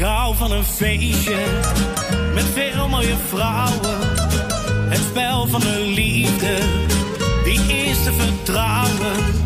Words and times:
Ik 0.00 0.06
hou 0.06 0.36
van 0.36 0.52
een 0.52 0.64
feestje. 0.64 1.36
Met 2.34 2.44
veel 2.44 2.88
mooie 2.88 3.16
vrouwen. 3.28 3.98
Het 4.88 5.00
spel 5.10 5.46
van 5.46 5.60
de 5.60 5.92
liefde, 5.94 6.58
die 7.44 7.66
eerste 7.68 8.04
te 8.04 8.12
vertrouwen. 8.12 9.39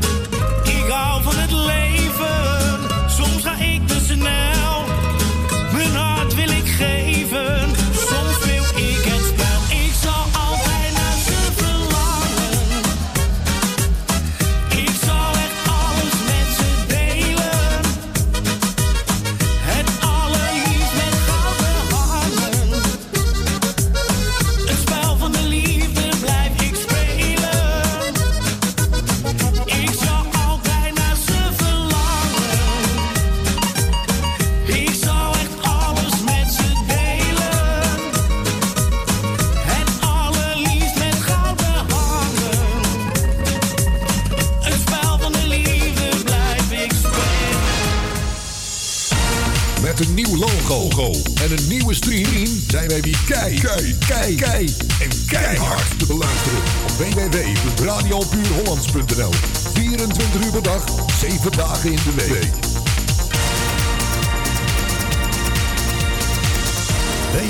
en 51.44 51.50
een 51.50 51.68
nieuwe 51.68 51.94
stream 51.94 52.46
zijn 52.68 52.88
wij 52.88 53.00
wie 53.00 53.16
kei, 53.26 53.60
kei, 53.60 53.96
kei, 54.06 54.34
kei 54.34 54.74
en 55.00 55.08
keihard 55.26 55.98
te 55.98 56.06
beluisteren 56.06 56.58
op 56.82 56.90
www.radiopuurhollands.nl. 56.90 59.32
24 59.74 60.44
uur 60.44 60.50
per 60.50 60.62
dag, 60.62 60.84
7 61.18 61.52
dagen 61.52 61.90
in 61.90 61.98
de 62.04 62.14
week. 62.14 62.52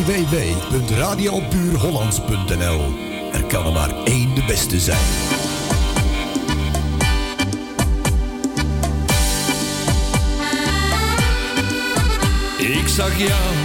www.radiopuurhollands.nl 0.06 2.94
Er 3.32 3.44
kan 3.44 3.66
er 3.66 3.72
maar 3.72 3.94
één 4.04 4.34
de 4.34 4.42
beste 4.46 4.80
zijn. 4.80 5.06
Ik 12.58 12.88
zag 12.88 13.18
jou 13.18 13.63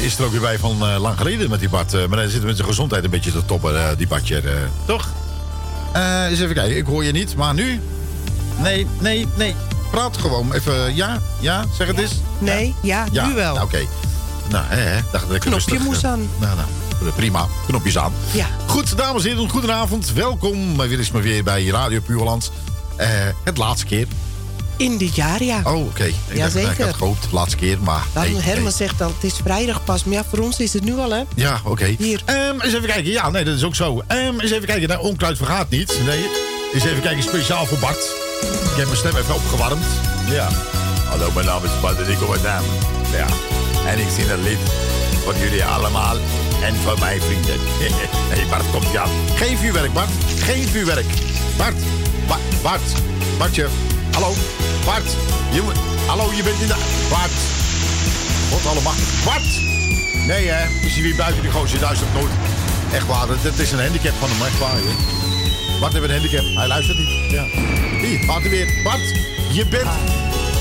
is 0.00 0.18
er 0.18 0.24
ook 0.24 0.30
weer 0.30 0.40
bij 0.40 0.58
van 0.58 0.88
eh, 0.88 1.00
lang 1.00 1.16
geleden 1.16 1.50
met 1.50 1.60
die 1.60 1.68
Bart. 1.68 1.94
Eh, 1.94 2.06
maar 2.06 2.18
hij 2.18 2.28
zit 2.28 2.42
met 2.42 2.56
zijn 2.56 2.68
gezondheid 2.68 3.04
een 3.04 3.10
beetje 3.10 3.32
te 3.32 3.44
toppen, 3.44 3.76
eh, 3.90 3.96
die 3.96 4.06
Bartje. 4.06 4.36
eh, 4.40 4.52
toch? 4.86 5.08
Eh, 5.92 6.24
eens 6.30 6.40
even 6.40 6.54
kijken. 6.54 6.76
Ik 6.76 6.86
hoor 6.86 7.04
je 7.04 7.12
niet, 7.12 7.36
maar 7.36 7.54
nu? 7.54 7.80
Nee, 8.58 8.86
nee, 8.98 9.26
nee. 9.36 9.54
Praat 9.90 10.16
gewoon 10.16 10.52
even. 10.52 10.94
Ja, 10.94 11.18
ja, 11.40 11.64
zeg 11.76 11.86
het 11.86 11.98
eens. 11.98 12.12
Nee, 12.38 12.74
ja, 12.82 13.06
Ja, 13.12 13.26
nu 13.26 13.34
wel. 13.34 13.54
nou, 13.54 13.66
Oké. 13.66 13.80
Nou, 14.50 14.64
hè, 14.68 14.80
hè. 14.80 15.00
Dacht 15.12 15.26
dat 15.26 15.34
ik 15.36 15.40
Knopje 15.40 15.50
rustig, 15.70 15.84
moest 15.84 16.04
aan. 16.04 16.28
Nou, 16.38 16.56
nou. 16.56 16.68
Prima. 17.16 17.46
Knopjes 17.66 17.98
aan. 17.98 18.12
Ja. 18.30 18.46
Goed, 18.66 18.96
dames 18.96 19.24
en 19.24 19.30
heren, 19.30 19.48
goedenavond. 19.48 20.12
Welkom 20.12 20.76
weer 20.76 20.98
eens 20.98 21.10
maar 21.10 21.22
weer 21.22 21.44
bij 21.44 21.66
Radio 21.66 22.00
Puurland. 22.00 22.50
Eh 22.96 23.08
het 23.44 23.56
laatste 23.56 23.86
keer. 23.86 24.06
In 24.78 24.98
dit 24.98 25.14
jaar, 25.14 25.42
ja. 25.42 25.60
Oh, 25.64 25.86
oké. 25.86 26.04
Ik 26.04 26.14
dacht- 26.26 26.38
Jazeker. 26.38 26.70
Ik 26.70 26.78
had 26.78 26.94
gehoopt, 26.94 27.26
laatste 27.32 27.56
keer, 27.56 27.78
maar... 27.80 28.02
Daarom 28.12 28.32
nee, 28.32 28.42
Herman 28.42 28.62
nee. 28.62 28.72
zegt 28.72 29.00
al, 29.00 29.12
het 29.20 29.32
is 29.32 29.38
vrijdag 29.44 29.84
pas. 29.84 30.04
Maar 30.04 30.14
ja, 30.14 30.24
voor 30.28 30.38
ons 30.38 30.58
is 30.60 30.72
het 30.72 30.84
nu 30.84 30.98
al, 30.98 31.10
hè? 31.10 31.22
Ja, 31.34 31.60
oké. 31.64 31.94
Hier. 31.98 32.22
Ehm, 32.24 32.60
eens 32.60 32.74
even 32.74 32.86
kijken. 32.86 33.10
Ja, 33.10 33.30
nee, 33.30 33.44
dat 33.44 33.54
is 33.56 33.64
ook 33.64 33.74
zo. 33.74 34.02
Ehm, 34.06 34.40
eens 34.40 34.50
even 34.50 34.66
kijken. 34.66 34.88
Nou, 34.88 35.00
onkruid 35.02 35.36
vergaat 35.36 35.70
niet. 35.70 35.98
Nee. 36.06 36.26
Eens 36.74 36.84
even 36.84 37.00
kijken, 37.02 37.22
speciaal 37.22 37.66
voor 37.66 37.78
Bart. 37.78 38.10
Ik 38.70 38.76
heb 38.76 38.84
mijn 38.84 38.96
stem 38.96 39.16
even 39.16 39.34
opgewarmd. 39.34 39.84
Ja. 40.30 40.48
Hallo, 41.08 41.30
mijn 41.34 41.46
naam 41.46 41.64
is 41.64 41.80
Bart 41.80 42.00
en 42.02 42.10
ik 42.10 42.18
kom 42.18 42.30
uit 42.32 42.42
Naam. 42.42 42.64
Ja. 43.12 43.26
En 43.86 43.98
ik 43.98 44.06
zing 44.16 44.30
een 44.30 44.42
lied 44.42 44.58
voor 45.24 45.34
jullie 45.36 45.64
allemaal 45.64 46.16
en 46.62 46.74
voor 46.74 46.98
mijn 46.98 47.20
vrienden. 47.20 47.56
hey, 48.32 48.46
Bart, 48.50 48.70
komt 48.70 48.90
ja. 48.92 49.04
Geen 49.34 49.58
vuurwerk, 49.58 49.92
Bart. 49.92 50.10
Geen 50.38 50.68
vuurwerk. 50.68 51.06
Bart. 51.56 51.76
Ba 52.28 52.38
Bart. 52.62 52.92
Bartje. 53.38 53.68
Hallo. 54.12 54.34
Bart. 54.84 55.16
Je 55.52 55.62
moet... 55.62 55.76
Hallo, 56.06 56.32
je 56.32 56.42
bent 56.42 56.60
in 56.60 56.66
de... 56.66 56.76
Bart. 57.08 57.30
God 58.50 58.66
allemachtig. 58.66 59.24
Bart. 59.24 59.46
Nee, 60.26 60.48
hè? 60.48 60.86
Is 60.86 60.92
hij 60.94 61.02
weer 61.02 61.16
buiten 61.16 61.42
die 61.42 61.50
gozer? 61.50 61.80
Luistert 61.80 62.14
nooit. 62.14 62.32
Echt 62.92 63.06
waar, 63.06 63.26
dat, 63.26 63.42
dat 63.42 63.58
is 63.58 63.72
een 63.72 63.80
handicap 63.80 64.14
van 64.18 64.28
hem, 64.30 64.46
echt 64.46 64.58
waar. 64.58 64.74
Hè? 64.74 64.94
Bart 65.80 65.92
heeft 65.92 66.04
een 66.04 66.10
handicap. 66.10 66.44
Hij 66.54 66.66
luistert 66.66 66.98
niet. 66.98 67.30
Ja. 67.30 67.44
Hier, 68.00 68.26
Bart 68.26 68.44
er 68.44 68.50
weer. 68.50 68.80
Bart, 68.84 69.00
je 69.52 69.66
bent... 69.66 69.88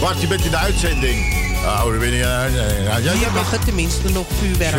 Bart, 0.02 0.22
je 0.22 0.28
bent 0.28 0.46
in 0.46 0.52
de 0.52 0.58
uitzending. 0.58 1.36
Oh, 1.64 1.90
daar 1.90 1.98
ben 1.98 2.12
je... 2.12 2.18
Ja, 2.18 2.46
ja, 2.46 2.98
ja, 2.98 3.12
Hier 3.12 3.32
mag 3.34 3.52
het 3.52 3.66
tenminste 3.66 4.10
nog 4.12 4.26
vuurwerk. 4.40 4.76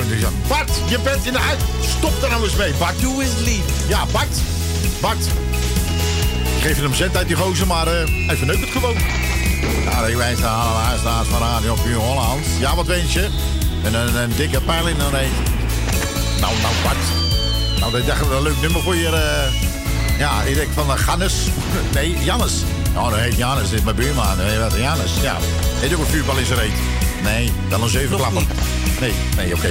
Bart, 0.49 0.71
je 0.89 0.99
bent 0.99 1.27
in 1.27 1.33
de 1.33 1.39
uit... 1.39 1.61
Stop 1.99 2.23
er 2.23 2.29
nou 2.29 2.45
eens 2.45 2.57
mee, 2.57 2.73
Bart. 2.79 3.01
Doe 3.01 3.23
eens 3.23 3.39
lief. 3.45 3.63
Ja, 3.89 4.07
Bart. 4.13 4.37
Bart. 5.01 5.25
Geef 6.69 6.77
je 6.77 6.83
hem 6.83 6.95
cent 6.95 7.17
uit 7.17 7.27
die 7.27 7.37
gozer, 7.37 7.67
maar 7.67 7.87
eh 7.87 8.09
hij 8.27 8.37
verneukt 8.37 8.61
het 8.61 8.71
gewoon. 8.71 8.97
Ja, 9.85 10.07
ik 10.07 10.17
wijs 10.17 10.39
naar 10.39 10.51
alle 10.51 10.73
luisteraars 10.73 11.29
van 11.29 11.39
Radio 11.41 11.75
Puur 11.75 11.97
Holland. 11.97 12.45
Ja, 12.59 12.75
wat 12.77 12.87
wens 12.87 13.13
je? 13.13 13.29
Een, 13.85 13.95
een, 13.95 14.17
een 14.17 14.33
dikke 14.37 14.61
pijl 14.61 14.89
in 14.89 15.01
een 15.01 15.11
reet. 15.11 15.31
Nou, 16.41 16.53
nou, 16.63 16.75
Bart. 16.83 16.97
Nou, 17.81 18.05
dacht 18.05 18.21
dat 18.21 18.31
een 18.31 18.43
leuk 18.43 18.61
nummer 18.61 18.83
voor 18.83 18.97
je. 18.97 19.07
eh, 19.09 20.19
ja, 20.19 20.43
ik 20.43 20.55
denk 20.55 20.69
van 20.75 20.87
uh, 20.87 20.93
Gannes. 20.97 21.35
Nee, 21.95 22.19
Jannes. 22.25 22.63
Oh, 22.97 23.11
dat 23.11 23.19
heet 23.19 23.37
Jannes. 23.37 23.69
Dit 23.69 23.79
is 23.79 23.85
mijn 23.85 23.97
buurman. 23.97 24.37
Nee, 24.37 24.59
wat, 24.59 24.75
Jannes, 24.77 25.13
ja. 25.21 25.37
Heet 25.75 25.93
ook 25.95 26.01
een 26.01 26.07
vuurbal 26.07 26.37
in 26.37 26.47
zijn 26.47 26.59
reet. 26.59 26.79
Nee, 27.23 27.53
dan 27.69 27.83
een 27.83 27.89
zevenklapper. 27.89 28.43
Nee, 29.01 29.13
nee, 29.37 29.55
oké. 29.55 29.69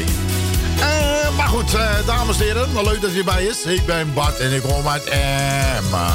Eh, 0.79 1.35
maar 1.35 1.47
goed, 1.47 1.73
eh, 1.73 1.89
dames 2.05 2.37
en 2.39 2.43
heren, 2.43 2.73
wel 2.73 2.83
leuk 2.83 3.01
dat 3.01 3.11
u 3.11 3.17
erbij 3.17 3.43
is. 3.43 3.63
Ik 3.63 3.85
ben 3.85 4.13
Bart 4.13 4.39
en 4.39 4.53
ik 4.53 4.61
kom 4.61 4.87
uit 4.87 5.03
Emma. 5.03 6.09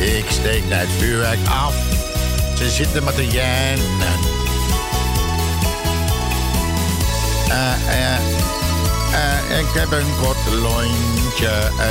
Ik 0.00 0.24
steek 0.28 0.68
net 0.68 0.88
vuurwerk 0.98 1.38
af. 1.48 1.74
Ze 2.56 2.70
zitten 2.70 3.04
met 3.04 3.16
de 3.16 3.26
jennen. 3.26 4.18
Eh, 7.48 7.72
eh, 7.88 8.14
eh, 9.50 9.58
ik 9.58 9.66
heb 9.72 9.92
een 9.92 10.16
kort 10.22 10.36
lontje. 10.62 11.50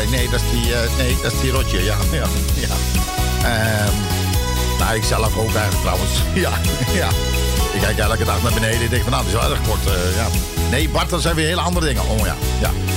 Nee, 0.09 0.29
dat 0.29 0.41
is 0.41 0.49
die, 0.51 0.73
nee, 0.97 1.17
dat 1.23 1.33
is 1.33 1.39
die 1.39 1.51
rotje, 1.51 1.83
ja. 1.83 1.95
ja, 2.11 2.25
ja. 2.53 2.75
Ehm, 3.43 3.93
nou, 4.79 4.95
ik 4.95 5.03
zelf 5.03 5.37
ook 5.37 5.55
eigenlijk 5.55 5.81
trouwens. 5.81 6.11
Ja, 6.33 6.51
ja. 6.93 7.07
Ik 7.73 7.81
kijk 7.81 7.97
elke 7.97 8.23
dag 8.23 8.41
naar 8.41 8.53
beneden 8.53 8.81
en 8.81 8.89
denk 8.89 9.03
van, 9.03 9.11
nou, 9.11 9.23
dat 9.23 9.33
is 9.33 9.39
wel 9.39 9.51
erg 9.51 9.67
kort. 9.67 9.83
ja. 10.15 10.27
Nee, 10.69 10.89
Bart, 10.89 11.09
dat 11.09 11.21
zijn 11.21 11.35
weer 11.35 11.47
hele 11.47 11.61
andere 11.61 11.85
dingen. 11.85 12.03
Oh 12.09 12.25
ja, 12.25 12.35
ja. 12.61 12.88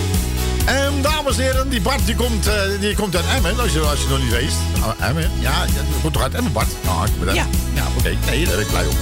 Ehm, 0.65 1.01
dames 1.03 1.37
en 1.39 1.43
heren, 1.43 1.69
die 1.69 1.81
Bart 1.81 2.07
die 2.07 2.15
komt, 2.15 2.47
eh, 2.47 2.55
die 2.81 2.95
komt 2.95 3.17
uit 3.17 3.25
Emmen, 3.37 3.61
als 3.61 3.73
je, 3.73 3.81
als 3.81 4.01
je 4.03 4.09
nog 4.09 4.19
niet 4.23 4.31
weet. 4.31 4.53
Oh, 4.83 5.07
Emmen? 5.09 5.31
Ja, 5.39 5.65
die 5.65 5.75
komt 6.01 6.13
toch 6.13 6.23
uit 6.23 6.35
Emmen, 6.35 6.53
Bart? 6.53 6.69
Nou, 6.85 7.07
ik 7.07 7.21
ben 7.25 7.35
Ja. 7.35 7.47
Ja, 7.75 7.83
oké. 7.99 8.17
Nee, 8.27 8.45
daar 8.45 8.55
ben 8.55 8.65
ik 8.65 8.71
blij 8.71 8.87
op. 8.87 8.95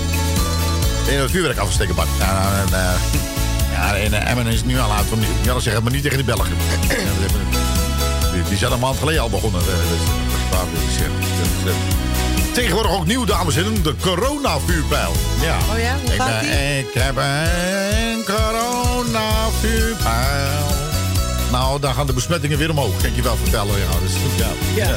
Nee, 1.06 1.16
het 1.18 1.30
vuurwerk 1.30 1.58
afsteken, 1.58 1.94
Bart. 1.94 2.08
Ja, 2.18 2.32
nou, 2.32 2.54
en, 2.54 2.66
eh, 2.72 2.90
ja, 3.72 3.94
eh, 3.96 4.30
Emmen 4.30 4.46
is 4.46 4.56
het 4.56 4.66
nu 4.66 4.78
al 4.80 4.88
laat. 4.88 5.04
om- 5.12 5.20
Ja, 5.42 5.52
dat 5.52 5.62
zeggen, 5.62 5.82
maar 5.82 5.92
niet 5.92 6.02
tegen 6.02 6.18
de 6.18 6.24
Belgen. 6.24 6.52
Dat 6.88 6.96
die, 8.32 8.42
die 8.48 8.58
zijn 8.58 8.72
een 8.72 8.78
maand 8.78 8.98
geleden 8.98 9.22
al 9.22 9.30
begonnen. 9.30 9.60
dus, 9.64 9.74
Tegenwoordig 12.52 12.92
ook 12.92 13.06
nieuw, 13.06 13.24
dames 13.24 13.56
en 13.56 13.62
heren, 13.64 13.82
de 13.82 13.94
coronavuurpijl. 14.00 15.12
Ja. 15.40 15.56
Oh 15.72 15.78
ja, 15.78 15.94
hoe 16.02 16.12
ik, 16.12 16.20
gaat 16.20 16.40
ben- 16.40 16.50
die? 16.50 16.78
ik 16.78 16.88
heb 16.94 17.16
een 17.16 18.24
coronavuurpijl. 18.24 20.79
Nou, 21.50 21.80
dan 21.80 21.94
gaan 21.94 22.06
de 22.06 22.12
besmettingen 22.12 22.58
weer 22.58 22.70
omhoog, 22.70 22.96
kan 22.96 23.06
ik 23.10 23.16
je 23.16 23.22
wel 23.22 23.36
vertellen. 23.36 23.78
Ja, 23.78 23.86
dus, 24.02 24.12
ja. 24.36 24.48
Ja. 24.74 24.96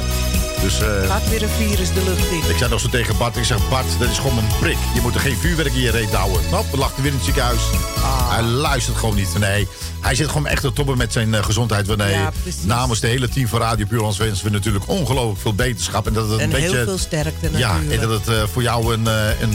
Dus, 0.62 0.82
eh, 0.82 1.08
Gaat 1.08 1.30
weer 1.30 1.44
een 1.44 1.50
virus 1.50 1.94
de 1.94 2.04
lucht 2.04 2.32
in. 2.32 2.50
ik 2.50 2.58
zei 2.58 2.70
nog 2.70 2.80
zo 2.80 2.90
tegen 2.90 3.18
Bart, 3.18 3.38
ik 3.38 3.44
zeg 3.44 3.70
Bart, 3.70 3.86
dat 4.00 4.10
is 4.10 4.18
gewoon 4.18 4.38
een 4.38 4.48
prik. 4.60 4.78
Je 4.94 5.02
moet 5.02 5.14
er 5.16 5.20
geen 5.20 5.38
vuurwerk 5.38 5.74
in 5.74 5.82
je 5.82 5.92
reet 5.92 6.14
houden. 6.14 6.42
Nou, 6.52 6.66
we 6.72 6.78
lachten 6.78 7.02
weer 7.04 7.12
in 7.12 7.18
het 7.18 7.26
ziekenhuis. 7.26 7.62
Ah. 8.04 8.32
Hij 8.32 8.44
luistert 8.44 8.98
gewoon 8.98 9.16
niet. 9.16 9.40
Nee, 9.40 9.68
hij 10.02 10.16
zit 10.16 10.28
gewoon 10.28 10.48
echt 10.48 10.62
te 10.62 10.74
toppen 10.74 10.98
met 10.98 11.14
zijn 11.14 11.34
eh, 11.34 11.44
gezondheid. 11.44 11.88
Ja, 11.88 12.32
precies. 12.42 12.64
namens 12.64 13.00
de 13.00 13.08
hele 13.08 13.30
team 13.30 13.48
van 13.48 13.60
Radio 13.60 13.86
Puurlands 13.86 14.18
wensen 14.18 14.46
we 14.46 14.52
natuurlijk 14.52 14.88
ongelooflijk 14.88 15.40
veel 15.42 15.54
beterschap. 15.54 16.08
En 16.08 16.14
dat 16.14 16.30
het 16.30 16.40
En 16.40 16.44
een 16.44 16.50
beetje... 16.50 16.76
heel 16.76 16.84
veel 16.84 16.98
sterkte 16.98 17.50
ja, 17.52 17.74
natuurlijk. 17.74 18.02
en 18.02 18.10
dat 18.10 18.26
het 18.26 18.36
eh, 18.36 18.44
voor 18.52 18.62
jou 18.62 18.94
een, 18.94 19.06
een, 19.42 19.54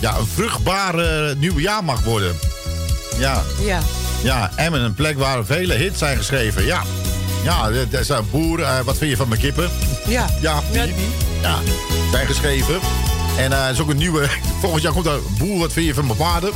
ja, 0.00 0.16
een 0.18 0.26
vruchtbaar 0.26 0.98
eh, 0.98 1.36
nieuw 1.36 1.58
jaar 1.58 1.84
mag 1.84 2.02
worden. 2.02 2.36
Ja, 3.18 3.42
Ja. 3.64 3.80
ja, 4.22 4.50
Emmen, 4.56 4.80
een 4.80 4.94
plek 4.94 5.18
waar 5.18 5.44
vele 5.44 5.74
hits 5.74 5.98
zijn 5.98 6.16
geschreven. 6.16 6.64
Ja, 6.64 6.82
ja 7.44 7.68
er 7.90 8.00
is 8.00 8.08
een 8.08 8.30
boer. 8.30 8.62
eh, 8.62 8.80
wat 8.84 8.96
vind 8.98 9.10
je 9.10 9.16
van 9.16 9.28
mijn 9.28 9.40
kippen? 9.40 9.70
Ja. 10.06 10.26
Ja, 10.40 10.62
Ja, 11.42 11.58
zijn 12.12 12.26
geschreven. 12.26 12.78
En 13.38 13.52
eh, 13.52 13.64
er 13.64 13.70
is 13.72 13.80
ook 13.80 13.88
een 13.90 13.96
nieuwe. 13.96 14.26
Volgend 14.60 14.82
jaar 14.82 14.92
komt 14.92 15.06
er 15.06 15.18
Boer, 15.38 15.58
wat 15.58 15.72
vind 15.72 15.86
je 15.86 15.94
van 15.94 16.06
mijn 16.06 16.18
paarden? 16.18 16.50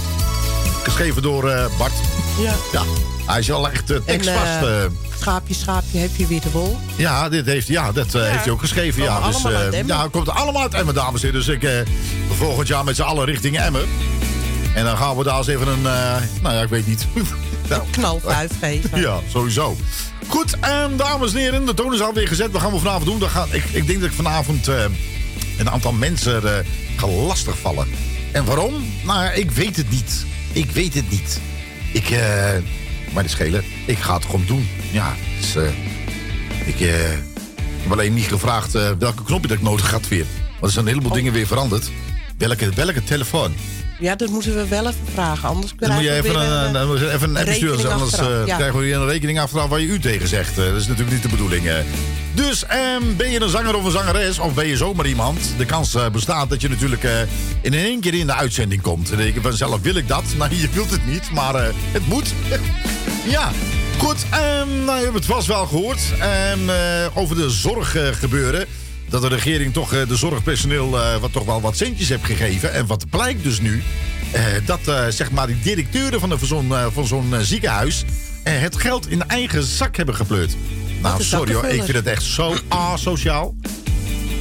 Geschreven 0.83 1.23
door 1.23 1.51
eh, 1.51 1.65
Bart. 1.79 1.93
Ja. 2.41 2.53
Ja, 2.73 2.83
hij 3.27 3.39
is 3.39 3.47
wel 3.47 3.71
echt 3.71 3.87
tekstvast. 3.87 4.63
eh, 4.63 4.85
eh. 4.85 4.91
schaapje, 5.19 5.55
schaapje, 5.55 5.99
heb 5.99 6.11
je 6.17 6.27
weer 6.27 6.41
de 6.41 6.51
wol? 6.51 6.79
ja, 6.97 7.29
dit 7.29 7.47
heeft, 7.47 7.67
ja, 7.67 7.93
dat 7.93 8.15
eh, 8.15 8.23
heeft 8.23 8.43
hij 8.45 8.53
ook 8.53 8.61
geschreven. 8.61 9.03
Ja, 9.03 9.27
dus, 9.27 9.45
eh, 9.45 9.87
ja, 9.87 10.03
het 10.03 10.11
komt 10.11 10.29
allemaal 10.31 10.63
uit 10.63 10.75
Emmen, 10.75 10.95
dames 10.95 11.23
en 11.23 11.27
heren. 11.29 11.45
Dus 11.47 11.55
ik 11.55 11.63
eh, 11.63 11.73
volgend 12.37 12.69
jaar 12.69 12.85
met 12.85 12.97
z'n 12.97 13.03
allen 13.03 13.25
richting 13.25 13.59
Emmen. 13.59 13.87
En 14.75 14.85
dan 14.85 14.97
gaan 14.97 15.17
we 15.17 15.25
daar 15.25 15.37
eens 15.39 15.47
even 15.47 15.67
een. 15.69 15.87
eh, 15.87 16.17
nou 16.43 16.55
ja, 16.55 16.63
ik 16.63 16.69
weet 16.69 16.87
niet. 16.87 17.07
Nou, 17.69 17.83
Knalvuif 17.91 18.51
geven. 18.61 19.01
Ja, 19.01 19.19
sowieso. 19.31 19.77
Goed, 20.29 20.57
en 20.61 20.97
dames 20.97 21.33
en 21.33 21.39
heren, 21.39 21.67
de 21.67 21.75
toon 21.75 21.95
is 21.95 22.01
alweer 22.01 22.29
gezet. 22.29 22.51
Wat 22.51 22.61
gaan 22.61 22.73
we 22.73 22.79
vanavond 22.79 23.05
doen? 23.05 23.19
Dan 23.19 23.31
gaan, 23.31 23.49
ik, 23.51 23.65
ik 23.65 23.87
denk 23.87 24.01
dat 24.01 24.09
ik 24.09 24.15
vanavond 24.17 24.69
eh, 24.69 24.85
een 25.59 25.71
aantal 25.71 25.93
mensen 25.93 26.59
eh 26.59 26.65
ga 26.97 27.07
lastigvallen. 27.07 27.87
En 28.33 28.45
waarom? 28.45 28.75
Nou, 29.05 29.33
ik 29.33 29.51
weet 29.51 29.77
het 29.77 29.91
niet. 29.91 30.25
Ik 30.53 30.71
weet 30.71 30.95
het 30.95 31.11
niet. 31.11 31.41
Ik, 31.93 32.11
eh, 32.11 32.51
maar 33.13 33.23
de 33.23 33.29
schelen, 33.29 33.65
ik 33.87 33.99
ga 33.99 34.15
het 34.15 34.25
gewoon 34.25 34.45
doen. 34.47 34.69
Ja, 34.91 35.15
dus, 35.41 35.55
ik 36.65 36.79
heb 36.79 37.93
alleen 37.93 38.15
niet 38.15 38.27
gevraagd 38.27 38.73
welke 38.99 39.25
knopje 39.25 39.49
dat 39.49 39.57
ik 39.57 39.63
nodig 39.63 39.91
had 39.91 40.09
weer. 40.09 40.27
Want 40.49 40.63
er 40.63 40.71
zijn 40.71 40.85
een 40.87 40.91
heleboel 40.91 41.13
dingen 41.13 41.33
weer 41.33 41.47
veranderd. 41.47 41.91
Welke, 42.39 42.69
welke 42.75 43.05
telefoon? 43.05 43.55
Ja, 43.99 44.15
dat 44.17 44.29
moeten 44.29 44.55
we 44.55 44.69
wel 44.69 44.87
even 44.87 45.07
vragen. 45.13 45.49
Anders 45.49 45.73
Dan 45.79 45.93
moet 45.95 46.03
je 46.03 46.09
we 46.11 46.15
even 46.17 46.41
een, 46.41 46.67
een, 46.67 46.73
dan 46.73 46.87
moet 46.87 46.99
je 46.99 47.13
even 47.13 47.29
een 47.31 47.37
appje 47.37 47.55
sturen. 47.55 47.93
Anders 47.93 48.13
eh, 48.19 48.47
ja. 48.47 48.57
krijgen 48.57 48.79
we 48.79 48.85
weer 48.85 48.97
een 48.97 49.07
rekening 49.09 49.41
achteraf 49.41 49.69
waar 49.69 49.81
je 49.81 49.87
u 49.87 49.99
tegen 50.01 50.29
zegt. 50.29 50.59
Eh, 50.59 50.65
dat 50.65 50.75
is 50.75 50.87
natuurlijk 50.87 51.13
niet 51.13 51.23
de 51.23 51.29
bedoeling. 51.29 51.67
eh. 51.69 51.75
Dus 52.35 52.67
ehm, 52.67 53.03
ben 53.17 53.31
je 53.31 53.41
een 53.41 53.49
zanger 53.49 53.77
of 53.77 53.85
een 53.85 53.91
zangeres? 53.91 54.39
Of 54.39 54.55
ben 54.55 54.67
je 54.67 54.77
zomaar 54.77 55.07
iemand? 55.07 55.39
De 55.57 55.65
kans 55.65 55.95
eh, 55.95 56.09
bestaat 56.11 56.49
dat 56.51 56.61
je 56.61 56.69
natuurlijk 56.69 57.05
eh, 57.05 57.13
in 57.61 57.75
één 57.75 58.01
keer 58.01 58.15
in 58.15 58.27
de 58.27 58.35
uitzending 58.35 58.83
komt. 58.83 59.11
En 59.13 59.25
je 59.25 59.41
vanzelf, 59.41 59.81
wil 59.81 59.95
ik 59.95 60.09
dat? 60.09 60.25
Nou, 60.39 60.55
je 60.55 60.69
wilt 60.73 60.91
het 60.91 61.07
niet, 61.07 61.31
maar 61.31 61.55
eh, 61.55 61.75
het 61.93 62.07
moet. 62.07 62.33
ja. 63.37 63.51
Goed, 63.99 64.17
ehm, 64.31 64.85
nou, 64.85 64.99
je 64.99 65.03
hebt 65.05 65.15
het 65.15 65.25
vast 65.25 65.47
wel 65.47 65.67
gehoord. 65.67 66.01
Ehm, 66.21 66.71
eh, 66.71 66.77
over 67.15 67.37
de 67.37 67.51
zorggebeuren. 67.51 68.67
Dat 69.09 69.23
de 69.23 69.29
regering 69.29 69.73
toch 69.73 69.93
eh, 69.93 70.09
de 70.09 70.17
zorgpersoneel 70.17 71.01
eh, 71.01 71.17
wat, 71.21 71.33
toch 71.33 71.45
wel 71.45 71.61
wat 71.61 71.77
centjes 71.77 72.09
heeft 72.09 72.25
gegeven. 72.25 72.73
En 72.73 72.87
wat 72.87 73.11
blijkt 73.11 73.43
dus 73.43 73.61
nu... 73.61 73.83
eh, 74.33 74.43
dat 74.65 74.81
zeg 75.09 75.31
maar 75.31 75.47
die 75.47 75.61
directeuren 75.63 76.21
van, 76.21 76.29
de- 76.29 76.39
van 76.39 76.49
zo'n 76.49 76.73
van 76.93 77.07
zo'n 77.07 77.35
ziekenhuis... 77.41 78.05
het 78.45 78.77
geld 78.77 79.09
in 79.11 79.29
eigen 79.29 79.63
zak 79.63 79.97
hebben 79.97 80.15
gepleurd. 80.15 80.57
Nou, 81.03 81.23
sorry 81.23 81.55
hoor, 81.55 81.65
ik 81.67 81.83
vind 81.83 81.97
het 81.97 82.07
echt 82.07 82.23
zo 82.23 82.55
asociaal. 82.69 83.55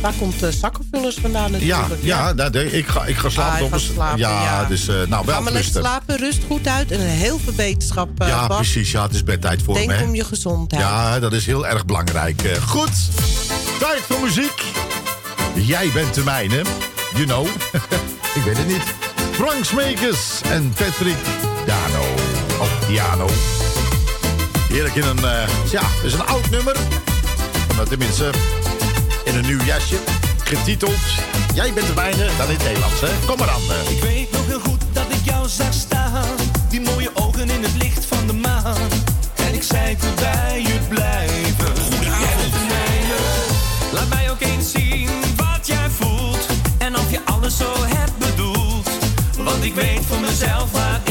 Daar 0.01 0.13
komt 0.19 0.39
de 0.39 0.51
zakkenvullers 0.51 1.15
vandaan 1.21 1.51
Ja, 1.59 1.77
natuurlijk. 1.79 2.03
ja, 2.03 2.33
nou, 2.33 2.57
ik, 2.59 2.87
ga, 2.87 3.05
ik 3.05 3.17
ga 3.17 3.29
slapen. 3.29 3.71
Ah, 3.73 3.79
slapen, 3.79 4.19
ja, 4.19 4.43
ja. 4.43 4.65
dus 4.65 4.85
nou, 4.85 5.09
Ga 5.09 5.23
wel 5.25 5.41
maar 5.41 5.51
lekker 5.53 5.71
slapen, 5.71 6.17
rust 6.17 6.39
goed 6.47 6.67
uit 6.67 6.91
en 6.91 6.99
een 6.99 7.07
heel 7.07 7.39
veel 7.43 7.53
wetenschap, 7.55 8.09
eh, 8.21 8.27
Ja, 8.27 8.47
Bas. 8.47 8.57
precies. 8.57 8.91
Ja, 8.91 9.03
het 9.03 9.13
is 9.13 9.23
bedtijd 9.23 9.61
voor 9.63 9.73
Denk 9.73 9.87
me. 9.87 9.93
hè. 9.93 10.03
om 10.03 10.15
je 10.15 10.23
gezondheid. 10.25 10.81
Ja, 10.81 11.19
dat 11.19 11.33
is 11.33 11.45
heel 11.45 11.67
erg 11.67 11.85
belangrijk. 11.85 12.57
Goed, 12.67 12.91
tijd 13.79 14.01
voor 14.01 14.19
muziek. 14.19 14.63
Jij 15.53 15.89
bent 15.93 16.13
de 16.13 16.23
mijne. 16.23 16.61
You 17.13 17.25
know. 17.25 17.45
ik 18.37 18.41
weet 18.45 18.57
het 18.57 18.67
niet. 18.67 18.83
Frank 19.31 19.65
Smekers 19.65 20.41
en 20.49 20.73
Patrick 20.77 21.17
Dano. 21.65 22.03
Oh, 22.59 22.87
Diano. 22.87 23.27
Heerlijk 24.69 24.95
in 24.95 25.03
een, 25.03 25.25
eh, 25.25 25.47
ja, 25.71 25.81
is 26.03 26.13
een 26.13 26.25
oud 26.25 26.49
nummer. 26.49 26.75
Maar 27.75 27.85
tenminste, 27.87 28.29
in 29.23 29.35
een 29.35 29.45
nieuw 29.45 29.63
jasje. 29.63 29.95
Getiteld, 30.43 30.91
jij 31.53 31.73
bent 31.73 31.87
de 31.87 31.93
mijne, 31.93 32.29
dan 32.37 32.47
in 32.47 32.53
het 32.53 32.63
Nederlands, 32.63 33.01
hè. 33.01 33.07
Kom 33.25 33.37
maar 33.37 33.49
aan. 33.49 33.61
eh. 33.85 33.91
Ik 33.91 34.01
weet 34.03 34.31
nog 34.31 34.45
heel 34.45 34.59
goed 34.59 34.81
dat 34.93 35.05
ik 35.09 35.19
jou 35.23 35.47
zag 35.47 35.73
staan. 35.73 36.25
Die 36.69 36.81
mooie 36.81 37.09
ogen 37.13 37.49
in 37.49 37.63
het 37.63 37.73
licht 37.77 38.05
van 38.05 38.27
de 38.27 38.33
maan. 38.33 38.77
En 39.35 39.53
ik 39.53 39.63
zei 39.63 39.89
ik 39.91 39.97
ik 49.67 49.75
weet 49.75 50.05
voor 50.05 50.19
mezelf 50.19 50.71
waar 50.71 51.06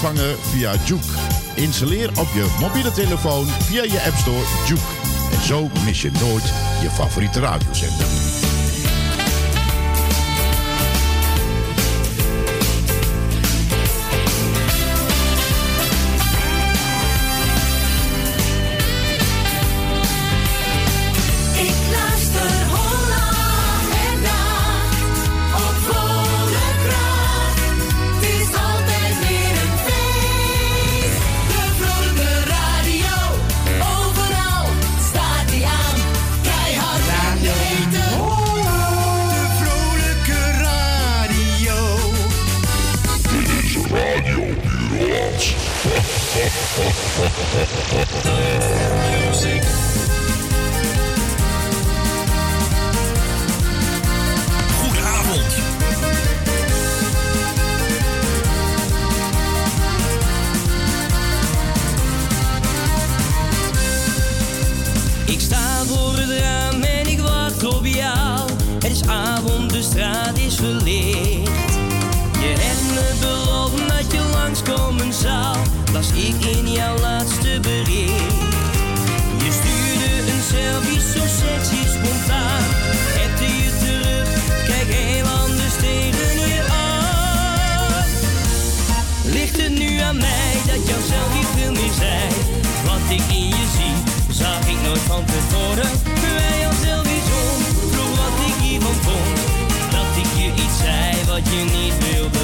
ontvangen 0.00 0.36
via 0.50 0.74
Juke. 0.84 1.12
Installeer 1.54 2.08
op 2.08 2.28
je 2.34 2.56
mobiele 2.60 2.92
telefoon 2.92 3.46
via 3.46 3.82
je 3.82 4.02
App 4.06 4.16
Store 4.16 4.44
Juke. 4.66 4.82
En 5.32 5.42
zo 5.42 5.70
mis 5.84 6.02
je 6.02 6.10
nooit 6.10 6.52
je 6.82 6.90
favoriete 6.90 7.40
radiozender. 7.40 8.19
Je 72.40 72.54
hebt 72.58 72.94
me 72.94 73.14
beloofd 73.20 73.88
dat 73.88 74.12
je 74.12 74.30
langskomen 74.32 75.12
zou. 75.12 75.59
Las 75.92 76.10
ik 76.12 76.44
in 76.44 76.72
jouw 76.72 76.98
laatste 76.98 77.58
bericht. 77.60 78.32
Je 79.44 79.50
stuurde 79.58 80.32
een 80.32 80.42
selfie 80.52 81.00
zo 81.00 81.22
sexy 81.40 81.82
spontaan. 81.96 82.64
Hebte 83.18 83.44
je 83.44 83.70
terug, 83.82 84.28
kijk 84.66 84.88
heel 84.94 85.26
anders 85.26 85.76
tegen 85.86 86.48
je 86.48 86.62
aan. 86.68 88.04
Ligt 89.32 89.56
het 89.62 89.78
nu 89.78 89.98
aan 89.98 90.16
mij 90.16 90.52
dat 90.66 90.88
jouw 90.88 91.02
selfie 91.10 91.46
veel 91.56 91.72
meer 91.72 91.94
zijn. 91.98 92.32
Wat 92.84 93.04
ik 93.18 93.26
in 93.40 93.48
je 93.48 93.66
zie, 93.76 93.96
zag 94.34 94.60
ik 94.68 94.80
nooit 94.86 95.04
van 95.12 95.24
tevoren. 95.24 95.90
Wij 96.36 96.66
als 96.68 96.82
Elvis-on, 96.94 97.58
vroeg 97.92 98.14
wat 98.22 98.36
ik 98.50 98.56
hiervan 98.64 98.98
vond. 99.06 99.36
Dat 99.94 100.12
ik 100.22 100.30
je 100.40 100.48
iets 100.64 100.78
zei 100.84 101.10
wat 101.26 101.44
je 101.52 101.62
niet 101.78 101.96
wilde 102.06 102.39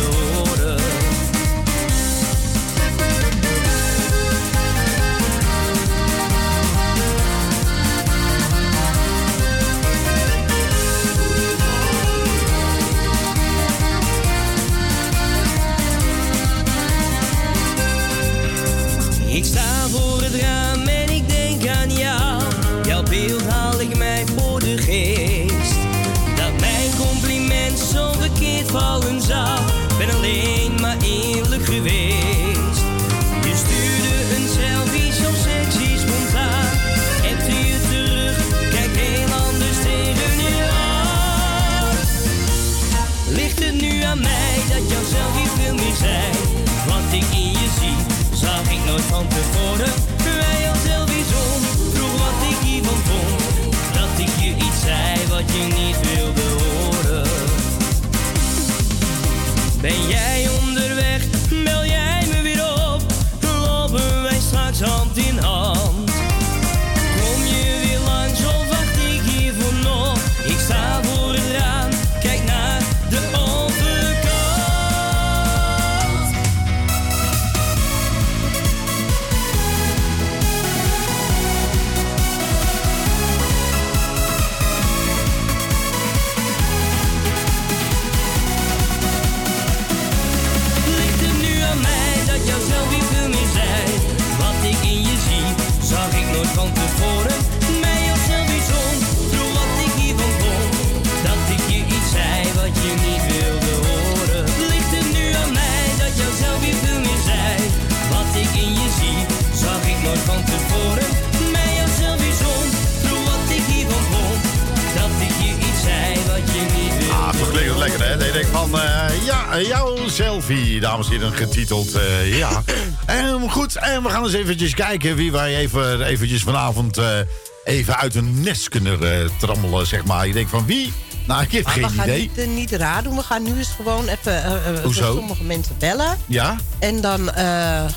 van, 118.57 118.81
eh, 118.81 119.25
ja, 119.25 119.61
jouw 119.61 120.09
selfie, 120.09 120.81
dames 120.81 121.07
en 121.07 121.13
heren, 121.13 121.33
getiteld, 121.33 121.95
eh, 121.95 122.39
ja. 122.39 122.63
Ehm, 123.07 123.49
goed, 123.49 123.77
en 123.77 124.03
we 124.03 124.09
gaan 124.09 124.25
eens 124.25 124.33
eventjes 124.33 124.75
kijken 124.75 125.17
wie 125.17 125.33
wij 125.33 125.57
even, 125.57 126.03
eventjes 126.03 126.43
vanavond 126.43 126.97
eh, 126.97 127.19
even 127.65 127.97
uit 127.97 128.15
een 128.15 128.41
nest 128.41 128.69
kunnen 128.69 129.31
trammelen, 129.39 129.87
zeg 129.87 130.05
maar. 130.05 130.27
Je 130.27 130.33
denkt 130.33 130.51
van 130.51 130.67
wie? 130.67 130.93
Nou, 131.27 131.43
ik 131.43 131.53
heb 131.53 131.65
Maar 131.65 131.75
we 131.75 131.81
geen 131.81 131.91
gaan 131.91 132.09
idee. 132.09 132.31
niet, 132.37 132.47
niet 132.47 132.73
raar 132.73 133.03
doen. 133.03 133.17
We 133.17 133.23
gaan 133.23 133.43
nu 133.43 133.57
eens 133.59 133.73
gewoon 133.77 134.09
even 134.09 134.95
sommige 134.95 135.45
mensen 135.45 135.75
bellen. 135.79 136.19
Ja? 136.27 136.57
En 136.79 137.01
dan 137.01 137.31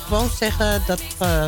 gewoon 0.06 0.30
zeggen 0.38 0.82
dat, 0.86 1.00
eh, 1.18 1.44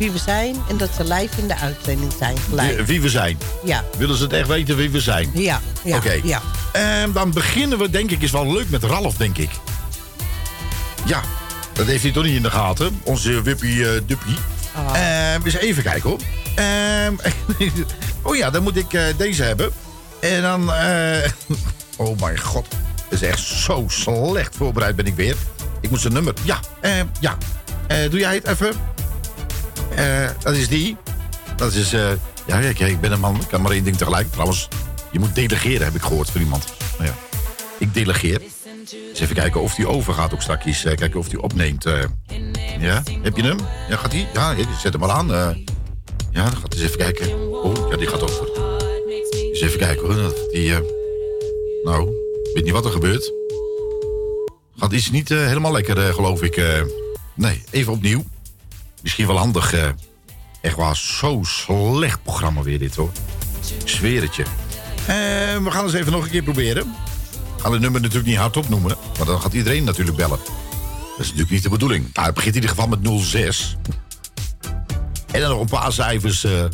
wie 0.00 0.10
we 0.10 0.18
zijn. 0.18 0.56
En 0.68 0.76
dat 0.76 0.90
ze 0.96 1.04
live 1.04 1.40
in 1.40 1.48
de 1.48 1.56
uitzending 1.56 2.12
zijn 2.18 2.38
gelijk. 2.48 2.86
Wie, 2.86 3.00
we 3.00 3.08
zijn. 3.08 3.38
Ja, 3.64 3.84
Willen 3.98 4.16
ze 4.16 4.22
het 4.22 4.32
echt 4.32 4.48
weten 4.48 4.76
wie 4.76 4.90
we 4.90 5.00
zijn? 5.00 5.30
ja, 5.34 5.60
ja. 5.82 5.96
Oké. 5.96 6.20
ja. 6.22 6.42
Ehm, 6.72 7.12
dan 7.12 7.32
beginnen 7.32 7.78
we, 7.78 7.90
denk 7.90 8.10
ik, 8.10 8.22
is 8.22 8.30
wel 8.30 8.52
leuk 8.52 8.70
met 8.70 8.84
Ralf, 8.84 9.16
denk 9.16 9.38
ik. 9.38 9.50
Ja, 11.04 11.20
dat 11.72 11.86
heeft 11.86 12.02
hij 12.02 12.12
toch 12.12 12.24
niet 12.24 12.34
in 12.34 12.42
de 12.42 12.50
gaten. 12.50 13.00
Onze 13.02 13.42
Wippie 13.42 13.88
eh 13.88 14.00
Duppie. 14.06 14.36
Ah. 14.74 15.32
Ehm, 15.32 15.44
eens 15.44 15.56
even 15.56 15.82
kijken 15.82 16.10
hoor. 16.10 16.18
Ehm, 16.54 17.14
oh 18.22 18.36
ja, 18.36 18.50
dan 18.50 18.62
moet 18.62 18.76
ik 18.76 18.92
eh, 18.92 19.02
deze 19.16 19.42
hebben. 19.42 19.70
En 20.20 20.42
dan... 20.42 20.72
eh, 20.72 21.30
oh 21.96 22.20
mijn 22.20 22.38
god. 22.38 22.66
Dat 23.08 23.22
is 23.22 23.28
echt 23.28 23.38
zo 23.40 23.84
slecht 23.88 24.56
voorbereid 24.56 24.96
ben 24.96 25.06
ik 25.06 25.14
weer. 25.14 25.36
Ik 25.80 25.90
moet 25.90 26.00
zijn 26.00 26.12
nummer... 26.12 26.34
Ja, 26.42 26.60
ehm, 26.80 27.06
ja. 27.20 27.36
Doe 28.10 28.18
jij 28.18 28.34
het 28.34 28.46
even? 28.48 28.72
Eh, 30.00 30.28
dat 30.42 30.54
is 30.54 30.68
die. 30.68 30.96
Dat 31.56 31.72
is... 31.72 31.92
eh, 31.92 32.10
ja, 32.46 32.58
ik, 32.58 32.78
ik 32.78 33.00
ben 33.00 33.12
een 33.12 33.20
man. 33.20 33.40
Ik 33.40 33.48
kan 33.48 33.62
maar 33.62 33.70
één 33.70 33.84
ding 33.84 33.96
tegelijk. 33.96 34.30
Trouwens, 34.32 34.68
je 35.12 35.18
moet 35.18 35.34
delegeren, 35.34 35.84
heb 35.84 35.94
ik 35.94 36.02
gehoord 36.02 36.30
van 36.30 36.40
iemand. 36.40 36.64
Nou 36.98 37.10
ja, 37.10 37.14
ik 37.78 37.94
delegeer. 37.94 38.40
Eens 39.10 39.20
even 39.20 39.34
kijken 39.34 39.60
of 39.60 39.74
die 39.74 39.86
overgaat 39.88 40.32
ook 40.34 40.42
straks. 40.42 40.84
eh, 40.84 40.96
kijken 40.96 41.18
of 41.18 41.28
die 41.28 41.40
opneemt. 41.42 41.84
ja, 42.80 43.02
heb 43.22 43.36
je 43.36 43.42
hem? 43.42 43.58
Ja, 43.88 43.96
gaat 43.96 44.10
die? 44.10 44.26
Ja, 44.32 44.54
zet 44.82 44.92
hem 44.92 45.00
maar 45.00 45.10
aan. 45.10 45.26
ja, 46.30 46.44
dan 46.44 46.56
gaat 46.56 46.74
eens 46.74 46.82
even 46.82 46.98
kijken. 46.98 47.52
Oh, 47.52 47.90
ja, 47.90 47.96
die 47.96 48.06
gaat 48.06 48.22
over. 48.22 48.48
Eens 49.50 49.60
even 49.60 49.78
kijken 49.78 50.06
hoor. 50.06 50.34
Die, 50.52 50.72
nou, 51.84 52.10
weet 52.54 52.64
niet 52.64 52.72
wat 52.72 52.84
er 52.84 52.90
gebeurt. 52.90 53.32
Gaat 54.76 54.92
iets 54.92 55.10
niet 55.10 55.28
helemaal 55.28 55.72
lekker, 55.72 56.14
geloof 56.14 56.42
ik. 56.42 56.62
nee, 57.34 57.62
even 57.70 57.92
opnieuw. 57.92 58.24
Misschien 59.02 59.26
wel 59.26 59.38
handig. 59.38 59.72
eh. 59.72 59.88
echt 60.60 60.76
waar, 60.76 60.96
zo 60.96 61.40
slecht 61.42 62.22
programma 62.22 62.62
weer 62.62 62.78
dit 62.78 62.96
hoor. 62.96 63.10
Zweer. 63.84 64.22
Eh, 64.22 64.44
we 65.62 65.66
gaan 65.70 65.84
eens 65.84 65.92
even 65.92 66.12
nog 66.12 66.24
een 66.24 66.30
keer 66.30 66.42
proberen. 66.42 66.94
We 67.56 67.62
gaan 67.62 67.72
het 67.72 67.80
nummer 67.80 68.00
natuurlijk 68.00 68.28
niet 68.28 68.38
hardop 68.38 68.68
noemen. 68.68 68.96
Maar 69.16 69.26
dan 69.26 69.40
gaat 69.40 69.52
iedereen 69.52 69.84
natuurlijk 69.84 70.16
bellen. 70.16 70.38
Dat 70.38 71.18
is 71.18 71.24
natuurlijk 71.26 71.50
niet 71.50 71.62
de 71.62 71.68
bedoeling. 71.68 72.10
Nou, 72.12 72.26
het 72.26 72.34
begint 72.34 72.54
in 72.56 72.62
ieder 72.62 72.76
geval 72.76 72.88
met 72.98 73.22
06. 73.22 73.76
En 75.32 75.40
dan 75.40 75.50
nog 75.50 75.60
een 75.60 75.66
paar 75.66 75.92
cijfers, 75.92 76.44
eh, 76.44 76.64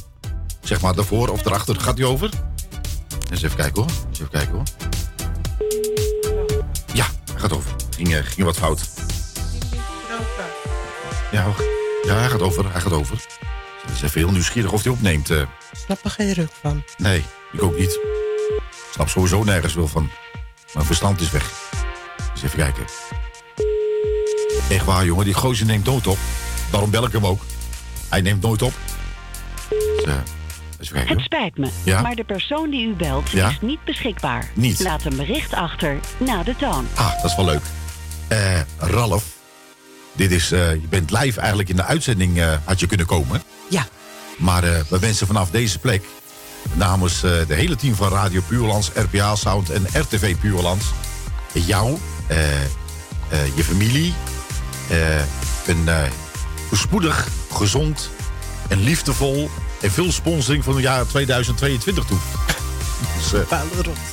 zeg 0.62 0.80
maar, 0.80 0.94
daarvoor 0.94 1.28
of 1.28 1.44
erachter. 1.44 1.80
Gaat 1.80 1.96
die 1.96 2.06
over? 2.06 2.30
Eens 3.30 3.42
even 3.42 3.56
kijken 3.56 3.82
hoor. 3.82 3.90
Eens 4.08 4.18
even 4.18 4.30
kijken 4.30 4.54
hoor. 4.54 4.64
Ja, 6.92 7.06
gaat 7.34 7.52
over. 7.52 7.70
Ging, 7.96 8.08
ging 8.08 8.44
wat 8.46 8.56
fout. 8.56 8.88
Ja, 11.32 11.42
hoor. 11.42 11.85
Ja, 12.06 12.14
hij 12.18 12.28
gaat 12.28 12.42
over. 12.42 12.72
Hij 12.72 12.80
gaat 12.80 12.92
over. 12.92 13.16
Het 13.86 13.94
is 13.96 14.02
even 14.02 14.20
heel 14.20 14.30
nieuwsgierig 14.30 14.72
of 14.72 14.82
hij 14.82 14.92
opneemt. 14.92 15.30
eh. 15.30 15.40
Ik 15.40 15.46
snap 15.84 16.04
er 16.04 16.10
geen 16.10 16.32
ruk 16.32 16.50
van. 16.60 16.84
Nee, 16.96 17.24
ik 17.52 17.62
ook 17.62 17.78
niet. 17.78 17.90
Ik 18.60 18.92
snap 18.92 19.08
sowieso 19.08 19.44
nergens 19.44 19.74
wel 19.74 19.88
van. 19.88 20.10
Mijn 20.74 20.86
verstand 20.86 21.20
is 21.20 21.30
weg. 21.30 21.50
Eens 22.34 22.42
even 22.42 22.58
kijken. 22.58 22.84
Echt 24.70 24.84
waar, 24.84 25.04
jongen. 25.04 25.24
Die 25.24 25.34
gozer 25.34 25.66
neemt 25.66 25.84
nooit 25.84 26.06
op. 26.06 26.18
Daarom 26.70 26.90
bel 26.90 27.04
ik 27.06 27.12
hem 27.12 27.26
ook. 27.26 27.40
Hij 28.08 28.20
neemt 28.20 28.42
nooit 28.42 28.62
op. 28.62 28.72
Dus, 30.78 30.88
eh, 30.88 30.92
kijken. 30.92 31.14
Het 31.16 31.24
spijt 31.24 31.58
me, 31.58 31.68
Ja? 31.82 32.00
maar 32.00 32.14
de 32.14 32.24
persoon 32.24 32.70
die 32.70 32.86
u 32.88 32.92
belt 32.94 33.30
Ja? 33.30 33.48
is 33.48 33.58
niet 33.60 33.84
beschikbaar. 33.84 34.50
Niet? 34.54 34.80
Laat 34.80 35.04
een 35.04 35.16
bericht 35.16 35.54
achter 35.54 35.98
na 36.18 36.42
de 36.42 36.56
toon. 36.56 36.88
Ah, 36.94 37.16
dat 37.22 37.30
is 37.30 37.36
wel 37.36 37.44
leuk. 37.44 37.62
Eh, 38.28 38.60
Ralf, 38.78 39.24
dit 40.16 40.30
is, 40.30 40.52
eh, 40.52 40.72
je 40.72 40.88
bent 40.88 41.10
live 41.10 41.40
eigenlijk 41.40 41.68
in 41.68 41.76
de 41.76 41.84
uitzending 41.84 42.38
eh, 42.38 42.52
had 42.64 42.80
je 42.80 42.86
kunnen 42.86 43.06
komen. 43.06 43.42
Ja, 43.70 43.86
Maar 44.36 44.64
eh, 44.64 44.80
we 44.88 44.98
wensen 44.98 45.26
vanaf 45.26 45.50
deze 45.50 45.78
plek 45.78 46.04
namens 46.72 47.20
de 47.20 47.54
hele 47.54 47.76
team 47.76 47.94
van 47.94 48.08
Radio 48.08 48.40
Puurlands, 48.48 48.90
RPA 48.94 49.34
Sound 49.34 49.70
en 49.70 49.86
RTV 49.92 50.36
Puurlands 50.36 50.86
jou, 51.52 51.98
je 53.54 53.64
familie, 53.64 54.14
een 55.66 55.88
voorspoedig, 56.68 57.28
gezond 57.52 58.10
en 58.68 58.82
liefdevol 58.82 59.50
en 59.80 59.90
veel 59.90 60.12
sponsoring 60.12 60.64
van 60.64 60.74
het 60.74 60.82
jaar 60.82 61.06
2022 61.06 62.04
toe. 62.04 62.18
Dus, 63.16 63.40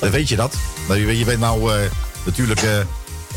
dan 0.00 0.10
weet 0.10 0.28
je 0.28 0.36
dat. 0.36 0.54
Je, 0.88 1.18
je 1.18 1.24
bent 1.24 1.40
nou 1.40 1.72
natuurlijk 2.24 2.62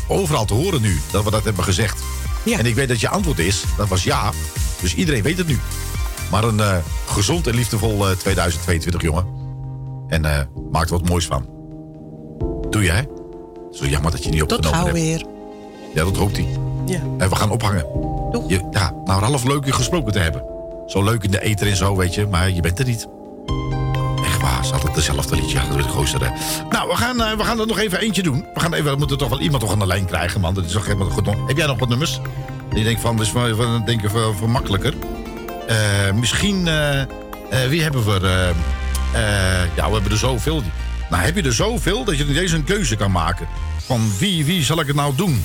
overal 0.06 0.44
te 0.44 0.54
horen 0.54 0.80
nu 0.80 1.00
dat 1.10 1.24
we 1.24 1.30
dat 1.30 1.44
hebben 1.44 1.64
gezegd. 1.64 2.02
Ja. 2.48 2.58
En 2.58 2.66
ik 2.66 2.74
weet 2.74 2.88
dat 2.88 3.00
je 3.00 3.08
antwoord 3.08 3.38
is, 3.38 3.64
dat 3.76 3.88
was 3.88 4.04
ja. 4.04 4.32
Dus 4.80 4.94
iedereen 4.94 5.22
weet 5.22 5.38
het 5.38 5.46
nu. 5.46 5.58
Maar 6.30 6.44
een 6.44 6.60
eh, 6.60 6.76
gezond 7.06 7.46
en 7.46 7.54
liefdevol 7.54 8.08
eh, 8.08 8.16
2022, 8.16 9.02
jongen. 9.02 9.26
En 10.08 10.24
eh, 10.24 10.40
maak 10.70 10.84
er 10.84 10.90
wat 10.90 11.08
moois 11.08 11.26
van. 11.26 11.46
Doe 12.70 12.82
je, 12.82 12.90
hè? 12.90 13.02
Zo 13.72 13.86
jammer 13.86 14.10
dat 14.10 14.24
je 14.24 14.30
niet 14.30 14.38
Tot 14.38 14.52
opgenomen 14.52 14.78
gauw 14.78 14.94
hebt. 14.94 15.06
weer. 15.06 15.26
Ja, 15.94 16.04
dat 16.04 16.16
hoopt 16.16 16.36
hij. 16.36 16.46
Ja. 16.86 17.00
En 17.18 17.28
we 17.28 17.36
gaan 17.36 17.50
ophangen. 17.50 17.86
Doeg. 18.30 18.48
Je, 18.48 18.68
ja, 18.70 18.94
nou, 19.04 19.20
Ralf, 19.20 19.44
leuk 19.44 19.64
je 19.64 19.72
gesproken 19.72 20.12
te 20.12 20.18
hebben. 20.18 20.44
Zo 20.86 21.04
leuk 21.04 21.22
in 21.24 21.30
de 21.30 21.40
eter 21.40 21.66
en 21.66 21.76
zo, 21.76 21.96
weet 21.96 22.14
je. 22.14 22.26
Maar 22.26 22.50
je 22.50 22.60
bent 22.60 22.78
er 22.78 22.84
niet. 22.84 23.08
Echt 24.38 24.50
waar, 24.50 24.60
is 24.64 24.72
altijd 24.72 24.94
dezelfde 24.94 25.36
liedje. 25.36 25.58
Dat 25.68 25.76
is 25.76 25.84
het 25.84 25.92
gooiste, 25.92 26.18
hè. 26.18 26.30
Nou, 26.70 26.88
we 26.88 26.96
gaan, 26.96 27.22
eh, 27.22 27.36
we 27.36 27.44
gaan 27.44 27.60
er 27.60 27.66
nog 27.66 27.78
even 27.78 28.00
eentje 28.00 28.22
doen. 28.22 28.46
We, 28.54 28.60
gaan 28.60 28.74
even, 28.74 28.90
we 28.90 28.98
moeten 28.98 29.18
toch 29.18 29.28
wel 29.28 29.40
iemand 29.40 29.62
toch 29.62 29.72
aan 29.72 29.78
de 29.78 29.86
lijn 29.86 30.06
krijgen, 30.06 30.40
man. 30.40 30.54
Dat 30.54 30.64
is 30.64 30.72
toch 30.72 30.86
helemaal 30.86 31.10
goed. 31.10 31.26
Heb 31.46 31.56
jij 31.56 31.66
nog 31.66 31.78
wat 31.78 31.88
nummers? 31.88 32.20
Die 32.70 32.84
denk 32.84 32.98
van, 32.98 33.16
dat 33.16 33.26
is 33.26 33.32
van, 33.32 33.82
denk 33.84 34.02
ik, 34.02 34.10
voor, 34.10 34.34
voor 34.36 34.50
makkelijker. 34.50 34.94
Eh, 35.66 36.12
misschien, 36.14 36.68
eh, 36.68 37.04
wie 37.68 37.82
hebben 37.82 38.04
we? 38.04 38.52
ja, 39.76 39.86
we 39.86 39.92
hebben 39.92 40.10
er 40.10 40.18
zoveel. 40.18 40.62
Nou, 41.10 41.22
heb 41.22 41.36
je 41.36 41.42
er 41.42 41.52
zoveel 41.52 42.04
dat 42.04 42.18
je 42.18 42.24
niet 42.24 42.36
eens 42.36 42.52
een 42.52 42.64
keuze 42.64 42.96
kan 42.96 43.10
maken. 43.10 43.48
Van 43.86 44.12
wie, 44.18 44.44
wie 44.44 44.64
zal 44.64 44.80
ik 44.80 44.86
het 44.86 44.96
nou 44.96 45.14
doen? 45.14 45.44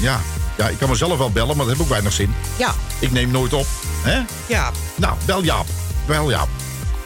Ja. 0.00 0.20
ja, 0.56 0.68
ik 0.68 0.78
kan 0.78 0.88
mezelf 0.88 1.18
wel 1.18 1.30
bellen, 1.30 1.56
maar 1.56 1.66
dat 1.66 1.66
heeft 1.66 1.80
ook 1.80 1.88
weinig 1.88 2.12
zin. 2.12 2.34
Ja. 2.58 2.74
Ik 2.98 3.12
neem 3.12 3.30
nooit 3.30 3.52
op. 3.52 3.66
Hè? 4.02 4.20
Ja. 4.46 4.70
Nou, 4.94 5.14
bel 5.24 5.42
Jaap. 5.42 5.66
Bel 6.06 6.30
Jaap. 6.30 6.48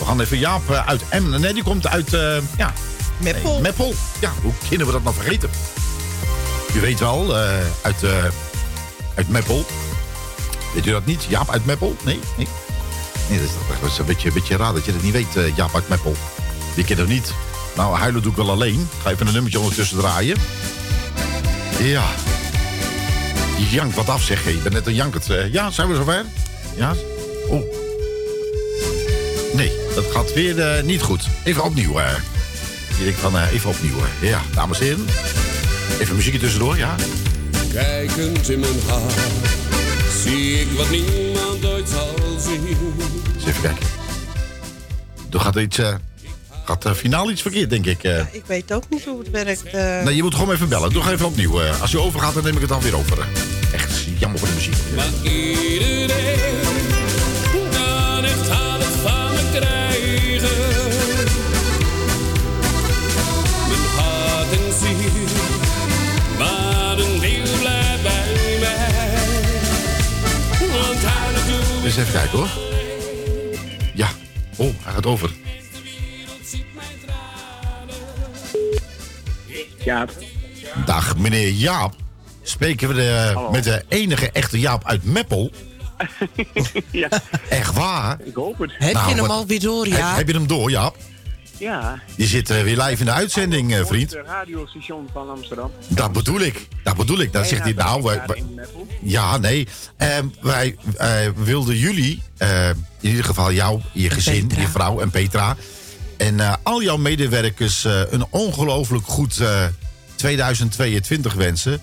We 0.00 0.06
gaan 0.06 0.20
even 0.20 0.38
Jaap 0.38 0.70
eh, 0.70 0.86
uit 0.86 1.02
Emmen. 1.08 1.40
Nee, 1.40 1.54
die 1.54 1.62
komt 1.62 1.86
uit, 1.86 2.14
eh, 2.14 2.36
ja, 2.56 2.72
Meppel. 3.18 3.52
nee, 3.52 3.60
Meppel. 3.60 3.94
Ja, 4.20 4.32
hoe 4.42 4.52
kunnen 4.68 4.86
we 4.86 4.92
dat 4.92 5.02
nou 5.02 5.14
vergeten? 5.14 5.50
Je 6.72 6.80
weet 6.80 7.00
wel, 7.00 7.36
eh, 7.36 7.48
uit, 7.82 8.02
eh, 8.02 8.24
uit 9.14 9.28
Meppel. 9.28 9.64
Weet 10.74 10.86
u 10.86 10.90
dat 10.90 11.06
niet? 11.06 11.24
Jaap 11.28 11.50
uit 11.50 11.66
Meppel? 11.66 11.96
Nee? 12.04 12.20
Nee, 12.36 12.48
nee 13.28 13.38
dat 13.38 13.48
is, 13.48 13.54
dat 13.80 13.98
een 13.98 14.04
beetje, 14.04 14.28
een 14.28 14.34
beetje 14.34 14.56
raar 14.56 14.72
dat 14.72 14.84
je 14.84 14.92
dat 14.92 15.02
niet 15.02 15.12
weet, 15.12 15.54
Jaap 15.56 15.74
uit 15.74 15.88
Meppel. 15.88 16.16
Die 16.74 16.84
kent 16.84 16.98
het 16.98 17.08
niet. 17.08 17.32
Nou, 17.76 17.96
huilen 17.96 18.22
doe 18.22 18.30
ik 18.30 18.36
wel 18.36 18.50
alleen. 18.50 18.88
Ga 19.02 19.10
even 19.10 19.26
een 19.26 19.32
nummertje 19.32 19.58
ondertussen 19.60 19.98
draaien. 19.98 20.36
Ja. 21.78 22.04
Je 23.58 23.68
jankt 23.70 23.96
wat 23.96 24.08
af, 24.08 24.22
zeg 24.22 24.44
je. 24.44 24.50
Je 24.50 24.62
bent 24.62 24.74
net 24.74 24.86
een 24.86 24.94
jankert. 24.94 25.26
ja, 25.52 25.70
zijn 25.70 25.88
we 25.88 25.94
zover? 25.94 26.24
Ja? 26.76 26.94
Oh. 27.48 27.80
Nee, 29.54 29.72
dat 29.94 30.04
gaat 30.10 30.32
weer 30.32 30.58
eh, 30.60 30.82
niet 30.82 31.02
goed. 31.02 31.28
Even 31.44 31.64
opnieuw. 31.64 31.98
eh. 31.98 32.12
Je 32.98 33.04
denkt 33.04 33.20
van, 33.20 33.38
eh, 33.38 33.52
even 33.52 33.70
opnieuw. 33.70 33.96
Ja, 34.20 34.40
dames 34.54 34.78
en 34.80 34.84
heren. 34.84 35.06
Even 36.00 36.16
muziekje 36.16 36.40
tussendoor, 36.40 36.76
ja. 36.76 36.94
Kijkend 37.72 38.48
in 38.48 38.60
mijn 38.60 38.72
haar 38.88 39.10
zie 40.22 40.60
ik 40.60 40.68
wat 40.76 40.90
niemand 40.90 41.64
ooit 41.64 41.88
zal 41.88 42.14
zien. 42.38 42.66
Eens 43.36 43.46
even 43.46 43.62
kijken. 43.62 43.86
Er 45.32 45.40
gaat 45.40 45.56
iets... 45.56 45.78
gaat 46.64 46.86
finaal 46.96 47.30
iets 47.30 47.42
verkeerd, 47.42 47.70
denk 47.70 47.86
ik. 47.86 48.02
eh. 48.02 48.18
Ik 48.30 48.42
weet 48.46 48.72
ook 48.72 48.82
niet 48.90 49.04
hoe 49.04 49.18
het 49.18 49.30
werkt. 49.30 49.64
eh. 49.64 50.02
Nee, 50.02 50.16
je 50.16 50.22
moet 50.22 50.34
gewoon 50.34 50.54
even 50.54 50.68
bellen. 50.68 50.92
Doe 50.92 51.10
even 51.10 51.26
opnieuw. 51.26 51.60
eh. 51.60 51.80
als 51.80 51.90
je 51.90 52.00
overgaat, 52.00 52.34
dan 52.34 52.44
neem 52.44 52.54
ik 52.54 52.60
het 52.60 52.68
dan 52.68 52.80
weer 52.80 52.96
over. 52.96 53.26
Echt 53.72 54.04
jammer 54.18 54.38
voor 54.38 54.48
de 54.48 54.54
muziek. 54.54 54.74
Maar 54.96 55.32
iedereen 55.32 56.69
Eens 71.90 71.98
even 71.98 72.12
kijken, 72.12 72.38
hoor. 72.38 72.48
Ja. 73.94 74.09
Oh, 74.57 74.70
hij 74.83 74.92
gaat 74.92 75.07
over. 75.07 75.31
Ja, 79.85 80.07
Dag, 80.87 81.16
meneer 81.16 81.48
Jaap. 81.48 81.94
Spreken 82.42 82.88
we 82.88 82.94
de, 82.94 83.48
met 83.53 83.64
de 83.64 83.85
enige 83.88 84.31
echte 84.31 84.59
Jaap 84.59 84.85
uit 84.87 85.05
Meppel? 85.05 85.50
ja, 86.90 87.09
Echt 87.48 87.74
waar? 87.74 88.18
ik 88.24 88.35
hoop 88.35 88.59
het. 88.59 88.72
Heb 88.79 88.92
Nou, 88.92 89.09
je 89.09 89.14
hem 89.14 89.26
wat- 89.26 89.37
alweer 89.37 89.61
door, 89.61 89.85
Heb, 89.85 89.98
ja? 89.98 90.14
heb 90.14 90.26
je 90.29 90.33
hem 90.35 90.46
door, 90.46 90.70
Jaap? 90.70 90.96
Ja, 91.61 92.01
Je 92.16 92.27
zit 92.27 92.51
eh, 92.51 92.62
weer 92.62 92.77
live 92.83 92.99
in 93.01 93.05
de 93.05 93.12
uitzending, 93.12 93.75
eh, 93.75 93.85
vriend. 93.87 94.11
Het 94.11 94.27
radiostation 94.27 95.09
van 95.12 95.31
Amsterdam. 95.31 95.70
Dat 95.88 96.12
bedoel 96.12 96.40
ik. 96.40 96.68
Dat 96.83 96.96
bedoel 96.96 97.18
ik. 97.20 97.33
Dan 97.33 97.44
zegt 97.44 97.62
hij, 97.62 97.73
nou... 97.73 98.03
wij- 98.03 98.23
wij- 98.27 98.44
ja, 99.03 99.37
nee. 99.37 99.68
Ehm, 99.96 100.27
wij 100.40 100.77
eh, 100.96 101.09
wilden 101.37 101.77
jullie, 101.77 102.23
eh, 102.37 102.68
in 102.68 102.77
ieder 103.01 103.25
geval 103.25 103.53
jou, 103.53 103.81
je 103.92 104.11
gezin, 104.11 104.46
Petra. 104.46 104.62
je 104.62 104.68
vrouw 104.68 105.01
en 105.01 105.11
Petra... 105.11 105.57
en 106.16 106.40
eh, 106.40 106.55
al 106.62 106.83
jouw 106.83 106.96
medewerkers 106.96 107.85
eh, 107.85 108.01
een 108.11 108.27
ongelooflijk 108.31 109.07
goed 109.07 109.38
eh, 109.40 109.64
2022 110.14 111.35
wensen. 111.35 111.81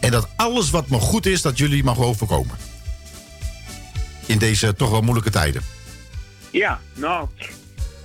En 0.00 0.10
dat 0.10 0.28
alles 0.36 0.70
wat 0.70 0.88
nog 0.88 1.02
goed 1.02 1.26
is, 1.26 1.42
dat 1.42 1.58
jullie 1.58 1.84
mag 1.84 1.98
overkomen. 1.98 2.56
In 4.26 4.38
deze 4.38 4.74
toch 4.74 4.90
wel 4.90 5.00
moeilijke 5.00 5.30
tijden. 5.30 5.62
Ja, 6.50 6.80
nou, 6.94 7.28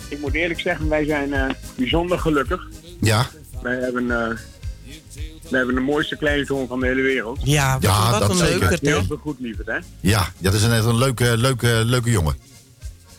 ik 0.09 0.19
moet 0.19 0.33
eerlijk 0.33 0.59
zeggen, 0.59 0.89
wij 0.89 1.05
zijn 1.05 1.33
eh, 1.33 1.45
bijzonder 1.75 2.19
gelukkig. 2.19 2.67
Ja, 3.01 3.27
Wij 3.61 3.75
hebben, 3.75 4.11
eh, 4.11 4.37
wij 5.49 5.57
hebben 5.59 5.75
de 5.75 5.81
mooiste 5.81 6.15
kleinzoon 6.17 6.67
van 6.67 6.79
de 6.79 6.85
hele 6.85 7.01
wereld. 7.01 7.39
Ja, 7.43 7.73
wat, 7.73 7.83
Ja, 7.83 8.11
wat 8.11 8.19
dat 8.19 8.29
een 8.29 8.35
zeker. 8.35 8.59
leukert, 8.59 8.81
hè? 8.81 8.87
Heel 8.87 9.03
veel 9.03 9.17
goed, 9.17 9.39
lieverd, 9.39 9.67
hè? 9.67 9.77
ja, 9.99 10.27
dat 10.39 10.53
is 10.53 10.63
een, 10.63 10.71
een 10.71 10.97
leuke, 10.97 11.37
leuke, 11.37 11.81
leuke 11.85 12.11
jongen. 12.11 12.37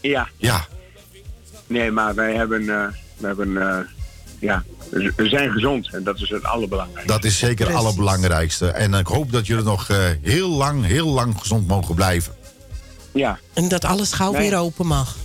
Ja, 0.01 0.29
Ja, 0.37 0.66
nee, 1.66 1.90
maar 1.90 2.14
wij 2.14 2.35
hebben, 2.35 2.61
eh, 2.61 2.87
we 3.16 3.27
hebben, 3.27 3.57
eh, 3.57 3.79
ja, 4.40 4.64
we 5.16 5.29
zijn 5.29 5.51
gezond 5.51 5.88
en 5.94 6.05
dat 6.05 6.20
is 6.20 6.29
het 6.31 6.44
allerbelangrijkste. 6.44 7.12
dat 7.12 7.25
is 7.25 7.38
zeker 7.38 7.66
het 7.66 7.77
allerbelangrijkste. 7.77 8.68
En 8.70 8.94
ik 8.94 9.07
hoop 9.07 9.33
dat 9.33 9.46
jullie 9.46 9.64
nog 9.64 9.88
eh, 9.88 9.99
heel 10.22 10.49
lang, 10.49 10.85
heel 10.85 11.07
lang 11.09 11.38
gezond 11.38 11.66
mogen 11.66 11.94
blijven. 11.94 12.35
Ja. 13.12 13.38
En 13.55 13.68
dat 13.68 13.85
alles 13.85 14.12
gauw 14.12 14.33
Nee. 14.33 14.40
weer 14.51 14.59
open 14.59 14.87
mag. 14.87 15.16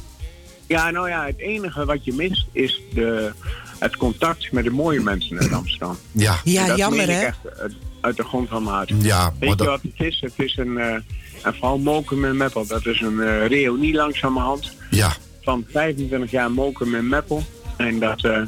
Ja, 0.71 0.89
nou 0.89 1.09
ja, 1.09 1.25
het 1.25 1.37
enige 1.39 1.85
wat 1.85 2.05
je 2.05 2.13
mist 2.13 2.45
is 2.51 2.81
de, 2.93 3.31
het 3.79 3.97
contact 3.97 4.51
met 4.51 4.63
de 4.63 4.69
mooie 4.69 4.99
mensen 5.01 5.39
in 5.39 5.53
Amsterdam. 5.53 5.97
Ja, 6.11 6.35
Ja, 6.43 6.65
dat 6.67 6.77
jammer, 6.77 7.07
hè? 7.07 7.21
echt 7.21 7.37
uit, 7.59 7.73
uit 8.01 8.17
de 8.17 8.23
grond 8.23 8.49
van 8.49 8.63
mijn 8.63 8.75
hart. 8.75 8.91
ja 9.01 9.33
Weet 9.39 9.49
je 9.49 9.55
dat, 9.55 9.67
wat 9.67 9.81
het 9.81 10.07
is? 10.07 10.19
Het 10.21 10.33
is 10.35 10.57
een, 10.57 10.77
eh 10.77 10.95
en 11.43 11.53
vooral 11.55 11.77
Moken 11.77 12.19
met 12.19 12.33
Meppel. 12.33 12.67
Dat 12.67 12.85
is 12.85 13.01
een 13.01 13.19
eh 13.21 13.47
reunie 13.47 13.93
langzamerhand 13.93 14.71
ja, 14.89 15.13
van 15.41 15.65
25 15.71 16.31
jaar 16.31 16.51
Moken 16.51 16.89
met 16.89 17.03
Meppel. 17.03 17.43
En, 17.77 17.99
dat, 17.99 18.23
eh, 18.23 18.41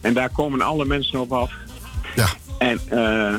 en 0.00 0.14
daar 0.14 0.28
komen 0.30 0.60
alle 0.60 0.84
mensen 0.84 1.20
op 1.20 1.32
af. 1.32 1.52
ja, 2.16 2.26
En 2.58 2.80
eh, 2.88 3.34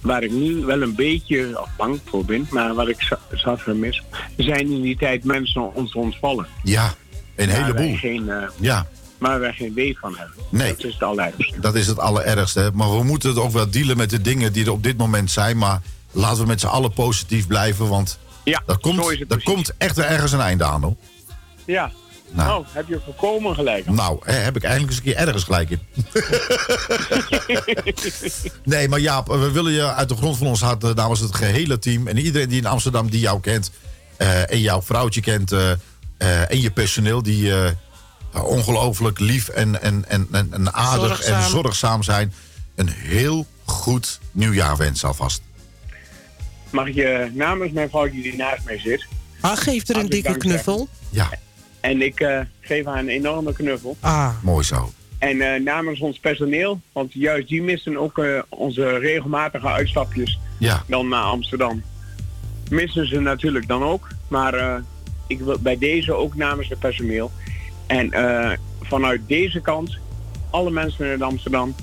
waar 0.00 0.22
ik 0.22 0.30
nu 0.30 0.64
wel 0.64 0.82
een 0.82 0.94
beetje 0.94 1.60
of 1.60 1.68
bang 1.76 2.00
voor 2.04 2.24
ben, 2.24 2.46
maar 2.50 2.74
wat 2.74 2.88
ik 2.88 3.02
za- 3.02 3.18
zat 3.32 3.60
vermis, 3.60 4.02
zijn 4.36 4.70
in 4.70 4.82
die 4.82 4.96
tijd 4.96 5.24
mensen 5.24 5.74
ons 5.74 5.92
ontvallen. 5.94 6.46
ja. 6.62 6.94
Een 7.36 7.48
heleboel. 7.48 7.96
geen, 7.96 8.30
eh, 8.30 8.42
Ja, 8.60 8.86
waar 9.18 9.40
wij 9.40 9.52
geen 9.52 9.74
weet 9.74 9.98
van 9.98 10.16
hebben. 10.16 10.36
Nee. 10.50 10.70
Dat 10.70 10.84
is 10.84 10.92
het 10.92 11.02
allerergste. 11.02 11.60
dat 11.60 11.74
is 11.74 11.86
het 11.86 11.98
allerergste. 11.98 12.70
Maar 12.74 12.96
we 12.96 13.02
moeten 13.04 13.28
het 13.28 13.38
ook 13.38 13.52
wel 13.52 13.70
dealen 13.70 13.96
met 13.96 14.10
de 14.10 14.20
dingen 14.20 14.52
die 14.52 14.64
er 14.64 14.72
op 14.72 14.82
dit 14.82 14.96
moment 14.96 15.30
zijn. 15.30 15.58
Maar 15.58 15.80
laten 16.12 16.40
we 16.42 16.46
met 16.46 16.60
z'n 16.60 16.66
allen 16.66 16.92
positief 16.92 17.46
blijven. 17.46 17.88
Want 17.88 18.18
Ja, 18.44 18.62
er 18.66 18.78
komt, 18.78 19.26
precies. 19.28 19.44
komt 19.44 19.72
echt 19.78 19.98
ergens 19.98 20.32
een 20.32 20.40
einde 20.40 20.64
aan. 20.64 20.82
Hoor. 20.82 20.94
Ja, 21.64 21.90
Nou. 22.30 22.48
nou, 22.48 22.64
heb 22.72 22.88
je 22.88 23.00
volkomen 23.04 23.54
gelijk. 23.54 23.86
Nou, 23.90 24.18
hè, 24.24 24.32
heb 24.32 24.56
ik 24.56 24.62
eigenlijk 24.62 24.92
eens 24.96 25.04
een 25.06 25.12
keer 25.14 25.26
ergens 25.26 25.44
gelijk 25.44 25.70
in. 25.70 25.80
nee, 28.64 28.88
maar 28.88 28.98
Jaap, 29.00 29.26
we 29.26 29.50
willen 29.50 29.72
je 29.72 29.92
uit 29.94 30.08
de 30.08 30.16
grond 30.16 30.36
van 30.36 30.46
ons 30.46 30.60
hart 30.60 30.84
eh, 30.84 30.94
namens 30.94 31.20
het 31.20 31.34
gehele 31.34 31.78
team... 31.78 32.06
en 32.08 32.18
iedereen 32.18 32.48
die 32.48 32.58
in 32.60 32.66
Amsterdam 32.66 33.10
die 33.10 33.20
jou 33.20 33.40
kent... 33.40 33.70
eh, 34.16 34.50
en 34.50 34.60
jouw 34.60 34.82
vrouwtje 34.82 35.20
kent 35.20 35.52
eh, 36.16 36.50
en 36.50 36.60
je 36.60 36.70
personeel... 36.70 37.22
die 37.22 37.54
eh, 37.54 37.70
ongelooflijk 38.32 39.18
lief 39.18 39.48
en, 39.48 39.82
en, 39.82 40.04
en, 40.08 40.28
en, 40.32 40.48
en 40.52 40.74
aardig 40.74 41.20
en 41.22 41.42
Zorgzaam. 41.42 42.02
zijn... 42.02 42.32
een 42.74 42.88
heel 42.88 43.46
goed 43.64 44.20
nieuwjaar 44.32 44.76
wensen 44.76 45.08
alvast. 45.08 45.42
Mag 46.70 46.86
ik 46.86 46.94
je 46.94 47.30
namens 47.32 47.72
mijn 47.72 47.88
vrouwtje 47.88 48.22
die 48.22 48.36
naast 48.36 48.64
mij 48.64 48.78
zit. 48.78 49.06
Ah, 49.40 49.56
geef 49.56 49.88
er 49.88 49.96
een 49.96 50.08
dikke 50.08 50.36
knuffel. 50.36 50.88
Ja, 51.10 51.28
En 51.80 52.02
ik 52.02 52.20
eh, 52.20 52.40
geef 52.60 52.84
haar 52.84 52.98
een 52.98 53.08
enorme 53.08 53.52
knuffel. 53.52 53.96
Ah, 54.00 54.30
mooi 54.42 54.64
zo. 54.64 54.92
En 55.18 55.40
eh, 55.40 55.60
namens 55.60 56.00
ons 56.00 56.18
personeel, 56.18 56.80
want 56.92 57.12
juist 57.12 57.48
die 57.48 57.62
missen 57.62 57.96
ook 57.96 58.18
eh, 58.18 58.42
onze 58.48 58.98
regelmatige 58.98 59.66
uitstapjes 59.66 60.38
Ja, 60.58 60.82
dan 60.86 61.08
naar 61.08 61.22
Amsterdam. 61.22 61.82
Missen 62.70 63.08
ze 63.08 63.20
natuurlijk 63.20 63.68
dan 63.68 63.82
ook. 63.82 64.08
Maar 64.28 64.54
eh, 64.54 64.74
ik 65.26 65.40
wil 65.40 65.58
bij 65.60 65.78
deze 65.78 66.12
ook 66.12 66.34
namens 66.34 66.68
het 66.68 66.78
personeel. 66.78 67.30
En 67.86 68.12
eh, 68.12 68.56
vanuit 68.80 69.20
deze 69.26 69.60
kant, 69.60 69.98
alle 70.50 70.70
mensen 70.70 71.12
in 71.12 71.22
Amsterdam, 71.22 71.74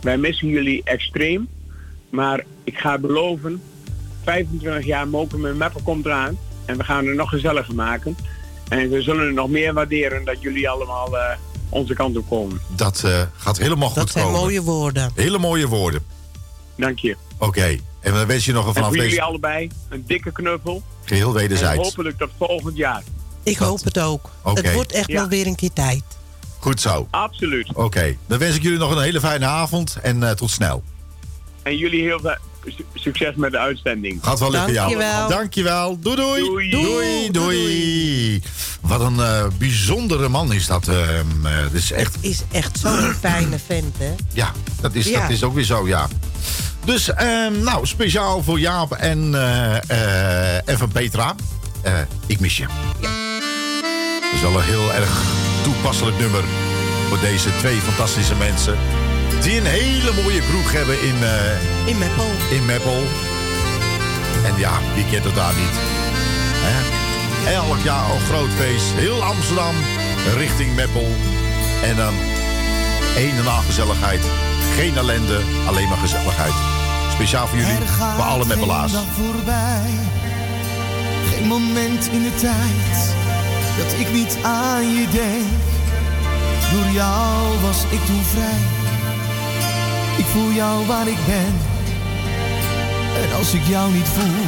wij 0.00 0.16
missen 0.16 0.48
jullie 0.48 0.82
extreem. 0.84 1.48
Maar 2.10 2.44
ik 2.64 2.78
ga 2.78 2.98
beloven 2.98 3.62
25 4.24 4.84
jaar 4.84 5.08
Mokum 5.08 5.46
en 5.46 5.56
Meppen 5.56 5.82
komt 5.82 6.06
eraan. 6.06 6.38
En 6.64 6.76
we 6.76 6.84
gaan 6.84 7.06
er 7.06 7.14
nog 7.14 7.28
gezelliger 7.28 7.74
maken. 7.74 8.16
En 8.68 8.90
we 8.90 9.02
zullen 9.02 9.26
het 9.26 9.34
nog 9.34 9.48
meer 9.48 9.72
waarderen 9.72 10.24
dat 10.24 10.42
jullie 10.42 10.68
allemaal 10.68 11.18
eh, 11.18 11.36
onze 11.68 11.94
kant 11.94 12.16
op 12.16 12.28
komen. 12.28 12.60
Dat 12.76 13.02
eh, 13.04 13.22
gaat 13.36 13.58
helemaal 13.58 13.88
goed 13.88 13.96
Dat 13.96 14.10
zijn 14.10 14.24
komen. 14.24 14.40
mooie 14.40 14.62
woorden. 14.62 15.12
Hele 15.14 15.38
mooie 15.38 15.68
woorden. 15.68 16.04
Dank 16.76 16.98
je. 16.98 17.16
Oké. 17.38 17.78
En 18.00 18.12
dan 18.12 18.26
wens 18.26 18.44
je 18.44 18.52
nog 18.52 18.62
een 18.62 18.68
En 18.68 18.74
vanaf 18.74 18.88
voor 18.88 19.02
jullie 19.04 19.22
allebei 19.22 19.70
een 19.88 20.04
dikke 20.06 20.32
knuffel. 20.32 20.82
Geheel 21.10 21.28
En 21.28 21.34
wederzijds. 21.34 21.82
hopelijk 21.88 22.18
tot 22.18 22.30
volgend 22.38 22.76
jaar. 22.76 23.02
Ik 23.42 23.56
hoop 23.56 23.84
het 23.84 23.98
ook. 23.98 24.30
Het 24.44 24.72
wordt 24.72 24.92
echt 24.92 25.06
Ja. 25.08 25.14
wel 25.14 25.28
weer 25.28 25.46
een 25.46 25.54
keer 25.54 25.72
tijd. 25.72 26.02
Goed 26.58 26.80
zo. 26.80 27.06
Absoluut. 27.10 27.74
Oké. 27.74 28.16
Dan 28.26 28.38
wens 28.38 28.56
ik 28.56 28.62
jullie 28.62 28.78
nog 28.78 28.90
een 28.96 29.02
hele 29.02 29.20
fijne 29.20 29.46
avond 29.46 29.96
en 30.02 30.22
eh, 30.22 30.30
tot 30.30 30.50
snel. 30.50 30.82
En 31.62 31.76
jullie 31.76 32.02
heel 32.02 32.20
veel 32.20 32.36
su- 32.64 32.84
succes 32.94 33.34
met 33.34 33.50
de 33.52 33.58
uitzending. 33.58 34.18
Gaat 34.22 34.38
wel 34.38 34.50
lukken, 34.50 34.72
jou. 34.72 34.88
Dankjewel. 34.90 35.28
Dankjewel. 35.28 35.98
Doei 36.00 36.16
doei. 36.16 36.40
Doei. 36.44 36.70
Doei 36.70 37.30
doei. 37.30 38.42
Wat 38.80 39.00
een 39.00 39.20
eh, 39.20 39.46
bijzondere 39.58 40.28
man 40.28 40.52
is 40.52 40.66
dat. 40.66 40.88
ehm, 40.88 41.46
eh, 41.46 41.62
dat 41.62 41.72
is 41.72 41.92
echt, 41.92 42.16
Is 42.20 42.42
echt 42.52 42.78
zo'n 42.78 43.14
fijne 43.20 43.58
vent, 43.66 43.96
hè? 43.98 44.12
ja, 44.32 44.52
dat 44.80 44.94
is, 44.94 45.06
Ja. 45.08 45.20
dat 45.20 45.30
is 45.30 45.42
ook 45.44 45.54
weer 45.54 45.64
zo, 45.64 45.86
ja. 45.88 46.08
Dus, 46.90 47.12
ehm, 47.12 47.62
nou, 47.62 47.86
speciaal 47.86 48.42
voor 48.42 48.58
Jaap 48.58 48.92
en, 48.92 49.34
eh, 49.34 49.76
eh, 49.90 50.68
en 50.68 50.78
van 50.78 50.88
Petra. 50.88 51.34
Eh, 51.82 51.92
ik 52.26 52.40
mis 52.40 52.56
je. 52.56 52.66
Dat 53.00 54.32
is 54.34 54.40
wel 54.40 54.54
een 54.54 54.64
heel 54.64 54.92
erg 54.92 55.22
toepasselijk 55.62 56.18
nummer 56.18 56.44
voor 57.08 57.20
deze 57.20 57.56
twee 57.58 57.80
fantastische 57.80 58.34
mensen. 58.34 58.76
Die 59.42 59.58
een 59.58 59.66
hele 59.66 60.22
mooie 60.22 60.40
kroeg 60.40 60.72
hebben 60.72 61.02
in, 61.02 61.16
In 61.86 61.98
Meppel. 61.98 62.30
in 62.50 62.64
Meppel. 62.64 63.02
En 64.44 64.58
ja, 64.58 64.72
wie 64.94 65.04
kent 65.10 65.24
het 65.24 65.34
daar 65.34 65.54
niet? 65.54 65.76
Hè? 66.66 66.78
Elk 67.52 67.82
jaar 67.82 68.10
een 68.10 68.20
groot 68.20 68.50
feest. 68.58 68.92
Heel 68.94 69.22
Amsterdam 69.22 69.74
richting 70.36 70.74
Meppel. 70.74 71.08
En 71.82 71.96
dan 71.96 72.14
één 73.16 73.36
en 73.36 73.46
al 73.46 73.60
gezelligheid. 73.60 74.20
Geen 74.76 74.96
ellende, 74.96 75.40
alleen 75.66 75.88
maar 75.88 75.98
gezelligheid. 75.98 76.79
Speciaal 77.20 77.46
voor 77.46 77.58
jullie, 77.58 77.76
voor 78.16 78.24
alle. 78.24 78.44
Geen 78.44 78.66
dag 78.66 79.04
voorbij, 79.16 79.90
geen 81.30 81.46
moment 81.46 82.08
in 82.12 82.22
de 82.22 82.34
tijd 82.34 83.14
dat 83.78 83.98
ik 83.98 84.12
niet 84.12 84.38
aan 84.42 84.94
je 84.94 85.06
denk. 85.12 85.46
Door 86.72 86.92
jou 86.92 87.60
was 87.60 87.82
ik 87.90 88.04
toen 88.06 88.22
vrij. 88.22 88.60
Ik 90.16 90.24
voel 90.24 90.50
jou 90.50 90.86
waar 90.86 91.08
ik 91.08 91.18
ben. 91.26 91.54
En 93.22 93.36
als 93.36 93.54
ik 93.54 93.62
jou 93.66 93.92
niet 93.92 94.08
voel, 94.08 94.46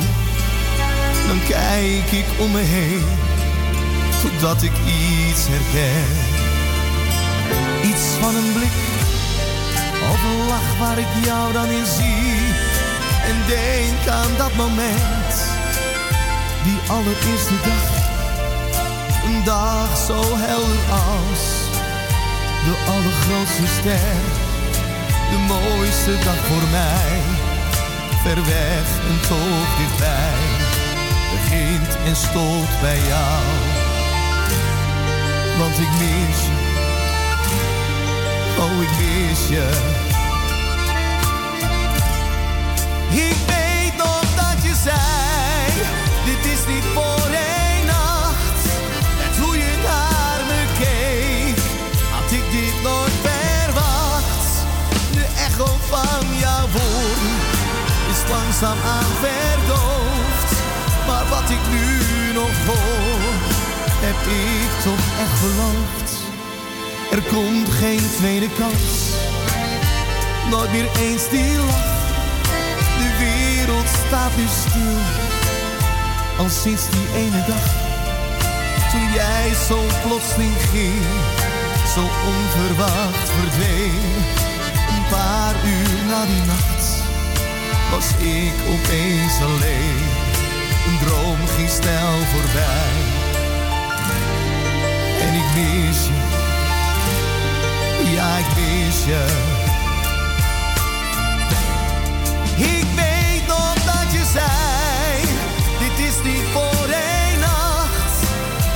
dan 1.26 1.38
kijk 1.48 2.10
ik 2.10 2.26
om 2.38 2.50
me 2.50 2.60
heen. 2.60 3.04
Totdat 4.22 4.62
ik 4.62 4.72
iets 4.72 5.46
herken. 5.48 6.06
Iets 7.90 8.04
van 8.20 8.34
een 8.34 8.52
blik 8.52 9.01
of 10.10 10.20
lach 10.48 10.78
waar 10.78 10.98
ik 10.98 11.12
jou 11.24 11.52
dan 11.52 11.68
in 11.68 11.86
zie. 11.86 12.72
En 13.28 13.36
denk 13.46 14.08
aan 14.08 14.36
dat 14.36 14.54
moment, 14.54 15.34
die 16.64 16.78
allereerste 16.86 17.56
dag. 17.64 17.90
Een 19.24 19.44
dag 19.44 19.96
zo 20.06 20.20
helder 20.36 20.82
als 20.90 21.42
de 22.66 22.74
allergrootste 22.92 23.66
ster. 23.78 24.20
De 25.30 25.38
mooiste 25.38 26.14
dag 26.24 26.40
voor 26.48 26.68
mij, 26.70 27.12
ver 28.22 28.44
weg 28.44 28.86
en 29.10 29.20
toch 29.28 29.68
dichtbij. 29.78 30.40
Begint 31.32 31.96
en 32.06 32.16
stopt 32.16 32.80
bij 32.80 32.98
jou, 33.08 33.42
want 35.58 35.78
ik 35.78 35.90
mis 35.98 36.46
je. 36.46 36.61
Oh, 38.58 38.82
ik 38.82 38.90
mis 38.98 39.48
je. 39.48 39.68
Ik 43.10 43.36
weet 43.46 43.96
nog 43.96 44.24
dat 44.36 44.62
je 44.62 44.74
zei, 44.82 45.72
dit 46.24 46.52
is 46.52 46.66
niet 46.74 46.84
voor 46.94 47.28
één 47.30 47.86
nacht. 47.86 48.60
En 49.24 49.42
hoe 49.42 49.56
je 49.56 49.74
naar 49.82 50.40
me 50.50 50.60
keek, 50.78 51.58
had 52.10 52.32
ik 52.32 52.50
dit 52.50 52.82
nooit 52.82 53.16
verwacht. 53.22 54.48
De 55.12 55.26
echo 55.46 55.66
van 55.88 56.26
jouw 56.38 56.66
woorden 56.76 57.36
is 58.12 58.30
langzaam 58.30 58.78
aan 58.94 59.12
verdoofd. 59.20 60.50
Maar 61.06 61.24
wat 61.28 61.50
ik 61.50 61.64
nu 61.70 62.32
nog 62.32 62.54
hoor, 62.66 63.32
heb 64.06 64.20
ik 64.26 64.70
toch 64.82 65.04
echt 65.24 65.40
beloofd. 65.40 66.01
Er 67.12 67.22
komt 67.22 67.68
geen 67.68 68.10
tweede 68.16 68.48
kans, 68.58 69.12
nooit 70.50 70.72
meer 70.72 70.88
eens 70.98 71.28
die 71.28 71.56
lach. 71.56 71.90
De 72.98 73.10
wereld 73.18 73.88
staat 74.06 74.36
nu 74.36 74.44
stil, 74.46 74.98
al 76.38 76.48
sinds 76.48 76.82
die 76.90 77.08
ene 77.16 77.44
dag. 77.46 77.66
Toen 78.90 79.12
jij 79.12 79.52
zo 79.68 79.78
plotseling 80.06 80.56
ging, 80.72 81.02
zo 81.94 82.00
onverwacht 82.00 83.28
verdween. 83.40 84.00
Een 84.94 85.06
paar 85.10 85.54
uur 85.64 86.04
na 86.08 86.24
die 86.26 86.42
nacht, 86.46 86.84
was 87.90 88.06
ik 88.18 88.54
opeens 88.68 89.36
alleen. 89.42 90.02
Een 90.86 90.98
droom 91.06 91.46
ging 91.56 91.68
snel 91.68 92.12
voorbij, 92.32 92.94
en 95.20 95.34
ik 95.34 95.48
mis 95.54 96.06
je. 96.06 96.41
Ja, 98.12 98.36
ik 98.36 98.46
mis 98.56 99.04
je. 99.04 99.24
Ik 102.56 102.86
weet 102.94 103.46
nog 103.46 103.74
dat 103.74 104.12
je 104.12 104.24
zei, 104.32 105.20
dit 105.78 106.06
is 106.06 106.16
niet 106.22 106.46
voor 106.52 106.88
één 106.88 107.40
nacht. 107.40 108.14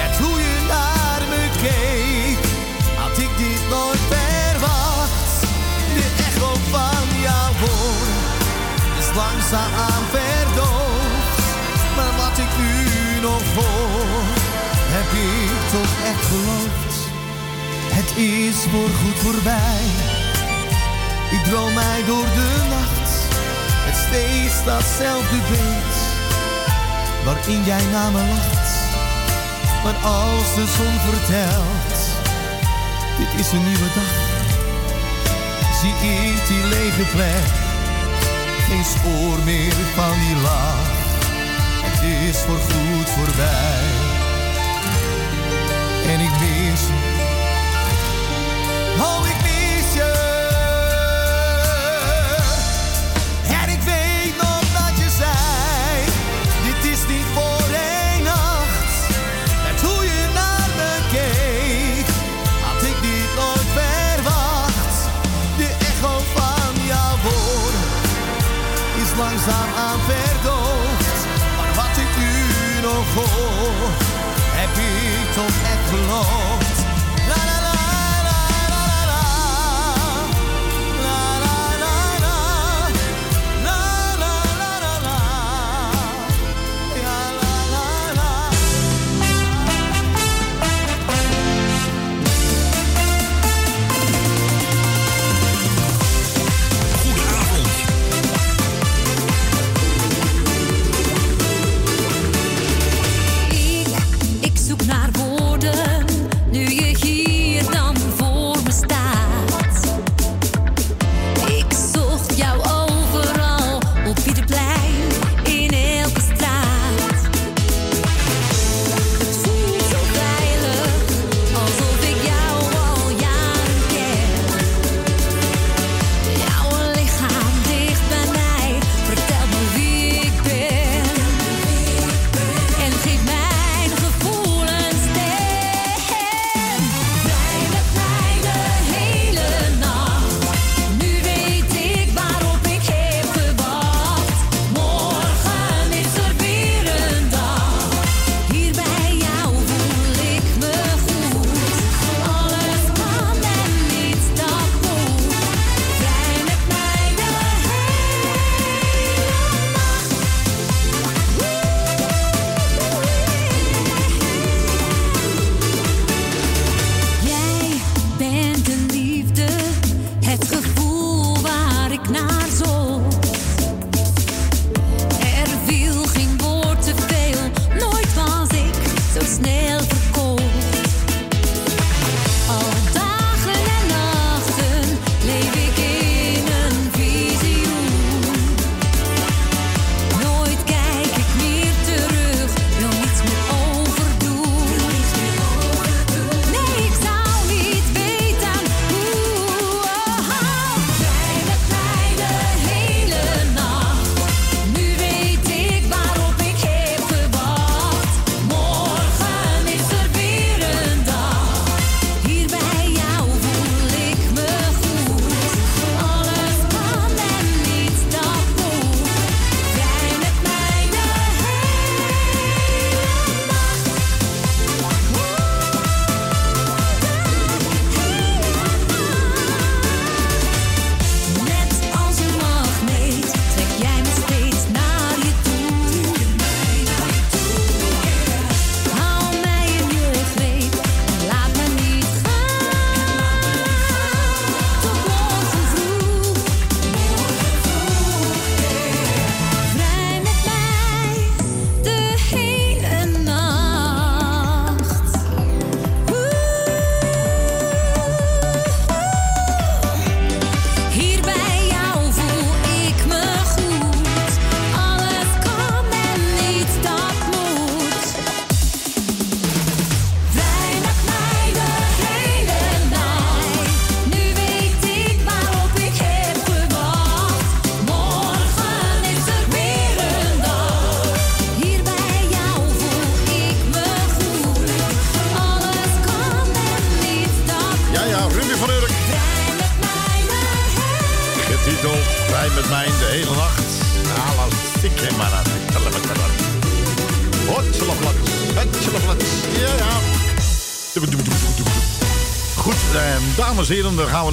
En 0.05 0.25
hoe 0.25 0.41
je 0.41 0.57
naar 0.69 1.23
me 1.29 1.43
keek, 1.63 2.39
had 2.97 3.19
ik 3.19 3.31
dit 3.37 3.63
nooit 3.71 4.03
verwacht. 4.11 5.41
De 5.95 6.07
echo 6.29 6.53
van 6.71 7.07
jouw 7.23 7.53
woorden 7.61 8.23
is 8.99 9.09
langzaam 9.15 10.05
verdoofd. 10.11 11.39
Maar 11.97 12.13
wat 12.17 12.39
ik 12.39 12.53
nu 12.59 13.21
nog 13.21 13.43
hoor, 13.55 14.25
heb 14.97 15.09
ik 15.13 15.71
toch 15.71 15.93
echt 16.11 16.27
geloofd. 16.27 16.66
Is 18.17 18.57
voorgoed 18.71 19.19
voorbij. 19.19 19.83
Ik 21.31 21.45
droom 21.45 21.75
mij 21.75 22.05
door 22.07 22.25
de 22.25 22.67
nacht. 22.69 23.11
Het 23.87 23.97
steeds 23.97 24.65
datzelfde 24.65 25.37
beeld. 25.51 25.97
Waarin 27.25 27.65
jij 27.65 27.85
naar 27.93 28.13
me 28.13 28.19
lacht. 28.19 28.71
Maar 29.85 29.95
als 29.95 30.55
de 30.55 30.67
zon 30.77 30.97
vertelt. 31.11 31.99
Dit 33.19 33.41
is 33.41 33.53
een 33.53 33.65
nieuwe 33.65 33.91
dag. 33.95 34.15
Zie 35.81 35.95
ik 36.11 36.47
die 36.49 36.65
lege 36.65 37.11
plek. 37.15 37.49
Geen 38.69 38.85
spoor 38.85 39.39
meer 39.45 39.75
van 39.95 40.19
die 40.21 40.37
lach. 40.43 40.95
Het 41.87 42.29
is 42.29 42.39
voorgoed 42.39 43.11
voorbij. 43.11 43.85
En 46.13 46.21
ik 46.21 46.31
mis 46.41 46.81
je. 46.81 47.16
Oh, 49.01 49.27
ik 49.27 49.43
mis 49.43 49.95
je. 49.95 50.13
En 53.63 53.69
ik 53.69 53.81
weet 53.83 54.37
nog 54.37 54.61
dat 54.79 54.95
je 55.03 55.11
zei: 55.11 56.05
Dit 56.65 56.93
is 56.93 57.07
niet 57.09 57.27
voor 57.35 57.69
één 57.75 58.23
nacht. 58.23 58.95
Net 59.65 59.83
hoe 59.83 60.05
je 60.05 60.29
naar 60.35 60.69
me 60.77 60.93
keek, 61.11 62.07
had 62.67 62.83
ik 62.83 62.97
dit 63.03 63.31
nooit 63.41 63.69
verwacht. 63.79 64.97
De 65.57 65.71
echo 65.91 66.23
van 66.35 66.85
jouw 66.85 67.17
woorden 67.27 67.89
is 69.03 69.11
langzaam 69.19 69.71
aan 69.87 70.01
verdoofd. 70.09 71.19
Maar 71.57 71.75
wat 71.75 71.97
ik 72.05 72.13
nu 72.23 72.35
nog 72.83 73.07
hoor, 73.15 73.91
heb 74.61 74.73
ik 74.77 75.33
toch 75.35 75.57
echt. 75.73 76.46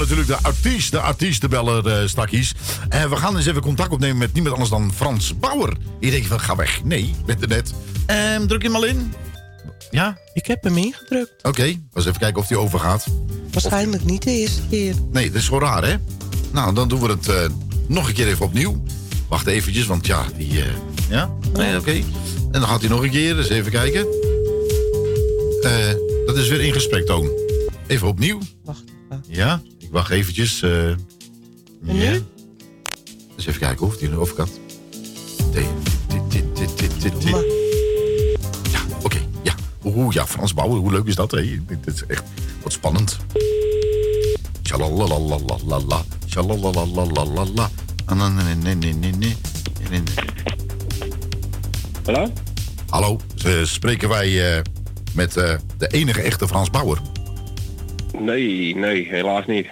Natuurlijk 0.04 0.42
de 0.42 0.48
artiest, 0.48 0.92
de 0.92 1.00
artiesten 1.00 1.50
bellen 1.50 1.86
eh, 2.02 2.08
stakjes. 2.08 2.54
En 2.90 3.10
we 3.10 3.16
gaan 3.16 3.36
eens 3.36 3.46
even 3.46 3.62
contact 3.62 3.92
opnemen 3.92 4.18
met 4.18 4.34
niemand 4.34 4.54
anders 4.54 4.72
dan 4.72 4.94
Frans 4.94 5.38
Bauer. 5.40 5.78
Je 6.00 6.12
denkt 6.12 6.28
van, 6.28 6.40
ga 6.40 6.56
weg. 6.56 6.84
Nee, 6.84 7.16
ben 7.26 7.42
er 7.42 7.48
net. 7.48 7.74
Ehm, 8.06 8.48
druk 8.48 8.62
je 8.62 8.68
hem 8.68 8.76
al 8.76 8.86
in? 8.86 9.14
Ja? 9.92 10.18
Ik 10.34 10.46
heb 10.46 10.64
hem 10.64 10.78
ingedrukt. 10.78 11.44
Oké, 11.44 11.64
eens 11.64 12.06
even 12.06 12.20
kijken 12.20 12.42
of 12.42 12.48
die 12.48 12.58
overgaat. 12.58 13.06
Waarschijnlijk 13.52 14.04
niet 14.04 14.24
de 14.24 14.32
eerste 14.32 14.62
keer. 14.70 14.96
Nee, 15.12 15.28
dat 15.32 15.42
is 15.42 15.48
gewoon 15.48 15.64
raar, 15.64 15.84
hè? 15.84 15.96
Nou, 16.52 16.74
dan 16.74 16.88
doen 16.88 17.00
we 17.02 17.08
het 17.10 17.28
eh, 17.28 17.46
nog 17.88 18.08
een 18.08 18.14
keer 18.14 18.28
even 18.28 18.46
opnieuw. 18.46 18.84
Wacht 19.28 19.48
eventjes, 19.48 19.86
want 19.86 20.06
ja, 20.06 20.26
die... 20.38 20.62
eh, 20.62 20.68
ja? 21.10 21.30
Nee, 21.54 21.78
oké. 21.78 21.92
En 21.92 22.60
dan 22.60 22.64
gaat 22.68 22.80
hij 22.80 22.90
nog 22.90 23.04
een 23.04 23.12
keer, 23.12 23.36
dus 23.36 23.50
even 23.50 23.72
kijken. 23.72 24.08
Dat 26.26 26.38
is 26.38 26.50
weer 26.50 26.62
in 26.62 26.74
gesprek, 26.74 27.06
Toon. 27.06 27.30
Even 27.88 28.08
opnieuw. 28.08 28.40
Wacht. 28.64 28.84
Ja, 29.28 29.62
wacht 29.94 30.10
eventjes. 30.12 30.62
Uh, 30.62 30.88
en 30.90 30.98
nu? 31.82 32.24
Dus 33.36 33.46
even 33.46 33.60
kijken 33.60 33.86
of 33.86 33.98
die 33.98 34.20
of 34.20 34.34
kan. 34.34 34.48
Ja, 38.72 38.80
oké. 39.04 39.18
Ja. 39.42 39.54
Oeh, 39.84 40.14
ja, 40.14 40.28
Frans 40.28 40.54
Bauer, 40.54 40.78
hoe 40.78 40.92
leuk 40.92 41.06
is 41.08 41.16
dat? 41.16 41.32
hè? 41.32 41.66
Dit 41.66 41.88
is 41.96 42.06
echt 42.06 42.24
wat 42.64 42.72
spannend. 42.72 43.18
Tjalalalalala. 44.62 46.04
Tjalalalalala. 46.26 47.70
Ah, 48.06 48.36
Hallo? 52.06 52.32
Hallo, 52.90 53.20
spreken 53.64 54.10
wij 54.10 54.56
uh, 54.56 54.62
met 55.14 55.38
uh, 55.38 55.54
de 55.78 55.88
enige 55.88 56.22
echte 56.22 56.48
Frans 56.48 56.70
Bauer? 56.70 57.02
Nee, 58.20 58.76
nee, 58.76 59.08
helaas 59.10 59.46
niet. 59.46 59.68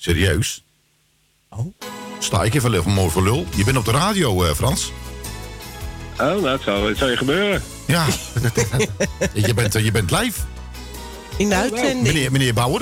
Serieus? 0.00 0.64
Oh. 1.50 1.66
Sta 2.18 2.42
ik 2.42 2.54
even 2.54 2.82
van 2.82 2.92
mooi 2.92 3.10
voor 3.10 3.22
lul? 3.22 3.46
Je 3.56 3.64
bent 3.64 3.76
op 3.76 3.84
de 3.84 3.90
radio, 3.90 4.44
eh, 4.44 4.54
Frans. 4.54 4.92
Oh, 6.12 6.18
nou, 6.18 6.48
het 6.48 6.62
zou, 6.62 6.88
het 6.88 6.98
zou 6.98 7.10
je 7.10 7.16
gebeuren. 7.16 7.62
Ja, 7.86 8.06
je, 9.46 9.54
bent, 9.54 9.74
eh, 9.74 9.84
je 9.84 9.90
bent 9.90 10.10
live. 10.10 10.40
In 11.36 11.48
de 11.48 11.54
uitzending. 11.54 12.02
Meneer, 12.02 12.32
meneer 12.32 12.54
Bauer, 12.54 12.80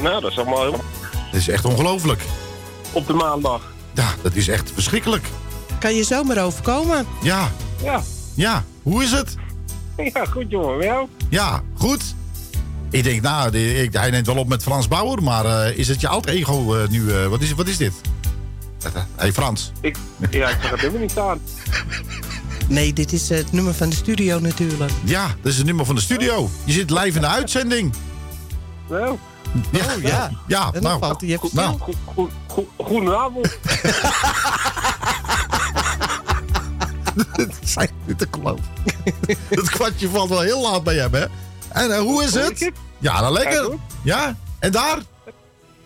Nou, 0.00 0.20
dat 0.20 0.30
is 0.30 0.36
allemaal 0.38 0.58
helemaal 0.58 0.84
dat 1.30 1.40
is 1.40 1.48
echt 1.48 1.64
ongelooflijk. 1.64 2.22
op 2.92 3.06
de 3.06 3.12
maandag. 3.12 3.72
Ja, 3.94 4.14
dat 4.22 4.34
is 4.34 4.48
echt 4.48 4.70
verschrikkelijk. 4.74 5.26
Kan 5.78 5.94
je 5.94 6.04
zomaar 6.04 6.44
overkomen? 6.44 7.06
Ja, 7.22 7.52
Ja. 7.82 8.02
ja, 8.34 8.64
hoe 8.82 9.02
is 9.02 9.10
het? 9.10 9.34
Ja, 10.14 10.24
goed 10.24 10.44
jongen, 10.48 10.76
met 10.76 10.86
jou? 10.86 11.08
Ja, 11.30 11.62
goed. 11.74 12.02
Ik 12.90 13.04
denk, 13.04 13.22
nou, 13.22 13.56
ik, 13.58 13.92
hij 13.92 14.10
neemt 14.10 14.26
wel 14.26 14.36
op 14.36 14.48
met 14.48 14.62
Frans 14.62 14.88
Bauer, 14.88 15.22
maar 15.22 15.44
eh, 15.44 15.78
is 15.78 15.88
het 15.88 16.00
je 16.00 16.08
alter 16.08 16.32
ego 16.32 16.74
eh, 16.74 16.88
nu? 16.88 17.12
eh, 17.12 17.26
wat, 17.26 17.40
is, 17.40 17.52
wat 17.52 17.68
is 17.68 17.76
dit? 17.76 17.92
Hé, 18.82 19.00
hey, 19.16 19.32
Frans. 19.32 19.72
Ik, 19.80 19.96
ja, 20.30 20.48
ik 20.48 20.56
zag 20.60 20.70
het 20.70 20.80
helemaal 20.80 21.00
niet 21.00 21.10
staan. 21.10 21.40
Nee, 22.68 22.92
dit 22.92 23.12
is 23.12 23.28
het 23.28 23.52
nummer 23.52 23.74
van 23.74 23.88
de 23.88 23.96
studio 23.96 24.38
natuurlijk. 24.38 24.90
Ja, 25.04 25.26
dat 25.42 25.52
is 25.52 25.56
het 25.56 25.66
nummer 25.66 25.86
van 25.86 25.94
de 25.94 26.00
studio. 26.00 26.50
Je 26.64 26.72
zit 26.72 26.90
live 26.90 27.12
in 27.14 27.20
de 27.20 27.26
uitzending. 27.26 27.92
Nou, 28.88 29.16
Ja, 29.72 29.84
Oh, 29.96 30.02
ja. 30.02 30.30
ja 30.46 30.70
En 30.72 30.82
nou, 30.82 30.98
valt 30.98 31.20
hij 31.20 31.30
even 31.30 31.48
nou, 31.52 31.78
goed, 31.78 31.96
goed, 32.04 32.30
goed, 32.46 32.66
goedenavond. 32.76 33.58
dit 37.36 37.58
zijn 37.64 37.90
niet 38.06 38.18
te 38.18 38.28
geloven. 38.30 38.64
Het 39.48 39.70
kwartje 39.70 40.08
valt 40.08 40.28
wel 40.28 40.40
heel 40.40 40.62
laat 40.62 40.84
bij 40.84 40.94
hem, 40.94 41.14
hè? 41.14 41.24
En 41.72 41.90
eh, 41.92 41.98
hoe 41.98 42.22
is 42.24 42.34
het? 42.34 42.70
Ja, 42.98 43.20
nou 43.20 43.24
Ja, 43.24 43.30
lekker. 43.30 43.74
Ja, 44.02 44.36
en 44.58 44.72
daar? 44.72 44.98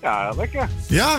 Ja, 0.03 0.33
lekker. 0.37 0.69
Ja? 0.89 1.15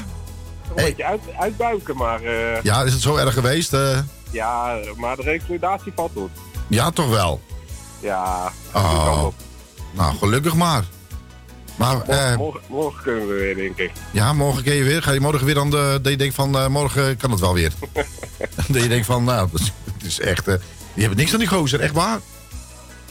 Een 0.69 0.75
beetje 0.75 1.05
uit, 1.05 1.21
uitbuiken, 1.39 1.97
maar 1.97 2.23
eh, 2.23 2.61
Ja, 2.61 2.83
is 2.83 2.93
het 2.93 3.01
zo 3.01 3.15
erg 3.15 3.33
geweest? 3.33 3.73
eh? 3.73 3.99
ja, 4.31 4.77
maar 4.97 5.15
de 5.15 5.21
revalidatie 5.21 5.91
valt 5.95 6.11
goed. 6.15 6.29
ja, 6.67 6.91
toch 6.91 7.09
wel. 7.09 7.41
Ja, 7.99 8.51
Oh. 8.73 9.27
Nou, 9.91 10.17
gelukkig 10.17 10.53
maar. 10.55 10.83
Maar 11.75 12.01
eh, 12.01 12.35
morgen, 12.37 12.61
morgen 12.67 13.03
kunnen 13.03 13.27
we 13.27 13.33
weer, 13.33 13.55
denk 13.55 13.77
ik. 13.77 13.91
ja, 14.11 14.33
morgen 14.33 14.63
kun 14.63 14.73
je 14.73 14.83
weer. 14.83 15.03
Ga 15.03 15.11
je 15.11 15.19
morgen 15.19 15.45
weer 15.45 15.59
aan 15.59 15.69
de... 15.69 15.99
Dat 16.01 16.11
je 16.11 16.17
denkt 16.17 16.35
van, 16.35 16.71
morgen 16.71 17.17
kan 17.17 17.31
het 17.31 17.39
wel 17.39 17.53
weer. 17.53 17.71
dat 18.67 18.81
je 18.81 18.87
denkt 18.87 19.05
van, 19.05 19.23
nou, 19.23 19.49
het 19.53 20.03
is 20.03 20.19
echt... 20.19 20.47
eh 20.47 20.55
die 20.93 21.03
hebben 21.03 21.19
niks 21.19 21.33
aan 21.33 21.39
die 21.39 21.47
gozer, 21.47 21.79
echt 21.79 21.93
waar. 21.93 22.19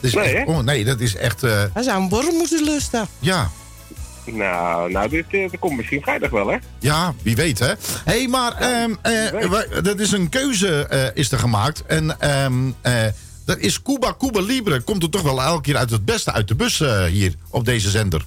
Dat 0.03 0.11
is 0.11 0.15
Nee, 0.15 0.35
echt, 0.35 0.47
oh, 0.49 0.59
nee, 0.59 0.85
dat 0.85 1.01
is 1.01 1.17
echt... 1.17 1.43
eh, 1.43 1.65
Hij 1.73 1.83
zou 1.83 2.03
een 2.03 2.09
borrel 2.09 2.33
moeten 2.33 2.65
lusten. 2.65 3.07
ja, 3.19 3.51
Nou, 4.25 4.93
nou 4.93 5.09
dit, 5.09 5.25
eh, 5.31 5.51
dat 5.51 5.61
komt 5.61 5.77
misschien 5.77 6.03
vrijdag 6.03 6.31
wel, 6.31 6.47
hè? 6.49 6.57
Ja, 6.79 7.15
wie 7.23 7.37
weet, 7.37 7.59
hè? 7.59 7.67
Hé, 7.67 7.75
hey, 8.05 8.29
maar 8.29 8.53
ehm, 8.57 8.95
eh, 9.03 9.83
dat 9.83 9.99
is 9.99 10.13
een 10.13 10.29
keuze 10.29 10.87
eh, 10.87 11.07
is 11.15 11.33
er 11.33 11.39
gemaakt. 11.39 11.87
En 11.87 12.21
ehm 12.21 12.71
eh, 12.81 13.05
dat 13.45 13.59
is 13.59 13.83
Cuba 13.83 14.15
Cuba 14.19 14.41
Libre. 14.41 14.81
Komt 14.81 15.03
er 15.03 15.11
toch 15.11 15.23
wel 15.23 15.43
elke 15.43 15.61
keer 15.63 15.77
uit 15.77 15.91
het 15.91 16.05
beste 16.05 16.33
uit 16.33 16.49
de 16.49 16.55
bus 16.55 16.83
hier 17.09 17.35
op 17.51 17.65
deze 17.65 17.91
zender. 17.91 18.25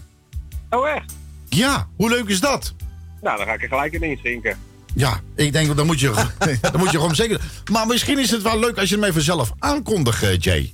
Oh, 0.69 0.89
echt? 0.89 1.13
Ja, 1.49 1.88
hoe 1.95 2.09
leuk 2.09 2.28
is 2.28 2.39
dat? 2.39 2.73
Nou, 3.21 3.38
dan 3.38 3.45
ga 3.45 3.53
ik 3.53 3.61
er 3.61 3.67
gelijk 3.67 3.93
in 3.93 4.03
inzinken. 4.03 4.57
Ja, 4.93 5.19
ik 5.36 5.53
denk, 5.53 5.76
dan 5.76 5.86
moet 5.86 5.99
je, 5.99 6.11
dan 6.61 6.78
moet 6.78 6.91
je 6.91 6.97
gewoon 6.97 7.15
zeker... 7.15 7.39
Maar 7.71 7.88
misschien 7.88 8.19
is 8.19 8.32
het 8.32 8.41
wel 8.41 8.59
leuk 8.59 8.78
als 8.78 8.89
je 8.89 8.95
hem 8.95 9.03
even 9.03 9.21
zelf 9.21 9.51
aankondigt, 9.59 10.43
Jay. 10.43 10.73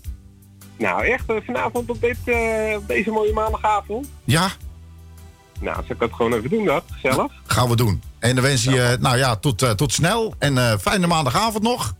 Nou, 0.81 1.05
echt 1.05 1.29
eh, 1.29 1.35
vanavond 1.45 1.89
op, 1.89 2.01
dit, 2.01 2.17
eh, 2.25 2.75
op 2.77 2.87
deze 2.87 3.11
mooie 3.11 3.33
maandagavond. 3.33 4.07
Ja, 4.23 4.49
Nou, 5.59 5.75
zal 5.75 5.85
ik 5.95 5.99
dat 5.99 6.13
gewoon 6.13 6.33
even 6.33 6.49
doen, 6.49 6.65
dat? 6.65 6.83
Zelf? 7.03 7.31
gaan 7.45 7.69
we 7.69 7.75
doen. 7.75 8.01
En 8.19 8.35
dan 8.35 8.43
wens 8.43 8.63
je 8.63 8.97
nou 8.99 9.17
ja, 9.17 9.35
tot, 9.35 9.61
eh, 9.61 9.69
tot 9.69 9.93
snel. 9.93 10.33
En 10.39 10.57
eh, 10.57 10.77
fijne 10.77 11.07
maandagavond 11.07 11.63
nog. 11.63 11.93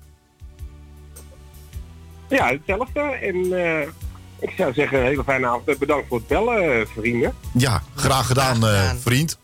Ja, 2.30 2.48
hetzelfde. 2.48 3.00
En 3.00 3.36
eh, 3.66 3.88
ik 4.40 4.54
zou 4.58 4.74
zeggen, 4.74 5.00
een 5.00 5.06
hele 5.06 5.24
fijne 5.24 5.48
avond. 5.48 5.78
Bedankt 5.80 6.08
voor 6.08 6.18
het 6.18 6.28
bellen, 6.28 6.88
vrienden. 6.88 7.34
Ja, 7.54 7.82
graag 7.96 8.28
gedaan, 8.28 8.56
eh, 8.56 8.80
gedaan. 8.80 8.98
vriend. 8.98 9.38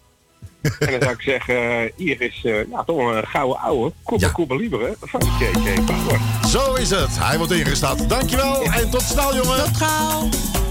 En 0.80 0.92
dan 0.92 1.02
zou 1.02 1.12
ik 1.14 1.22
zeggen, 1.22 1.56
eh, 1.56 1.92
hier 1.96 2.22
is 2.22 2.42
eh, 2.44 2.70
ja, 2.72 2.84
toch 2.84 2.98
een 2.98 3.28
gouden 3.28 3.60
ouwe. 3.60 3.92
Cuba 4.06 4.26
Ja. 4.26 4.32
Cuba 4.34 4.56
Libre 4.56 4.96
van 5.02 5.22
JJ 5.40 5.74
Power. 5.82 6.20
Zo 6.50 6.74
is 6.74 6.90
het. 6.90 7.10
Hij 7.20 7.38
wordt 7.38 7.52
ingestaat. 7.52 8.10
Dankjewel 8.10 8.64
en 8.64 8.90
tot 8.90 9.02
snel, 9.02 9.36
jongen. 9.36 9.64
Tot 9.64 9.78
gauw. 9.78 10.30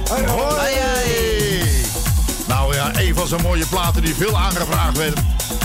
Hoi, 0.09 0.27
hoi. 0.27 1.65
Nou 2.47 2.75
ja, 2.75 2.91
een 3.01 3.15
van 3.15 3.27
zo'n 3.27 3.43
mooie 3.43 3.67
platen 3.67 4.03
die 4.03 4.15
veel 4.15 4.37
aangevraagd 4.37 4.97
werd. 4.99 5.19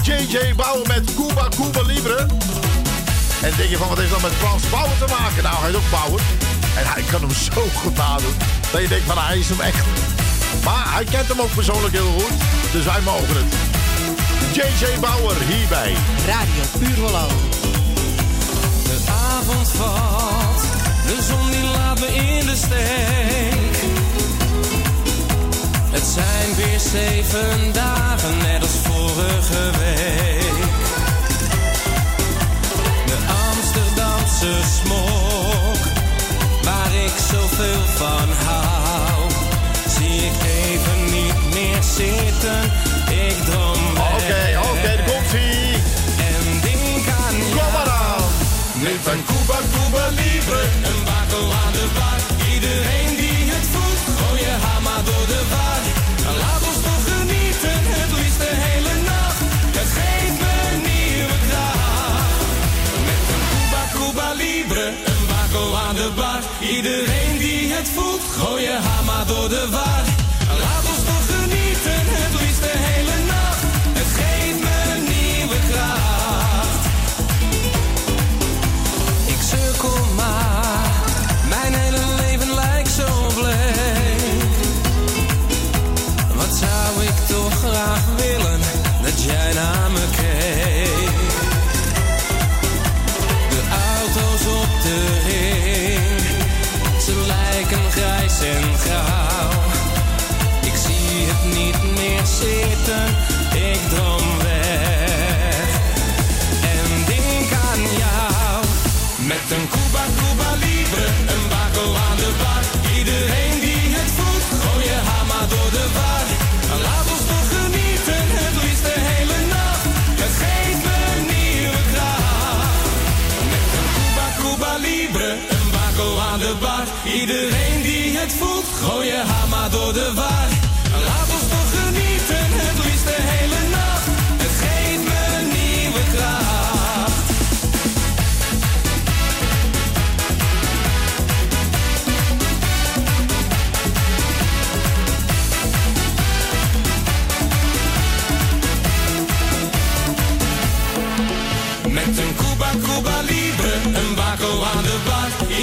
JJ 0.03 0.55
Bauer 0.55 0.87
met 0.87 1.13
Cuba 1.15 1.47
Cuba 1.49 1.81
Libre. 1.81 2.27
En 3.41 3.51
denk 3.57 3.69
je 3.69 3.77
van, 3.77 3.87
wat 3.87 3.97
heeft 3.97 4.11
dat 4.11 4.21
met 4.21 4.31
Frans 4.31 4.69
Bauer 4.69 4.97
te 4.99 5.05
maken? 5.19 5.43
Nou, 5.43 5.55
hij 5.59 5.69
is 5.69 5.75
ook 5.75 5.89
Bauer. 5.91 6.21
En 6.77 6.85
hij 6.85 7.03
kan 7.11 7.21
hem 7.21 7.31
zo 7.31 7.61
goed 7.75 7.95
nadoen. 7.95 8.33
Dat 8.71 8.81
je 8.81 8.87
denkt 8.87 9.05
van, 9.05 9.17
hij 9.17 9.37
is 9.39 9.49
hem 9.49 9.59
echt. 9.59 9.85
Maar 10.63 10.93
hij 10.93 11.03
kent 11.03 11.27
hem 11.27 11.41
ook 11.41 11.53
persoonlijk 11.55 11.93
heel 11.93 12.11
goed. 12.11 12.37
Dus 12.71 12.85
wij 12.85 13.01
mogen 13.01 13.35
het. 13.35 13.70
JJ 14.53 14.99
Bauer 14.99 15.35
hierbij. 15.47 15.95
Radio 16.27 16.63
Puur 16.79 17.05
Holland. 17.05 17.31
De 18.83 18.97
avond 19.11 19.71
valt, 19.71 20.61
de 21.05 21.23
zon 21.27 21.51
die 21.51 21.63
laat 21.63 21.99
me 21.99 22.07
in 22.07 22.45
de 22.45 22.55
steek. 22.55 23.75
Het 25.89 26.03
zijn 26.03 26.55
weer 26.55 26.79
zeven 26.79 27.73
dagen, 27.73 28.37
net 28.37 28.61
als 28.61 28.77
vorige 28.83 29.69
week. 29.79 30.71
De 33.05 33.17
Amsterdamse 33.49 34.53
smok, 34.81 35.81
waar 36.63 36.93
ik 37.05 37.13
zoveel 37.31 37.85
van 37.95 38.29
hou. 38.45 39.31
Zie 39.97 40.25
ik 40.25 40.33
even 40.43 41.03
niet 41.11 41.53
meer 41.53 41.83
zitten, 41.83 42.63
ik 43.09 43.45
droom 43.45 43.80
Oké, 44.31 44.59
oké, 44.69 44.81
daar 44.97 45.05
komt 45.09 45.33
ie. 45.33 45.73
En 46.29 46.45
denk 46.67 47.05
aan 47.23 47.35
Kom 47.55 47.71
maar 47.75 47.89
aan. 48.03 48.23
met 48.85 49.03
een 49.11 49.23
Cuba 49.29 49.57
Cuba 49.73 50.05
Libre, 50.19 50.61
een 50.89 51.01
bakel 51.09 51.45
aan 51.63 51.73
de 51.79 51.87
bar. 51.97 52.19
Iedereen 52.53 53.11
die 53.21 53.39
het 53.53 53.65
voelt, 53.73 54.01
gooi 54.17 54.39
je 54.47 54.55
hama 54.65 54.95
door 55.09 55.25
de 55.33 55.41
war. 55.53 55.81
Laat 56.41 56.61
ons 56.69 56.79
toch 56.87 57.03
genieten, 57.11 57.79
het 57.97 58.11
liefst 58.19 58.39
de 58.45 58.53
hele 58.65 58.93
nacht. 59.11 59.39
Het 59.77 59.91
geeft 59.97 60.37
me 60.43 60.55
nieuwe 60.89 61.37
kracht. 61.47 62.45
Met 63.07 63.23
een 63.35 63.43
Cuba 63.53 63.81
Cuba 63.95 64.27
Libre, 64.43 64.85
een 65.11 65.23
bakel 65.31 65.69
aan 65.85 65.95
de 65.95 66.09
bar. 66.19 66.41
Iedereen 66.75 67.35
die 67.43 67.73
het 67.73 67.87
voelt, 67.95 68.23
gooi 68.37 68.61
je 68.63 68.77
hama 68.89 69.19
door 69.31 69.49
de 69.49 69.65
war. 69.75 70.10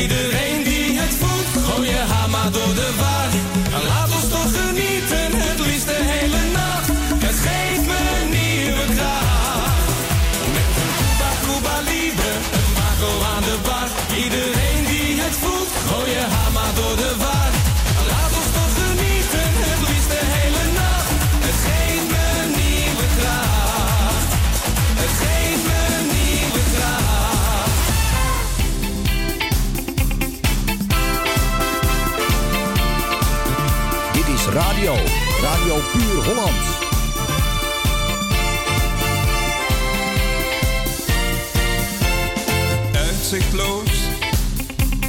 Iedereen 0.02 0.64
die 0.64 0.98
het 0.98 1.14
voelt, 1.14 1.64
gooi 1.64 1.88
je 1.88 1.96
hamer 1.96 2.52
door 2.52 2.74
de 2.74 2.94
wagen. 2.98 3.37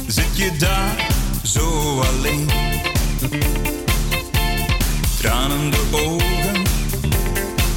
zit 0.06 0.36
je 0.36 0.56
daar 0.58 1.08
zo 1.42 2.00
alleen. 2.00 2.48
Tranen 5.18 5.70
de 5.70 5.82
ogen, 5.90 6.62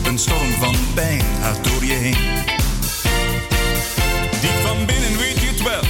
een 0.06 0.20
storm 0.20 0.52
van 0.60 0.76
pijn 0.94 1.22
gaat 1.42 1.64
door 1.64 1.86
je 1.86 1.94
heen. 1.94 2.18
Diep 4.42 4.62
van 4.66 4.86
binnen 4.86 5.18
weet 5.18 5.40
je 5.40 5.48
het 5.48 5.64
wel, 5.64 5.84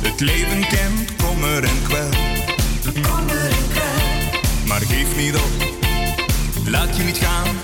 het 0.00 0.20
leven 0.20 0.66
kent 0.68 1.16
kommer 1.16 1.64
en 1.64 1.82
kwel. 1.82 2.10
Kommer 2.92 3.44
en 3.44 3.68
kwel. 3.70 4.66
Maar 4.66 4.80
geef 4.80 5.16
niet 5.16 5.34
op, 5.34 5.50
laat 6.66 6.96
je 6.96 7.02
niet 7.02 7.18
gaan, 7.18 7.56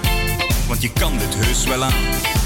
want 0.67 0.83
je 0.83 0.93
kan 0.93 1.19
dit 1.19 1.35
heus 1.35 1.65
wel 1.65 1.85
aan. 1.85 2.38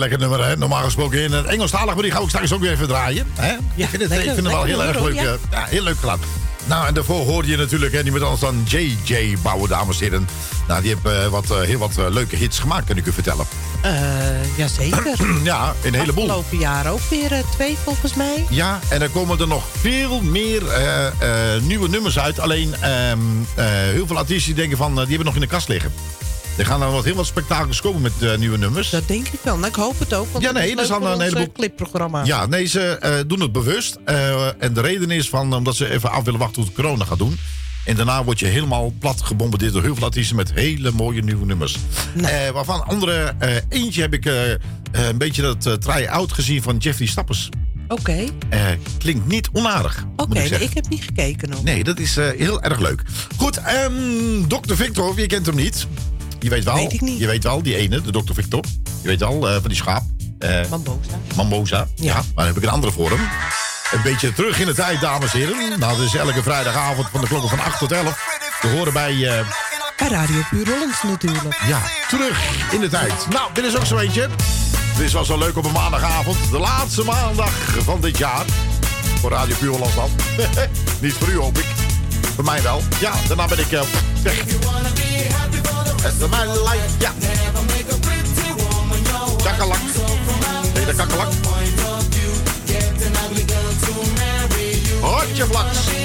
lekker 0.00 0.18
nummer. 0.18 0.44
Hè? 0.44 0.56
Normaal 0.56 0.82
gesproken 0.82 1.22
in 1.22 1.32
een 1.32 1.46
Engelstalig, 1.46 1.94
maar 1.94 2.02
die 2.02 2.12
gaan 2.12 2.22
ik 2.22 2.28
straks 2.28 2.52
ook 2.52 2.60
weer 2.60 2.70
even 2.70 2.88
draaien. 2.88 3.26
Hè? 3.34 3.48
Ja, 3.50 3.58
ik 3.74 3.88
vind 3.88 4.02
het, 4.02 4.10
lekker, 4.10 4.36
het 4.36 4.40
wel 4.42 4.62
heel 4.62 4.84
erg 4.84 5.00
leuk. 5.00 5.14
Eh, 5.14 5.22
ja. 5.50 5.64
heel 5.64 5.82
leuk 5.82 5.98
geluid. 5.98 6.20
Nou, 6.64 6.86
en 6.86 6.94
daarvoor 6.94 7.24
hoorde 7.24 7.48
je 7.48 7.56
natuurlijk 7.56 7.92
hè, 7.92 8.10
met 8.10 8.22
anders 8.22 8.40
dan 8.40 8.62
J.J. 8.66 9.36
Bouwen, 9.42 9.68
dames 9.68 10.00
en 10.00 10.04
heren. 10.04 10.28
Nou, 10.68 10.82
die 10.82 10.92
hebben 10.94 11.24
eh, 11.24 11.30
wat, 11.30 11.50
eh, 11.50 11.60
heel 11.60 11.78
wat 11.78 11.96
leuke 11.96 12.36
hits 12.36 12.58
gemaakt, 12.58 12.86
kan 12.86 12.96
ik 12.96 13.06
u 13.06 13.12
vertellen. 13.12 13.46
jazeker. 14.56 15.16
ja, 15.42 15.74
een 15.82 15.94
heleboel. 15.94 16.24
Afgelopen 16.24 16.58
jaar 16.58 16.90
ook 16.90 17.10
weer 17.10 17.44
twee, 17.52 17.76
volgens 17.84 18.14
mij. 18.14 18.46
Ja, 18.50 18.78
en 18.88 19.02
er 19.02 19.10
komen 19.10 19.40
er 19.40 19.48
nog 19.48 19.64
veel 19.78 20.20
meer 20.20 20.62
nieuwe 21.62 21.88
nummers 21.88 22.18
uit. 22.18 22.40
Alleen 22.40 22.74
ehm, 22.80 23.18
heel 23.92 24.06
veel 24.06 24.18
artiesten 24.18 24.54
denken 24.54 24.76
van, 24.76 24.94
die 24.94 25.06
hebben 25.06 25.24
nog 25.24 25.34
in 25.34 25.40
de 25.40 25.46
kast 25.46 25.68
liggen. 25.68 25.92
Er 26.60 26.66
gaan 26.66 26.80
dan 26.80 26.92
wat 26.92 27.04
heel 27.04 27.14
wat 27.14 27.26
spektakels 27.26 27.80
komen 27.80 28.00
met 28.00 28.12
eh, 28.22 28.38
nieuwe 28.38 28.58
nummers. 28.58 28.90
Dat 28.90 29.08
denk 29.08 29.28
ik 29.28 29.40
wel. 29.42 29.56
Nou, 29.56 29.68
ik 29.68 29.74
hoop 29.74 29.98
het 29.98 30.14
ook. 30.14 30.26
Want 30.32 30.44
ja, 30.44 30.52
nee, 30.52 30.76
er 30.76 30.86
zijn 30.86 31.02
een 31.02 31.20
heleboel 31.20 31.42
eh, 31.42 31.52
clipprogramma. 31.52 32.24
Ja, 32.24 32.46
nee, 32.46 32.66
ze 32.66 32.80
eh, 32.80 33.14
doen 33.26 33.40
het 33.40 33.52
bewust. 33.52 33.98
En 34.58 34.72
de 34.74 34.80
reden 34.80 35.10
is 35.10 35.28
van, 35.28 35.54
omdat 35.54 35.76
ze 35.76 35.90
even 35.90 36.10
af 36.10 36.24
willen 36.24 36.40
wachten 36.40 36.62
hoe 36.62 36.70
het 36.70 36.80
corona 36.80 37.04
gaat 37.04 37.18
doen. 37.18 37.38
En 37.84 37.96
daarna 37.96 38.24
word 38.24 38.38
je 38.38 38.46
helemaal 38.46 38.92
plat 38.98 39.22
gebombardeerd 39.22 39.72
door 39.72 39.82
heel 39.82 39.94
veel 39.94 40.04
artiesten 40.04 40.36
met 40.36 40.52
hele 40.52 40.90
mooie 40.90 41.22
nieuwe 41.22 41.46
nummers. 41.46 41.76
Nee. 42.14 42.52
waarvan 42.52 42.86
andere, 42.86 43.34
eentje 43.68 44.00
heb 44.00 44.14
ik 44.14 44.24
een 44.92 45.18
beetje 45.18 45.42
dat 45.42 45.82
try-out 45.82 46.32
gezien 46.32 46.62
van 46.62 46.76
Jeffrey 46.76 47.08
Stappers. 47.08 47.48
Oké. 47.88 48.24
Klinkt 48.98 49.26
niet 49.26 49.48
onaardig. 49.52 50.06
Oké, 50.16 50.40
ik, 50.40 50.74
heb 50.74 50.88
niet 50.88 51.02
gekeken 51.02 51.48
nog. 51.48 51.62
Nee, 51.62 51.84
dat 51.84 51.98
is 51.98 52.16
heel 52.16 52.62
erg 52.62 52.80
leuk. 52.80 53.02
Goed, 53.36 53.56
ehm, 53.56 53.94
um, 53.94 54.48
Dr. 54.48 54.74
Victor, 54.74 55.14
wie 55.14 55.26
kent 55.26 55.46
hem 55.46 55.56
niet? 55.56 55.86
Je 56.40 56.50
weet 56.50 56.64
wel. 56.64 56.76
Je 57.18 57.26
weet 57.26 57.42
wel, 57.42 57.62
die 57.62 57.76
ene, 57.76 58.00
de 58.00 58.12
dokter 58.12 58.34
Victor. 58.34 58.64
Je 59.02 59.08
weet 59.08 59.20
wel, 59.20 59.48
eh, 59.48 59.52
van 59.52 59.68
die 59.68 59.76
schaap. 59.76 60.02
Eh, 60.38 60.68
Mamboza. 60.70 61.10
Mamboza, 61.36 61.88
ja. 61.94 62.14
Maar 62.14 62.24
dan 62.34 62.46
heb 62.46 62.56
ik 62.56 62.62
een 62.62 62.68
andere 62.68 62.92
vorm. 62.92 63.20
Een 63.92 64.02
beetje 64.02 64.32
terug 64.32 64.60
in 64.60 64.66
de 64.66 64.74
tijd, 64.74 65.00
dames 65.00 65.32
en 65.32 65.38
heren. 65.38 65.78
Nou, 65.78 65.96
dat 65.96 66.06
is 66.06 66.14
elke 66.14 66.42
vrijdagavond 66.42 67.08
van 67.10 67.20
de 67.20 67.26
klokken 67.26 67.48
van 67.48 67.60
8 67.60 67.78
tot 67.78 67.92
11. 67.92 68.38
Te 68.60 68.68
horen 68.68 68.86
eh, 68.86 68.92
bij... 68.92 69.44
Radio 70.08 70.40
Puur 70.50 70.68
Hollands 70.68 71.02
natuurlijk. 71.02 71.60
Ja, 71.66 71.80
terug 72.08 72.72
in 72.72 72.80
de 72.80 72.88
tijd. 72.88 73.12
Nou, 73.30 73.50
dit 73.52 73.64
is 73.64 73.76
ook 73.76 73.84
zo 73.84 73.98
eentje. 73.98 74.28
Dit 74.98 75.12
was 75.12 75.28
wel 75.28 75.38
leuk 75.38 75.56
op 75.56 75.64
een 75.64 75.72
maandagavond. 75.72 76.36
De 76.50 76.58
laatste 76.58 77.04
maandag 77.04 77.52
van 77.84 78.00
dit 78.00 78.18
jaar. 78.18 78.44
Voor 79.20 79.30
Radio 79.30 79.56
Puur 79.56 79.70
Hollands 79.70 79.94
dan. 79.94 80.10
Niet 81.00 81.12
voor 81.12 81.28
u, 81.28 81.36
hoop 81.36 81.58
ik. 81.58 81.66
Voor 82.34 82.44
mij 82.44 82.62
wel. 82.62 82.82
Ja, 83.00 83.12
daarna 83.28 83.46
ben 83.46 83.58
ik 83.58 83.72
uh. 83.72 83.80
It's 86.02 86.20
my 86.30 86.44
life, 86.44 86.96
yeah. 87.00 87.12
Never 87.20 87.62
make. 87.66 87.86
Kakalak. 89.42 89.80
Nee, 90.74 90.84
de 90.84 90.94
kakalak. 90.94 91.28
Vlak. 95.50 95.99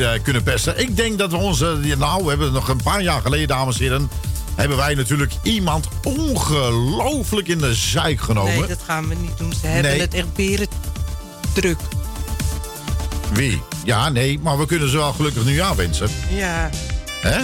Eh, 0.00 0.22
kunnen 0.22 0.42
pesten. 0.42 0.78
Ik 0.78 0.96
denk 0.96 1.18
dat 1.18 1.30
we 1.30 1.36
onze, 1.36 1.78
nou 1.98 2.22
we 2.22 2.28
hebben 2.28 2.52
nog 2.52 2.68
een 2.68 2.82
paar 2.82 3.02
jaar 3.02 3.20
geleden 3.20 3.48
dames 3.48 3.76
en 3.76 3.82
heren, 3.82 4.10
hebben 4.54 4.76
wij 4.76 4.94
natuurlijk 4.94 5.32
iemand 5.42 5.88
ongelooflijk 6.02 7.48
in 7.48 7.58
de 7.58 7.74
zeik 7.74 8.20
genomen. 8.20 8.58
Nee, 8.58 8.66
dat 8.66 8.82
gaan 8.86 9.08
we 9.08 9.14
niet 9.14 9.38
doen. 9.38 9.52
Ze 9.52 9.66
hebben 9.66 10.00
het 10.00 10.14
echt 10.14 10.34
beren 10.34 10.66
druk. 11.52 11.78
Wie? 13.32 13.62
Ja, 13.84 14.08
nee, 14.08 14.38
maar 14.38 14.58
we 14.58 14.66
kunnen 14.66 14.90
ze 14.90 14.96
wel 14.96 15.12
gelukkig 15.12 15.44
nieuwjaar 15.44 15.76
wensen. 15.76 16.08
Ja. 16.30 16.70
Hè? 17.20 17.42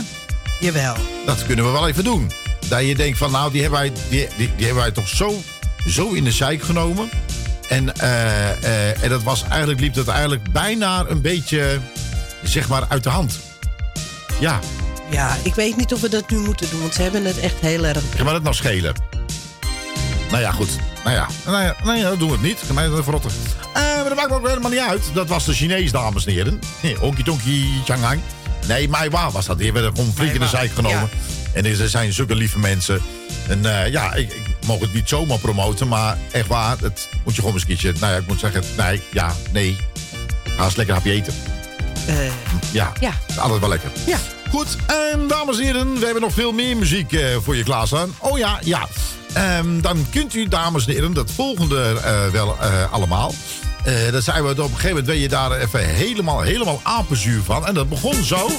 Jawel. 0.61 0.94
Dat 1.26 1.46
kunnen 1.46 1.64
we 1.64 1.70
wel 1.70 1.88
even 1.88 2.05
doen. 2.05 2.30
Dat 2.68 2.86
je 2.86 2.94
denkt 2.94 3.18
van, 3.18 3.30
nou, 3.30 3.53
die 3.53 3.61
hebben 3.62 3.80
wij, 3.80 3.92
die, 4.09 4.28
hebben 4.57 4.74
wij 4.74 4.90
toch 4.90 5.09
zo, 5.09 5.34
zo 5.88 6.12
in 6.12 6.24
de 6.24 6.32
zijk 6.32 6.62
genomen. 6.62 7.11
En, 7.68 7.94
eh, 7.94 8.50
eh, 8.50 9.03
en 9.03 9.09
dat 9.09 9.22
was 9.22 9.42
eigenlijk, 9.42 9.80
liep 9.80 9.94
dat 9.94 10.09
eigenlijk 10.09 10.53
bijna 10.53 11.05
een 11.09 11.20
beetje 11.20 11.80
zeg 12.43 12.68
maar, 12.68 12.84
uit 12.88 13.03
de 13.03 13.11
hand. 13.11 13.38
Ja, 14.40 14.61
Ja, 15.11 15.36
ik 15.43 15.55
weet 15.55 15.76
niet 15.76 15.93
of 15.93 16.01
we 16.01 16.09
dat 16.09 16.30
nu 16.30 16.38
moeten 16.38 16.70
doen, 16.70 16.80
want 16.80 16.95
ze 16.95 17.03
hebben 17.03 17.24
het 17.24 17.38
echt 17.38 17.61
heel 17.61 17.84
erg 17.84 18.03
kan 18.16 18.24
maar 18.24 18.34
dat 18.34 18.43
nou 18.43 18.55
schelen? 18.55 18.95
Nou 20.30 20.43
ja, 20.43 20.53
goed. 20.53 20.78
Nou 21.05 21.16
ja, 21.16 21.28
nou 21.47 21.62
ja, 21.62 21.76
nou 21.84 21.99
ja 21.99 22.09
dat 22.09 22.18
doen 22.18 22.28
we 22.28 22.34
het 22.34 22.43
niet. 22.43 22.61
Kan 22.66 22.74
mij 22.74 22.88
dat 22.88 23.03
verrotten. 23.03 23.30
Eh, 23.74 23.82
maar 23.82 24.05
dat 24.05 24.14
maakt 24.14 24.32
ook 24.32 24.49
helemaal 24.49 24.70
niet 24.70 24.80
uit. 24.80 25.03
Dat 25.12 25.28
was 25.28 25.45
de 25.45 25.53
Chinees, 25.53 25.93
dames 25.93 26.26
en 26.26 26.32
heren. 26.32 26.61
Honky 26.99 27.22
Tonky 27.22 27.66
Shanghai. 27.84 28.20
Nee, 28.66 28.88
Maiwa 28.88 29.30
was 29.30 29.47
dat. 29.47 29.59
Die 29.59 29.72
werden 29.72 29.97
gewoon 29.97 30.12
flink 30.14 30.32
in 30.32 30.40
de 30.40 30.47
zeik 30.47 30.72
genomen. 30.72 31.09
En 31.53 31.64
er 31.64 31.88
zijn 31.88 32.12
zulke 32.12 32.34
lieve 32.34 32.59
mensen. 32.59 33.01
En 33.49 33.84
eh, 33.84 33.93
ja, 33.93 34.14
ik, 34.14 34.32
ik 34.32 34.66
mag 34.66 34.78
het 34.78 34.93
niet 34.93 35.09
zomaar 35.09 35.38
promoten, 35.38 35.88
maar 35.88 36.18
echt 36.30 36.47
waar, 36.47 36.76
het 36.80 37.09
moet 37.24 37.34
je 37.34 37.40
gewoon 37.40 37.55
eens 37.55 37.62
een 37.62 37.68
keertje. 37.68 37.93
Nou 38.01 38.12
ja, 38.12 38.18
ik 38.18 38.26
moet 38.26 38.40
zeggen, 38.40 38.62
nee, 38.76 39.03
ja, 39.12 39.34
nee. 39.51 39.76
Ga 40.57 40.64
eens 40.64 40.76
lekker 40.76 40.95
een 40.95 41.01
hapje 41.03 41.12
eten. 41.12 41.34
Eh, 42.07 42.14
Ja, 42.72 42.92
Ja. 43.00 43.12
altijd 43.38 43.61
wel 43.61 43.68
lekker. 43.68 43.90
Ja. 44.07 44.16
Goed, 44.50 44.76
en 44.86 45.26
dames 45.28 45.59
en 45.59 45.64
heren, 45.64 45.94
we 45.98 46.05
hebben 46.05 46.22
nog 46.22 46.32
veel 46.32 46.53
meer 46.53 46.76
muziek 46.76 47.12
eh, 47.12 47.24
voor 47.42 47.57
je 47.57 47.62
klaarstaan. 47.64 48.14
Oh 48.18 48.38
ja, 48.38 48.59
ja. 48.64 48.88
Ehm, 49.32 49.80
dan 49.80 50.07
kunt 50.11 50.34
u, 50.34 50.48
dames 50.48 50.86
en 50.86 50.92
heren, 50.92 51.12
dat 51.12 51.30
volgende 51.30 52.00
eh, 52.05 52.26
wel 52.32 52.57
allemaal. 52.90 53.34
Dan 54.11 54.22
zijn 54.22 54.42
we 54.44 54.50
op 54.50 54.59
een 54.59 54.64
gegeven 54.64 54.88
moment, 54.88 55.07
ben 55.07 55.18
je 55.18 55.28
daar 55.28 55.53
even 55.53 55.80
helemaal, 55.88 56.40
helemaal 56.40 56.80
apenzuur 56.82 57.42
van. 57.42 57.66
En 57.66 57.74
dat 57.74 57.88
begon 57.88 58.24
zo. 58.24 58.50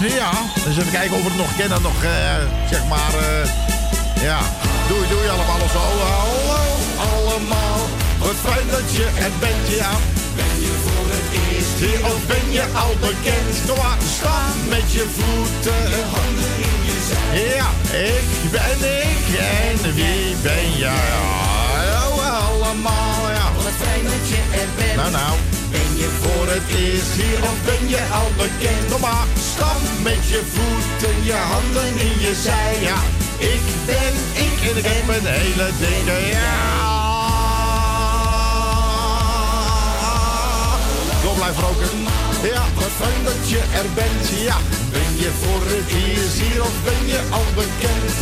Ja, 0.00 0.30
dus 0.64 0.76
even 0.78 0.90
kijken 0.90 1.16
of 1.16 1.22
we 1.22 1.28
het 1.28 1.36
nog 1.36 1.56
kennen. 1.56 1.82
Nog, 1.82 1.92
zeg 2.70 2.84
maar, 2.88 3.12
ja. 4.22 4.38
Doei, 4.88 5.08
doei 5.08 5.28
allemaal 5.28 5.68
zo. 5.72 5.78
Hallo, 5.78 6.64
allemaal. 7.10 7.86
Wat 8.18 8.34
fijn 8.44 8.66
dat 8.70 8.92
je 8.96 9.04
er 9.04 9.30
bent, 9.40 9.76
ja. 9.78 9.90
Hier 11.78 12.04
of 12.04 12.26
ben 12.26 12.52
je 12.52 12.64
al 12.74 12.94
bekend? 13.00 13.76
Maar, 13.76 13.98
sta 14.18 14.38
met 14.68 14.92
je 14.92 15.06
voeten. 15.16 15.80
Je 15.94 16.02
handen 16.14 16.52
in 16.68 16.78
je 16.88 16.98
zij. 17.08 17.56
Ja, 17.56 17.70
ik 18.10 18.50
ben 18.50 18.78
ik 19.02 19.24
en 19.38 19.94
wie 19.94 20.36
ben 20.42 20.76
jij? 20.76 21.08
Oh, 22.08 22.48
allemaal, 22.48 23.30
ja. 23.30 23.52
Wat 23.54 23.72
fijn 23.82 24.04
dat 24.04 24.28
je 24.28 24.40
er 24.60 24.68
bent. 24.76 24.96
Nou, 24.96 25.10
nou. 25.10 25.36
Ben 25.70 25.96
je 25.96 26.08
voor 26.20 26.46
het 26.54 26.68
eerst 26.78 27.12
hier 27.12 27.42
of 27.42 27.56
ben 27.64 27.88
je 27.88 28.02
al 28.12 28.30
bekend? 28.36 28.90
Kom 28.90 29.00
maar, 29.00 29.26
stap 29.52 29.80
met 30.02 30.22
je 30.32 30.42
voeten, 30.54 31.24
je 31.24 31.32
handen 31.32 32.00
in 32.06 32.20
je 32.20 32.34
zij. 32.42 32.76
Ja, 32.80 33.00
ik 33.38 33.64
ben 33.86 34.14
ik 34.46 34.70
en 34.70 34.76
ik 34.76 34.84
heb 34.84 35.08
een 35.16 35.26
hele 35.26 35.70
dikke 35.78 36.28
ja. 36.30 36.97
Door 41.22 41.34
blijven 41.40 41.62
roken. 41.62 41.90
Ja, 42.52 42.64
wat 42.74 42.94
fijn 43.00 43.22
dat 43.30 43.42
je 43.50 43.60
er 43.80 43.88
bent. 43.98 44.24
Ja, 44.48 44.58
ben 44.94 45.10
je 45.22 45.30
voor 45.42 45.62
het 45.74 45.88
eerst 46.04 46.36
hier 46.42 46.62
of 46.68 46.76
ben 46.88 47.02
je 47.12 47.20
al 47.36 47.48
bekend? 47.60 48.14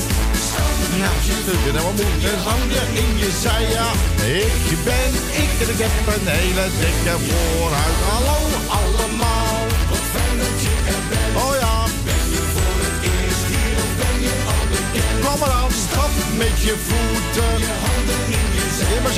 Ja, 1.02 1.10
stukken 1.22 1.76
en 1.78 1.84
wat 1.86 1.96
moet 2.00 2.20
je 2.26 2.34
handen 2.48 2.86
in 3.02 3.12
je 3.22 3.30
zij, 3.42 3.64
ja. 3.76 3.88
Ik 4.42 4.78
ben 4.88 5.12
ik 5.42 5.78
heb 5.84 6.06
een 6.14 6.28
hele 6.38 6.66
dikke 6.82 7.16
voorhuid. 7.26 7.98
Hallo 8.10 8.38
allemaal. 8.80 9.58
Wat 9.90 10.06
fijn 10.12 10.36
dat 10.42 10.56
je 10.64 10.74
er 10.92 11.02
bent. 11.10 11.34
Oh 11.44 11.54
ja. 11.62 11.76
Ben 12.08 12.24
je 12.34 12.42
voor 12.54 12.76
het 12.86 12.98
eerst 13.12 13.44
hier 13.52 13.76
of 13.84 13.92
ben 14.00 14.18
je 14.26 14.34
al 14.52 14.64
bekend? 14.72 15.18
Kom 15.24 15.38
maar 15.40 15.54
aan, 15.60 15.72
stap 15.84 16.12
met 16.42 16.56
je 16.66 16.74
voeten. 16.88 17.50
Je 17.64 17.72
handen 17.84 18.22
in 18.38 18.48
je 18.56 18.66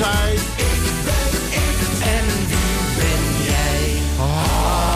zij. 0.03 0.68
Jij? 4.27 4.88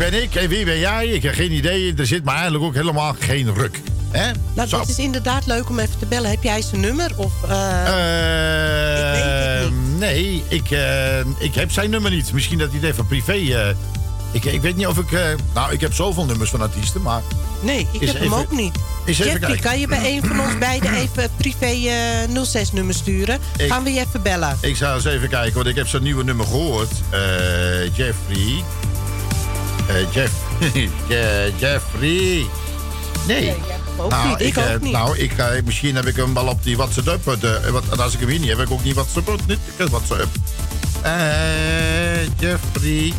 Ben 0.00 0.22
ik 0.22 0.34
en 0.34 0.48
wie 0.48 0.64
ben 0.64 0.78
jij? 0.78 1.06
Ik 1.06 1.22
heb 1.22 1.34
geen 1.34 1.52
idee. 1.52 1.94
Er 1.96 2.06
zit 2.06 2.24
maar 2.24 2.34
eigenlijk 2.34 2.64
ook 2.64 2.74
helemaal 2.74 3.14
geen 3.18 3.54
ruk. 3.54 3.80
Hè? 4.10 4.30
Nou, 4.54 4.68
Zo. 4.68 4.78
dat 4.78 4.88
is 4.88 4.98
inderdaad 4.98 5.46
leuk 5.46 5.68
om 5.68 5.78
even 5.78 5.98
te 5.98 6.06
bellen. 6.06 6.30
Heb 6.30 6.42
jij 6.42 6.62
zijn 6.62 6.80
nummer? 6.80 7.10
Of, 7.16 7.32
eh, 7.48 7.86
Eh, 9.64 9.70
nee, 9.98 10.42
ik, 10.48 10.70
eh, 10.70 11.18
ik 11.38 11.54
heb 11.54 11.70
zijn 11.70 11.90
nummer 11.90 12.10
niet. 12.10 12.32
Misschien 12.32 12.58
dat 12.58 12.70
hij 12.70 12.78
het 12.80 12.88
even 12.90 13.06
privé... 13.06 13.32
ik, 14.32 14.44
ik 14.44 14.60
weet 14.60 14.76
niet 14.76 14.86
of 14.86 14.98
ik... 14.98 15.10
nou, 15.54 15.72
ik 15.72 15.80
heb 15.80 15.94
zoveel 15.94 16.24
nummers 16.24 16.50
van 16.50 16.60
artiesten, 16.60 17.02
maar... 17.02 17.22
nee, 17.60 17.88
ik 17.92 18.00
heb 18.00 18.14
hem 18.14 18.22
even- 18.22 18.36
ook 18.36 18.50
niet. 18.52 18.74
Jeffrey, 19.06 19.56
kan 19.56 19.78
je 19.80 19.86
bij 19.86 20.12
een 20.16 20.24
van 20.26 20.40
ons 20.40 20.58
beiden 20.58 20.94
even 20.94 21.28
privé 21.36 21.66
eh 21.66 22.44
06-nummer 22.68 22.94
sturen? 22.94 23.38
Ik- 23.56 23.70
Gaan 23.70 23.82
we 23.84 23.92
je 23.92 24.00
even 24.00 24.22
bellen? 24.22 24.58
Ik 24.60 24.76
zou 24.76 24.94
eens 24.94 25.04
even 25.04 25.28
kijken, 25.28 25.54
want 25.54 25.66
ik 25.66 25.74
heb 25.76 25.88
zijn 25.88 26.02
nieuwe 26.02 26.24
nummer 26.24 26.46
gehoord. 26.46 26.90
Eh, 27.10 27.96
Jeffrey. 27.96 28.64
Eh, 29.94 30.12
Jeff. 30.14 30.32
Je- 31.08 31.52
Jeffrey. 31.56 32.46
Nee. 33.26 33.54
ook 33.96 34.10
nou, 34.10 34.28
niet, 34.28 34.40
ik 34.40 34.56
eh, 34.56 34.72
ook 34.74 34.80
niet. 34.80 34.92
Nou, 34.92 35.18
ik, 35.18 35.32
ga 35.32 35.50
misschien 35.64 35.94
heb 35.94 36.06
ik 36.06 36.16
hem 36.16 36.34
wel 36.34 36.46
op 36.46 36.62
die 36.62 36.76
WhatsApp. 36.76 37.28
eh, 37.28 37.40
De, 37.40 37.68
wat, 37.70 37.82
en 37.90 37.98
als 38.00 38.14
ik 38.14 38.20
hem 38.20 38.28
hier 38.28 38.38
niet 38.38 38.48
heb, 38.48 38.58
heb 38.58 38.66
ik 38.66 38.72
ook 38.72 38.84
niet 38.84 38.94
WhatsApp. 38.94 39.30
Niet, 39.46 39.58
ik 39.76 39.86
WhatsApp. 39.88 40.26
Eh, 41.02 42.24
Jeffrey. 42.38 43.12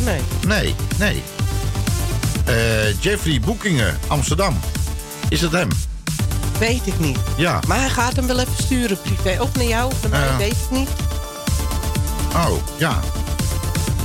Nee. 0.00 0.20
Nee, 0.46 0.74
nee. 0.98 1.22
Eh, 2.44 3.00
Jeffrey 3.00 3.40
Boekingen, 3.40 3.98
Amsterdam. 4.06 4.60
Is 5.28 5.40
het 5.40 5.52
hem? 5.52 5.68
Weet 6.58 6.82
ik 6.86 6.98
niet. 6.98 7.18
Ja. 7.36 7.60
Maar 7.66 7.78
hij 7.78 7.88
gaat 7.90 8.16
hem 8.16 8.26
wel 8.26 8.38
even 8.38 8.52
sturen 8.62 8.98
privé. 9.00 9.42
Of 9.42 9.54
naar 9.54 9.64
jou, 9.64 9.92
of 9.92 10.10
naar 10.10 10.10
mij, 10.10 10.36
weet 10.36 10.52
ik 10.52 10.70
niet. 10.78 10.88
Oh, 12.34 12.52
ja. 12.78 13.00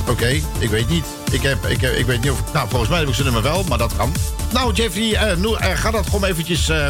Oké, 0.08 0.26
ik 0.58 0.70
weet 0.70 0.88
niet. 0.88 1.04
Ik, 1.30 1.42
heb, 1.42 1.66
ik, 1.66 1.80
heb, 1.80 1.94
ik 1.94 2.06
weet 2.06 2.20
niet 2.22 2.30
of... 2.30 2.52
Nou, 2.52 2.68
volgens 2.68 2.90
mij 2.90 2.98
heb 2.98 3.08
ik 3.08 3.14
zijn 3.14 3.26
nummer 3.26 3.42
wel, 3.42 3.64
maar 3.68 3.78
dat 3.78 3.96
kan. 3.96 4.12
Nou, 4.52 4.72
Jeffrey, 4.74 5.14
eh, 5.14 5.36
nu, 5.36 5.54
eh, 5.54 5.76
ga 5.76 5.90
dat 5.90 6.04
gewoon 6.04 6.24
eventjes... 6.24 6.68
eh, 6.68 6.88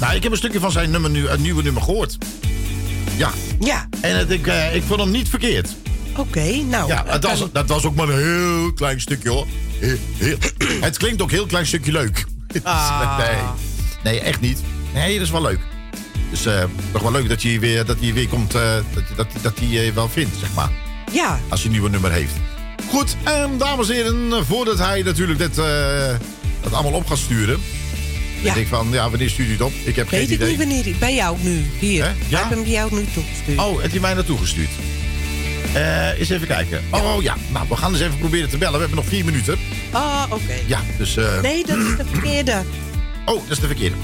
Nou, 0.00 0.14
ik 0.14 0.22
heb 0.22 0.32
een 0.32 0.38
stukje 0.38 0.60
van 0.60 0.70
zijn 0.70 0.90
nummer 0.90 1.10
nu, 1.10 1.28
een 1.28 1.42
nieuwe 1.42 1.62
nummer 1.62 1.82
gehoord. 1.82 2.18
Ja. 3.16 3.30
Ja. 3.60 3.88
En 4.00 4.16
het, 4.16 4.30
ik, 4.30 4.46
ik 4.72 4.82
vond 4.86 5.00
hem 5.00 5.10
niet 5.10 5.28
verkeerd. 5.28 5.68
Oké, 6.16 6.52
nou. 6.56 6.88
Ja, 6.88 7.04
het 7.06 7.24
was, 7.24 7.44
dat 7.52 7.68
was 7.68 7.84
ook 7.84 7.94
maar 7.94 8.08
een 8.08 8.18
heel 8.18 8.72
klein 8.72 9.00
stukje 9.00 9.28
hoor. 9.30 9.46
Heel, 9.78 9.96
heel- 10.16 10.36
het 10.80 10.96
klinkt 10.96 11.22
ook 11.22 11.28
een 11.28 11.34
heel 11.34 11.46
klein 11.46 11.66
stukje 11.66 11.92
leuk. 11.92 12.24
Ah. 12.62 13.18
Nee, 13.18 13.36
nee, 14.04 14.20
echt 14.20 14.40
niet. 14.40 14.60
Nee, 14.94 15.14
dat 15.14 15.22
is 15.26 15.30
wel 15.30 15.42
leuk. 15.42 15.58
Dus 16.30 16.42
toch 16.92 17.02
wel 17.02 17.12
leuk 17.12 17.28
dat 17.28 17.42
hij 17.42 17.60
weer, 17.60 17.84
dat 17.84 17.96
hij 18.00 18.12
weer 18.12 18.28
komt, 18.28 18.54
eh, 18.54 18.74
dat, 18.94 19.02
dat, 19.16 19.26
dat 19.42 19.58
hij 19.58 19.68
je 19.68 19.92
wel 19.92 20.08
vindt, 20.08 20.36
zeg 20.40 20.48
maar. 20.54 20.70
Ja. 21.12 21.38
Als 21.48 21.58
hij 21.60 21.66
een 21.68 21.72
nieuwe 21.72 21.90
nummer 21.90 22.12
heeft. 22.12 22.32
Goed, 22.88 23.16
ehm, 23.22 23.58
dames 23.58 23.88
en 23.88 23.94
heren, 23.94 24.46
voordat 24.46 24.78
hij 24.78 25.02
natuurlijk 25.02 25.38
dit, 25.38 25.58
eh, 25.58 25.64
dat 26.62 26.72
allemaal 26.72 26.92
op 26.92 27.06
gaat 27.06 27.18
sturen. 27.18 27.58
Ja. 28.42 28.54
denk 28.54 28.66
ik 28.66 28.68
van, 28.72 28.88
ja, 28.90 29.10
wanneer 29.10 29.30
stuurt 29.30 29.48
u 29.48 29.52
het 29.52 29.60
op? 29.60 29.72
Ik 29.84 29.96
heb 29.96 30.10
Weet 30.10 30.20
geen 30.20 30.28
ik 30.30 30.34
idee. 30.34 30.48
niet 30.48 30.58
wanneer 30.58 30.82
hij... 30.82 30.96
Bij 30.98 31.14
jou 31.14 31.36
nu, 31.40 31.64
hier. 31.78 32.04
Hè? 32.04 32.10
Ik 32.10 32.16
Ja? 32.28 32.38
heb 32.40 32.50
hem 32.50 32.62
bij 32.62 32.72
jou 32.72 32.94
nu 32.94 33.04
toegestuurd. 33.14 33.58
Oh, 33.58 33.78
heeft 33.80 33.90
hij 33.92 34.00
mij 34.00 34.14
naartoe 34.14 34.38
gestuurd? 34.38 34.68
Eh 35.72 36.18
eens 36.18 36.28
even 36.28 36.46
kijken. 36.46 36.82
Oh 36.90 37.22
ja, 37.22 37.36
nou, 37.48 37.66
we 37.68 37.76
gaan 37.76 37.92
eens 37.92 38.00
even 38.00 38.18
proberen 38.18 38.48
te 38.48 38.58
bellen. 38.58 38.72
We 38.74 38.78
hebben 38.80 38.96
nog 38.96 39.06
vier 39.06 39.24
minuten. 39.24 39.58
Ah, 39.90 40.22
oké. 40.28 40.54
Ja, 40.66 40.80
dus... 40.98 41.16
eh, 41.16 41.40
Nee, 41.42 41.64
dat 41.66 41.76
is 41.76 41.96
de 41.96 42.04
verkeerde. 42.12 42.62
Oh, 43.24 43.34
dat 43.42 43.50
is 43.50 43.58
de 43.60 43.66
verkeerde. 43.66 43.96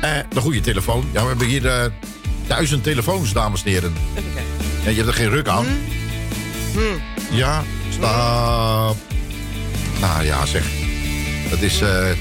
Eh, 0.00 0.10
de 0.34 0.40
goede 0.40 0.60
telefoon. 0.60 1.04
Ja, 1.12 1.22
we 1.22 1.28
hebben 1.28 1.46
hier 1.46 1.92
duizend 2.46 2.82
telefoons, 2.82 3.32
dames 3.32 3.62
en 3.64 3.70
heren. 3.70 3.92
Even 4.16 4.30
kijken. 4.34 4.52
En 4.84 4.90
je 4.90 4.96
hebt 4.96 5.08
er 5.08 5.14
geen 5.14 5.30
ruk 5.30 5.48
aan. 5.48 5.66
Ja, 7.30 7.64
Nou 10.00 10.24
ja, 10.24 10.46
zeg. 10.46 10.64
Dat 11.50 11.60
is... 11.60 11.80
eh 11.80 12.10
eh, 12.10 12.16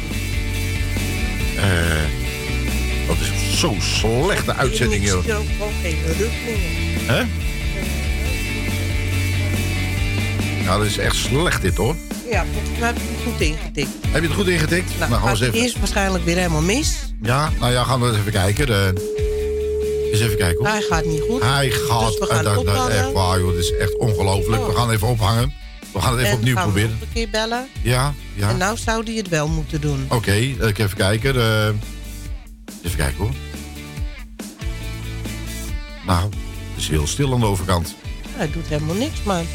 dat 3.08 3.18
is 3.20 3.60
zo'n 3.60 3.82
slechte 3.82 4.54
uitzending, 4.56 5.04
Ik 5.04 5.10
joh. 5.10 5.22
zie 5.24 5.32
er 5.32 5.38
ook 5.38 5.46
gewoon 5.58 5.72
geen 5.82 5.98
rug 6.18 6.32
meer. 6.46 7.16
Hè? 7.16 7.24
Nou, 10.66 10.78
dat 10.80 10.88
is 10.90 10.98
echt 10.98 11.16
slecht 11.16 11.62
dit, 11.62 11.76
hoor. 11.78 11.96
Ja, 12.30 12.46
volgens 12.54 12.80
mij 12.80 12.88
heb 12.88 12.96
ik 12.98 13.02
het 13.10 13.32
goed 13.32 13.42
ingetikt. 13.42 13.90
Heb 14.08 14.22
je 14.22 14.28
het 14.28 14.38
goed 14.38 14.48
ingetikt? 14.48 14.90
Nou, 15.00 15.00
gaan 15.00 15.10
we 15.10 15.16
gaat 15.28 15.30
eens 15.30 15.42
even... 15.42 15.54
eerst 15.60 15.78
waarschijnlijk 15.80 16.26
weer 16.26 16.36
helemaal 16.36 16.62
mis. 16.62 16.96
Ja, 17.22 17.50
nou 17.60 17.72
ja, 17.72 17.84
gaan 17.84 18.00
we 18.02 18.08
eens 18.08 18.18
even 18.18 18.32
kijken. 18.32 18.66
De... 18.66 18.94
Eens 20.12 20.20
even 20.22 20.38
kijken, 20.38 20.58
hoor. 20.58 20.68
Hij 20.74 20.82
gaat 20.82 21.06
niet 21.06 21.22
goed. 21.30 21.42
Hij 21.42 21.70
gaat... 21.70 22.08
Dus 22.10 22.20
we 22.20 22.26
gaan 22.26 22.46
eh, 22.46 22.56
dat- 22.76 22.90
echt 22.90 23.12
waar, 23.12 23.40
joh. 23.40 23.58
Is 23.58 23.76
echt 23.76 23.98
ongelooflijk. 23.98 24.66
We 24.68 24.74
gaan 24.76 24.92
even 24.92 25.08
ophangen. 25.08 25.54
We 25.94 26.02
gaan 26.02 26.12
het 26.12 26.20
even 26.20 26.32
en 26.32 26.38
opnieuw 26.38 26.56
gaan 26.56 26.66
we 26.66 26.72
proberen. 26.72 26.98
nog 27.00 27.08
een 27.08 27.14
keer 27.14 27.30
bellen. 27.30 27.68
Ja, 27.82 28.14
ja. 28.36 28.50
En 28.50 28.58
nou 28.58 28.78
zou 28.78 29.04
hij 29.04 29.14
het 29.14 29.28
wel 29.30 29.48
moeten 29.48 29.82
doen. 29.82 30.06
Oké, 30.10 30.32
ik 30.34 30.78
even 30.80 30.98
kijken. 30.98 31.36
eh, 31.36 31.68
even 32.84 32.98
kijken 32.98 33.18
hoor. 33.18 33.32
Nou, 36.06 36.24
het 36.74 36.78
is 36.82 36.88
heel 36.90 37.08
stil 37.08 37.34
aan 37.34 37.40
de 37.40 37.46
overkant. 37.46 37.96
Hij 38.30 38.52
doet 38.52 38.68
helemaal 38.68 38.96
niks, 38.96 39.24
man. 39.24 39.46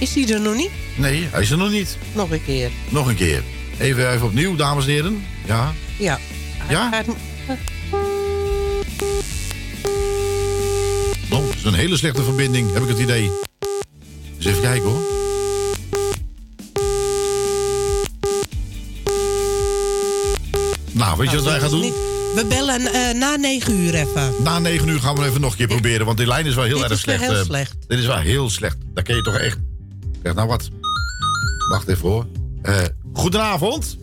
Is 0.00 0.14
hij 0.14 0.28
er 0.28 0.40
nog 0.40 0.54
niet? 0.56 0.70
Nee, 0.96 1.28
hij 1.30 1.42
is 1.42 1.50
er 1.50 1.58
nog 1.58 1.70
niet. 1.70 1.96
Nog 2.12 2.30
een 2.30 2.44
keer. 2.44 2.70
Nog 2.88 3.06
een 3.08 3.14
keer. 3.16 3.42
Even, 3.78 4.12
even 4.12 4.26
opnieuw, 4.26 4.56
dames 4.56 4.84
en 4.84 4.90
heren. 4.90 5.24
Ja. 5.46 5.72
Ja. 5.98 6.18
Ja? 6.68 6.88
gaat- 6.90 7.06
een 11.72 11.78
hele 11.78 11.96
slechte 11.96 12.22
verbinding, 12.22 12.72
heb 12.72 12.82
ik 12.82 12.88
het 12.88 12.98
idee. 12.98 13.30
Dus 14.36 14.46
even 14.46 14.62
kijken 14.62 14.88
hoor. 14.88 15.00
Nou, 20.92 21.16
weet 21.18 21.30
je 21.30 21.36
wat 21.36 21.44
wij 21.44 21.60
gaan 21.60 21.70
doen? 21.70 21.80
niet- 21.80 21.94
We 22.34 22.44
bellen 22.48 22.80
eh, 22.92 23.14
na 23.14 23.36
negen 23.36 23.74
uur 23.80 23.94
even. 23.94 24.32
Na 24.42 24.58
negen 24.58 24.88
uur 24.88 25.00
gaan 25.00 25.16
we 25.16 25.24
even 25.24 25.40
nog 25.40 25.50
een 25.50 25.56
keer 25.56 25.66
proberen, 25.66 26.06
want 26.06 26.18
die 26.18 26.26
lijn 26.26 26.46
is 26.46 26.54
wel 26.54 26.64
heel 26.64 26.78
Dit 26.80 26.90
erg 26.90 26.98
slecht. 26.98 27.20
heel 27.20 27.34
eh. 27.34 27.42
slecht. 27.44 27.76
Dit 27.88 27.98
is 27.98 28.06
wel 28.06 28.16
heel 28.18 28.50
slecht. 28.50 28.76
Dat 28.94 29.04
ken 29.04 29.16
je 29.16 29.22
toch 29.22 29.36
echt. 29.36 29.58
Zeg 30.22 30.34
nou 30.34 30.48
wat. 30.48 30.68
Wacht 31.70 31.88
even 31.88 32.08
hoor. 32.08 32.26
Eh, 32.62 32.78
goedenavond. 33.12 33.96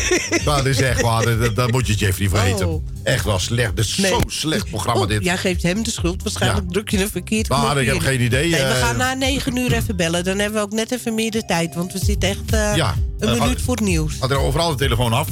dat 0.44 0.66
is 0.66 0.80
echt 0.80 1.00
waar. 1.00 1.38
Dat, 1.38 1.56
dat 1.56 1.70
moet 1.70 1.86
je 1.86 1.94
Jeffrey 1.94 2.28
vergeten. 2.28 2.68
Oh. 2.68 2.84
Echt 3.02 3.24
wel 3.24 3.38
slecht. 3.38 3.76
Dit 3.76 3.84
is 3.84 3.96
Nee. 3.96 4.10
zo'n 4.10 4.24
slecht 4.26 4.68
programma 4.70 5.00
Oh, 5.00 5.08
dit. 5.08 5.24
jij 5.24 5.36
geeft 5.36 5.62
hem 5.62 5.82
de 5.82 5.90
schuld. 5.90 6.22
Waarschijnlijk 6.22 6.70
druk 6.70 6.88
je 6.90 7.00
een 7.02 7.10
verkeerd 7.10 7.48
Maar 7.48 7.80
ik 7.80 7.86
heb 7.86 7.98
geen 7.98 8.20
idee, 8.20 8.50
Nee, 8.50 8.60
we 8.60 8.66
eh. 8.66 8.86
gaan 8.86 8.96
na 8.96 9.14
negen 9.14 9.56
uur 9.56 9.72
even 9.72 9.96
bellen. 9.96 10.24
Dan 10.24 10.38
hebben 10.38 10.60
we 10.60 10.66
ook 10.66 10.72
net 10.72 10.92
even 10.92 11.14
meer 11.14 11.30
de 11.30 11.44
tijd. 11.44 11.74
Want 11.74 11.92
we 11.92 11.98
zitten 11.98 12.28
echt 12.28 12.52
eh, 12.52 12.76
Ja, 12.76 12.94
een 13.18 13.28
eh, 13.28 13.40
minuut 13.40 13.62
voor 13.62 13.74
het 13.76 13.84
nieuws. 13.84 14.14
Gaat 14.20 14.30
er 14.30 14.38
overal 14.38 14.70
de 14.70 14.76
telefoon 14.76 15.12
af. 15.12 15.28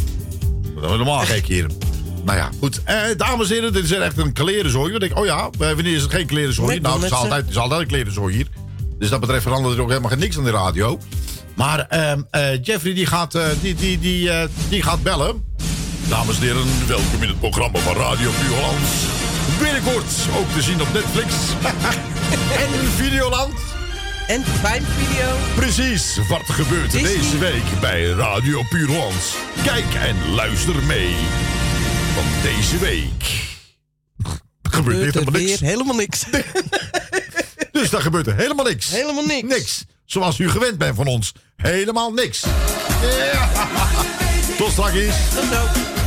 Dat 0.74 0.84
is 0.84 0.90
helemaal 0.90 1.18
gek 1.18 1.46
hier. 1.46 1.66
Nou 2.24 2.38
ja, 2.38 2.50
goed. 2.58 2.80
Eh, 2.84 2.96
dames 3.16 3.48
en 3.48 3.54
heren, 3.54 3.72
dit 3.72 3.84
is 3.84 3.90
echt 3.90 4.18
een 4.18 4.32
klerenzooi. 4.32 4.90
Want 4.90 5.02
ik, 5.02 5.18
oh 5.18 5.24
ja, 5.26 5.50
wanneer 5.58 5.94
is 5.94 6.02
het 6.02 6.10
geen 6.10 6.26
klerenzooi? 6.26 6.80
Nou, 6.80 6.94
het 6.94 7.04
is, 7.04 7.12
altijd, 7.12 7.40
het 7.40 7.50
is 7.50 7.56
altijd 7.56 7.80
een 7.80 7.86
klerenzooi 7.86 8.34
hier. 8.34 8.46
Dus 8.98 9.08
dat 9.08 9.20
betreft 9.20 9.42
verandert 9.42 9.74
er 9.74 9.82
ook 9.82 9.88
helemaal 9.88 10.16
niks 10.16 10.36
aan 10.38 10.44
de 10.44 10.50
radio. 10.50 10.98
Maar 11.60 11.86
ehm, 11.88 12.22
eh, 12.30 12.62
Jeffrey 12.64 12.94
die 12.94 13.06
gaat, 13.06 13.34
eh, 13.34 13.46
die, 13.60 13.74
die, 13.74 13.98
die, 13.98 14.30
eh, 14.30 14.48
die 14.68 14.82
gaat 14.82 15.02
bellen. 15.02 15.44
Dames 16.08 16.36
en 16.36 16.42
heren, 16.42 16.66
welkom 16.86 17.22
in 17.22 17.28
het 17.28 17.38
programma 17.38 17.78
van 17.78 17.96
Radio 17.96 18.30
Puur 18.30 18.54
Hollands. 18.56 18.90
Binnenkort 19.58 20.12
ook 20.38 20.50
te 20.52 20.62
zien 20.62 20.80
op 20.80 20.92
Netflix. 20.92 21.34
en 22.62 22.90
Videoland. 22.96 23.54
En 24.26 24.42
Prime 24.62 24.86
Video. 24.98 25.28
Precies, 25.54 26.18
wat 26.28 26.42
gebeurt 26.44 26.94
er 26.94 27.02
deze 27.02 27.38
week 27.38 27.80
bij 27.80 28.04
Radio 28.04 28.62
Puur 28.68 28.86
Hollands? 28.88 29.34
Kijk 29.64 29.94
en 29.94 30.34
luister 30.34 30.82
mee. 30.82 31.14
Want 32.14 32.42
deze 32.42 32.78
week 32.78 33.24
gebeurt 34.62 35.12
Gebeurt 35.12 35.14
er 35.14 35.20
er 35.20 35.26
helemaal 35.26 35.40
niks. 35.40 35.60
helemaal 35.60 35.96
niks. 35.96 36.24
Dus 37.80 37.90
daar 37.90 38.00
gebeurt 38.00 38.26
er 38.26 38.36
helemaal 38.36 38.64
niks. 38.64 38.90
Helemaal 38.90 39.24
niks. 39.24 39.48
Niks. 39.48 39.84
Zoals 40.10 40.38
u 40.38 40.48
gewend 40.48 40.78
bent 40.78 40.96
van 40.96 41.06
ons. 41.06 41.32
Helemaal 41.56 42.12
niks. 42.12 42.40
Tot 44.58 44.70
straks. 44.70 45.16
Tot 45.34 45.99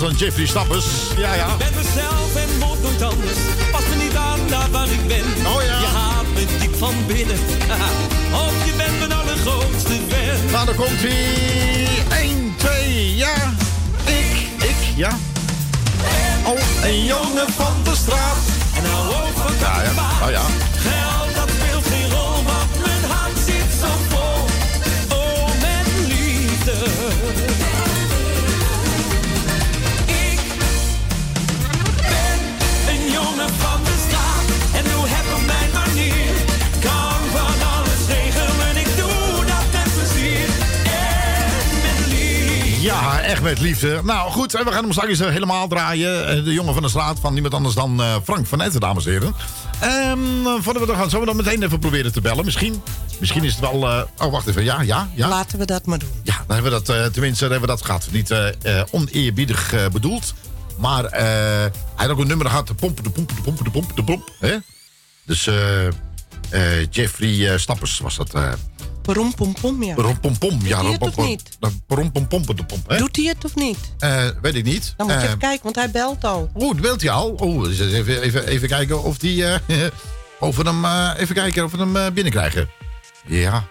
dan 0.00 0.12
Jeffrey 0.12 0.46
Stappers. 0.46 0.86
Ja, 1.16 1.34
ja. 1.34 1.55
Echt 43.36 43.44
met 43.44 43.60
liefde. 43.60 44.00
Nou 44.04 44.30
goed, 44.30 44.54
en 44.54 44.64
we 44.64 44.72
gaan 44.72 44.82
hem 44.82 44.92
straks 44.92 45.18
helemaal 45.18 45.68
draaien. 45.68 46.28
Eh, 46.28 46.44
De 46.44 46.52
jongen 46.52 46.74
van 46.74 46.82
de 46.82 46.88
straat 46.88 47.18
van 47.20 47.32
niemand 47.32 47.54
anders 47.54 47.74
dan 47.74 48.00
eh, 48.02 48.16
Frank 48.24 48.46
van 48.46 48.60
Etten, 48.60 48.80
dames 48.80 49.06
en 49.06 49.12
heren. 49.12 49.34
Ehm, 49.80 50.46
eh, 50.46 50.54
voordat 50.60 50.82
we 50.82 50.86
dan 50.88 50.96
gaan, 50.96 51.10
zullen 51.10 51.26
we 51.26 51.34
dan 51.34 51.44
meteen 51.44 51.62
even 51.62 51.78
proberen 51.78 52.12
te 52.12 52.20
bellen? 52.20 52.44
Misschien, 52.44 52.82
misschien 53.20 53.44
is 53.44 53.50
het 53.50 53.60
wel... 53.60 53.88
eh, 53.90 54.02
oh, 54.26 54.32
wacht 54.32 54.46
even. 54.46 54.64
Ja, 54.64 54.80
ja, 54.80 55.08
ja. 55.14 55.28
Laten 55.28 55.58
we 55.58 55.64
dat 55.64 55.86
maar 55.86 55.98
doen. 55.98 56.08
Ja, 56.22 56.36
dan 56.46 56.56
hebben 56.56 56.72
we 56.72 56.82
dat, 56.84 57.12
tenminste, 57.12 57.42
hebben 57.44 57.60
we 57.60 57.66
dat 57.66 57.82
gehad. 57.84 58.08
Niet 58.10 58.34
oneerbiedig 58.90 59.74
bedoeld. 59.92 60.34
Maar 60.78 61.04
hij 61.10 61.70
had 61.94 62.08
ook 62.08 62.18
een 62.18 62.26
nummer 62.26 62.46
gehad. 62.46 62.66
De 62.66 62.74
pompen, 62.74 63.04
de 63.04 63.10
pompen, 63.10 63.36
de 63.36 63.42
pompen, 63.42 63.64
de 63.64 63.70
pompen, 63.70 63.94
de 63.96 64.04
pomp. 64.04 64.30
Hè? 64.40 64.56
Dus 65.26 65.48
Jeffrey 66.90 67.58
Stappers 67.58 67.98
was 67.98 68.16
dat. 68.16 68.32
Eh 69.08 69.14
Pom, 69.14 69.34
pom, 69.34 69.54
pom, 69.60 69.82
ja. 69.82 69.94
Rom, 69.94 70.20
pom, 70.20 70.38
pom. 70.38 70.58
Ja, 70.62 70.80
hij 70.82 70.90
het 70.90 70.98
rom, 71.00 71.08
of 71.08 71.14
pom, 71.14 71.24
niet? 71.26 71.56
pom. 71.60 71.80
Rom, 71.88 72.12
pom, 72.12 72.26
pom, 72.28 72.46
de 72.56 72.64
pomp. 72.64 72.88
Hè? 72.88 72.98
Doet 72.98 73.16
hij 73.16 73.24
het 73.24 73.44
of 73.44 73.54
niet? 73.54 73.78
Eh, 73.98 74.24
weet 74.42 74.54
ik 74.54 74.64
niet. 74.64 74.94
Dan 74.96 75.06
moet 75.06 75.14
je 75.14 75.20
Eh, 75.20 75.26
even 75.26 75.38
kijken, 75.38 75.62
want 75.62 75.76
hij 75.76 75.90
belt 75.90 76.24
al. 76.24 76.50
Oeh, 76.54 76.80
belt 76.80 77.00
hij 77.00 77.10
al? 77.10 77.36
Oeh, 77.42 77.64
dus 77.68 77.80
even, 77.80 78.20
even, 78.22 78.46
even 78.46 78.68
kijken 78.68 79.02
of 79.02 79.18
die... 79.18 79.44
eh, 79.46 79.58
of 80.40 80.56
we 80.56 80.62
hem, 80.62 80.84
eh, 80.84 81.10
even 81.16 81.34
kijken 81.34 81.64
of 81.64 81.70
we 81.72 81.78
hem 81.78 81.96
eh, 81.96 82.10
binnenkrijgen. 82.12 82.68
Ja, 83.26 83.64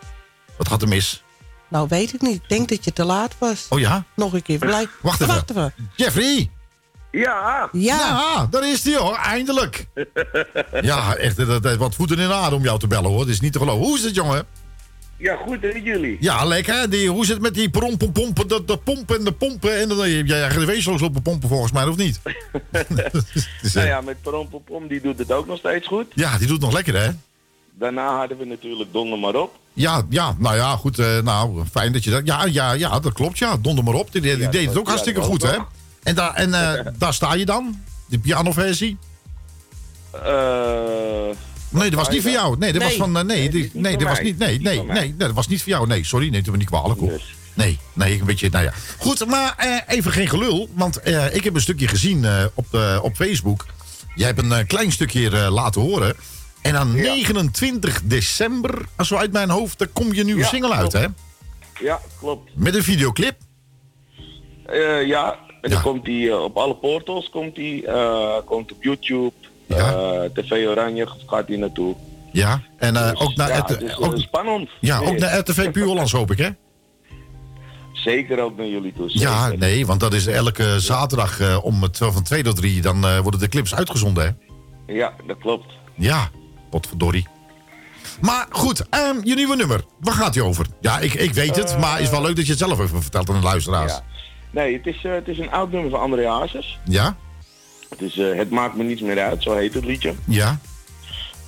wat 0.57 0.67
gaat 0.67 0.81
er 0.81 0.87
mis? 0.87 1.23
Nou, 1.69 1.87
weet 1.89 2.13
ik 2.13 2.21
niet. 2.21 2.35
Ik 2.35 2.49
denk 2.49 2.69
dat 2.69 2.83
je 2.85 2.93
te 2.93 3.03
laat 3.05 3.35
was. 3.37 3.65
Oh 3.69 3.79
ja? 3.79 4.03
Nog 4.15 4.33
een 4.33 4.41
keer. 4.41 4.57
Blijf. 4.57 4.87
Wacht 5.01 5.21
even. 5.21 5.33
Wacht 5.33 5.49
even. 5.49 5.73
Jeffrey! 5.95 6.49
Ja. 7.11 7.69
Ja. 7.71 8.47
daar 8.49 8.69
is 8.69 8.83
hij 8.83 8.95
hoor, 8.95 9.15
eindelijk. 9.15 9.87
ja, 10.81 11.15
echt, 11.15 11.35
dat, 11.37 11.63
dat, 11.63 11.77
wat 11.77 11.95
voeten 11.95 12.19
in 12.19 12.27
de 12.27 12.33
aarde 12.33 12.55
om 12.55 12.63
jou 12.63 12.79
te 12.79 12.87
bellen 12.87 13.09
hoor. 13.09 13.19
Dat 13.19 13.27
is 13.27 13.39
niet 13.39 13.53
te 13.53 13.59
geloven. 13.59 13.85
Hoe 13.85 13.97
is 13.97 14.03
het 14.03 14.15
jongen? 14.15 14.45
Ja, 15.17 15.35
goed, 15.35 15.63
en 15.63 15.83
jullie? 15.83 16.17
Ja, 16.19 16.45
lekker. 16.45 16.89
Die, 16.89 17.09
hoe 17.09 17.25
zit 17.25 17.33
het 17.33 17.43
met 17.43 17.53
die 17.53 17.69
prom, 17.69 17.97
pom, 17.97 18.11
pompen, 18.11 18.47
de, 18.47 18.63
de 18.65 18.77
pompen 18.77 19.17
en 19.17 19.23
de 19.23 19.31
pompen? 19.31 19.79
En 19.79 19.87
de, 19.87 20.23
jij 20.25 20.65
weesloos 20.65 21.01
op 21.01 21.13
de 21.13 21.21
pompen 21.21 21.49
volgens 21.49 21.71
mij, 21.71 21.85
of 21.85 21.95
niet? 21.95 22.19
Dus, 23.61 23.73
Nou 23.73 23.85
eh, 23.85 23.87
ja, 23.87 24.01
met 24.01 24.21
Prom 24.21 24.49
Pom 24.49 24.63
Pom, 24.63 24.87
die 24.87 25.01
doet 25.01 25.17
het 25.19 25.31
ook 25.31 25.47
nog 25.47 25.57
steeds 25.57 25.87
goed. 25.87 26.05
ja, 26.13 26.31
die 26.37 26.47
doet 26.47 26.55
het 26.55 26.65
nog 26.65 26.73
lekker 26.73 27.01
hè? 27.01 27.09
Daarna 27.79 28.17
hadden 28.17 28.37
we 28.37 28.45
natuurlijk 28.45 28.93
Donder 28.93 29.19
maar 29.19 29.35
op. 29.35 29.55
Ja, 29.73 30.01
ja, 30.09 30.35
nou 30.37 30.55
ja, 30.55 30.75
goed. 30.75 30.99
eh, 30.99 31.21
nou, 31.21 31.63
fijn 31.71 31.91
dat 31.93 32.03
je 32.03 32.09
dat... 32.09 32.21
Ja, 32.25 32.45
ja, 32.45 32.71
ja, 32.71 32.99
dat 32.99 33.13
klopt, 33.13 33.37
ja. 33.37 33.57
Donder 33.57 33.83
maar 33.83 33.93
op. 33.93 34.11
Die, 34.11 34.21
die 34.21 34.37
Ja, 34.37 34.49
deed 34.49 34.67
het 34.67 34.77
ook 34.77 34.87
hartstikke 34.87 35.21
goed, 35.21 35.41
hè? 35.41 35.57
En, 36.03 36.15
daar, 36.15 36.33
en 36.33 36.53
eh, 36.53 36.85
daar 36.97 37.13
sta 37.13 37.33
je 37.33 37.45
dan? 37.45 37.83
De 38.05 38.19
pianoversie? 38.19 38.97
Eh, 40.11 41.29
Nee, 41.69 41.89
dat 41.89 41.99
was 41.99 42.09
niet 42.09 42.21
voor 42.21 42.31
jou. 42.31 42.57
Nee, 42.57 42.71
dat 42.73 42.81
was 42.81 42.91
Nee. 42.91 42.99
van... 42.99 43.17
eh, 43.17 43.23
nee, 43.23 43.37
Nee, 43.37 43.49
die- 43.49 43.61
die 43.71 43.81
nee, 43.81 43.97
dat 43.97 44.07
was 44.07 44.21
niet... 44.21 44.37
Nee, 44.37 44.57
Die 44.57 44.67
nee, 44.67 44.83
nee, 44.83 44.93
nee, 44.99 45.15
dat 45.17 45.31
was 45.31 45.47
niet 45.47 45.61
voor 45.63 45.71
jou. 45.71 45.87
Nee, 45.87 46.03
sorry, 46.05 46.29
neemt 46.29 46.47
u 46.47 46.51
me 46.51 46.57
niet 46.57 46.67
kwalijk 46.69 46.99
hoor. 46.99 47.21
Nee, 47.53 47.79
nee, 47.93 48.19
een 48.19 48.25
beetje, 48.25 48.49
nou 48.49 48.63
ja. 48.63 48.73
Goed, 48.99 49.25
maar 49.25 49.53
eh, 49.57 49.95
even 49.95 50.11
geen 50.11 50.29
gelul. 50.29 50.69
Want 50.73 50.99
eh, 50.99 51.35
ik 51.35 51.43
heb 51.43 51.55
een 51.55 51.61
stukje 51.61 51.87
gezien 51.87 52.25
op, 52.53 52.65
op 53.01 53.15
Facebook. 53.15 53.65
Jij 54.15 54.27
hebt 54.27 54.39
een 54.51 54.67
klein 54.67 54.91
stukje 54.91 55.29
laten 55.51 55.81
horen. 55.81 56.15
En 56.61 56.75
aan 56.77 56.95
29 56.95 58.01
december, 58.03 58.85
als 58.95 59.07
zo 59.07 59.15
uit 59.15 59.31
mijn 59.31 59.49
hoofd, 59.49 59.77
dan 59.77 59.87
kom 59.93 60.13
je 60.13 60.23
nieuwe 60.23 60.41
Ja, 60.41 60.47
single 60.47 60.73
uit, 60.73 60.93
hè? 60.93 61.05
ja, 61.79 61.99
klopt. 62.19 62.51
Met 62.55 62.75
een 62.75 62.83
videoclip. 62.83 63.35
Ja, 65.05 65.39
en 65.61 65.69
dan 65.69 65.81
komt 65.81 66.05
hij 66.05 66.27
eh, 66.29 66.43
op 66.43 66.57
alle 66.57 66.75
portals, 66.75 67.29
komt 67.29 67.55
hij, 67.55 67.83
eh, 67.85 68.35
komt 68.45 68.71
op 68.71 68.83
YouTube, 68.83 69.31
eh, 69.67 70.21
TV 70.33 70.67
Oranje 70.67 71.07
gaat 71.25 71.47
hij 71.47 71.57
naartoe. 71.57 71.95
Ja, 72.31 72.61
en 72.77 72.95
eh, 72.95 73.11
ook 73.13 73.35
naar... 73.35 73.47
ja, 73.49 73.65
het 73.65 73.81
is, 73.81 73.97
ook, 73.97 74.13
eh, 74.13 74.19
spannend. 74.19 74.69
ja, 74.79 74.99
ook 74.99 75.17
naar 75.17 75.37
RTV 75.37 75.71
Puur 75.71 75.85
Hollands 75.85 76.11
hoop 76.11 76.31
ik, 76.31 76.37
hè? 76.37 76.49
Zeker 78.05 78.39
ook 78.39 78.57
naar 78.57 78.67
jullie 78.67 78.93
toe. 78.93 79.09
Ja, 79.19 79.43
zeker. 79.43 79.59
nee, 79.59 79.85
want 79.85 79.99
dat 79.99 80.13
is 80.13 80.27
elke 80.27 80.79
zaterdag 80.79 81.39
eh, 81.39 81.63
om 81.63 81.81
het, 81.81 81.97
van 81.97 82.23
2 82.23 82.43
tot 82.43 82.55
3, 82.55 82.81
dan 82.81 83.05
eh, 83.05 83.19
worden 83.19 83.39
de 83.39 83.47
clips 83.47 83.75
uitgezonden, 83.75 84.25
hè? 84.25 84.93
Ja, 84.93 85.13
dat 85.27 85.37
klopt. 85.37 85.73
Ja, 85.95 86.29
potverdorie. 86.69 87.27
Maar 88.21 88.47
goed, 88.49 88.89
ehm, 88.89 89.15
je 89.23 89.35
nieuwe 89.35 89.55
nummer. 89.55 89.83
Waar 89.99 90.13
gaat 90.13 90.35
hij 90.35 90.43
over? 90.43 90.65
Ja, 90.81 90.99
ik, 90.99 91.13
ik 91.13 91.33
weet 91.33 91.55
het, 91.55 91.79
maar 91.79 91.91
het 91.91 92.01
is 92.01 92.09
wel 92.09 92.21
leuk 92.21 92.35
dat 92.35 92.45
je 92.45 92.51
het 92.51 92.59
zelf 92.59 92.79
even 92.79 93.01
vertelt 93.01 93.29
aan 93.29 93.35
de 93.35 93.41
luisteraars. 93.41 93.91
Ja. 93.91 94.03
Nee, 94.51 94.73
het 94.73 94.85
is, 94.85 95.03
eh, 95.03 95.11
het 95.11 95.27
is 95.27 95.37
een 95.37 95.51
oud 95.51 95.71
nummer 95.71 95.89
van 95.89 95.99
André 95.99 96.27
Hazes. 96.27 96.79
Ja? 96.83 97.15
Eh, 97.97 98.37
het 98.37 98.49
maakt 98.49 98.75
me 98.75 98.83
niets 98.83 99.01
meer 99.01 99.19
uit, 99.19 99.43
zo 99.43 99.55
heet 99.55 99.73
het 99.73 99.85
liedje. 99.85 100.13
Ja? 100.25 100.59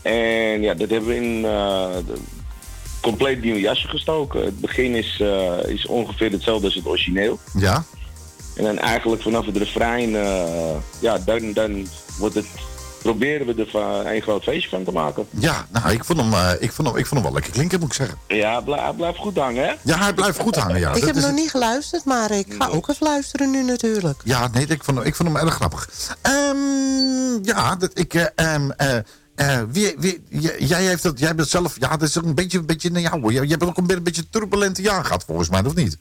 En 0.01 0.61
ja, 0.61 0.73
dat 0.73 0.89
hebben 0.89 1.09
we 1.09 1.15
in 1.15 1.45
eh, 1.45 1.95
de 2.05 2.17
compleet 3.01 3.43
nieuw 3.43 3.55
jasje 3.55 3.87
gestoken. 3.87 4.45
Het 4.45 4.59
begin 4.59 4.95
is, 4.95 5.19
eh, 5.21 5.57
is 5.67 5.85
ongeveer 5.85 6.31
hetzelfde 6.31 6.65
als 6.65 6.75
het 6.75 6.85
origineel. 6.85 7.39
Ja? 7.53 7.83
En 8.55 8.63
dan 8.63 8.77
eigenlijk 8.77 9.21
vanaf 9.21 9.45
het 9.45 9.57
refrein, 9.57 10.09
ja, 10.99 11.17
dan, 11.25 11.53
dan 11.53 11.87
wordt 12.17 12.35
het 12.35 12.47
proberen 13.01 13.45
we 13.47 13.61
er 13.61 13.69
van 13.69 14.05
een 14.05 14.21
groot 14.21 14.43
feestje 14.43 14.69
van 14.69 14.83
te 14.83 14.91
maken. 14.91 15.27
Ja, 15.29 15.67
nou, 15.71 15.91
ik 15.91 16.03
vond 16.03 16.19
hem, 16.19 16.33
eh, 16.33 16.51
ik 16.59 16.71
vond 16.71 16.87
hem, 16.87 16.97
ik 16.97 17.05
vond 17.05 17.13
hem 17.13 17.23
wel 17.23 17.33
lekker 17.33 17.51
klinken, 17.51 17.79
moet 17.79 17.87
ik 17.89 17.93
zeggen. 17.95 18.17
Ja, 18.27 18.51
hij 18.53 18.61
blij- 18.61 18.79
hij 18.79 18.93
blijft 18.93 19.17
goed 19.17 19.37
hangen, 19.37 19.63
hè? 19.67 19.73
Ja, 19.83 19.97
hij 19.97 20.13
blijft 20.13 20.39
goed 20.39 20.55
hangen, 20.55 20.79
ja. 20.79 20.87
ik 20.87 20.93
Dat 20.93 21.03
heb 21.05 21.15
nog 21.15 21.25
het. 21.25 21.35
niet 21.35 21.49
geluisterd, 21.49 22.05
maar 22.05 22.31
ik 22.31 22.53
ga 22.57 22.67
ook 22.67 22.89
even 22.89 23.07
luisteren 23.07 23.51
nu 23.51 23.63
natuurlijk. 23.63 24.21
Ja, 24.23 24.47
nee, 24.47 24.65
ik 24.67 24.83
vond, 24.83 24.97
hem- 24.97 25.05
ik 25.07 25.15
vond 25.15 25.29
hem 25.29 25.37
erg 25.37 25.53
grappig. 25.53 25.89
Ehm, 26.21 27.43
ja, 27.43 27.75
dat, 27.75 27.91
ik... 27.99 28.13
eh, 28.13 28.25
ehm, 28.35 28.69
eh, 28.71 28.97
eh, 29.35 29.61
wie, 29.69 29.95
wie, 29.97 30.23
jij, 30.59 30.83
heeft 30.83 31.03
dat, 31.03 31.19
jij 31.19 31.35
bent 31.35 31.47
zelf... 31.49 31.75
Ja, 31.79 31.89
dat 31.97 32.01
is 32.09 32.17
ook 32.17 32.23
een 32.25 32.35
beetje, 32.35 32.57
een 32.57 32.65
beetje 32.65 32.89
naar 32.91 33.01
jou. 33.01 33.33
Jij, 33.33 33.45
hebt 33.47 33.63
ook 33.63 33.77
een, 33.77 33.91
een 33.91 34.03
beetje 34.03 34.21
een 34.21 34.29
turbulente 34.29 34.81
jaar 34.81 35.05
gehad, 35.05 35.23
volgens 35.23 35.49
mij, 35.49 35.63
of 35.65 35.75
niet? 35.75 35.97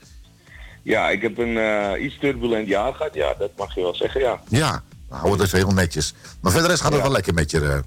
Ja, 0.82 1.08
ik 1.10 1.22
heb 1.22 1.38
een 1.38 1.56
eh, 1.58 2.04
iets 2.04 2.18
turbulent 2.20 2.68
jaar 2.68 2.94
gehad. 2.94 3.14
Ja, 3.14 3.34
dat 3.38 3.50
mag 3.56 3.74
je 3.74 3.80
wel 3.80 3.94
zeggen, 3.94 4.20
ja. 4.20 4.40
Ja, 4.48 4.82
nou, 5.10 5.36
dat 5.36 5.46
is 5.46 5.52
heel 5.52 5.70
netjes. 5.70 6.14
Maar 6.40 6.52
verder 6.52 6.70
is 6.70 6.80
gaat 6.80 6.88
het 6.88 6.96
Ja. 6.96 7.02
wel 7.02 7.12
lekker 7.12 7.34
met 7.34 7.50
je. 7.50 7.60
eh. 7.60 7.78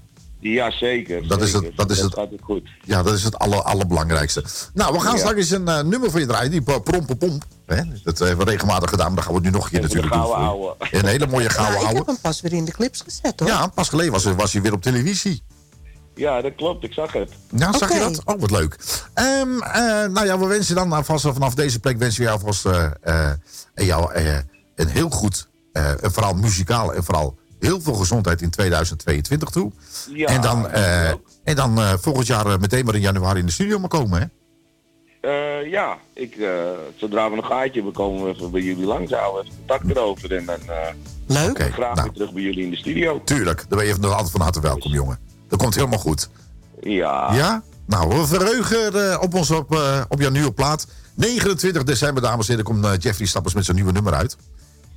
Ja, 0.42 0.70
zeker. 0.70 1.28
Dat 1.28 1.42
is 1.42 1.52
het- 1.52 1.70
dat 1.76 1.90
is 1.90 2.00
het- 2.00 2.14
gaat 2.14 2.30
het 2.30 2.40
goed. 2.42 2.68
Ja, 2.84 3.02
dat 3.02 3.14
is 3.14 3.22
het 3.24 3.38
aller, 3.38 3.62
allerbelangrijkste. 3.62 4.44
Nou, 4.74 4.92
we 4.92 5.00
gaan 5.00 5.12
Ja. 5.12 5.18
straks 5.18 5.36
eens 5.36 5.50
een 5.50 5.68
eh, 5.68 5.82
nummer 5.82 6.10
voor 6.10 6.20
je 6.20 6.26
draaien. 6.26 6.50
Die 6.50 6.62
prompopomp. 6.62 7.44
Hè? 7.66 7.82
Dat 8.04 8.18
hebben 8.18 8.44
we 8.46 8.50
regelmatig 8.52 8.90
gedaan, 8.90 9.06
maar 9.06 9.16
dat 9.16 9.24
gaan 9.24 9.34
we 9.34 9.40
nu 9.40 9.50
nog 9.50 9.64
een 9.64 9.70
keer 9.70 9.80
natuurlijk 9.80 10.12
doen. 10.12 10.22
ouwe. 10.22 10.74
Een 10.90 11.06
hele 11.06 11.26
mooie 11.26 11.44
Ja, 11.44 11.50
gouden 11.50 11.74
ik 11.76 11.82
ouwe. 11.82 11.98
heb 11.98 12.06
hem 12.06 12.18
pas 12.22 12.40
weer 12.40 12.52
in 12.52 12.64
de 12.64 12.72
clips 12.72 13.00
gezet 13.00 13.40
hoor. 13.40 13.48
Ja, 13.48 13.66
pas 13.66 13.88
geleden 13.88 14.12
was, 14.12 14.24
was 14.24 14.52
hij 14.52 14.62
weer 14.62 14.72
op 14.72 14.82
televisie. 14.82 15.42
Ja, 16.14 16.40
dat 16.40 16.54
klopt. 16.56 16.84
Ik 16.84 16.92
zag 16.92 17.12
het. 17.12 17.30
Ja, 17.56 17.72
zag 17.78 17.92
je 17.92 17.98
dat? 17.98 18.20
Oh, 18.24 18.40
wat 18.40 18.50
leuk. 18.50 18.76
Ehm, 19.14 19.60
eh, 19.62 19.82
nou 20.06 20.26
ja, 20.26 20.38
we 20.38 20.46
wensen 20.46 20.74
dan 20.74 20.92
alvast 20.92 21.24
eh, 21.24 21.32
vanaf 21.32 21.54
deze 21.54 21.78
plek 21.80 21.98
wensen 21.98 22.20
we 22.20 22.26
jou 22.28 22.38
alvast 22.40 22.66
eh, 22.66 22.84
eh, 23.02 23.30
jou, 23.74 24.12
eh, 24.12 24.36
een 24.74 24.88
heel 24.88 25.10
goed, 25.10 25.34
eh, 25.36 25.48
en 26.00 26.12
vooral 26.12 26.34
muzikaal 26.34 26.94
en 26.94 27.04
vooral 27.04 27.38
heel 27.58 27.80
veel 27.80 27.94
gezondheid 27.94 28.42
in 28.42 28.50
2022 28.50 29.48
toe. 29.48 29.72
Ja, 30.14 30.26
en 30.26 30.40
dan, 30.40 30.68
eh, 30.68 31.08
en 31.44 31.56
dan 31.56 31.78
eh, 31.78 31.92
volgend 32.00 32.26
jaar 32.26 32.46
eh, 32.46 32.58
meteen 32.58 32.84
maar 32.84 32.94
in 32.94 33.00
januari 33.00 33.40
in 33.40 33.46
de 33.46 33.52
studio 33.52 33.78
maar 33.78 33.88
komen, 33.88 34.20
hè? 34.20 34.26
Eh, 35.20 35.70
ja, 35.70 35.98
ik, 36.12 36.36
eh, 36.36 36.48
zodra 36.96 37.30
we 37.30 37.36
een 37.36 37.44
gaatje 37.44 37.72
hebben, 37.72 37.92
komen 37.92 38.24
we 38.24 38.34
even 38.34 38.50
bij 38.50 38.60
jullie 38.60 38.84
langs. 38.84 39.12
Houden 39.12 39.52
contact 39.56 39.90
erover. 39.90 40.36
En 40.36 40.44
dan 40.44 40.60
eh, 40.66 40.88
Leuk. 41.26 41.50
Oké, 41.50 41.70
graag 41.70 41.94
nou. 41.94 42.02
weer 42.02 42.12
terug 42.12 42.32
bij 42.32 42.42
jullie 42.42 42.64
in 42.64 42.70
de 42.70 42.76
studio. 42.76 43.20
Tuurlijk, 43.24 43.64
dan 43.68 43.78
ben 43.78 43.86
je 43.86 43.94
nog 44.00 44.12
altijd 44.12 44.30
van 44.30 44.40
harte 44.40 44.60
welkom, 44.60 44.92
jongen. 44.92 45.18
Dat 45.48 45.58
komt 45.58 45.74
helemaal 45.74 45.98
goed. 45.98 46.30
Ja. 46.80 47.34
Ja? 47.34 47.62
Nou, 47.86 48.08
we 48.08 48.26
verheugen 48.26 49.10
eh, 49.12 49.22
op 49.22 49.34
ons 49.34 49.50
op, 49.50 49.74
eh, 49.74 50.00
op 50.08 50.20
jouw 50.20 50.30
nieuwe 50.30 50.52
plaat. 50.52 50.86
29 51.14 51.82
december, 51.82 52.22
dames 52.22 52.48
en 52.48 52.56
heren, 52.56 52.64
komt 52.64 52.84
eh, 52.84 52.92
Jeffrey 52.98 53.26
Stappers 53.26 53.54
met 53.54 53.64
zijn 53.64 53.76
nieuwe 53.76 53.92
nummer 53.92 54.14
uit. 54.14 54.36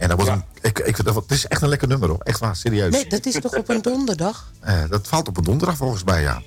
En 0.04 0.18
dat 0.18 0.26
Ja. 0.26 0.34
een, 0.34 0.43
ik, 0.62 0.80
ik, 0.80 1.04
dat- 1.06 1.16
het 1.16 1.32
is 1.32 1.47
echt 1.47 1.62
een 1.62 1.70
lekker 1.70 1.88
nummer, 1.88 2.10
hoor. 2.10 2.20
Echt 2.24 2.39
waar, 2.39 2.56
serieus. 2.56 2.91
Nee, 2.91 3.08
dat 3.08 3.26
is 3.26 3.39
toch 3.39 3.58
op 3.58 3.70
een 3.70 3.82
donderdag? 3.82 4.51
Eh, 4.62 4.84
dat 4.89 5.08
valt 5.08 5.28
op 5.28 5.38
een 5.38 5.43
donderdag, 5.43 5.78
volgens 5.78 6.04
mij, 6.04 6.22
ja. 6.22 6.41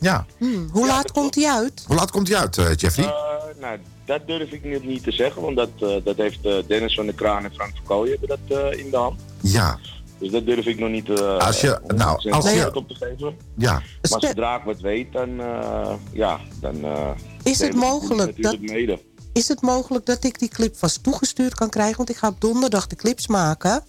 Ja. 0.00 0.26
Hmm, 0.38 0.68
hoe 0.72 0.86
laat 0.86 1.12
komt 1.12 1.34
hij 1.34 1.50
uit? 1.52 1.84
Hoe 1.86 1.96
laat 1.96 2.10
komt 2.10 2.28
hij 2.28 2.36
uit, 2.36 2.58
eh, 2.58 2.74
Jeffrey? 2.76 3.04
Eh, 3.06 3.12
nou, 3.60 3.78
dat 4.04 4.26
durf 4.26 4.50
ik 4.50 4.64
niet, 4.64 4.84
niet 4.84 5.02
te 5.02 5.12
zeggen, 5.12 5.42
want 5.42 5.56
dat, 5.56 5.68
eh, 5.80 6.04
dat 6.04 6.16
heeft 6.16 6.42
Dennis 6.68 6.94
van 6.94 7.06
der 7.06 7.14
Kraan 7.14 7.44
en 7.44 7.52
Frank 7.54 7.72
Verkooyen 7.74 8.18
hebben 8.20 8.38
dat 8.48 8.58
eh, 8.72 8.78
in 8.84 8.90
de 8.90 8.96
hand. 8.96 9.20
ja. 9.40 9.78
Dus 10.18 10.30
dat 10.30 10.46
durf 10.46 10.66
ik 10.66 10.78
nog 10.78 10.90
niet 10.90 11.08
eh 11.10 11.36
Als 11.38 11.60
je- 11.60 11.80
nou, 11.86 12.10
100% 12.22 12.34
als 12.34 12.52
je- 12.52 12.74
op 12.74 12.88
te 12.88 12.94
geven. 12.94 13.36
Ja. 13.56 13.72
Maar 13.72 13.82
Spe- 14.02 14.26
zodra 14.26 14.56
ik 14.56 14.62
wat 14.64 14.80
weet, 14.80 15.12
dan, 15.12 15.40
eh, 15.40 15.92
ja, 16.12 16.40
dan 16.60 16.84
eh, 16.84 17.10
Is 17.42 17.58
het 17.58 17.74
mogelijk 17.74 18.36
natuurlijk 18.36 18.70
mede. 18.72 18.98
Is 19.32 19.48
het 19.48 19.62
mogelijk 19.62 20.06
dat 20.06 20.24
ik 20.24 20.38
die 20.38 20.48
clip 20.48 20.76
vast 20.76 21.02
toegestuurd 21.02 21.54
kan 21.54 21.68
krijgen? 21.68 21.96
Want 21.96 22.10
ik 22.10 22.16
ga 22.16 22.28
op 22.28 22.40
donderdag 22.40 22.86
de 22.86 22.96
clips 22.96 23.26
maken. 23.26 23.82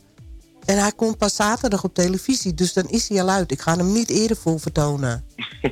En 0.65 0.77
hij 0.77 0.91
komt 0.91 1.17
pas 1.17 1.35
zaterdag 1.35 1.83
op 1.83 1.93
televisie. 1.93 2.53
Dus 2.53 2.73
dan 2.73 2.89
is 2.89 3.09
hij 3.09 3.21
al 3.21 3.29
uit. 3.29 3.51
Ik 3.51 3.61
ga 3.61 3.75
hem 3.77 3.91
niet 3.91 4.09
eerder 4.09 4.37
vol 4.37 4.57
vertonen. 4.57 5.25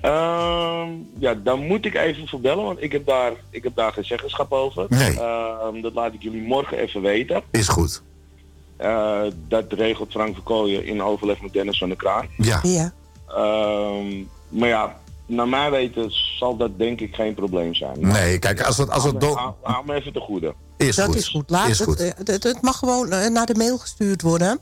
Ehm, 0.00 0.88
ja, 1.18 1.34
dan 1.34 1.66
moet 1.66 1.84
ik 1.84 1.94
even 1.94 2.28
voor 2.28 2.40
bellen, 2.40 2.64
want 2.64 2.82
ik 2.82 2.92
heb 2.92 3.06
daar, 3.06 3.32
ik 3.50 3.62
heb 3.62 3.76
daar 3.76 3.92
geen 3.92 4.04
zeggenschap 4.04 4.52
over. 4.52 4.86
Nee. 4.88 5.20
Ehm, 5.20 5.80
dat 5.80 5.94
laat 5.94 6.12
ik 6.12 6.22
jullie 6.22 6.42
morgen 6.42 6.78
even 6.78 7.02
weten. 7.02 7.42
Is 7.50 7.68
goed. 7.68 8.02
Eh, 8.76 9.22
dat 9.48 9.72
regelt 9.72 10.10
Frank 10.10 10.34
Verkooyen 10.34 10.84
in 10.84 11.02
overleg 11.02 11.40
met 11.40 11.52
Dennis 11.52 11.78
van 11.78 11.88
der 11.88 11.96
Kraan. 11.96 12.28
Ja. 12.36 12.60
Ja. 12.62 12.92
Ehm, 13.28 14.22
maar 14.48 14.68
ja, 14.68 15.00
naar 15.26 15.48
mijn 15.48 15.70
weten 15.70 16.10
zal 16.38 16.56
dat 16.56 16.78
denk 16.78 17.00
ik 17.00 17.14
geen 17.14 17.34
probleem 17.34 17.74
zijn. 17.74 18.00
Nee, 18.00 18.38
kijk, 18.38 18.62
als 18.62 18.76
het, 18.78 18.90
als 18.90 19.04
het 19.04 19.22
Hou 19.22 19.34
me- 19.34 19.40
hou- 19.40 19.54
hou 19.62 19.86
me 19.86 19.94
even 19.94 20.12
te 20.12 20.20
goede. 20.20 20.54
is 20.76 20.96
dat 20.96 21.06
goed. 21.06 21.14
is 21.16 21.28
goed. 21.28 21.50
Laat 21.50 21.68
is 21.68 21.78
het, 21.78 21.88
goed. 21.88 22.00
eh, 22.00 22.10
Het, 22.24 22.42
het 22.42 22.62
mag 22.62 22.78
gewoon 22.78 23.10
eh, 23.12 23.30
naar 23.30 23.46
de 23.46 23.54
mail 23.54 23.78
gestuurd 23.78 24.22
worden. 24.22 24.58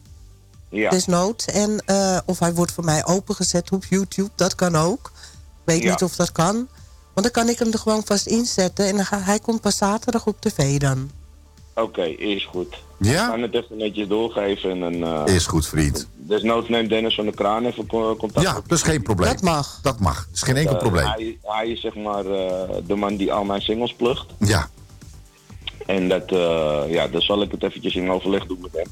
Ja. 0.69 0.91
Desnoods. 0.91 1.45
En 1.45 1.83
eh, 1.87 2.19
of 2.27 2.39
hij 2.39 2.55
wordt 2.55 2.73
voor 2.73 2.85
mij 2.85 3.07
opengezet 3.07 3.71
op 3.73 3.85
YouTube. 3.85 4.31
Dat 4.35 4.55
kan 4.55 4.77
ook. 4.77 5.13
Ik 5.15 5.63
weet 5.65 5.83
Ja. 5.83 5.91
niet 5.91 6.03
of 6.03 6.17
dat 6.17 6.33
kan. 6.33 6.55
Want 7.15 7.27
dan 7.27 7.31
kan 7.31 7.49
ik 7.49 7.59
hem 7.59 7.73
er 7.73 7.79
gewoon 7.79 8.03
vast 8.05 8.27
inzetten. 8.27 8.87
En 8.87 8.97
dan 8.97 9.05
ga, 9.05 9.21
hij 9.21 9.39
komt 9.39 9.61
pas 9.61 9.77
zaterdag 9.77 10.27
op 10.27 10.41
tv 10.41 10.79
dan. 10.79 11.11
Oké, 11.75 12.03
is 12.03 12.45
goed. 12.45 12.83
Ja? 12.99 13.11
Ik 13.11 13.19
ga 13.35 13.39
het 13.39 13.55
even 13.55 13.77
netjes 13.77 14.09
doorgeven 14.09 14.83
en 14.83 15.03
eh, 15.27 15.35
Is 15.35 15.47
goed, 15.47 15.67
vriend. 15.67 16.09
Desnoods 16.17 16.69
neemt 16.69 16.89
Dennis 16.89 17.15
van 17.15 17.25
der 17.25 17.35
Kraan 17.35 17.65
even 17.65 17.87
co- 17.87 18.17
contact 18.17 18.47
Ja, 18.47 18.53
dat 18.53 18.71
is 18.79 18.83
geen 18.83 19.03
probleem. 19.03 19.33
Dat 19.33 19.43
mag. 19.43 19.79
Dat 19.83 20.01
mag. 20.01 20.17
Dat 20.27 20.35
is 20.35 20.43
geen 20.43 20.57
enkel 20.57 20.73
Eh, 20.75 20.79
probleem. 20.81 21.07
Hij, 21.07 21.39
hij 21.43 21.69
is 21.69 21.81
zeg 21.81 21.95
maar 21.95 22.27
eh, 22.27 22.69
de 22.87 22.95
man 22.95 23.17
die 23.17 23.33
al 23.33 23.45
mijn 23.45 23.61
singles 23.61 23.95
plucht. 23.95 24.27
Ja, 24.39 24.69
En 25.87 26.09
dat, 26.09 26.33
eh, 26.33 26.83
ja, 26.89 27.09
dan 27.09 27.21
zal 27.21 27.43
ik 27.43 27.51
het 27.51 27.63
eventjes 27.63 27.95
in 27.95 28.11
overleg 28.11 28.47
doen 28.47 28.59
met 28.61 28.73
hem. 28.73 28.87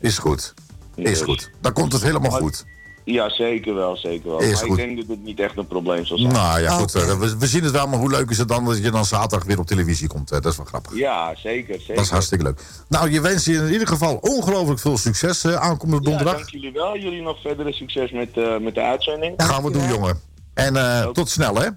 is 0.00 0.18
goed. 0.18 0.54
Is 0.94 1.04
Dus- 1.04 1.20
goed. 1.20 1.50
Dan 1.60 1.72
komt 1.72 1.92
het 1.92 2.02
helemaal 2.02 2.30
Maar- 2.30 2.40
goed. 2.40 2.64
Ja, 3.04 3.28
zeker 3.30 3.74
wel, 3.74 3.96
zeker 3.96 4.30
wel. 4.30 4.40
Is 4.40 4.50
maar 4.52 4.56
goed. 4.68 4.78
ik 4.78 4.84
denk 4.86 4.96
dat 4.96 5.06
het 5.16 5.24
niet 5.24 5.40
echt 5.40 5.56
een 5.56 5.66
probleem 5.66 6.04
zal 6.06 6.18
zijn. 6.18 6.32
Nou 6.32 6.60
ja, 6.60 6.70
goed. 6.70 6.94
Eh, 6.94 7.18
We, 7.18 7.36
we 7.38 7.46
zien 7.46 7.62
het 7.62 7.72
wel, 7.72 7.86
maar 7.88 7.98
hoe 7.98 8.10
leuk 8.10 8.30
is 8.30 8.38
het 8.38 8.48
dan 8.48 8.64
dat 8.64 8.78
je 8.82 8.90
dan 8.90 9.04
zaterdag 9.04 9.46
weer 9.46 9.58
op 9.58 9.66
televisie 9.66 10.08
komt? 10.08 10.30
eh, 10.30 10.40
Dat 10.40 10.50
is 10.52 10.56
wel 10.56 10.66
grappig. 10.66 10.96
Ja, 10.96 11.34
zeker, 11.42 11.74
zeker. 11.78 11.94
Dat 11.94 12.04
is 12.04 12.10
hartstikke 12.10 12.44
leuk. 12.44 12.60
Nou, 12.88 13.10
je 13.10 13.20
wens 13.20 13.44
je 13.44 13.52
in 13.54 13.72
ieder 13.72 13.86
geval 13.88 14.18
ongelooflijk 14.20 14.80
veel 14.80 14.98
succes 14.98 15.44
eh, 15.44 15.54
aankomende 15.54 16.02
Ja, 16.04 16.08
donderdag. 16.08 16.36
dank 16.36 16.48
jullie 16.50 16.72
wel. 16.72 16.98
Jullie 16.98 17.22
nog 17.22 17.40
verdere 17.40 17.72
succes 17.72 18.10
met, 18.10 18.28
eh, 18.36 18.58
met 18.58 18.74
de 18.74 18.80
uitzending. 18.82 19.34
Gaan 19.36 19.62
we 19.64 19.70
doen, 19.70 19.88
jongen. 19.88 20.20
En 20.54 20.76
eh, 20.76 21.08
tot 21.08 21.30
snel, 21.30 21.54
hè? 21.54 21.68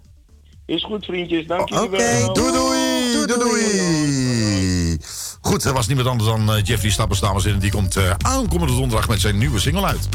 Is 0.66 0.84
goed, 0.84 1.06
vriendjes. 1.06 1.48
Dank 1.48 1.70
jullie 1.70 1.90
wel. 1.90 2.34
Doei, 2.34 2.52
doei. 2.52 3.26
Doei, 3.28 3.40
doei. 3.40 4.98
Goed, 5.42 5.64
er 5.64 5.74
was 5.74 5.88
niemand 5.88 6.08
anders 6.08 6.30
dan 6.30 6.52
eh, 6.54 6.64
Jeffrey 6.64 6.92
Stappers, 6.92 7.20
dames 7.20 7.42
en 7.42 7.46
heren. 7.48 7.62
Die 7.62 7.72
komt 7.72 7.96
eh, 7.96 8.12
aankomende 8.18 8.74
donderdag 8.76 9.08
met 9.08 9.22
zijn 9.22 9.38
nieuwe 9.38 9.60
single 9.60 9.86
uit. 9.86 10.10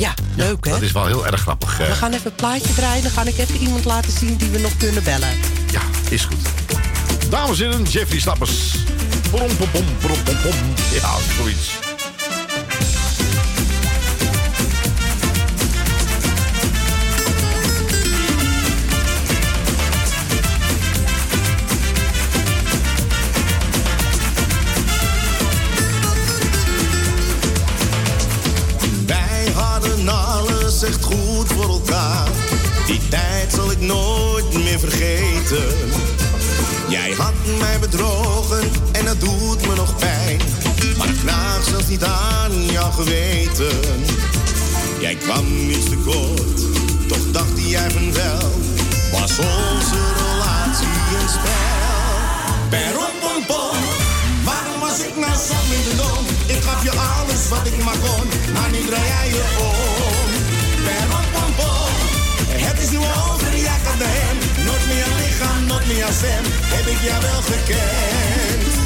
Ja, 0.00 0.14
leuk 0.36 0.64
hè? 0.64 0.70
Dat 0.70 0.82
is 0.82 0.92
wel 0.92 1.06
heel 1.06 1.26
erg 1.26 1.40
grappig. 1.40 1.80
eh. 1.80 1.86
We 1.86 1.92
gaan 1.94 2.12
even 2.12 2.26
een 2.26 2.34
plaatje 2.36 2.74
draaien. 2.74 3.02
Dan 3.02 3.12
ga 3.12 3.24
ik 3.24 3.38
even 3.38 3.56
iemand 3.56 3.84
laten 3.84 4.12
zien 4.12 4.36
die 4.36 4.48
we 4.50 4.58
nog 4.58 4.76
kunnen 4.76 5.02
bellen. 5.04 5.28
Ja, 5.70 5.80
is 6.08 6.24
goed. 6.24 6.38
Dames 7.30 7.60
en 7.60 7.66
heren, 7.70 7.82
Jeffrey 7.82 8.20
pom, 9.30 9.56
pom, 9.56 9.84
pom, 10.00 10.22
pom, 10.24 10.36
pom. 10.42 10.54
Ja, 10.92 11.14
zoiets. 11.36 11.89
Alles 30.80 30.96
echt 30.96 31.04
goed 31.04 31.52
voor 31.52 31.68
elkaar. 31.68 32.28
Die 32.86 33.08
tijd 33.08 33.52
zal 33.52 33.70
ik 33.70 33.80
nooit 33.80 34.52
meer 34.52 34.78
vergeten. 34.78 35.66
Jij 36.88 37.12
had 37.16 37.32
mij 37.58 37.78
bedrogen 37.78 38.70
en 38.92 39.04
dat 39.04 39.20
doet 39.20 39.66
me 39.66 39.74
nog 39.74 39.96
pijn. 39.96 40.40
Maar 40.98 41.08
ik 41.08 41.16
zelfs 41.70 41.88
niet 41.88 42.04
aan 42.04 42.66
jou 42.66 42.92
geweten. 42.92 43.78
Jij 45.00 45.14
kwam 45.14 45.66
niet 45.66 45.88
te 45.88 45.96
kort, 45.96 46.60
toch 47.08 47.30
dacht 47.32 47.68
jij 47.68 47.90
van 47.90 48.12
wel. 48.12 48.50
Was 49.12 49.38
onze 49.38 50.00
relatie 50.22 50.86
een 51.20 51.28
spel? 51.28 52.08
Perompom, 52.68 53.76
waarom 54.44 54.80
was 54.80 54.98
ik 54.98 55.16
nou 55.16 55.36
zo 55.48 55.54
minder 55.68 55.96
dom? 55.96 56.24
Ik 56.46 56.62
gaf 56.62 56.82
je 56.82 56.90
alles 56.90 57.48
wat 57.48 57.66
ik 57.66 57.84
maar 57.84 57.98
kon, 57.98 58.52
maar 58.52 58.70
nu 58.70 58.84
draai 58.86 59.06
jij 59.06 59.28
je 59.28 59.44
om. 59.58 59.79
Heb 66.70 66.86
ik 66.86 67.00
jou 67.00 67.22
wel 67.22 67.42
gekend. 67.42 68.78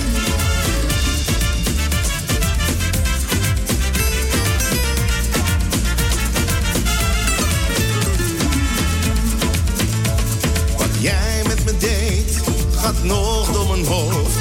Wat 10.76 11.00
jij 11.00 11.42
met 11.46 11.64
me 11.64 11.76
deed, 11.78 12.40
gaat 12.76 13.02
nog 13.02 13.52
door 13.52 13.66
mijn 13.66 13.86
hoofd. 13.86 14.36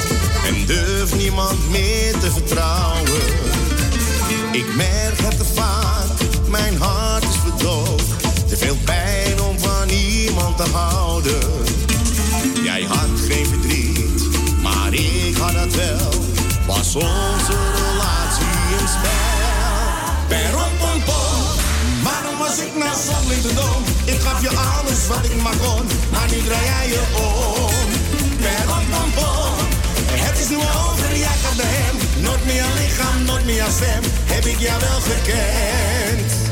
En 0.46 0.66
durf 0.66 1.14
niemand 1.16 1.70
meer 1.70 2.12
te 2.18 2.30
vertrouwen. 2.32 3.22
Ik 4.52 4.74
merk 4.76 5.20
het 5.20 5.36
te 5.36 5.44
vaak, 5.54 6.48
mijn 6.48 6.76
hart 6.76 7.22
is 7.22 7.36
verdoofd. 7.44 8.04
Te 8.48 8.56
veel 8.56 8.76
pijn 8.84 9.23
Onze 16.94 17.56
relatie 17.74 18.78
een 18.80 18.88
spel? 18.88 19.44
Perrompom, 20.28 21.42
waarom 22.02 22.38
was 22.38 22.58
ik 22.58 22.74
nou 22.76 22.94
zo 23.42 23.54
dom? 23.54 23.82
Ik 24.04 24.20
gaf 24.20 24.42
je 24.42 24.48
alles 24.48 25.06
wat 25.06 25.24
ik 25.24 25.42
maar 25.42 25.56
kon, 25.56 25.86
maar 26.12 26.28
nu 26.30 26.42
draai 26.42 26.64
jij 26.64 26.88
je 26.88 27.02
om. 27.16 27.88
Perrompom, 28.40 29.66
het 30.10 30.38
is 30.38 30.48
nu 30.48 30.56
over, 30.56 31.16
jij 31.16 31.36
gaat 31.42 31.56
naar 31.56 31.66
hem. 31.68 32.22
Nooit 32.22 32.44
meer 32.44 32.64
lichaam, 32.76 33.24
nooit 33.24 33.44
meer 33.44 33.64
stem, 33.70 34.02
heb 34.24 34.44
ik 34.44 34.58
jou 34.58 34.80
wel 34.80 35.00
gekend. 35.00 36.43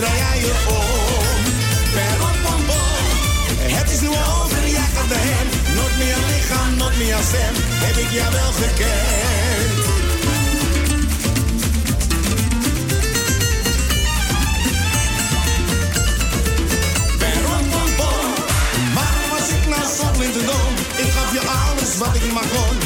Draai 0.00 0.18
jij 0.18 0.38
je 0.40 0.54
om. 0.68 1.42
Perrompom, 1.94 2.62
het 3.76 3.90
is 3.90 4.00
nu 4.00 4.08
over, 4.08 4.68
jij 4.68 4.88
gaat 4.94 5.08
naar 5.08 5.24
hem. 5.30 5.46
Nooit 5.76 5.96
meer 5.98 6.18
lichaam, 6.30 6.76
nooit 6.76 6.98
meer 6.98 7.16
stem, 7.28 7.54
heb 7.84 7.96
ik 7.96 8.10
jou 8.10 8.32
wel 8.32 8.52
gekend. 8.52 9.78
Waarom 18.96 19.28
was 19.34 19.48
ik 19.56 19.64
nou 19.72 19.84
zo 19.96 20.06
dom? 20.50 20.72
Ik 21.04 21.10
gaf 21.16 21.32
je 21.32 21.42
alles 21.60 21.96
wat 21.98 22.14
ik 22.14 22.32
maar 22.32 22.48
kon, 22.54 22.76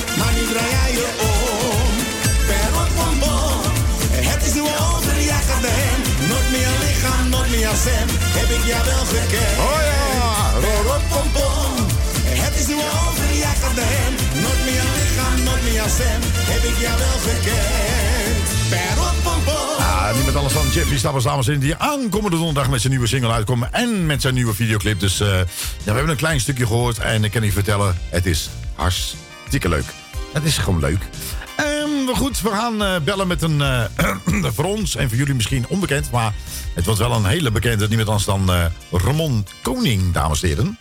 stem, 7.63 8.09
heb 8.39 8.49
ik 8.57 8.65
jou 8.65 8.85
wel 8.85 9.05
gekend. 9.05 9.59
Oh 9.59 9.81
ja, 9.89 10.05
het 12.45 12.61
is 12.61 12.67
nu 12.67 12.75
over, 12.75 13.37
jij 13.37 13.55
gaat 13.63 13.75
naar 13.75 13.85
hem. 13.89 14.15
Nooit 14.43 14.65
meer 14.65 14.85
lichaam, 14.97 15.43
nooit 15.45 15.63
meer 15.63 15.89
stem, 15.89 16.21
heb 16.53 16.63
ik 16.71 16.77
jou 16.81 16.99
wel 16.99 17.19
gekend. 17.29 18.45
Perrompom. 18.69 19.43
Ja, 19.79 20.13
niet 20.13 20.27
met 20.27 20.37
alles 20.37 20.53
van 20.53 20.69
Jeffrey 20.73 20.99
Stappers, 20.99 21.25
dames 21.25 21.47
en 21.47 21.53
heren, 21.53 21.67
die 21.67 21.77
aankomende 21.77 22.37
donderdag 22.37 22.71
met 22.71 22.81
zijn 22.81 22.93
nieuwe 22.93 23.09
single 23.09 23.33
uitkomen 23.33 23.73
en 23.73 24.07
met 24.07 24.21
zijn 24.21 24.35
nieuwe 24.35 24.55
videoclip. 24.55 25.01
Dus 25.01 25.21
eh, 25.21 25.29
ja, 25.29 25.45
we 25.85 25.93
hebben 25.93 26.09
een 26.09 26.17
klein 26.17 26.41
stukje 26.41 26.67
gehoord 26.67 26.99
en 26.99 27.25
ik 27.25 27.31
kan 27.31 27.43
je 27.43 27.53
vertellen, 27.53 27.99
het 28.09 28.27
is 28.27 28.51
hartstikke 28.75 29.69
leuk. 29.69 29.87
Het 30.33 30.45
is 30.45 30.59
gewoon 30.59 30.81
leuk. 30.81 31.03
Ehm, 32.09 32.17
goed, 32.17 32.41
we 32.41 32.49
gaan 32.49 32.83
eh, 32.83 33.01
bellen 33.05 33.27
met 33.27 33.43
een, 33.43 33.61
eh, 33.61 33.85
voor 34.55 34.65
ons 34.65 34.97
en 34.97 35.09
voor 35.09 35.19
jullie 35.19 35.35
misschien 35.35 35.69
onbekend, 35.69 36.11
maar 36.11 36.35
het 36.75 36.85
was 36.85 36.99
wel 36.99 37.13
een 37.13 37.25
hele 37.25 37.51
bekende, 37.51 37.89
niemand 37.89 38.09
anders 38.09 38.27
dan 38.27 38.51
eh, 38.51 38.65
Ramon 38.91 39.47
Koning, 39.63 40.13
dames 40.13 40.43
en 40.43 40.49
heren. 40.49 40.79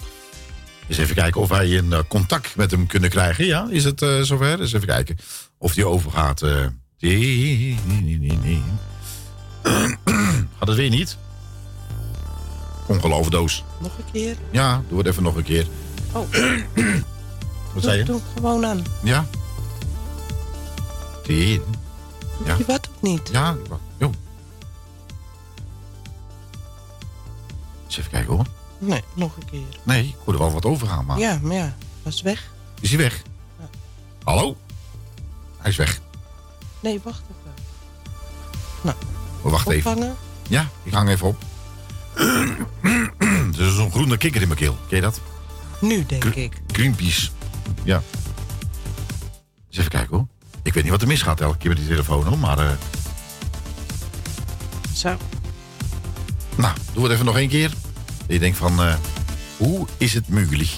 Eens 0.87 0.97
even 0.97 1.15
kijken 1.15 1.41
of 1.41 1.49
wij 1.49 1.69
in 1.69 1.93
contact 2.07 2.55
met 2.55 2.71
hem 2.71 2.87
kunnen 2.87 3.09
krijgen. 3.09 3.45
Ja, 3.45 3.67
is 3.69 3.83
het 3.83 3.99
zover? 4.21 4.59
Eens 4.59 4.73
even 4.73 4.87
kijken 4.87 5.17
of 5.57 5.73
die 5.73 5.85
overgaat. 5.85 6.41
Nee, 6.99 7.77
nee, 7.85 8.17
nee, 8.19 8.37
nee. 8.43 8.61
Gaat 10.57 10.67
het 10.67 10.75
weer 10.75 10.89
niet? 10.89 11.17
Ongeloofdoos. 12.87 13.63
Nog 13.81 13.97
een 13.97 14.11
keer. 14.11 14.35
Ja, 14.51 14.81
doe 14.89 14.97
het 14.97 15.07
even 15.07 15.23
nog 15.23 15.35
een 15.35 15.43
keer. 15.43 15.65
Oh. 16.11 16.27
Wat 17.73 17.83
zei 17.83 17.97
je? 17.97 18.03
Doe 18.03 18.21
gewoon 18.35 18.65
aan. 18.65 18.83
Ja? 19.03 19.25
Tien. 21.23 21.61
Ja. 22.45 22.55
Je 22.57 22.65
wat 22.65 22.89
of 22.95 23.01
niet? 23.01 23.29
Ja, 23.31 23.55
joh. 23.97 24.11
Eens 27.85 27.97
even 27.97 28.11
kijken 28.11 28.33
hoor. 28.33 28.45
Nee, 28.77 29.03
nog 29.13 29.35
een 29.35 29.45
keer. 29.45 29.79
Nee, 29.83 30.03
ik 30.07 30.15
hoorde 30.23 30.39
wel 30.39 30.51
wat 30.51 30.65
overgaan, 30.65 31.05
maar... 31.05 31.17
Ja, 31.19 31.39
maar 31.41 31.55
ja, 31.55 31.75
was 32.03 32.21
weg. 32.21 32.51
Is 32.81 32.89
hij 32.89 32.97
weg? 32.97 33.21
Hallo? 34.23 34.57
Hij 35.57 35.71
is 35.71 35.77
weg. 35.77 35.99
Nee, 36.79 36.99
wacht 37.03 37.21
even. 37.21 37.53
Nou, 38.81 38.95
Oh, 39.41 39.51
wacht 39.51 39.69
even. 39.69 39.91
opvangen. 39.91 40.15
Ja, 40.49 40.67
ik 40.83 40.93
hang 40.93 41.09
even 41.09 41.27
op. 41.27 41.43
er 43.57 43.61
is 43.67 43.75
zo'n 43.75 43.91
groene 43.91 44.17
kikker 44.17 44.41
in 44.41 44.47
mijn 44.47 44.59
keel. 44.59 44.77
Ken 44.87 44.95
je 44.95 45.01
dat? 45.01 45.21
Nu 45.81 46.05
denk 46.05 46.23
ik. 46.23 46.61
Greenpeace. 46.67 47.29
Ja. 47.83 48.01
Eens 49.69 49.77
even 49.77 49.89
kijken 49.91 50.15
hoor. 50.17 50.27
Ik 50.63 50.73
weet 50.73 50.83
niet 50.83 50.91
wat 50.91 51.01
er 51.01 51.07
misgaat 51.07 51.41
elke 51.41 51.57
keer 51.57 51.69
met 51.69 51.77
die 51.77 51.87
telefoon 51.87 52.25
hoor, 52.25 52.37
maar... 52.39 52.57
eh, 52.59 52.71
Zo. 54.95 55.17
nou, 56.55 56.73
doe 56.93 57.03
het 57.03 57.11
even 57.13 57.25
nog 57.25 57.37
één 57.37 57.49
keer. 57.49 57.71
Je 58.27 58.39
denkt 58.39 58.57
van, 58.57 58.81
eh, 58.83 58.95
hoe 59.57 59.87
is 59.97 60.13
het 60.13 60.27
mogelijk? 60.29 60.69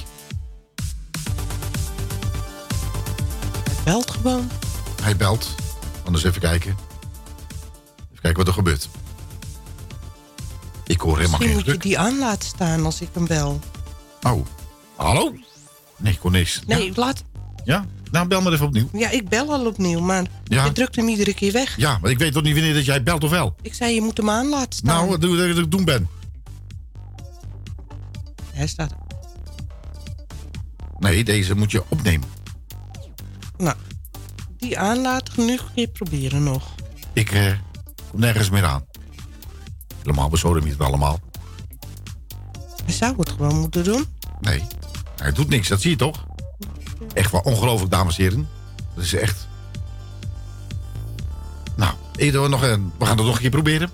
Belt 3.83 4.11
gewoon. 4.11 4.49
Hij 5.01 5.15
belt. 5.15 5.55
Anders 6.05 6.23
even 6.23 6.41
kijken. 6.41 6.69
Even 8.11 8.21
kijken 8.21 8.37
wat 8.37 8.47
er 8.47 8.53
gebeurt. 8.53 8.89
Ik 10.85 10.99
hoor 11.01 11.17
helemaal 11.17 11.39
Misschien 11.39 11.57
geen 11.63 11.73
moet 11.73 11.83
je 11.83 11.89
die 11.89 11.99
aan 11.99 12.19
laten 12.19 12.47
staan 12.47 12.85
als 12.85 13.01
ik 13.01 13.09
hem 13.13 13.27
bel. 13.27 13.59
Oh, 14.21 14.45
hallo? 14.95 15.33
Nee, 15.97 16.13
ik 16.13 16.19
hoor 16.19 16.31
niks. 16.31 16.61
Nee, 16.67 16.91
laat... 16.95 17.23
Ja? 17.63 17.85
Nou, 18.15 18.27
bel 18.27 18.41
maar 18.41 18.53
even 18.53 18.65
opnieuw. 18.65 18.89
Ja, 18.93 19.09
ik 19.09 19.29
bel 19.29 19.51
al 19.51 19.65
opnieuw, 19.65 19.99
maar 19.99 20.23
Ja. 20.43 20.65
je 20.65 20.71
drukt 20.71 20.95
hem 20.95 21.07
iedere 21.07 21.33
keer 21.33 21.51
weg. 21.51 21.77
Ja, 21.77 21.97
maar 22.01 22.11
ik 22.11 22.17
weet 22.17 22.33
toch 22.33 22.43
niet 22.43 22.53
wanneer 22.53 22.73
dat 22.73 22.85
jij 22.85 23.03
belt 23.03 23.23
of 23.23 23.29
wel? 23.29 23.55
Ik 23.61 23.73
zei, 23.73 23.93
je 23.93 24.01
moet 24.01 24.17
hem 24.17 24.29
aan 24.29 24.49
laten 24.49 24.73
staan. 24.73 24.95
Nou, 24.95 25.09
wat 25.09 25.21
doe 25.21 25.37
dat 25.37 25.47
ik 25.49 25.55
het 25.55 25.71
doen 25.71 25.83
ben? 25.85 26.07
Hij 28.51 28.67
staat... 28.67 28.93
Nee, 30.99 31.23
deze 31.23 31.55
moet 31.55 31.71
je 31.71 31.83
opnemen. 31.89 32.27
Nou, 33.57 33.75
die 34.57 34.79
aan 34.79 35.01
laten, 35.01 35.45
nu 35.45 35.57
keer 35.75 35.87
proberen 35.87 36.43
nog. 36.43 36.75
Ik 37.13 37.31
eh, 37.31 37.51
kom 38.11 38.19
nergens 38.19 38.49
meer 38.49 38.65
aan. 38.65 38.85
Helemaal 39.99 40.29
bezoden 40.29 40.63
niet 40.63 40.77
allemaal. 40.77 41.19
Hij 42.85 42.93
zou 42.93 43.15
het 43.17 43.29
gewoon 43.29 43.59
moeten 43.59 43.83
doen. 43.83 44.05
Nee, 44.41 44.63
hij 45.15 45.31
doet 45.31 45.49
niks, 45.49 45.67
dat 45.67 45.81
zie 45.81 45.89
je 45.89 45.97
toch? 45.97 46.24
Echt 47.13 47.31
wel 47.31 47.41
ongelooflijk, 47.41 47.91
dames 47.91 48.17
en 48.17 48.23
heren. 48.23 48.49
Dat 48.95 49.03
is 49.03 49.13
echt... 49.13 49.47
Nou, 51.75 51.93
Edo, 52.15 52.47
nog 52.47 52.61
een, 52.61 52.91
we 52.97 53.05
gaan 53.05 53.17
het 53.17 53.25
nog 53.25 53.35
een 53.35 53.41
keer 53.41 53.49
proberen. 53.49 53.89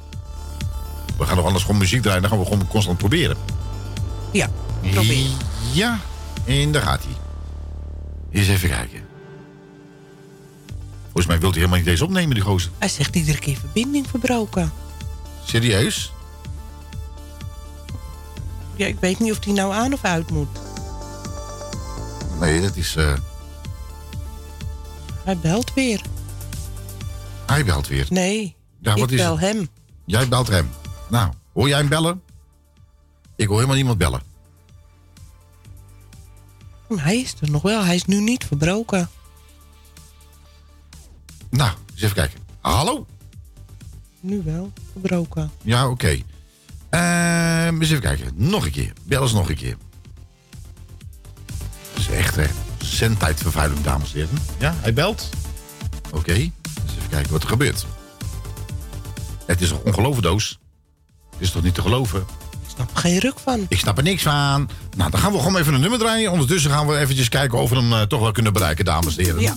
We 1.18 1.26
gaan 1.26 1.36
nog 1.36 1.46
anders 1.46 1.64
gewoon 1.64 1.80
muziek 1.80 2.02
draaien, 2.02 2.22
dan 2.22 2.30
gaan 2.30 2.40
we 2.40 2.46
gewoon 2.46 2.68
constant 2.68 2.98
proberen. 2.98 3.38
Ja, 4.32 4.50
probeer. 4.92 5.30
Ja, 5.74 6.00
en 6.46 6.72
daar 6.72 6.82
gaat 6.82 7.04
hij. 7.04 7.16
Eens 8.32 8.48
even 8.48 8.70
kijken. 8.70 9.02
Volgens 11.04 11.26
mij 11.26 11.40
wilt 11.40 11.52
hij 11.54 11.62
helemaal 11.64 11.78
niet 11.78 11.86
deze 11.86 12.04
opnemen, 12.04 12.34
die 12.34 12.44
gozer. 12.44 12.72
Hij 12.78 12.88
zegt 12.88 13.16
iedere 13.16 13.38
keer 13.40 13.58
verbinding 13.58 14.08
verbroken. 14.08 14.72
Serieus? 15.46 16.14
Ja, 18.76 18.86
ik 18.86 18.98
weet 19.00 19.20
niet 19.20 19.32
of 19.32 19.40
die 19.40 19.54
nou 19.54 19.74
aan 19.74 19.94
of 19.94 20.04
uit 20.04 20.32
moet. 20.32 20.48
Nee, 22.42 22.62
dat 22.62 22.76
is... 22.76 22.96
eh, 22.96 23.14
Hij 25.24 25.38
belt 25.38 25.74
weer. 25.74 26.02
hij 27.46 27.66
belt 27.66 27.88
weer. 27.88 28.06
Nee, 28.10 28.56
Ja, 28.80 28.92
ik 28.94 28.98
wat 29.00 29.12
is 29.12 29.18
bel 29.18 29.40
het? 29.40 29.54
hem. 29.54 29.68
Jij 30.06 30.28
belt 30.28 30.48
hem. 30.48 30.70
Nou, 31.10 31.32
hoor 31.54 31.68
jij 31.68 31.78
hem 31.78 31.90
bellen? 31.90 32.22
Ik 33.36 33.46
hoor 33.48 33.56
helemaal 33.56 33.76
niemand 33.76 33.98
bellen. 33.98 34.22
Maar 36.90 37.04
Hij 37.04 37.18
is 37.18 37.34
er 37.42 37.50
nog 37.52 37.62
wel. 37.62 37.84
Hij 37.84 37.96
is 37.96 38.06
nu 38.06 38.20
niet 38.20 38.44
verbroken. 38.46 39.10
Nou, 41.50 41.72
eens 41.94 42.02
even 42.02 42.16
kijken. 42.16 42.40
Hallo? 42.62 43.06
Nu 44.20 44.42
wel 44.44 44.72
verbroken. 44.92 45.52
Ja, 45.62 45.90
oké. 45.90 46.20
Ehm, 46.90 47.82
eens 47.82 47.90
even 47.90 48.02
kijken. 48.02 48.32
Nog 48.36 48.66
een 48.66 48.72
keer. 48.72 48.94
Bel 49.04 49.22
eens 49.22 49.34
nog 49.34 49.50
een 49.50 49.56
keer. 49.56 49.78
Echte 52.12 52.48
zendtijdvervuiling, 52.78 53.82
dames 53.82 54.14
en 54.14 54.20
heren. 54.20 54.38
Ja, 54.58 54.76
hij 54.78 54.94
belt. 54.94 55.30
Oké, 56.08 56.18
okay. 56.18 56.52
dus 56.64 56.96
even 56.98 57.10
kijken 57.10 57.32
wat 57.32 57.44
er 57.44 57.50
gebeurt. 57.50 57.86
Het 59.46 59.62
is 59.62 59.72
een 59.72 59.80
ongelooflijke. 59.86 60.36
Het 61.32 61.40
is 61.40 61.52
toch 61.52 61.64
niet 61.64 61.74
te 61.74 61.82
geloven? 61.82 62.20
Ik 62.64 62.70
snap 62.76 62.90
er 62.94 62.98
geen 62.98 63.18
ruk 63.18 63.40
van. 63.40 63.66
Ik 63.70 63.80
snap 63.80 63.98
er 63.98 64.04
niks 64.04 64.24
van. 64.24 64.70
Nou, 64.98 65.12
dan 65.12 65.20
gaan 65.20 65.32
we 65.32 65.38
gewoon 65.38 65.58
even 65.58 65.74
een 65.74 65.82
nummer 65.82 66.00
draaien. 66.00 66.32
Ondertussen 66.32 66.72
gaan 66.72 66.88
we 66.88 66.98
eventjes 66.98 67.30
kijken 67.30 67.60
of 67.60 67.70
we 67.70 67.76
hem 67.76 67.94
eh, 67.94 68.02
toch 68.02 68.20
wel 68.22 68.32
kunnen 68.32 68.54
bereiken, 68.54 68.86
dames 68.86 69.18
en 69.18 69.24
heren. 69.24 69.42
Ja. 69.42 69.54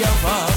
Java. 0.00 0.49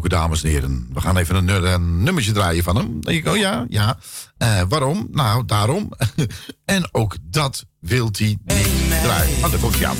gesproken, 0.00 0.28
dames 0.28 0.42
en 0.42 0.50
heren. 0.50 0.88
We 0.92 1.00
gaan 1.00 1.16
even 1.16 1.34
een, 1.34 1.48
eh, 1.48 1.72
een 1.72 2.02
nummertje 2.02 2.32
draaien 2.32 2.64
van 2.64 2.76
hem. 2.76 2.86
Dan 2.86 3.00
denk 3.00 3.26
ik, 3.26 3.32
oh 3.32 3.36
ja, 3.36 3.66
ja. 3.68 3.98
Uh, 4.38 4.62
waarom? 4.68 5.08
Nou, 5.10 5.44
daarom. 5.44 5.92
en 6.64 6.88
ook 6.92 7.16
dat 7.22 7.64
wil 7.80 8.08
hij 8.12 8.38
niet 8.44 8.68
draaien. 9.02 9.40
Want 9.40 9.52
daar 9.52 9.60
komt 9.60 9.78
hij 9.78 9.86
aan. 9.86 9.96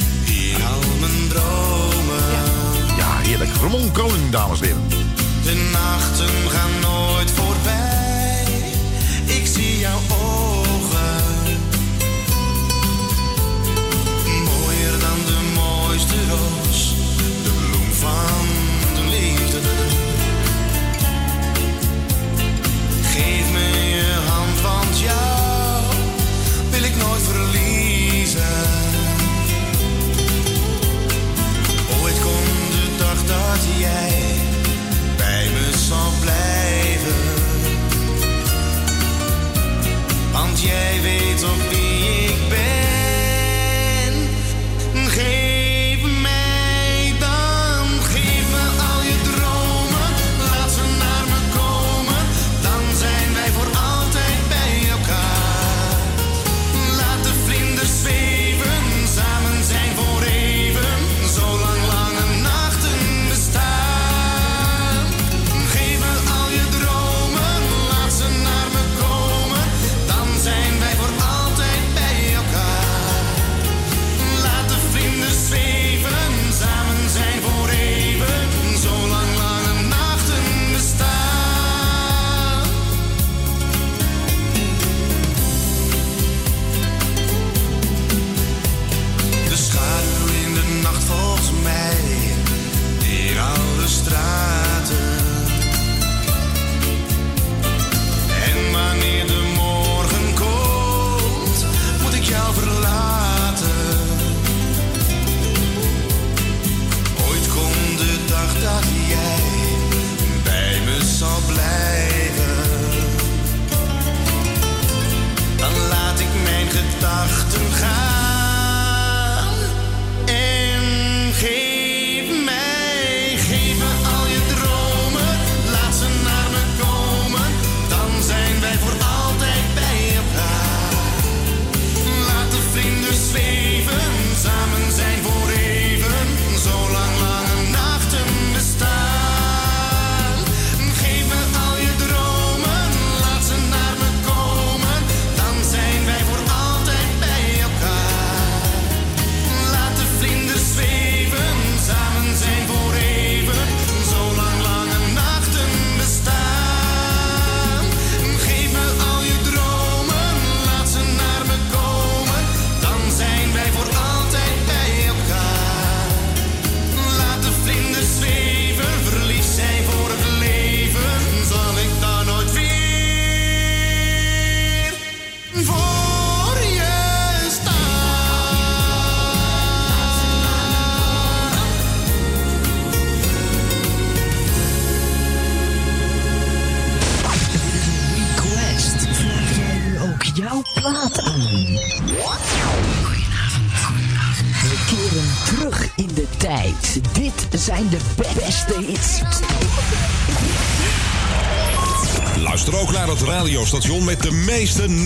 Ja. 0.58 0.68
ja, 2.96 3.16
heerlijk. 3.16 3.50
Ramon 3.60 3.92
Koning, 3.92 4.30
dames 4.30 4.60
en 4.60 4.66
heren. 4.66 4.88
De 5.42 5.70
nachten 5.72 6.50
gaan 6.50 6.80
nooit 6.80 7.30
voorbij. 7.30 8.44
Ik 9.26 9.46
zie 9.46 9.78
jou 9.78 10.00
ogen. 10.10 10.49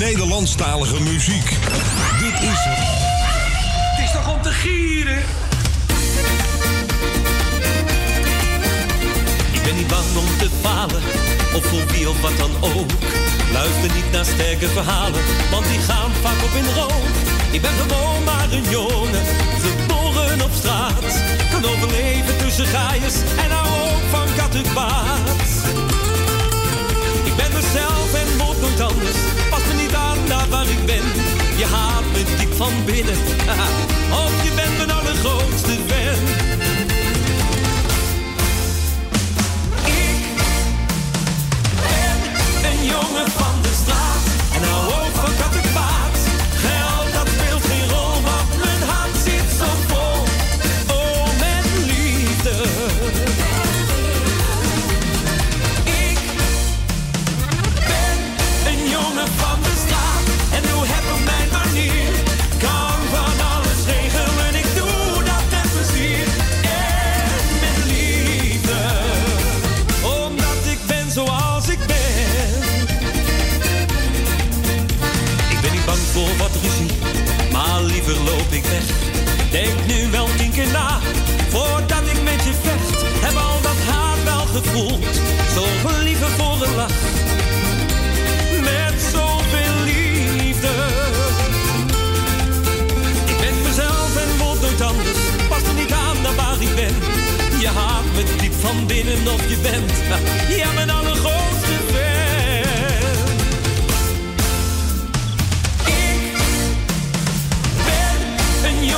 Nederland. 0.04 0.33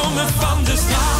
Jongen 0.07 0.29
van 0.29 0.65
de 0.65 0.77
straat 0.77 1.16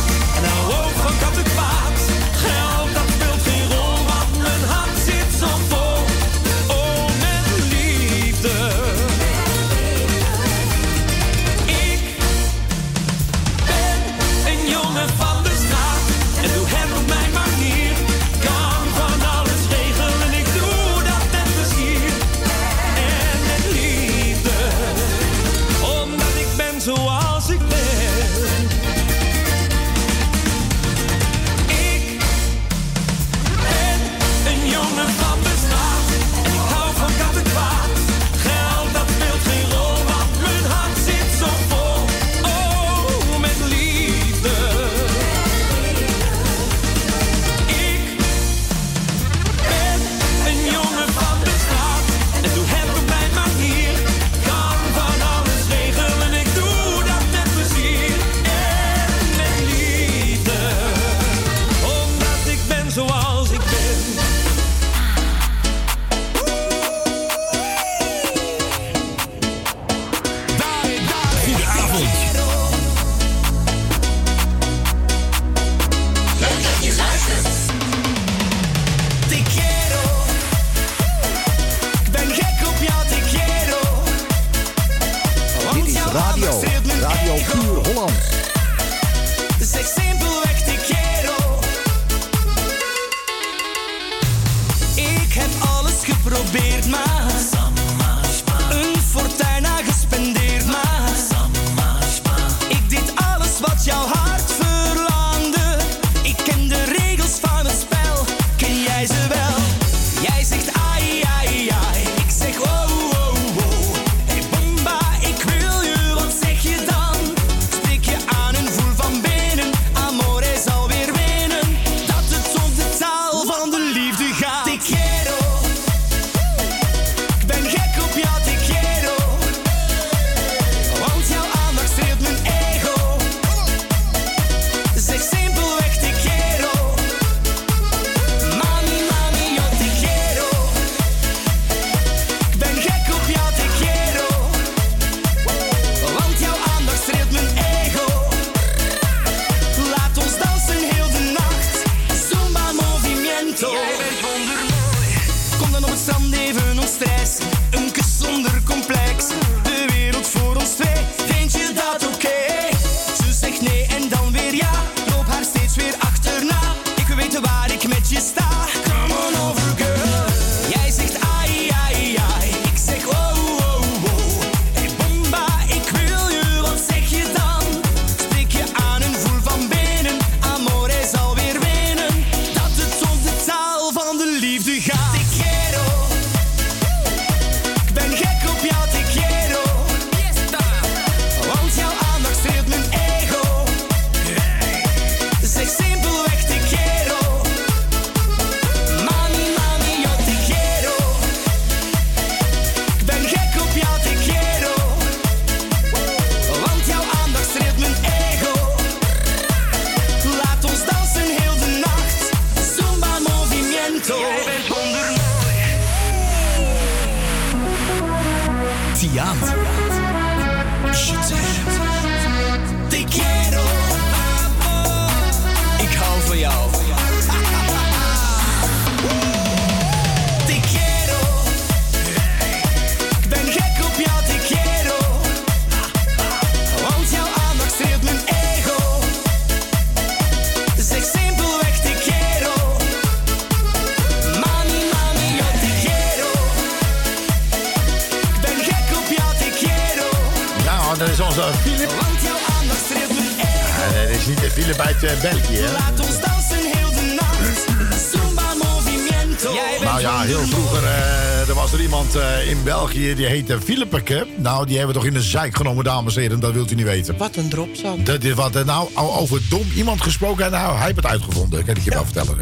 eh, 262.67 262.75
België 262.75 263.15
die 263.15 263.27
heette 263.27 263.61
Philippeke. 263.61 264.27
Nou, 264.37 264.67
die 264.67 264.77
hebben 264.77 264.95
we 264.95 265.01
toch 265.01 265.11
in 265.11 265.17
de 265.19 265.23
zijk 265.23 265.57
genomen, 265.57 265.85
dames 265.85 266.17
en 266.17 266.23
heren. 266.23 266.41
Dat 266.41 266.53
wilt 266.53 266.71
u 266.71 266.75
niet 266.75 266.85
weten. 266.85 267.17
Wat 267.17 267.37
een 267.37 267.49
dropzak. 267.49 268.07
Dat 268.07 268.25
is 268.25 268.33
wat, 268.33 268.57
eh, 268.57 268.65
nou, 268.65 268.89
over 268.95 269.41
dom 269.49 269.67
iemand 269.75 270.03
gesproken. 270.03 270.45
en 270.45 270.51
Nou, 270.51 270.77
hij 270.77 270.85
heeft 270.85 270.97
het 270.97 271.07
uitgevonden, 271.07 271.65
kan 271.65 271.77
ik 271.77 271.83
je 271.83 271.91
wel 271.91 272.05
vertellen. 272.05 272.39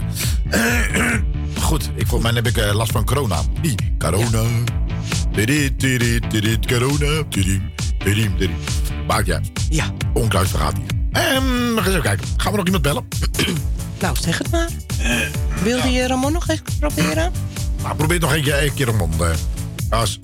Goed, 1.69 1.91
ik, 1.95 2.07
voor 2.07 2.23
mij 2.23 2.33
heb 2.33 2.47
ik 2.47 2.57
eh, 2.57 2.75
last 2.75 2.93
van 2.93 3.05
corona. 3.05 3.43
Die, 3.61 3.75
corona. 3.99 4.43
Tidit, 5.33 5.79
tidit, 5.79 6.31
tidit, 6.31 6.67
corona. 6.67 7.23
Tidim, 7.29 7.71
tidim, 7.99 8.39
tidim. 8.39 8.57
Maakt 9.07 9.27
ja. 9.27 9.41
Ja. 9.71 9.85
Onkruid 10.13 10.49
vergaat 10.49 10.77
niet. 10.77 10.93
Ehm, 11.13 11.75
we 11.75 11.81
gaan 11.81 11.89
even 11.89 12.03
kijken. 12.03 12.27
Gaan 12.37 12.51
we 12.51 12.57
nog 12.57 12.67
iemand 12.67 12.83
bellen? 12.83 13.05
Nou, 14.01 14.17
zeg 14.21 14.39
het 14.39 14.51
maar. 14.51 14.69
Wilde 15.63 15.89
je 15.89 16.07
Ramon 16.07 16.33
nog 16.33 16.49
eens 16.49 16.63
proberen? 16.79 17.33
Nou, 17.83 17.97
probeer 17.97 18.21
nog 18.21 18.35
een 18.35 18.43
keer, 18.43 18.63
een 18.63 18.75
keer 18.75 18.89
eh. 18.89 19.31
Als, 19.95 20.19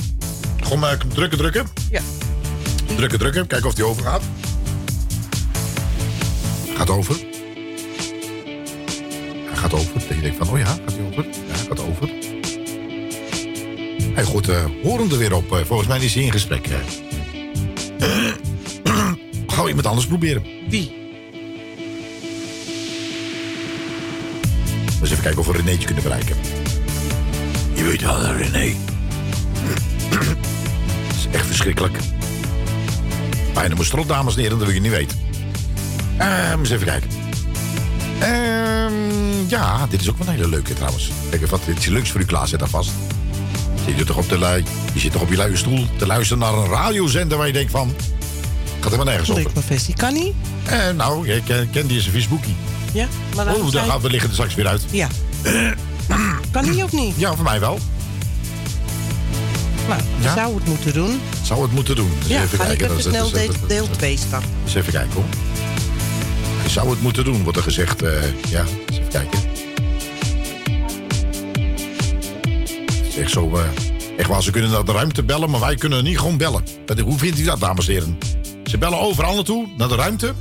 gewoon 0.60 0.78
maar 0.78 0.98
drukken, 1.14 1.38
drukken. 1.38 1.66
Ja. 1.90 2.00
Drukken, 2.96 3.18
drukken. 3.18 3.46
Kijken 3.46 3.68
of 3.68 3.74
die 3.74 3.84
overgaat. 3.84 4.22
Gaat 6.76 6.90
over. 6.90 7.16
Hij 9.46 9.56
gaat 9.56 9.74
over. 9.74 9.92
Dat 9.92 10.08
je 10.08 10.20
denkt 10.20 10.36
van, 10.36 10.48
oh 10.48 10.58
ja, 10.58 10.64
gaat 10.64 10.92
hij 10.92 11.04
over? 11.10 11.24
Ja, 11.24 11.32
hij 11.46 11.66
gaat 11.68 11.80
over. 11.80 12.10
Hij 14.14 14.24
gooit 14.24 14.48
uh, 14.48 14.64
horen 14.82 15.10
er 15.10 15.18
weer 15.18 15.34
op. 15.34 15.52
eh. 15.52 15.64
volgens 15.64 15.88
mij 15.88 15.98
is 15.98 16.14
hij 16.14 16.22
in 16.22 16.32
gesprek. 16.32 16.68
Gaan 19.46 19.62
we 19.62 19.68
iemand 19.68 19.86
anders 19.86 20.06
proberen? 20.06 20.42
Wie? 20.68 20.98
Dus 25.00 25.10
even 25.10 25.22
kijken 25.22 25.40
of 25.40 25.46
we 25.46 25.52
Renéetje 25.52 25.86
kunnen 25.86 26.02
bereiken. 26.02 26.36
Je 27.74 27.84
weet 27.84 28.00
wel, 28.00 28.20
hè, 28.20 28.36
René. 28.36 28.76
Verschrikkelijk. 31.60 31.98
Bijna 33.54 33.74
mijn 33.74 33.86
strot, 33.86 34.08
dames 34.08 34.34
en 34.34 34.40
heren, 34.40 34.56
dat 34.58 34.66
wil 34.66 34.74
je 34.76 34.80
niet 34.82 34.90
weten. 34.92 35.18
Ehm, 36.16 36.58
eens 36.58 36.70
even 36.70 36.86
kijken. 36.86 37.10
Ehm, 38.18 39.48
ja, 39.48 39.86
dit 39.86 40.00
is 40.00 40.08
ook 40.10 40.18
wel 40.18 40.26
een 40.26 40.34
hele 40.34 40.48
leuke 40.48 40.74
trouwens. 40.74 41.10
Kijk 41.30 41.42
even 41.42 41.58
wat 41.58 41.76
iets 41.76 41.86
leuks 41.86 42.10
voor 42.10 42.20
u 42.20 42.24
klaar 42.24 42.48
zet 42.48 42.62
alvast. 42.62 42.90
Zit 43.86 43.98
je 43.98 44.04
toch 44.04 44.16
op 44.16 44.28
de 44.28 44.38
lui, 44.38 44.64
je 44.92 45.00
zit 45.00 45.12
toch 45.12 45.22
op 45.22 45.30
je 45.30 45.36
luie 45.36 45.56
stoel 45.56 45.86
te 45.96 46.06
luisteren 46.06 46.42
naar 46.42 46.52
een 46.54 46.68
radiozender 46.68 47.38
waar 47.38 47.46
je 47.46 47.52
denkt 47.52 47.70
van... 47.70 47.94
Gaat 48.80 48.84
helemaal 48.90 49.04
nergens 49.14 49.30
over. 49.30 49.50
Professie 49.52 49.94
kan 49.94 50.12
niet. 50.14 50.34
Eh, 50.64 50.78
nou, 50.96 51.28
ik 51.28 51.42
ken, 51.72 51.86
die 51.86 51.98
is 51.98 52.06
een 52.06 52.12
Facebookie. 52.12 52.54
Ja, 52.92 53.06
maar 53.36 53.44
dan 53.44 53.54
Oh, 53.54 53.60
daar 53.62 53.70
zijn- 53.70 53.86
gaan 53.90 54.00
we 54.00 54.10
liggen 54.10 54.28
er 54.28 54.34
straks 54.34 54.54
weer 54.54 54.66
uit. 54.66 54.82
Ja. 54.90 55.08
Kan 56.50 56.64
die 56.64 56.84
of 56.84 56.92
niet? 56.92 57.14
Ja, 57.16 57.34
voor 57.34 57.44
mij 57.44 57.60
wel. 57.60 57.78
Nou, 59.88 60.00
Ja? 60.20 60.34
zou 60.34 60.54
het 60.54 60.64
moeten 60.66 60.92
doen. 60.92 61.20
Zou 61.42 61.62
het 61.62 61.72
moeten 61.72 61.96
doen. 61.96 62.10
Dus 62.18 62.28
ja, 62.28 62.42
even 62.42 62.58
ga 62.58 62.64
ik 62.64 62.78
kijken. 62.78 62.96
even 62.98 63.10
snel 63.10 63.30
deel- 63.30 63.52
deel 63.66 63.88
2 63.90 64.16
starten. 64.16 64.50
Eens 64.64 64.74
even 64.74 64.92
kijken 64.92 65.12
hoor. 65.12 65.24
Zou 66.66 66.90
het 66.90 67.02
moeten 67.02 67.24
doen, 67.24 67.42
wordt 67.42 67.58
er 67.58 67.64
gezegd. 67.64 68.02
eh, 68.02 68.22
ja, 68.50 68.64
eens 68.86 68.98
even 68.98 69.08
kijken. 69.08 69.38
Het 72.96 73.06
is 73.08 73.16
echt 73.16 73.30
zo. 73.30 73.50
eh, 73.56 73.62
echt 74.18 74.28
waar, 74.28 74.42
ze 74.42 74.50
kunnen 74.50 74.70
naar 74.70 74.84
de 74.84 74.92
ruimte 74.92 75.22
bellen, 75.22 75.50
maar 75.50 75.60
wij 75.60 75.74
kunnen 75.74 76.04
niet 76.04 76.18
gewoon 76.18 76.36
bellen. 76.36 76.64
Hoe 77.04 77.18
vindt 77.18 77.38
u 77.38 77.44
dat, 77.44 77.60
dames 77.60 77.86
en 77.88 77.92
heren? 77.94 78.18
Ze 78.64 78.78
bellen 78.78 79.00
overal 79.00 79.34
naartoe, 79.34 79.68
naar 79.76 79.88
de 79.88 79.94
ruimte. 79.94 80.32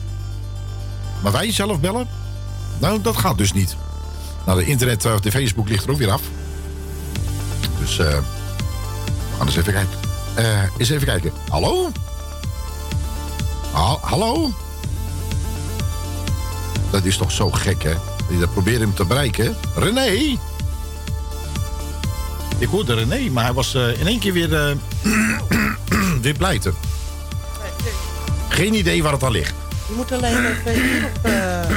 Maar 1.23 1.31
wij 1.31 1.51
zelf 1.51 1.79
bellen? 1.79 2.07
Nou, 2.79 3.01
dat 3.01 3.17
gaat 3.17 3.37
dus 3.37 3.53
niet. 3.53 3.75
Nou, 4.45 4.59
de 4.59 4.65
internet, 4.65 5.05
eh, 5.05 5.19
de 5.21 5.31
Facebook 5.31 5.69
ligt 5.69 5.83
er 5.83 5.91
ook 5.91 5.97
weer 5.97 6.11
af. 6.11 6.21
Dus, 7.79 7.99
eh. 7.99 8.17
Gaan 9.39 9.47
eens 9.47 9.57
even 9.57 9.73
kijken. 9.73 9.99
Eh, 10.35 10.63
eens 10.77 10.89
even 10.89 11.07
kijken. 11.07 11.31
Hallo? 11.49 11.91
Ha- 13.71 13.97
hallo? 14.01 14.51
Dat 16.91 17.05
is 17.05 17.17
toch 17.17 17.31
zo 17.31 17.51
gek, 17.51 17.83
hè? 17.83 17.93
Dat 18.39 18.51
probeert 18.53 18.79
hem 18.79 18.93
te 18.93 19.05
bereiken. 19.05 19.55
René? 19.75 20.37
Ik 22.57 22.67
hoorde 22.69 22.93
René, 22.93 23.29
maar 23.29 23.43
hij 23.43 23.53
was 23.53 23.73
eh, 23.75 23.99
in 23.99 24.07
één 24.07 24.19
keer 24.19 24.33
weer, 24.33 24.49
weer 26.21 26.33
pleiten. 26.37 26.73
Geen 28.49 28.73
idee 28.73 29.03
waar 29.03 29.11
het 29.11 29.23
aan 29.23 29.31
ligt. 29.31 29.53
Je 29.87 29.93
moet 29.95 30.11
alleen 30.11 30.45
even 30.45 31.67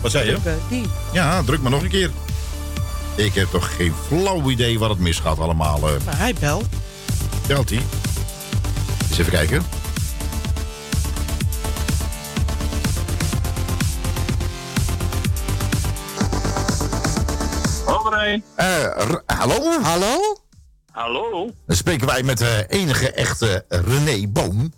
Wat 0.00 0.10
zei 0.10 0.30
je? 0.30 0.38
Die. 0.68 0.86
Ja, 1.12 1.42
druk 1.42 1.62
maar 1.62 1.70
nog 1.70 1.82
een 1.82 1.88
keer. 1.88 2.10
Ik 3.14 3.34
heb 3.34 3.50
toch 3.50 3.76
geen 3.76 3.92
flauw 4.06 4.50
idee 4.50 4.78
waar 4.78 4.88
het 4.88 4.98
misgaat 4.98 5.38
allemaal. 5.38 5.78
Maar 5.78 6.18
hij 6.18 6.34
belt. 6.40 6.66
Hij? 7.46 7.82
Eens 9.08 9.18
even 9.18 9.30
kijken. 9.32 9.62
Hallo 17.86 18.08
René. 18.10 18.42
Eh, 18.56 19.14
hallo? 19.26 19.80
Hallo? 19.82 20.36
Hallo? 20.92 21.50
Dan 21.66 21.76
spreken 21.76 22.06
wij 22.06 22.22
met 22.22 22.38
de 22.38 22.64
enige 22.68 23.10
echte 23.12 23.64
René 23.68 24.26
Boom. 24.28 24.72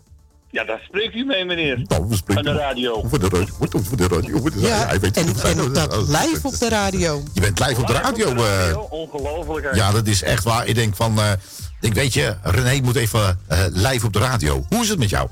Ja, 0.50 0.64
daar 0.64 0.80
spreekt 0.84 1.14
u 1.14 1.24
mee, 1.24 1.44
meneer. 1.44 1.84
Nou, 1.88 2.06
we 2.08 2.16
spreken 2.16 2.44
Van 2.44 2.52
de 2.54 2.58
radio. 2.60 3.02
Voor 3.08 3.18
de 3.18 3.28
radio. 3.28 3.54
Voor 3.82 3.96
de 3.96 4.06
radio. 4.08 4.38
Voor 4.38 4.50
de 4.50 4.60
radio. 4.60 4.68
Ja, 4.68 4.86
Hij 4.86 5.00
weet 5.00 5.16
en, 5.16 5.26
het. 5.26 5.40
En 5.44 5.72
dat 5.72 5.96
live 5.96 6.40
op 6.46 6.58
de 6.58 6.68
radio. 6.68 7.22
Je 7.32 7.40
bent 7.40 7.58
live 7.66 7.80
op 7.80 7.86
de 7.86 7.92
radio. 7.92 8.34
eh. 8.34 8.76
Ongelooflijk. 8.90 9.66
hè? 9.70 9.76
ja, 9.76 9.90
dat 9.90 10.06
is 10.06 10.22
echt 10.22 10.44
waar. 10.44 10.66
Ik 10.66 10.74
denk 10.74 10.96
van... 10.96 11.18
eh, 11.18 11.32
ik 11.80 11.94
weet 11.94 12.14
je, 12.14 12.36
René 12.42 12.80
moet 12.82 12.96
even 12.96 13.40
eh, 13.46 13.58
live 13.70 14.06
op 14.06 14.12
de 14.12 14.18
radio. 14.18 14.64
Hoe 14.68 14.82
is 14.82 14.88
het 14.88 14.98
met 14.98 15.10
jou? 15.10 15.28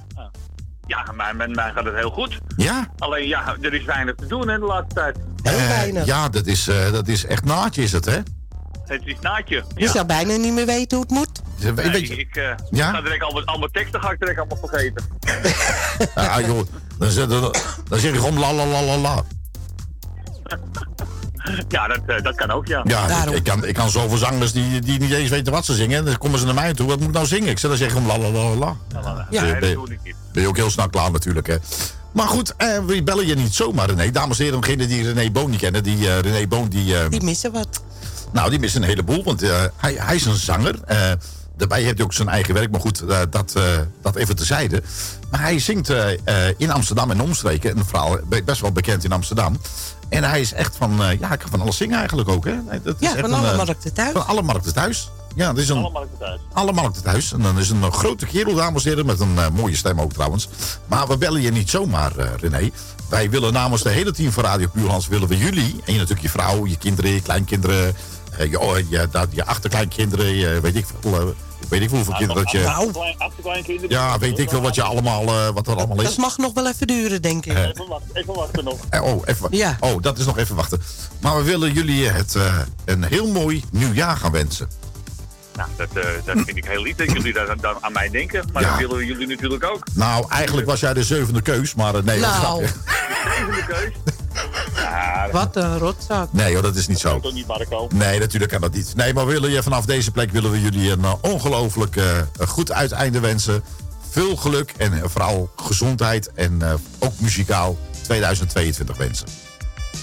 Ja, 0.86 1.12
maar 1.16 1.36
met 1.36 1.54
mij 1.54 1.72
gaat 1.74 1.84
het 1.84 1.94
heel 1.94 2.10
goed. 2.10 2.38
Ja? 2.56 2.88
Alleen 2.98 3.28
ja, 3.28 3.56
er 3.60 3.74
is 3.74 3.84
weinig 3.84 4.14
te 4.14 4.26
doen 4.26 4.48
hè, 4.48 4.58
de 4.58 4.64
laatste 4.64 4.94
tijd. 4.94 5.16
Eh, 5.42 6.04
ja, 6.06 6.28
dat 6.28 6.46
is, 6.46 6.68
eh, 6.68 6.92
dat 6.92 7.08
is 7.08 7.26
echt 7.26 7.44
naadje, 7.44 7.82
is 7.82 7.92
het, 7.92 8.04
hè? 8.04 8.18
Het 8.84 9.02
is 9.04 9.16
naadje. 9.20 9.64
Je 9.76 9.88
zou 9.88 10.06
bijna 10.06 10.36
niet 10.36 10.52
meer 10.52 10.66
weten 10.66 10.96
hoe 10.96 11.06
het 11.08 11.10
moet. 11.16 11.42
Nee, 11.74 11.90
weet 11.90 12.06
je- 12.08 12.16
ik 12.16 12.36
eh, 12.36 12.50
Ja? 12.70 12.90
ga 12.90 13.00
direct 13.00 13.22
allemaal, 13.22 13.44
allemaal 13.44 13.68
teksten 13.72 14.00
ga 14.02 14.10
ik 14.10 14.18
direct 14.18 14.38
allemaal 14.38 14.58
vergeten. 14.68 15.04
Ah, 16.14 16.40
joh, 16.46 16.66
dan, 16.98 17.10
zeg- 17.10 17.26
dan, 17.26 17.54
dan 17.88 17.98
zeg 17.98 18.12
je 18.12 18.18
gewoon 18.18 18.38
la 18.38 18.52
la 18.52 18.66
la 18.66 18.82
la 18.82 18.96
la. 18.96 19.22
Ja, 21.68 21.86
dat, 21.88 22.00
eh, 22.06 22.22
dat 22.22 22.34
kan 22.34 22.50
ook, 22.50 22.66
ja. 22.66 22.80
Ja, 22.84 23.24
ik, 23.26 23.30
ik 23.30 23.44
kan, 23.44 23.64
ik 23.64 23.74
kan 23.74 23.90
zoveel 23.90 24.16
zangers 24.18 24.52
die, 24.52 24.80
die 24.80 24.98
niet 24.98 25.12
eens 25.12 25.30
weten 25.30 25.52
wat 25.52 25.64
ze 25.64 25.74
zingen. 25.74 26.04
Dan 26.04 26.18
komen 26.18 26.38
ze 26.38 26.44
naar 26.44 26.54
mij 26.54 26.74
toe. 26.74 26.86
Wat 26.86 26.98
moet 26.98 27.08
ik 27.08 27.14
nou 27.14 27.26
zingen? 27.26 27.48
Ik 27.48 27.58
zeg 27.58 27.70
dan 27.70 27.78
zeg 27.78 27.88
ik 27.88 27.96
gewoon 27.96 28.20
la 28.20 28.28
la 28.30 28.38
la 28.44 28.54
la. 28.54 28.76
Ja, 29.30 29.40
Ben- 29.40 29.50
dat 29.50 29.60
ben- 29.60 29.74
doe 29.74 29.90
ik 29.92 29.98
niet. 30.04 30.14
Ben 30.32 30.42
je 30.42 30.48
ook 30.48 30.56
heel 30.56 30.70
snel 30.70 30.88
klaar 30.88 31.10
natuurlijk, 31.10 31.46
hè. 31.46 31.56
Maar 32.12 32.28
goed, 32.28 32.54
eh, 32.56 32.78
we 32.86 33.02
bellen 33.02 33.26
je 33.26 33.34
niet 33.34 33.54
zomaar, 33.54 33.90
René. 33.90 34.10
Dames 34.10 34.38
en 34.38 34.44
heren, 34.44 34.60
degenen 34.60 34.88
die 34.88 35.12
René 35.12 35.30
Boon 35.30 35.50
niet 35.50 35.60
kennen. 35.60 35.82
Die 35.82 36.08
eh, 36.08 36.18
René 36.20 36.46
Boon, 36.46 36.68
die... 36.68 36.98
eh, 36.98 37.10
Die 37.10 37.22
missen 37.22 37.52
wat. 37.52 37.82
nou, 38.32 38.50
die 38.50 38.58
missen 38.58 38.82
een 38.82 38.88
heleboel, 38.88 39.24
want 39.24 39.42
eh, 39.42 39.64
hij, 39.76 39.94
hij 39.98 40.14
is 40.14 40.24
een 40.24 40.34
zanger. 40.36 40.74
Daarbij 41.56 41.82
heeft 41.82 41.96
hij 41.96 42.04
ook 42.04 42.12
zijn 42.12 42.28
eigen 42.28 42.54
werk, 42.54 42.70
maar 42.70 42.80
goed, 42.80 43.00
eh, 43.00 43.18
dat, 43.30 43.52
eh, 43.56 43.62
dat 44.02 44.16
even 44.16 44.36
tezijde. 44.36 44.82
Maar 45.30 45.40
hij 45.40 45.58
zingt 45.58 45.90
eh, 45.90 46.12
eh, 46.48 46.54
in 46.56 46.70
Amsterdam 46.70 47.10
en 47.10 47.20
omstreken. 47.20 47.76
Een 47.78 47.84
verhaal 47.84 48.18
best 48.44 48.60
wel 48.60 48.72
bekend 48.72 49.04
in 49.04 49.12
Amsterdam. 49.12 49.58
En 50.08 50.24
hij 50.24 50.40
is 50.40 50.52
echt 50.52 50.76
van, 50.76 51.02
eh, 51.02 51.18
ja, 51.20 51.28
hij 51.28 51.36
kan 51.36 51.50
van 51.50 51.60
alles 51.60 51.76
zingen 51.76 51.98
eigenlijk 51.98 52.28
ook, 52.28 52.44
hè? 52.44 52.52
Nee, 52.52 52.80
Dat 52.82 52.94
is 52.98 53.08
Ja, 53.08 53.12
echt 53.16 53.20
van 53.20 53.32
een, 53.32 53.44
alle 53.44 53.56
markten 53.56 53.92
thuis. 53.92 54.12
Van 54.12 54.26
alle 54.26 54.42
markten 54.42 54.72
thuis. 54.74 55.10
Ja, 55.34 55.46
dat 55.46 55.56
is 55.62 55.68
een, 55.68 55.76
Allemaal 55.76 56.06
thuis. 56.18 56.40
alle 56.52 56.72
markten 56.72 57.02
thuis. 57.02 57.32
En 57.32 57.40
dan 57.42 57.58
is 57.58 57.70
een 57.70 57.92
grote 57.92 58.26
kerel, 58.26 58.54
dames 58.54 58.84
en 58.84 58.88
heren, 58.90 59.06
met 59.06 59.20
een 59.20 59.38
eh, 59.38 59.48
mooie 59.50 59.76
stem 59.76 60.00
ook 60.00 60.12
trouwens. 60.12 60.48
Maar 60.86 61.06
we 61.08 61.16
bellen 61.16 61.40
je 61.40 61.50
niet 61.50 61.70
zomaar, 61.70 62.16
eh, 62.16 62.28
René. 62.40 62.70
Wij 63.08 63.30
willen 63.30 63.52
namens 63.52 63.82
de 63.82 63.90
hele 63.90 64.12
team 64.12 64.32
van 64.32 64.44
Radio 64.44 64.66
Puurlands... 64.72 65.08
willen 65.08 65.28
we 65.28 65.36
jullie, 65.36 65.70
en 65.84 65.92
je 65.92 65.98
natuurlijk 65.98 66.20
je 66.22 66.28
vrouw, 66.28 66.66
je 66.66 66.76
kinderen, 66.76 67.10
je 67.10 67.22
kleinkinderen... 67.22 67.94
eh, 68.38 68.50
je, 68.50 68.60
oh, 68.60 68.78
je, 68.88 69.08
dat, 69.10 69.28
je 69.30 69.44
achterkleinkinderen, 69.44 70.34
je, 70.34 70.60
weet 70.60 70.76
ik 70.76 70.86
veel... 71.00 71.34
eh, 71.66 71.70
Weet 71.70 71.80
ik 71.82 71.90
hoeveel 71.90 72.14
kinderen 72.14 72.42
dat 72.42 72.52
je... 72.52 72.60
Nou. 72.60 72.92
Ja, 73.88 74.18
weet 74.18 74.38
ik 74.38 74.48
veel 74.48 74.60
wat 74.60 74.74
je 74.74 74.82
allemaal, 74.82 75.22
eh, 75.22 75.48
wat 75.54 75.66
er 75.66 75.76
allemaal 75.76 76.00
is. 76.00 76.08
Dat 76.08 76.16
mag 76.16 76.38
nog 76.38 76.52
wel 76.54 76.68
even 76.68 76.86
duren, 76.86 77.22
denk 77.22 77.46
ik. 77.46 77.52
Eh. 77.52 77.62
Even 77.62 77.88
wachten, 77.88 78.10
even 78.16 78.34
wachten 78.34 78.64
nog. 78.64 78.78
Eh, 78.90 79.02
Oh, 79.02 79.22
even. 79.24 79.48
Ja. 79.50 79.76
Oh, 79.80 80.02
dat 80.02 80.18
is 80.18 80.26
nog 80.26 80.38
even 80.38 80.56
wachten. 80.56 80.80
Maar 81.20 81.36
we 81.36 81.42
willen 81.42 81.72
jullie 81.72 82.08
het 82.08 82.34
eh, 82.34 82.58
een 82.84 83.04
heel 83.04 83.26
mooi 83.26 83.64
nieuwjaar 83.70 84.16
gaan 84.16 84.32
wensen. 84.32 84.68
Nou, 85.56 85.68
dat, 85.76 85.88
eh, 86.04 86.10
dat 86.24 86.36
vind 86.44 86.56
ik 86.56 86.64
heel 86.64 86.82
lief 86.82 86.96
dat 86.96 87.12
jullie 87.12 87.32
daar 87.32 87.56
dan 87.60 87.76
aan 87.80 87.92
mij 87.92 88.08
denken. 88.10 88.44
Maar 88.52 88.62
Ja. 88.62 88.68
dat 88.70 88.78
willen 88.88 89.06
jullie 89.06 89.26
natuurlijk 89.26 89.64
ook. 89.64 89.84
Nou, 89.94 90.24
eigenlijk 90.30 90.66
was 90.66 90.80
jij 90.80 90.94
de 90.94 91.04
zevende 91.04 91.42
keus, 91.42 91.74
maar 91.74 91.94
eh, 91.94 92.02
nee, 92.02 92.20
dat 92.20 92.42
Nou. 92.42 92.62
is 92.62 92.70
grapje. 92.70 92.94
Zevende 93.36 93.64
keus. 93.66 93.92
Ja, 94.74 95.28
Wat 95.32 95.56
een 95.56 95.78
rotzak. 95.78 96.32
Nee 96.32 96.52
hoor, 96.52 96.62
dat 96.62 96.76
is 96.76 96.86
niet 96.86 96.98
zo. 96.98 97.20
toch 97.20 97.32
niet, 97.32 97.46
Marco? 97.46 97.88
Nee, 97.94 98.18
natuurlijk 98.18 98.52
kan 98.52 98.60
dat 98.60 98.72
niet. 98.72 98.92
Nee, 98.96 99.14
maar 99.14 99.26
willen 99.26 99.50
je 99.50 99.62
vanaf 99.62 99.84
deze 99.84 100.10
plek 100.10 100.30
willen 100.30 100.50
we 100.50 100.60
jullie 100.60 100.90
een 100.90 101.04
eh, 101.04 101.12
ongelooflijk 101.20 101.96
eh, 101.96 102.04
goed 102.48 102.72
uiteinde 102.72 103.20
wensen. 103.20 103.62
Veel 104.10 104.36
geluk 104.36 104.72
en 104.76 105.10
vooral 105.10 105.50
gezondheid 105.56 106.32
en 106.34 106.62
eh, 106.62 106.72
ook 106.98 107.12
muzikaal 107.20 107.78
2022 108.02 108.96
wensen. 108.96 109.26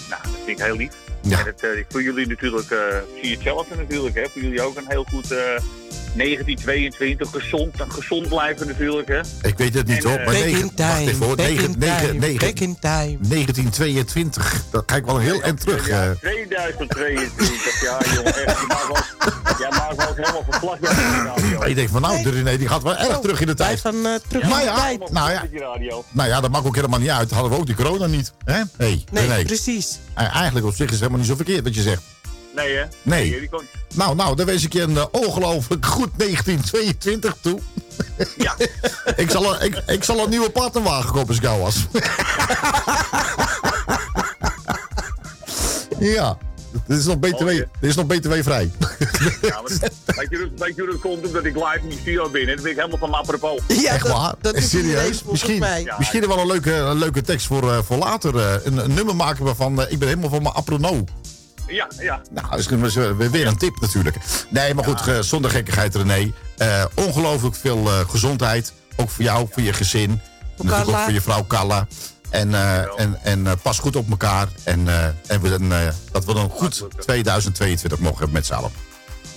Nou, 0.10 0.22
dat 0.24 0.32
vind 0.46 0.60
ik 0.60 0.66
heel 0.66 0.76
lief. 0.76 0.92
Ja. 1.24 1.46
En 1.46 1.54
eh, 1.60 1.84
voor 1.90 2.04
jullie 2.04 2.28
natuurlijk, 2.28 2.72
eh 2.72 2.98
zie 3.16 3.30
je 3.30 3.34
hetzelfde 3.34 3.76
natuurlijk. 3.76 4.16
Hè? 4.16 4.30
Voor 4.30 4.42
jullie 4.42 4.62
ook 4.62 4.78
een 4.78 4.88
heel 4.88 5.04
goed 5.04 5.32
eh 5.32 5.40
1922 6.16 7.30
gezond, 7.32 7.76
gezond 7.90 8.28
blijven 8.28 8.68
natuurlijk. 8.68 9.08
Hè? 9.08 9.20
Ik 9.48 9.58
weet 9.58 9.74
het 9.74 9.88
niet 9.88 10.04
En, 10.04 10.10
hoor, 10.10 10.20
eh, 10.20 10.26
maar 10.26 10.34
Back 10.34 10.44
negen, 10.44 10.62
in 10.62 10.74
time, 10.74 10.94
wacht 11.06 11.08
even 11.08 11.26
hoor, 11.26 11.36
back 11.36 11.48
negen, 11.48 11.64
in 11.64 11.76
negen, 11.80 11.98
time, 11.98 12.20
negen, 12.20 12.40
back 12.40 12.60
in 12.60 12.78
time. 12.80 13.18
1922. 13.22 14.64
Dat 14.72 14.86
ik 14.98 15.06
wel 15.06 15.16
een 15.16 15.22
heel 15.22 15.42
eind 15.42 15.60
terug. 15.60 15.88
eh. 15.90 16.10
2022, 16.20 17.82
ja 17.82 17.98
jongen, 18.16 18.46
echt. 18.46 18.60
Je 18.60 18.66
maakt 18.68 18.88
wel, 18.88 18.98
jij 19.60 19.70
maakt 19.70 19.96
wel 19.96 20.14
helemaal. 20.16 20.78
Ja, 20.82 21.24
radio. 21.24 21.64
Ik 21.64 21.76
denk 21.76 21.90
van 21.90 22.02
nou, 22.02 22.24
de 22.24 22.30
René 22.30 22.58
die 22.58 22.68
gaat 22.68 22.84
wel 22.84 22.96
erg 22.98 23.20
terug 23.20 23.42
in 23.42 23.48
de 23.48 23.54
tijd. 23.54 23.80
gaan 23.80 24.06
eh, 24.06 24.14
terug 24.28 24.50
Maar 24.50 24.60
in 24.62 24.66
de 24.68 24.72
ja, 24.74 24.82
tijd. 24.82 25.12
nou 25.12 25.32
ja, 25.32 25.42
Op 25.44 25.50
je 25.52 25.60
radio. 25.60 26.04
nou 26.12 26.30
ja, 26.30 26.42
dat 26.42 26.52
maakt 26.52 26.66
ook 26.66 26.76
helemaal 26.76 27.00
niet 27.00 27.10
uit. 27.10 27.32
Hadden 27.32 27.52
we 27.52 27.58
ook 27.58 27.66
die 27.66 27.76
corona 27.76 28.06
niet. 28.06 28.34
Hè? 28.46 28.62
Hey, 28.78 29.04
Nee, 29.12 29.28
René. 29.28 29.44
precies. 29.44 30.00
Eh, 30.14 30.36
Eigenlijk 30.36 30.66
op 30.66 30.72
zich 30.76 30.86
is 30.86 30.92
het 30.92 31.00
helemaal 31.00 31.20
niet 31.20 31.28
zo 31.30 31.36
verkeerd 31.36 31.64
wat 31.64 31.76
je 31.76 31.82
zegt. 31.82 32.02
Nee 32.56 32.76
hè? 32.76 32.84
Nee. 33.02 33.40
die 33.40 33.50
komt. 33.50 33.64
Nou, 33.94 34.16
nou, 34.16 34.36
dan 34.36 34.46
wens 34.46 34.64
ik 34.64 34.74
je 34.74 34.82
een 34.82 34.98
eh, 34.98 35.06
ongelooflijk 35.12 35.86
goed 35.86 36.10
1922 36.18 37.36
toe. 37.42 37.60
Ja. 38.38 38.56
ik, 39.24 39.30
zal 39.32 39.54
een, 39.56 39.62
ik, 39.66 39.84
ik 39.88 40.04
zal 40.04 40.20
een 40.24 40.30
nieuwe 40.30 40.50
partnerwagen 40.50 41.12
kopen 41.12 41.28
als 41.28 41.38
ik 41.38 41.44
jou 41.44 41.62
was. 41.62 41.86
ja, 46.00 46.38
dit 46.88 46.98
is 46.98 47.06
nog 47.06 47.20
BTW, 47.20 47.48
dit 47.48 47.68
is 47.80 47.96
nog 47.96 48.06
BTW 48.06 48.34
vrij. 48.42 48.72
Ja, 49.42 49.62
maar, 49.62 49.72
weet, 50.06 50.28
je, 50.30 50.38
hoe- 50.38 50.50
weet 50.58 50.76
je 50.76 50.82
hoe 50.82 50.92
dat 50.92 51.00
komt? 51.00 51.26
Omdat 51.28 51.46
ik 51.46 51.56
live 51.56 51.80
in 51.82 51.90
die 51.90 52.00
studio 52.00 52.30
ben. 52.30 52.42
En 52.42 52.48
dan 52.48 52.56
ben 52.64 52.72
ik 52.72 52.78
helemaal 52.78 52.98
van 52.98 53.10
mijn 53.10 53.22
apropos. 53.22 53.60
Ja, 53.68 53.92
Echt 53.94 54.04
dat, 54.08 54.18
waar? 54.18 54.34
dat 54.42 54.56
is 54.56 54.70
Serieus? 54.70 55.24
Misschien, 55.24 55.60
mij. 55.60 55.84
Ja. 55.84 55.96
misschien 55.98 56.28
wel 56.28 56.40
een 56.40 56.48
leuke, 56.48 56.74
een 56.74 56.98
leuke 56.98 57.22
tekst 57.22 57.48
voor, 57.48 57.72
eh, 57.72 57.80
voor 57.84 57.98
later. 57.98 58.38
eh, 58.40 58.54
een, 58.64 58.78
een 58.78 58.94
nummer 58.94 59.16
maken 59.16 59.46
we 59.46 59.56
van 59.56 59.82
eh, 59.82 59.92
ik 59.92 60.00
ben 60.00 60.08
helemaal 60.08 60.30
van 60.30 60.42
mijn 60.42 60.56
aprono. 60.56 61.04
Ja, 61.74 61.88
ja. 62.00 62.22
Nou, 62.32 62.50
dat 62.50 62.60
is 62.60 62.96
weer 63.30 63.48
een 63.48 63.58
tip 63.58 63.80
natuurlijk. 63.82 64.16
Nee, 64.50 64.74
maar 64.74 64.84
goed, 64.84 65.08
eh, 65.08 65.20
zonder 65.20 65.52
gekkigheid 65.52 65.96
René. 65.96 66.32
Eh, 66.58 66.86
ongelooflijk 66.96 67.56
veel 67.56 67.88
eh, 67.88 68.10
gezondheid. 68.10 68.74
Ook 68.96 69.10
voor 69.10 69.24
jou, 69.24 69.48
voor 69.52 69.64
je 69.64 69.74
gezin. 69.74 70.22
Natuurlijk 70.58 70.78
ook 70.80 70.86
Carla. 70.92 71.04
voor 71.04 71.14
je 71.14 71.22
vrouw 71.22 71.46
Carla. 71.48 71.88
En, 72.30 72.54
eh, 72.54 73.00
en, 73.00 73.20
en 73.24 73.60
pas 73.62 73.80
goed 73.80 73.96
op 73.96 74.10
elkaar. 74.10 74.48
En, 74.64 74.88
eh, 74.88 75.06
en 75.28 75.42
we, 75.42 75.50
een, 75.54 75.72
eh, 75.72 75.80
dat 76.12 76.26
we 76.26 76.34
een 76.34 76.50
goed 76.50 76.84
2022 77.00 78.00
mogen 78.00 78.18
hebben 78.18 78.34
met 78.36 78.46
z'n 78.46 78.54
allen. 78.54 78.72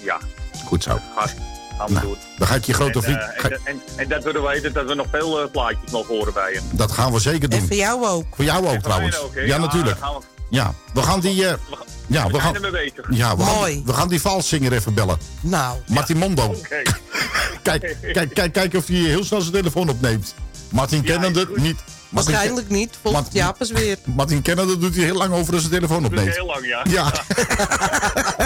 Ja, 0.02 0.18
Goed 0.64 0.82
zo. 0.82 1.00
ga, 1.16 1.26
gaan 1.26 1.86
we 1.86 1.92
Nou, 1.92 2.06
doen. 2.06 2.16
dan 2.38 2.46
ga 2.48 2.54
ik 2.54 2.64
je 2.64 2.72
grote 2.72 2.98
En, 2.98 3.02
vriend... 3.02 3.18
eh, 3.18 3.26
ga- 3.36 3.48
en, 3.48 3.58
en, 3.64 3.80
en 3.96 4.08
dat 4.08 4.24
we 4.24 4.40
weten 4.40 4.72
dat 4.72 4.86
we 4.86 4.94
nog 4.94 5.06
veel 5.12 5.50
plaatjes 5.50 5.90
mogen 5.90 6.14
horen 6.14 6.32
bij 6.32 6.52
je. 6.52 6.60
dat 6.72 6.92
gaan 6.92 7.12
we 7.12 7.20
zeker 7.20 7.48
doen. 7.48 7.60
En 7.60 7.66
voor 7.66 7.76
jou 7.76 8.06
ook. 8.06 8.26
Voor 8.34 8.44
jou 8.44 8.64
ook 8.64 8.70
Voor 8.72 8.80
trouwens. 8.82 9.18
ook, 9.18 9.34
ja, 9.34 9.58
natuurlijk. 9.58 9.98
dan 10.00 10.08
gaan 10.08 10.20
we- 10.20 10.24
Ja, 10.50 10.74
we 10.94 11.02
gaan 11.02 11.20
die... 11.20 11.46
eh, 11.46 11.54
ja, 12.06 12.30
we 12.30 12.40
gaan, 12.40 12.52
bezig. 12.72 13.06
ja, 13.10 13.36
we 13.36 13.42
gaan, 13.42 13.82
we 13.84 13.92
gaan 13.92 14.08
die 14.08 14.20
valszinger 14.20 14.72
even 14.72 14.94
bellen. 14.94 15.18
Nou, 15.40 15.78
Martin 15.86 16.16
Mondo. 16.16 16.54
Kijk, 17.62 17.96
kijk, 18.12 18.34
kijk, 18.34 18.52
kijk 18.52 18.74
of 18.74 18.86
hij 18.86 18.96
heel 18.96 19.24
snel 19.24 19.40
zijn 19.40 19.52
telefoon 19.52 19.88
opneemt. 19.88 20.34
Martin 20.70 21.02
kennende 21.02 21.40
is 21.40 21.46
goed. 21.46 21.56
niet. 21.56 21.76
Martin, 22.08 22.32
waarschijnlijk 22.32 22.68
niet. 22.68 22.90
Volgens 23.02 23.22
Martin- 23.22 23.40
Japers 23.40 23.70
weer. 23.70 23.96
Martin 24.04 24.42
kennende 24.42 24.78
doet 24.78 24.94
hij 24.94 25.04
heel 25.04 25.14
lang 25.16 25.32
over 25.32 25.52
als 25.54 25.62
zijn 25.62 25.74
telefoon 25.74 26.02
Dat 26.02 26.12
is 26.12 26.18
opneemt. 26.18 26.36
heel 26.36 26.46
lang, 26.46 26.66
ja. 26.66 26.84
Ja. 26.90 27.12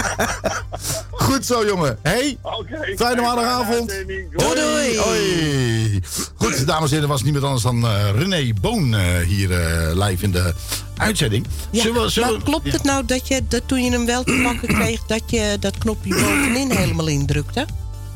Goed 1.31 1.45
zo, 1.45 1.65
jongen. 1.65 1.97
Hey, 2.01 2.37
Oké. 2.41 2.93
fijne 2.95 3.21
maandagavond. 3.21 3.89
Doei, 3.89 4.55
doei. 4.55 4.97
Hoi. 4.97 5.99
Goed, 6.35 6.67
dames 6.67 6.89
en 6.89 6.93
heren, 6.93 7.09
was 7.09 7.23
niemand 7.23 7.43
anders 7.43 7.63
dan 7.63 7.85
eh, 7.85 8.09
René 8.15 8.53
Boon 8.61 8.93
eh, 8.95 9.17
hier 9.27 9.51
eh, 9.51 10.07
live 10.07 10.23
in 10.23 10.31
de 10.31 10.53
uitzending. 10.97 11.45
Ja, 11.71 11.81
Zullen 11.81 12.01
we- 12.01 12.09
zullen 12.09 12.29
maar 12.29 12.37
we- 12.37 12.43
klopt 12.45 12.71
het 12.71 12.83
nou 12.83 13.05
dat 13.05 13.27
je, 13.27 13.41
dat 13.47 13.61
toen 13.65 13.83
je 13.83 13.91
hem 13.91 14.05
wel 14.05 14.23
te 14.23 14.41
pakken 14.43 14.67
kreeg, 14.79 15.01
dat 15.05 15.21
je 15.27 15.57
dat 15.59 15.77
knopje 15.77 16.09
bovenin 16.13 16.71
helemaal 16.71 17.07
indrukte? 17.07 17.65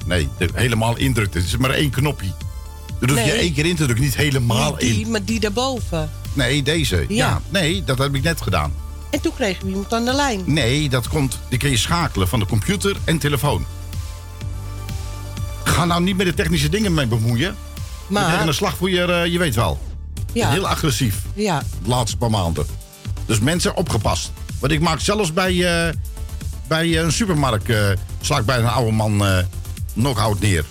Nee, 0.05 0.29
de- 0.37 0.49
helemaal 0.53 0.97
indrukt. 0.97 1.33
Het 1.33 1.43
is 1.45 1.57
maar 1.57 1.69
één 1.69 1.89
knopje. 1.89 2.29
Dan 2.99 3.09
hoef 3.09 3.17
je 3.19 3.25
Nee. 3.31 3.39
één 3.39 3.53
keer 3.53 3.65
in 3.65 3.75
te 3.75 3.83
drukken, 3.83 4.03
niet 4.05 4.15
helemaal 4.15 4.71
Niet 4.71 4.79
die, 4.79 4.99
in. 5.05 5.11
maar 5.11 5.23
die 5.25 5.39
daarboven. 5.39 6.09
Nee, 6.33 6.63
deze. 6.63 6.95
Ja. 6.95 7.05
Ja. 7.15 7.41
nee, 7.49 7.83
dat 7.83 7.97
heb 7.97 8.15
ik 8.15 8.23
net 8.23 8.41
gedaan. 8.41 8.73
En 9.15 9.21
toen 9.21 9.33
kregen 9.33 9.63
we 9.63 9.69
iemand 9.69 9.93
aan 9.93 10.05
de 10.05 10.13
lijn. 10.13 10.43
Nee, 10.45 10.89
dat 10.89 11.07
komt. 11.07 11.39
Die 11.49 11.59
kun 11.59 11.69
je 11.69 11.77
schakelen 11.77 12.27
van 12.27 12.39
de 12.39 12.45
computer 12.45 12.95
en 13.03 13.17
telefoon. 13.17 13.65
Ga 15.63 15.85
nou 15.85 16.03
niet 16.03 16.17
met 16.17 16.25
de 16.25 16.33
technische 16.33 16.69
dingen 16.69 16.93
mee 16.93 17.07
bemoeien. 17.07 17.55
Maar... 18.07 18.47
Een 18.47 18.53
slag 18.53 18.77
voor 18.77 18.89
je, 18.89 19.03
eh, 19.03 19.31
je 19.31 19.37
weet 19.37 19.55
wel. 19.55 19.79
Ja. 20.33 20.49
Heel 20.49 20.67
agressief. 20.67 21.21
Ja. 21.33 21.63
De 21.83 21.89
laatste 21.89 22.17
paar 22.17 22.29
maanden. 22.29 22.65
Dus 23.25 23.39
mensen, 23.39 23.75
opgepast. 23.75 24.31
Want 24.59 24.71
ik 24.71 24.79
maak 24.79 24.99
zelfs 24.99 25.33
bij, 25.33 25.85
eh, 25.87 25.93
bij 26.67 26.99
een 26.99 27.11
supermarkt... 27.11 27.69
eh 27.69 27.89
sla 28.21 28.37
ik 28.37 28.45
bij 28.45 28.57
een 28.57 28.67
oude 28.67 28.91
man 28.91 29.25
eh 29.25 29.37
knock-out 29.93 30.39
neer. 30.39 30.65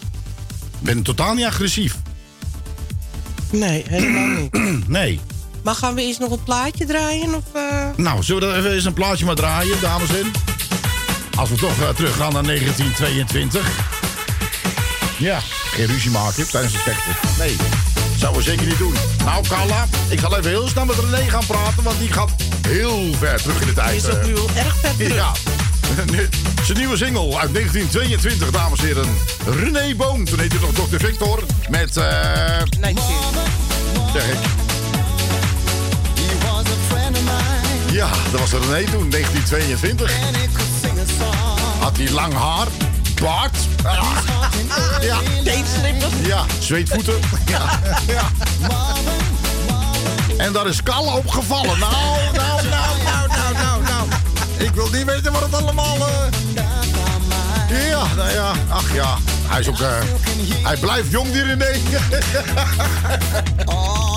Ik 0.79 0.81
ben 0.81 1.03
totaal 1.03 1.35
niet 1.35 1.45
agressief. 1.45 1.97
Nee, 3.51 3.85
helemaal 3.89 4.27
niet. 4.27 4.89
nee. 4.99 5.21
Maar 5.65 5.75
gaan 5.75 5.95
we 5.95 6.03
eerst 6.03 6.19
nog 6.19 6.31
een 6.31 6.43
plaatje 6.43 6.85
draaien? 6.85 7.35
Of, 7.35 7.45
eh? 7.53 7.89
Nou, 7.97 8.23
zullen 8.23 8.53
we 8.53 8.59
even 8.59 8.73
eens 8.73 8.85
een 8.85 8.93
plaatje 8.93 9.25
maar 9.25 9.35
draaien, 9.35 9.81
dames 9.81 10.09
en 10.09 10.15
heren? 10.15 10.33
Als 11.37 11.51
we 11.51 11.57
toch 11.57 11.81
uh, 11.81 11.89
teruggaan 11.89 12.33
naar 12.33 12.43
1922. 12.43 13.69
Ja, 15.19 15.41
geen 15.71 15.87
ruzie 15.87 16.11
maken 16.11 16.49
tijdens 16.49 16.73
het 16.73 16.83
vechten. 16.83 17.13
Nee, 17.39 17.57
zouden 18.17 18.43
we 18.43 18.49
zeker 18.49 18.67
niet 18.67 18.79
doen. 18.79 18.95
Nou, 19.25 19.45
Carla, 19.49 19.87
ik 20.09 20.21
zal 20.21 20.39
even 20.39 20.51
heel 20.51 20.69
snel 20.69 20.85
met 20.85 20.99
René 20.99 21.31
gaan 21.31 21.47
praten, 21.47 21.83
want 21.83 21.99
die 21.99 22.13
gaat 22.13 22.31
heel 22.69 23.13
ver 23.19 23.43
terug 23.43 23.61
in 23.61 23.67
de 23.67 23.73
tijd. 23.73 24.01
Die 24.01 24.11
is 24.11 24.17
ook 24.17 24.21
eh. 24.21 24.27
nu 24.27 24.39
al 24.39 24.49
erg 24.55 24.77
ver 24.77 24.97
terug. 24.97 25.15
Ja. 25.15 25.33
Zijn 26.65 26.79
nieuwe 26.79 26.97
single 26.97 27.37
uit 27.37 27.55
1922, 27.55 28.51
dames 28.51 28.79
en 28.79 28.87
heren. 28.87 29.17
René 29.47 29.95
Boom, 29.95 30.25
toen 30.25 30.39
heette 30.39 30.59
nog 30.61 30.73
Dr. 30.73 30.97
Victor. 30.97 31.43
Met, 31.69 31.97
eh... 31.97 32.05
zeg 34.13 34.29
ik. 34.33 34.64
Ja, 37.95 38.09
dat 38.31 38.41
was 38.41 38.51
René 38.51 38.85
toen, 38.91 39.11
1922. 39.11 40.13
Had 41.79 41.97
hij 41.97 42.11
lang 42.11 42.35
haar, 42.35 42.67
baard. 43.23 43.57
Ja. 45.01 45.17
Ja, 46.23 46.45
zweetvoeten. 46.59 47.15
Ja. 47.47 47.81
ja. 48.07 48.23
En 50.37 50.53
daar 50.53 50.67
is 50.67 50.83
Kalle 50.83 51.11
op 51.17 51.29
gevallen. 51.29 51.79
Nou, 51.79 51.93
nou, 52.33 52.69
nou, 52.69 53.03
nou, 53.05 53.29
nou, 53.29 53.55
nou, 53.55 53.83
nou. 53.83 54.09
Ik 54.57 54.71
wil 54.71 54.89
niet 54.93 55.05
weten 55.05 55.33
wat 55.33 55.43
het 55.43 55.55
allemaal... 55.55 55.97
eh, 55.97 57.89
Ja, 57.89 58.03
nou 58.17 58.31
ja, 58.31 58.53
ach 58.69 58.95
ja. 58.95 59.17
Hij 59.47 59.61
is 59.61 59.69
ook... 59.69 59.81
eh, 59.81 59.89
hij 60.63 60.77
blijft 60.77 61.11
jong, 61.11 61.33
die 61.33 61.43
René. 61.43 61.73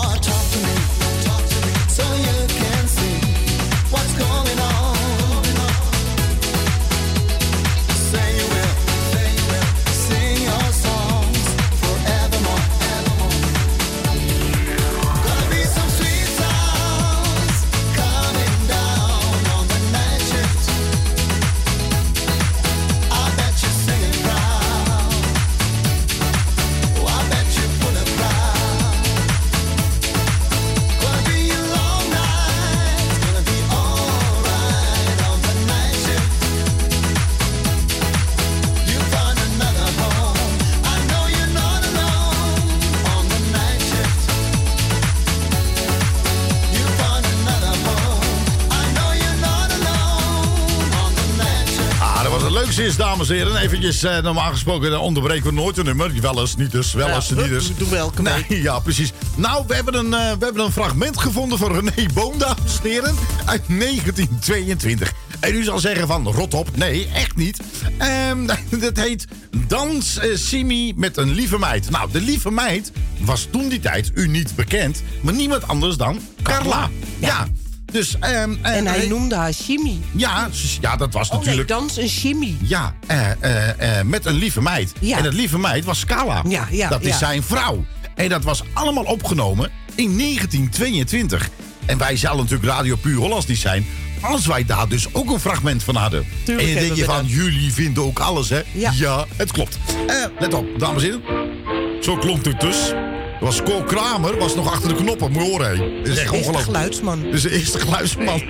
is, 52.77 52.95
dames 52.95 53.29
en 53.29 53.35
heren. 53.35 53.55
Eventjes, 53.57 54.03
eh, 54.03 54.21
normaal 54.21 54.51
gesproken 54.51 54.99
onderbreken 54.99 55.45
we 55.45 55.51
nooit 55.51 55.77
een 55.77 55.85
nummer. 55.85 56.21
Wel 56.21 56.39
eens, 56.39 56.55
niet 56.55 56.71
dus, 56.71 56.93
wel 56.93 57.09
eens, 57.09 57.29
Ja, 57.29 57.35
niet 57.35 57.49
dus. 57.49 57.75
doen 57.77 57.89
we 57.89 57.95
elke 57.95 58.21
nee, 58.21 58.61
Ja, 58.61 58.79
precies. 58.79 59.11
Nou, 59.35 59.63
we 59.67 59.75
hebben, 59.75 59.93
een, 59.93 60.13
eh, 60.13 60.31
we 60.39 60.45
hebben 60.45 60.63
een 60.63 60.71
fragment 60.71 61.19
gevonden 61.19 61.57
van 61.57 61.71
René 61.71 62.13
Boom, 62.13 62.37
dames 62.37 62.79
en 62.83 62.89
heren. 62.89 63.15
Uit 63.45 63.61
1922. 63.67 65.13
En 65.39 65.55
u 65.55 65.63
zal 65.63 65.79
zeggen 65.79 66.07
van, 66.07 66.27
rot 66.27 66.53
op. 66.53 66.77
Nee, 66.77 67.07
echt 67.13 67.35
niet. 67.35 67.59
Ehm 67.97 68.45
dat 68.79 68.97
heet 68.97 69.25
Dans 69.67 70.17
eh, 70.17 70.35
Simi 70.35 70.93
met 70.95 71.17
een 71.17 71.33
lieve 71.33 71.57
meid. 71.57 71.89
Nou, 71.89 72.11
de 72.11 72.21
lieve 72.21 72.51
meid 72.51 72.91
was 73.19 73.47
toen 73.51 73.69
die 73.69 73.79
tijd 73.79 74.11
u 74.13 74.27
niet 74.27 74.55
bekend. 74.55 75.03
Maar 75.21 75.33
niemand 75.33 75.67
anders 75.67 75.97
dan 75.97 76.19
Carla. 76.43 76.89
Ja. 77.19 77.47
Dus, 77.91 78.15
ehm, 78.19 78.55
En 78.61 78.87
hij 78.87 79.07
noemde 79.07 79.35
haar 79.35 79.53
Chimie. 79.53 80.01
Ja, 80.11 80.47
s- 80.51 80.77
ja, 80.81 80.95
dat 80.95 81.13
was 81.13 81.27
Oh 81.27 81.31
nee, 81.33 81.39
natuurlijk... 81.39 81.69
dans 81.69 81.97
en 81.97 82.07
chimie. 82.07 82.57
Ja, 82.61 82.95
eh, 83.07 83.31
eh, 83.39 83.99
eh, 83.99 84.05
met 84.05 84.25
een 84.25 84.35
lieve 84.35 84.61
meid. 84.61 84.93
Ja. 84.99 85.17
En 85.17 85.23
dat 85.23 85.33
lieve 85.33 85.57
meid 85.59 85.85
was 85.85 85.99
Scala. 85.99 86.43
Ja, 86.47 86.67
ja, 86.71 86.89
dat 86.89 87.01
is 87.03 87.17
zijn 87.17 87.43
vrouw. 87.43 87.85
En 88.15 88.29
dat 88.29 88.43
was 88.43 88.63
allemaal 88.73 89.03
opgenomen 89.03 89.69
in 89.95 90.17
1922. 90.17 91.49
En 91.85 91.97
wij 91.97 92.17
zouden 92.17 92.43
natuurlijk 92.43 92.71
Radio 92.71 92.95
Puur 92.95 93.15
Hollands 93.17 93.45
niet 93.45 93.57
zijn... 93.57 93.85
als 94.21 94.45
wij 94.45 94.65
daar 94.65 94.87
dus 94.87 95.13
ook 95.13 95.29
een 95.31 95.39
fragment 95.39 95.83
van 95.83 95.95
hadden. 95.95 96.25
Tuurlijk 96.43 96.67
en 96.67 96.73
dan 96.73 96.83
denk 96.83 96.95
je 96.95 97.03
van, 97.03 97.25
jullie 97.25 97.73
vinden 97.73 98.03
ook 98.03 98.19
alles, 98.19 98.49
hè? 98.49 98.61
Ja. 98.73 99.25
het 99.35 99.51
klopt. 99.51 99.77
Eh, 100.07 100.15
let 100.39 100.53
op, 100.53 100.65
dames 100.77 101.03
en 101.03 101.09
heren. 101.25 102.03
Zo 102.03 102.17
klonk 102.17 102.45
het 102.45 102.59
dus. 102.59 102.93
Was 103.39 103.63
Cor 103.63 103.83
Kramer, 103.83 104.37
was 104.37 104.55
nog 104.55 104.71
achter 104.71 104.89
de 104.89 104.95
knoppen. 104.95 105.31
Moet 105.31 105.43
je 105.43 105.49
horen, 105.51 105.67
hè. 105.69 105.75
Dat 105.77 105.87
is 105.87 106.09
echt 106.09 106.19
Eerste 106.19 106.33
ongelooflijk. 106.35 106.63
geluidsman. 106.65 107.23
Dat 107.23 107.33
is 107.33 107.41
de 107.41 107.51
eerste 107.51 107.79
geluidsman. 107.79 108.41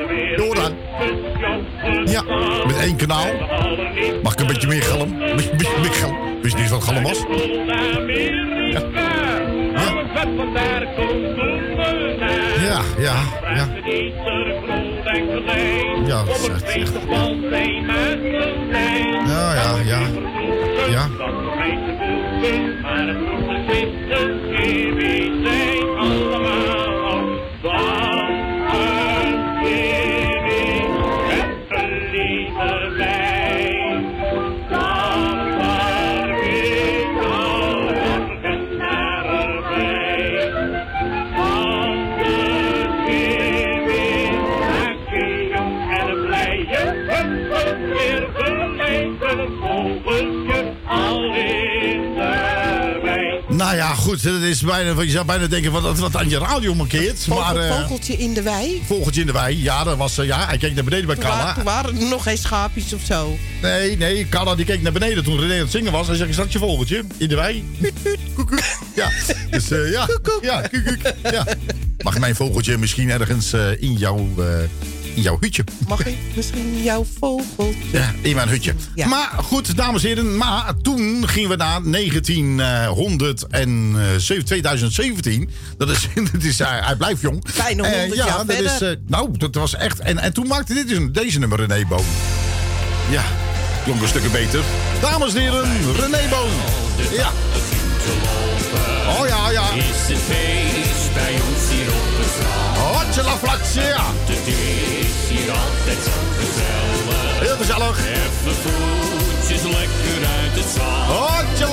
Dat? 0.53 0.72
Ja, 2.05 2.23
met 2.68 2.77
één 2.77 2.95
kanaal. 2.95 3.26
Mag 4.23 4.34
ik 4.34 4.39
een 4.39 4.47
beetje 4.47 4.68
meer 4.68 4.81
galm? 4.84 5.22
Een 5.22 5.35
beetje, 5.35 5.55
beetje 5.55 5.80
meer 5.81 5.93
galm. 5.93 6.41
Wist 6.41 6.55
je 6.55 6.61
niet 6.61 6.72
wat 6.72 6.84
galm 6.84 7.03
was? 7.03 7.18
Ja, 8.72 8.81
ja, 12.98 13.15
ja. 13.56 13.68
Ja, 16.06 16.23
dat 16.23 16.38
is 16.38 16.48
echt, 16.48 16.64
echt. 16.64 16.94
Ja, 19.27 19.53
ja, 19.53 19.77
ja. 19.85 19.99
Ja. 20.89 21.07
Goed, 54.22 54.31
dat 54.31 54.41
is 54.41 54.61
bijna, 54.61 55.02
je 55.02 55.10
zou 55.10 55.26
bijna 55.26 55.48
denken 55.48 55.72
wat, 55.72 55.81
wat, 55.81 55.98
wat 55.98 56.15
aan 56.15 56.30
je 56.30 56.38
radio 56.38 56.76
markeert. 56.76 57.27
Maar, 57.27 57.56
eh, 57.56 57.80
vogeltje 57.81 58.14
in 58.14 58.34
de 58.34 58.41
wei. 58.41 58.81
vogeltje 58.85 59.22
in 59.22 59.27
de 59.27 59.34
wei, 59.34 59.64
ja, 59.64 59.84
dat 59.84 59.98
was, 59.98 60.18
eh, 60.18 60.26
ja, 60.26 60.48
hij 60.48 60.57
keek 60.57 60.76
naar 60.76 60.84
beneden 60.84 61.06
bij 61.06 61.15
Carla. 61.15 61.53
toen 61.53 61.64
waren 61.64 62.02
er 62.02 62.07
nog 62.07 62.23
geen 62.23 62.38
schaapjes 62.38 62.94
of 62.94 63.02
zo. 63.03 63.38
Nee, 63.61 63.98
nee, 63.98 64.30
Carla 64.30 64.56
die 64.56 64.65
keek 64.65 64.81
naar 64.81 64.91
beneden 64.91 65.23
toen 65.23 65.39
René 65.39 65.53
aan 65.53 65.60
het 65.60 65.72
zingen 65.72 65.91
was. 65.91 66.07
Hij 66.07 66.15
zegt, 66.15 66.30
is 66.30 66.35
dat 66.35 66.52
je 66.52 66.60
vogeltje? 66.60 67.03
In 67.18 67.27
de 67.27 67.35
wei? 67.35 67.64
Ja, 68.95 69.10
dus 69.49 69.72
eh, 69.72 69.91
ja. 69.91 70.07
Ja. 70.41 70.69
Ja. 71.31 71.45
Mag 72.03 72.19
mijn 72.19 72.35
vogeltje 72.35 72.77
misschien 72.77 73.10
ergens 73.10 73.53
in, 73.80 73.94
jouw, 73.94 74.27
in 75.18 75.23
jouw 75.23 75.38
hutje? 75.39 75.64
Mag 75.88 76.06
ik 76.06 76.15
misschien 76.35 76.84
jouw 76.84 77.06
vogeltje? 77.19 77.76
Ja, 77.91 78.11
in 78.22 78.35
mijn 78.35 78.49
hutje. 78.49 78.73
Maar 79.07 79.30
goed, 79.44 79.76
dames 79.77 80.02
en 80.03 80.07
heren, 80.07 80.38
maar 80.38 80.73
toen 80.81 81.27
gingen 81.27 81.49
we 81.49 81.56
naar 81.56 81.81
1900 81.84 83.48
en 83.48 83.94
eh, 83.98 84.03
zeven- 84.18 84.45
2017. 84.45 85.49
Dat 85.77 85.89
is, 85.89 86.07
dat 86.31 86.44
is 86.44 86.60
hij, 86.60 86.80
hij 86.84 86.95
blijft 86.95 87.22
jong. 87.22 87.44
Bijna 87.57 87.84
Eh, 87.84 87.99
100 87.99 88.15
ja, 88.19 88.26
jaar 88.26 88.45
dat 88.45 88.49
is, 88.60 88.72
verder. 88.72 88.91
eh, 88.91 88.98
nou, 89.07 89.38
dat 89.38 89.56
was 89.56 89.76
echt. 89.76 89.99
En, 89.99 90.18
en 90.18 90.34
toen 90.34 90.48
maakte 90.48 90.73
dit 90.73 90.88
dus, 90.88 90.99
deze 91.11 91.39
nummer 91.39 91.65
René 91.65 91.85
Boom. 91.88 92.06
Ja, 93.10 93.23
klonk 93.84 94.02
een 94.02 94.07
stukje 94.07 94.30
beter. 94.30 94.61
Dames 95.02 95.34
en 95.34 95.41
heren, 95.41 95.64
René 95.99 96.30
Boom. 96.30 96.52
Ja. 97.11 97.31
Oh 99.19 99.27
ja, 99.27 99.49
ja. 99.49 99.72
Is 99.73 99.84
het 99.85 100.18
feest 100.18 101.14
bij 101.14 101.34
ons 101.34 101.69
hier 101.72 101.88
op 101.88 102.18
het 102.18 102.30
strand? 102.34 102.77
Hotje 103.06 103.23
la 103.23 103.38
flatje, 103.38 103.81
ja. 103.81 104.06
Hier 105.47 105.55
altijd 105.55 106.03
zo 106.03 106.11
gezellig. 106.39 107.39
Heel 107.45 107.57
gezellig. 107.57 107.97
Even 107.99 108.55
voetjes 108.63 109.63
lekker 109.77 110.19
uit 110.39 110.55
het 110.59 110.69
zand. 110.75 111.07
Hotje. 111.13 111.65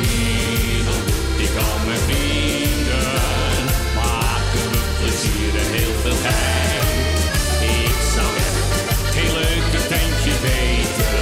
Hier 0.00 0.84
ontmoet 0.94 1.38
ik 1.46 1.54
al 1.66 1.78
mijn 1.86 2.02
vrienden. 2.08 3.62
Maken 4.00 4.66
we 4.72 4.80
plezier 5.00 5.52
en 5.62 5.70
heel 5.78 5.96
veel 6.02 6.18
gein. 6.26 7.14
Ik 7.84 7.98
zou 8.14 8.30
echt 8.46 8.66
geen 9.14 9.32
leuker 9.40 9.82
tentje 9.92 10.34
weten. 10.46 11.18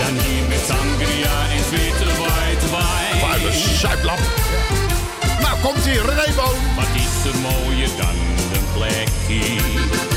Dan 0.00 0.14
hier 0.24 0.44
met 0.52 0.62
sangria 0.70 1.36
en 1.56 1.64
witte 1.72 2.08
white 2.20 2.66
wine. 2.74 3.20
Vuile 3.24 3.52
zuiplap. 3.80 4.22
Nou, 5.44 5.54
komt 5.64 5.84
hier, 5.88 6.04
René 6.08 6.28
Boom. 6.38 6.60
Wat 6.78 6.92
is 7.04 7.14
er 7.30 7.38
mooier 7.46 7.92
dan 8.02 8.16
een 8.56 8.66
plekje 8.74 10.11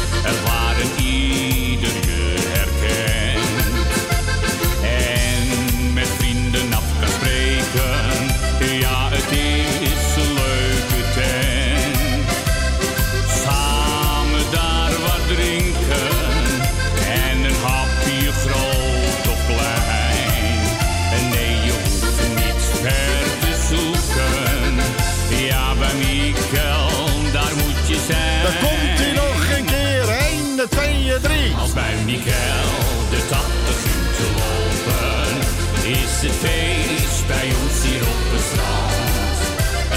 het 36.25 36.35
feest 36.35 37.27
bij 37.27 37.47
ons 37.61 37.83
hier 37.83 38.01
op 38.01 38.39
strand. 38.47 39.37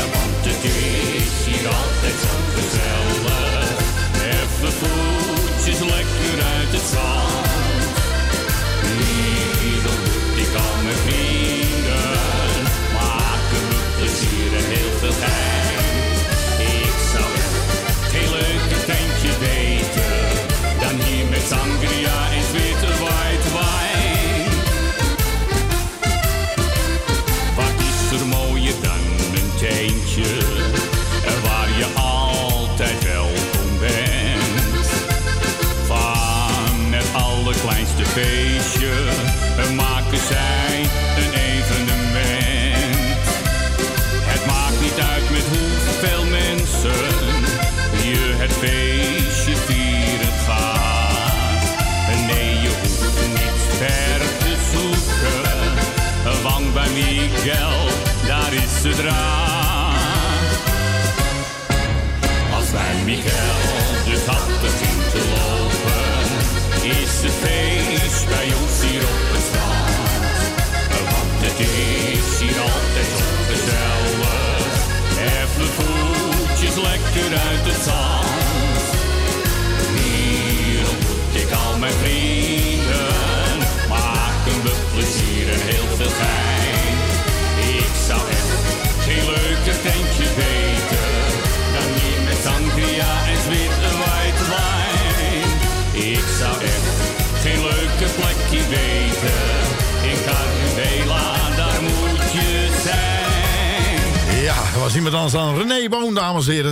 En 0.01 0.07
Want 0.15 0.45
het 0.49 0.65
is 0.65 1.35
hier 1.47 1.67
altijd 1.67 2.17
zo 2.25 2.35
gezellig. 2.57 3.69
Even 4.33 4.73
voetjes 4.81 5.81
lekker 5.81 6.45
uit 6.57 6.73
het 6.73 6.87
zand. 6.93 7.48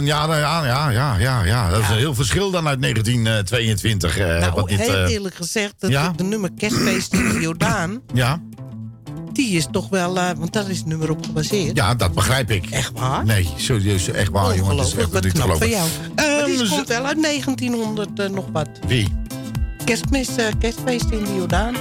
Ja, 0.07 0.27
nou 0.27 0.39
ja, 0.41 0.65
ja, 0.67 0.89
ja, 0.91 1.17
ja, 1.19 1.45
ja. 1.45 1.71
Dat 1.71 1.81
is 1.81 1.89
een 1.89 1.97
heel 1.97 2.15
verschil 2.15 2.51
dan 2.51 2.67
uit 2.69 2.81
1922. 2.83 4.19
eh, 4.19 4.27
Nou, 4.41 4.53
wat 4.55 4.69
dit, 4.69 4.81
heel 4.81 4.95
eh, 5.05 5.11
eerlijk 5.13 5.35
gezegd, 5.35 5.75
dat 5.79 5.91
ja? 5.91 6.13
de 6.17 6.23
nummer 6.25 6.51
Kerstfeest 6.57 7.13
in 7.13 7.29
de 7.29 7.41
Jordaan... 7.41 8.01
ja, 8.15 8.41
die 9.33 9.57
is 9.57 9.67
toch 9.71 9.89
wel... 9.89 10.19
eh, 10.19 10.31
want 10.37 10.53
daar 10.53 10.71
is 10.71 10.77
het 10.77 10.87
nummer 10.87 11.11
op 11.11 11.25
gebaseerd. 11.25 11.77
ja, 11.77 11.95
dat 11.95 12.15
begrijp 12.15 12.51
ik. 12.51 12.67
Echt 12.71 12.93
waar? 12.99 13.25
Nee, 13.25 13.49
serieus, 13.57 14.09
echt 14.11 14.31
waar, 14.31 14.57
jongen. 14.57 14.77
Dat 14.77 14.87
is 14.87 14.95
echt 14.95 15.11
wat 15.13 15.25
niet 15.25 15.33
knap 15.33 15.57
van 15.57 15.69
jou. 15.69 15.89
maar 16.17 16.45
die 16.45 16.59
Ehm, 16.59 16.69
komt 16.69 16.89
wel 16.89 17.05
uit 17.05 17.23
1900 17.23 18.19
eh, 18.21 18.29
nog 18.29 18.45
wat. 18.53 18.69
Wie? 18.87 19.09
Kerstmis, 19.85 20.29
kerstfeest 20.59 21.11
in 21.11 21.25
de 21.25 21.35
Jordaan. 21.37 21.75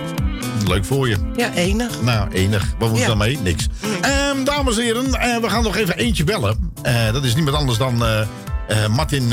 Leuk 0.67 0.85
voor 0.85 1.07
je. 1.09 1.17
Ja, 1.35 1.53
enig. 1.53 2.01
Nou, 2.01 2.31
enig. 2.31 2.73
Wat 2.79 2.89
moet 2.89 2.97
Ja. 2.97 3.03
je 3.03 3.09
dan 3.09 3.17
mee? 3.17 3.37
Niks. 3.43 3.67
Ehm, 4.01 4.43
dames 4.43 4.77
en 4.77 4.83
heren, 4.83 5.11
we 5.41 5.49
gaan 5.49 5.63
nog 5.63 5.75
even 5.75 5.97
eentje 5.97 6.23
bellen. 6.23 6.64
Eh, 6.85 7.11
dat 7.13 7.23
is 7.23 7.35
niemand 7.35 7.55
anders 7.57 7.77
dan 7.77 8.05
eh, 8.05 8.21
eh, 8.67 8.89
Martin 8.89 9.27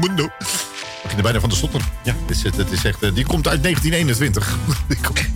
Mundo. 0.00 0.24
Ik 0.24 1.02
begin 1.02 1.16
er 1.16 1.22
bijna 1.22 1.40
van 1.40 1.48
de 1.48 1.54
stotter. 1.54 1.80
Ja, 2.04 2.14
het 2.26 2.36
is, 2.36 2.42
het 2.42 2.70
is 2.70 2.84
echt, 2.84 3.14
die 3.14 3.24
komt 3.26 3.48
uit 3.48 3.62
1921. 3.62 4.56
Die 4.88 4.96
komt- 5.00 5.28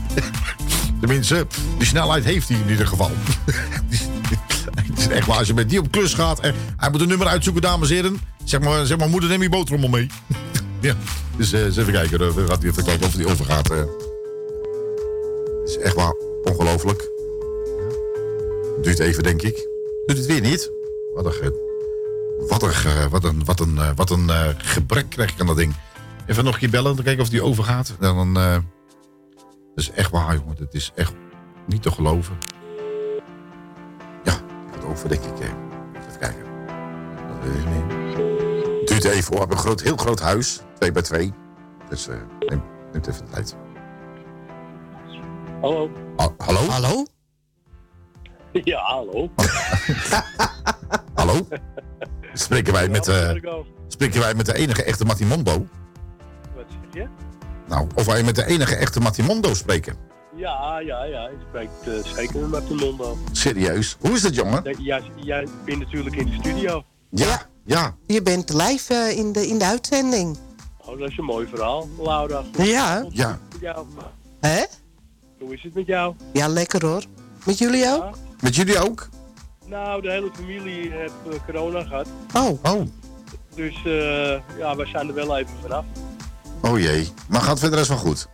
Tenminste, 1.01 1.47
die 1.79 1.87
snelheid 1.87 2.25
heeft 2.25 2.49
hij 2.49 2.59
in 2.65 2.71
ieder 2.71 2.87
geval. 2.87 3.11
Het 4.75 4.99
is 4.99 5.09
echt 5.09 5.27
waar, 5.27 5.39
als 5.39 5.47
je 5.47 5.55
met 5.55 5.69
die 5.69 5.79
op 5.79 5.91
klus 5.91 6.15
gaat... 6.15 6.41
En 6.41 6.55
hij 6.77 6.91
moet 6.91 7.01
een 7.01 7.09
nummer 7.09 7.27
uitzoeken, 7.27 7.63
dames 7.63 7.89
en 7.89 7.95
heren. 7.95 8.21
Zeg 8.45 8.61
maar, 8.61 8.87
zeg 8.87 8.99
maar 8.99 9.09
moeder, 9.09 9.29
neem 9.29 9.43
je 9.43 9.49
boterham 9.49 9.91
mee. 9.91 10.07
ja, 10.81 10.95
dus 11.37 11.53
eens 11.53 11.77
even 11.77 11.93
kijken. 11.93 12.21
eh, 12.21 12.27
gaat 12.47 12.63
hij 12.63 12.71
even 12.71 12.85
kijken 12.85 13.07
of 13.07 13.13
die 13.13 13.27
overgaat. 13.27 13.69
Het 13.69 13.89
is 15.65 15.79
echt 15.79 15.95
waar 15.95 16.13
ongelooflijk. 16.45 17.09
Duurt 18.83 18.99
even, 18.99 19.23
denk 19.23 19.43
ik. 19.43 19.69
Doet 20.07 20.17
het 20.17 20.27
weer 20.27 20.41
niet? 20.41 20.71
Wat 21.15 21.25
een, 21.27 21.33
ge- 21.33 22.47
wat 22.49 22.63
een, 22.63 22.71
ge- 22.71 23.09
wat 23.09 23.25
een, 23.25 23.45
wat 23.45 23.61
een, 23.61 23.79
eh, 23.79 23.91
wat 23.95 24.11
een 24.11 24.31
eh, 24.31 24.49
gebrek 24.59 25.11
krijg 25.11 25.33
ik 25.33 25.41
aan 25.41 25.47
dat 25.47 25.57
ding. 25.57 25.75
Even 26.27 26.45
nog 26.45 26.55
een 26.55 26.61
keer 26.61 26.71
bellen, 26.71 26.95
dan 26.95 27.05
kijken 27.05 27.23
of 27.23 27.29
die 27.29 27.43
overgaat. 27.43 27.95
Dan, 28.01 28.37
eh 28.37 28.53
dat 29.75 29.85
is 29.85 29.91
echt 29.91 30.11
waar, 30.11 30.35
jongen. 30.37 30.57
Dat 30.57 30.75
is 30.75 30.93
echt 30.95 31.13
niet 31.67 31.83
te 31.83 31.91
geloven. 31.91 32.37
Ja, 34.25 34.33
het 34.33 34.75
gaat 34.75 34.85
over, 34.85 35.09
denk 35.09 35.23
ik. 35.25 35.39
eh. 35.41 35.49
Even 36.09 36.19
kijken. 36.21 36.45
Dat 37.29 37.37
weet 37.53 37.59
ik 37.59 37.69
niet. 37.69 37.93
Het 38.79 38.89
duurt 38.89 39.05
even 39.05 39.25
hoor. 39.25 39.33
We 39.33 39.39
hebben 39.39 39.57
een 39.57 39.63
groot, 39.63 39.81
heel 39.81 39.97
groot 39.97 40.21
huis. 40.21 40.61
Twee 40.79 40.93
bij 40.93 41.03
twee. 41.03 41.33
Dus 41.89 42.09
eh 42.09 42.17
neem, 42.41 42.63
neemt 42.93 43.07
even 43.07 43.25
de 43.25 43.31
tijd. 43.33 43.57
Hallo. 45.61 45.91
Ah, 46.17 46.29
hallo? 46.39 46.61
Hallo? 46.61 47.05
Ja, 48.65 48.79
hallo. 48.79 49.31
Hallo? 51.15 51.49
Spreken 52.33 52.73
wij 52.73 52.89
met, 52.89 53.09
eh, 53.09 53.31
spreken 53.89 54.21
wij 54.21 54.35
met 54.35 54.47
de 54.47 54.55
enige 54.55 54.83
echte 54.83 55.05
Matimondo? 55.05 55.67
Wat 56.57 56.65
zeg 56.69 57.03
je? 57.03 57.09
Nou, 57.69 57.87
of 57.95 58.07
wij 58.07 58.23
met 58.23 58.35
de 58.35 58.47
enige 58.47 58.75
echte 58.77 59.01
Matimondo 59.01 59.55
spreken. 59.55 59.97
Ja, 60.37 60.79
ja, 60.79 61.05
ja. 61.05 61.29
Je 61.29 61.37
spreekt 61.49 61.89
eh, 62.07 62.13
zeker 62.15 62.49
met 62.49 62.69
de 62.69 62.75
Mondo. 62.75 63.19
Serieus? 63.33 63.97
Hoe 64.01 64.11
is 64.11 64.23
het, 64.23 64.35
jongen? 64.35 64.63
Nee, 64.63 64.77
Jij, 64.79 65.03
jij 65.17 65.47
bent 65.65 65.79
natuurlijk 65.79 66.17
in 66.17 66.27
de 66.27 66.33
studio. 66.33 66.85
Ja, 67.11 67.47
ja. 67.65 67.95
Je 68.07 68.23
bent 68.23 68.53
live 68.53 68.95
eh, 68.95 69.19
in, 69.19 69.33
de, 69.33 69.47
in 69.47 69.59
de 69.59 69.65
uitzending. 69.65 70.39
Oh, 70.85 70.99
dat 70.99 71.11
is 71.11 71.19
een 71.19 71.25
mooi 71.25 71.47
verhaal, 71.47 71.89
Laura. 71.99 72.43
Ja. 72.59 73.05
Ja. 73.11 73.39
Hè? 74.41 74.65
Hoe 75.39 75.55
is 75.55 75.63
het 75.63 75.75
met 75.75 75.87
jou? 75.87 76.15
Ja, 76.33 76.49
lekker 76.49 76.87
hoor. 76.87 77.05
Met 77.45 77.59
jullie 77.59 77.87
ook? 77.87 78.17
Met 78.45 78.55
jullie 78.55 78.79
ook? 78.79 79.09
Nou, 79.67 80.03
de 80.03 80.11
hele 80.11 80.31
familie 80.35 80.91
heeft 80.91 81.13
eh, 81.31 81.39
corona 81.47 81.83
gehad. 81.83 82.07
Oh. 82.35 82.65
Oh. 82.75 82.87
Dus 83.55 83.75
eh, 83.85 84.59
ja, 84.59 84.77
wij 84.77 84.87
zijn 84.87 85.09
er 85.09 85.15
wel 85.15 85.37
even 85.39 85.55
vanaf. 85.63 85.85
Oh 86.61 86.79
jee. 86.79 87.13
Maar 87.29 87.41
gaat 87.41 87.59
verder 87.59 87.79
eens 87.79 87.89
wel 87.89 87.97
goed? 87.97 88.29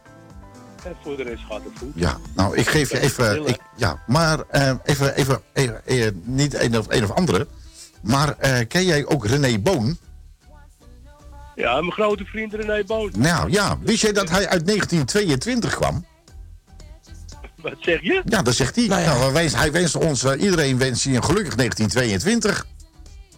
En 0.85 0.97
voor 1.03 1.17
de 1.17 1.23
rest 1.23 1.43
gaat 1.49 1.61
het 1.65 1.79
goed. 1.79 1.93
Ja. 1.95 2.17
Nou, 2.35 2.57
ik 2.57 2.69
geef 2.69 2.91
je 2.91 3.01
even... 3.01 3.47
Ik, 3.47 3.59
ja, 3.77 4.03
maar 4.07 4.41
eh, 4.49 4.73
even, 4.85 5.15
even, 5.15 5.43
even, 5.55 6.23
niet 6.25 6.55
een 6.55 6.79
of, 6.79 6.87
een 6.89 7.05
of 7.05 7.11
andere. 7.11 7.47
Maar 8.03 8.39
eh, 8.39 8.67
ken 8.69 8.85
jij 8.85 9.07
ook 9.07 9.27
René 9.27 9.59
Boon? 9.59 9.99
Ja, 11.55 11.81
mijn 11.81 11.93
grote 11.93 12.25
vriend 12.25 12.55
René 12.55 12.85
Boot. 12.85 13.17
Nou 13.17 13.51
ja, 13.51 13.79
wist 13.81 14.03
jij 14.03 14.13
dat 14.13 14.31
hij 14.31 14.49
uit 14.49 14.67
1922 14.67 15.75
kwam? 15.75 16.05
Wat 17.63 17.75
zeg 17.81 18.03
je? 18.03 18.23
Ja, 18.25 18.43
dat 18.43 18.55
zegt 18.55 18.77
hij. 18.77 18.87
Nou, 18.87 19.01
hij 19.03 19.33
wens- 19.33 19.55
hij 19.55 19.73
wenst 19.73 19.95
ons, 19.97 20.25
eh, 20.25 20.41
iedereen 20.43 20.79
wenst 20.79 21.05
hij 21.05 21.15
een 21.17 21.25
gelukkig 21.25 21.55
1922. 21.57 22.67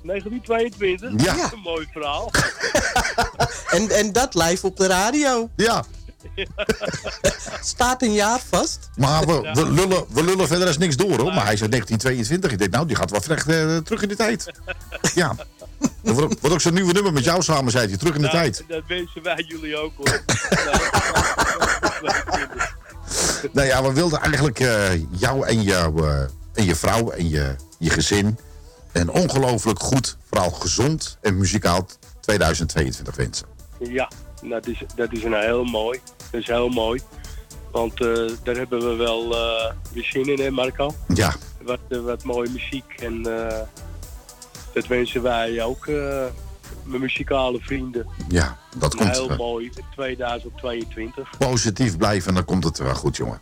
1922? 0.03 1.24
Ja. 1.24 1.51
Een 1.53 1.59
mooi 1.59 1.86
verhaal. 1.93 2.31
En, 3.70 3.89
en 3.90 4.12
dat 4.12 4.35
live 4.35 4.66
op 4.66 4.77
de 4.77 4.86
radio. 4.86 5.51
Ja. 5.57 5.85
Staat 7.61 8.03
een 8.03 8.12
jaar 8.12 8.40
vast. 8.49 8.90
Maar 8.97 9.27
we, 9.27 9.51
we, 9.53 9.70
lullen, 9.70 10.05
we 10.09 10.24
lullen 10.24 10.47
verder 10.47 10.66
eens 10.66 10.78
niks 10.78 10.97
door 10.97 11.16
hoor. 11.20 11.32
Maar 11.32 11.44
hij 11.44 11.53
is 11.53 11.62
uit 11.62 11.70
1922. 11.70 12.51
Ik 12.51 12.59
denk, 12.59 12.70
nou, 12.70 12.86
die 12.86 12.97
gaat 12.97 13.11
wel 13.11 13.20
recht 13.27 13.49
eh, 13.49 13.77
terug 13.77 14.03
in 14.03 14.09
de 14.09 14.16
tijd. 14.16 14.53
Ja. 15.15 15.35
Er 16.05 16.12
wordt, 16.12 16.32
ook- 16.32 16.40
wordt 16.40 16.55
ook 16.55 16.61
zo'n 16.61 16.74
nieuwe 16.74 16.93
nummer 16.93 17.12
met 17.12 17.24
jou 17.24 17.43
samen, 17.43 17.73
zei 17.73 17.89
hij. 17.89 17.97
Terug 17.97 18.15
in 18.15 18.20
de 18.23 18.27
Nou, 18.27 18.39
tijd. 18.39 18.65
Dat 18.69 18.82
wensen 18.89 19.23
wij 19.23 19.44
jullie 19.49 19.77
ook 19.77 19.93
hoor. 19.97 20.23
Nou 23.52 23.66
ja, 23.66 23.82
we 23.82 23.93
wilden 23.93 24.20
eigenlijk 24.20 24.60
eh, 24.60 25.10
jou 25.10 25.47
en, 25.47 25.62
jou, 25.62 26.06
eh, 26.06 26.20
en 26.55 26.64
je 26.64 26.77
vrouw 26.77 27.10
en 27.10 27.28
je, 27.28 27.55
je 27.78 27.90
gezin 27.90 28.39
een 28.93 29.10
ongelooflijk 29.10 29.78
goed, 29.78 30.16
vooral 30.28 30.51
gezond 30.51 31.19
en 31.20 31.39
muzikaal 31.39 31.86
2022 32.20 33.16
wensen. 33.16 33.47
Ja, 33.78 34.10
dat 34.43 34.66
is, 34.66 34.82
dat 34.94 35.12
is 35.12 35.24
een 35.24 35.35
heel 35.35 35.64
mooi. 35.64 36.01
Dat 36.31 36.40
is 36.40 36.47
heel 36.47 36.69
mooi. 36.69 37.01
Want 37.70 38.01
eh, 38.01 38.31
daar 38.43 38.56
hebben 38.56 38.89
we 38.89 38.97
wel 38.97 39.28
weer 39.93 40.05
zin 40.05 40.27
in, 40.27 40.40
hè 40.40 40.51
Marco? 40.51 40.94
Ja. 41.14 41.35
Wat, 41.62 41.81
wat 41.89 42.24
mooie 42.24 42.51
muziek. 42.51 42.94
En 43.01 43.23
dat 44.73 44.86
wensen 44.86 45.23
wij 45.23 45.62
ook, 45.62 45.86
mijn 46.84 47.00
muzikale 47.00 47.59
vrienden. 47.60 48.06
Ja, 48.28 48.59
dat 48.76 48.94
komt 48.94 49.10
heel 49.10 49.36
mooi 49.36 49.70
2022. 49.94 51.30
positief 51.38 51.96
blijven 51.96 52.28
en 52.28 52.34
dan 52.34 52.44
komt 52.44 52.64
het 52.64 52.78
wel 52.78 52.94
goed, 52.94 53.16
jongen. 53.16 53.38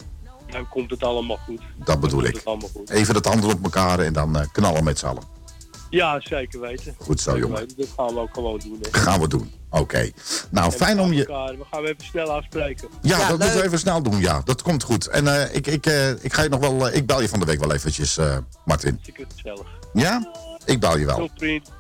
Dan 0.51 0.69
komt 0.69 0.91
het 0.91 1.03
allemaal 1.03 1.37
goed. 1.37 1.61
Dat 1.85 2.01
bedoel 2.01 2.25
ik. 2.25 2.35
het 2.35 2.45
allemaal 2.45 2.69
goed. 2.69 2.91
Even 2.91 3.15
dat 3.15 3.25
handen 3.25 3.51
op 3.51 3.63
elkaar 3.65 3.99
en 3.99 4.13
dan 4.13 4.39
eh, 4.39 4.47
knallen 4.53 4.85
met 4.85 4.99
z'n 4.99 5.07
allen. 5.07 5.23
Ja, 5.91 6.21
zeker 6.21 6.61
weten. 6.61 6.95
Goed 6.99 7.21
zo, 7.21 7.31
Zeker 7.31 7.47
jongen. 7.47 7.61
weten. 7.61 7.77
Dat 7.77 7.89
gaan 7.97 8.15
we 8.15 8.21
ook 8.21 8.35
gewoon 8.35 8.59
doen. 8.65 8.79
Hè. 8.91 8.99
Gaan 9.01 9.21
we 9.21 9.29
doen. 9.29 9.53
Oké. 9.71 10.11
Nou, 10.51 10.67
En 10.67 10.73
fijn 10.79 11.01
om 11.01 11.13
je... 11.13 11.27
elkaar- 11.27 11.59
we 11.59 11.65
gaan 11.71 11.85
even 11.85 12.05
snel 12.05 12.33
afspreken. 12.33 12.89
Ja, 13.03 13.19
dat 13.29 13.39
moeten 13.39 13.57
we 13.57 13.65
even 13.65 13.79
snel 13.79 14.03
doen. 14.03 14.21
Ja, 14.21 14.41
dat 14.45 14.63
komt 14.63 14.83
goed. 14.83 15.07
En 15.07 15.27
eh, 15.49 15.55
ik, 15.55 15.67
ik, 15.67 15.87
eh, 15.87 16.11
ik 16.25 16.33
ga 16.33 16.43
je 16.43 16.49
nog 16.49 16.61
wel... 16.61 16.89
eh, 16.89 16.97
ik 16.97 17.07
bel 17.07 17.21
je 17.21 17.29
van 17.29 17.41
de 17.41 17.47
week 17.47 17.61
wel 17.61 17.73
eventjes, 17.73 18.17
eh, 18.19 18.37
Martin. 18.65 18.91
Hartstikke 18.91 19.25
gezellig. 19.37 19.67
Ja? 19.93 20.31
Ik 20.65 20.81
bel 20.81 20.99
je 20.99 21.07
wel. 21.07 21.31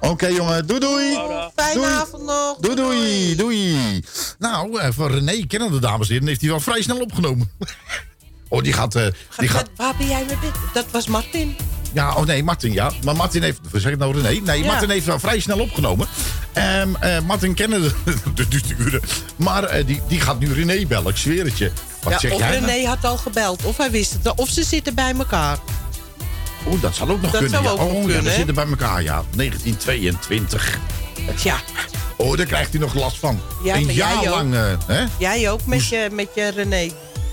Oké, 0.00 0.26
jongen. 0.26 0.66
Doei, 0.66 0.80
doei. 0.80 1.14
Fijne 1.56 1.74
Doei. 1.74 1.86
avond 1.92 2.22
nog. 2.22 2.56
Doei, 2.60 2.74
doei, 2.76 3.36
doei. 3.36 4.04
Nou, 4.38 4.80
eh, 4.80 4.88
van 4.92 5.10
René 5.10 5.46
kennen 5.46 5.70
de 5.72 5.78
dames 5.78 6.06
en 6.06 6.12
heren 6.12 6.28
heeft 6.28 6.40
hij 6.40 6.50
wel 6.50 6.60
vrij 6.60 6.82
snel 6.82 7.00
opgenomen. 7.00 7.50
oh, 8.48 8.62
die 8.62 8.72
gaat... 8.72 8.94
eh, 8.94 9.06
die 9.36 9.48
gaat 9.48 9.68
Waar 9.76 9.94
ben 9.98 10.06
jij 10.06 10.24
mee 10.26 10.36
bezig? 10.40 10.70
Dat 10.72 10.86
was 10.90 11.06
Martin. 11.06 11.56
ja, 11.92 12.14
oh 12.14 12.24
nee, 12.24 12.42
Martin, 12.44 12.72
ja. 12.72 12.90
Maar 13.04 13.16
Martin 13.16 13.42
heeft... 13.42 13.60
Zeg 13.72 13.92
ik 13.92 13.98
nou 13.98 14.20
René? 14.20 14.40
Nee, 14.40 14.60
Ja. 14.62 14.66
Martin 14.66 14.90
heeft 14.90 15.06
wel 15.06 15.18
vrij 15.18 15.40
snel 15.40 15.60
opgenomen. 15.60 16.06
Ehm, 16.52 16.94
eh, 16.94 17.20
Martin 17.20 17.54
kennen 17.54 17.82
de, 17.82 17.92
de, 18.34 18.48
de 18.48 18.58
sturen. 18.58 19.00
Maar 19.36 19.64
eh, 19.64 19.86
die, 19.86 20.00
die 20.08 20.20
gaat 20.20 20.38
nu 20.38 20.52
René 20.52 20.86
bellen, 20.86 21.10
ik 21.10 21.16
zweer 21.16 21.44
het 21.44 21.58
je. 21.58 21.72
Wat 22.02 22.12
ja, 22.12 22.18
zeg 22.18 22.32
of 22.32 22.38
jij 22.38 22.60
nou? 22.60 22.72
René 22.72 22.86
had 22.88 23.04
al 23.04 23.16
gebeld. 23.16 23.64
Of 23.64 23.76
hij 23.76 23.90
wist 23.90 24.12
het. 24.12 24.34
Of 24.34 24.48
ze 24.48 24.62
zitten 24.64 24.94
bij 24.94 25.14
elkaar. 25.18 25.58
Oeh, 26.66 26.80
dat 26.82 26.94
zal 26.94 27.08
ook 27.08 27.20
nog 27.22 27.30
Dat 27.30 27.40
kunnen. 27.40 27.62
zou 27.62 27.76
ja. 27.76 27.82
ook 27.82 27.90
oh, 27.90 27.98
ja, 28.00 28.04
kunnen, 28.04 28.24
we 28.24 28.30
zitten 28.30 28.54
bij 28.54 28.66
elkaar, 28.66 29.02
ja. 29.02 29.24
1922. 29.36 30.78
Ja. 31.42 31.56
Oh, 32.16 32.36
daar 32.36 32.46
krijgt 32.46 32.70
hij 32.70 32.80
nog 32.80 32.94
last 32.94 33.18
van. 33.18 33.40
Ja, 33.64 33.74
een 33.76 33.92
jaar 33.92 34.24
lang, 34.28 34.54
eh, 34.54 34.62
hè? 34.86 35.04
Jij 35.18 35.50
ook 35.50 35.66
met 35.66 35.86
je, 35.88 36.08
met 36.12 36.28
je 36.34 36.50
René. 36.50 36.90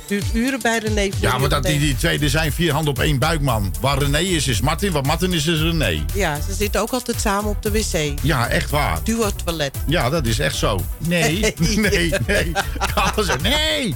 duurt 0.07 0.25
uren 0.33 0.59
bij 0.61 0.77
René. 0.79 1.09
Ja, 1.19 1.37
maar 1.37 1.49
dat 1.49 1.63
die, 1.63 1.79
die 1.79 1.95
tweede 1.95 2.29
zijn 2.29 2.51
vier 2.51 2.73
handen 2.73 2.89
op 2.93 2.99
één 2.99 3.19
buik, 3.19 3.41
man. 3.41 3.73
Waar 3.81 3.97
René 3.97 4.19
is, 4.19 4.47
is 4.47 4.61
Martin. 4.61 4.91
Waar 4.91 5.05
Martin 5.05 5.33
is, 5.33 5.45
is 5.47 5.61
René. 5.61 6.03
Ja, 6.13 6.39
ze 6.47 6.53
zitten 6.53 6.81
ook 6.81 6.91
altijd 6.91 7.21
samen 7.21 7.49
op 7.49 7.61
de 7.61 7.71
wc. 7.71 8.19
Ja, 8.21 8.47
echt 8.47 8.69
waar. 8.69 8.99
Duo 9.03 9.29
toilet. 9.45 9.77
Ja, 9.87 10.09
dat 10.09 10.25
is 10.25 10.39
echt 10.39 10.55
zo. 10.55 10.79
Nee, 10.97 11.39
nee, 11.91 12.13
nee. 12.27 12.51
Carla 12.93 13.23
zegt 13.23 13.41
nee. 13.41 13.95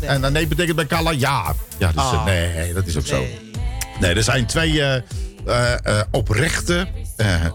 En 0.00 0.20
dan 0.20 0.32
nee 0.32 0.46
betekent 0.46 0.76
bij 0.76 0.86
Carla 0.86 1.10
ja. 1.10 1.54
Ja, 1.78 1.88
dus, 1.92 1.96
Ah. 2.02 2.24
nee, 2.24 2.72
dat 2.72 2.86
is 2.86 2.96
ook 2.96 3.06
zo. 3.06 3.24
Nee, 4.00 4.14
er 4.14 4.22
zijn 4.22 4.46
twee 4.46 4.82
eh, 4.82 4.94
eh, 5.46 5.72
eh, 5.82 6.00
oprechte, 6.10 6.88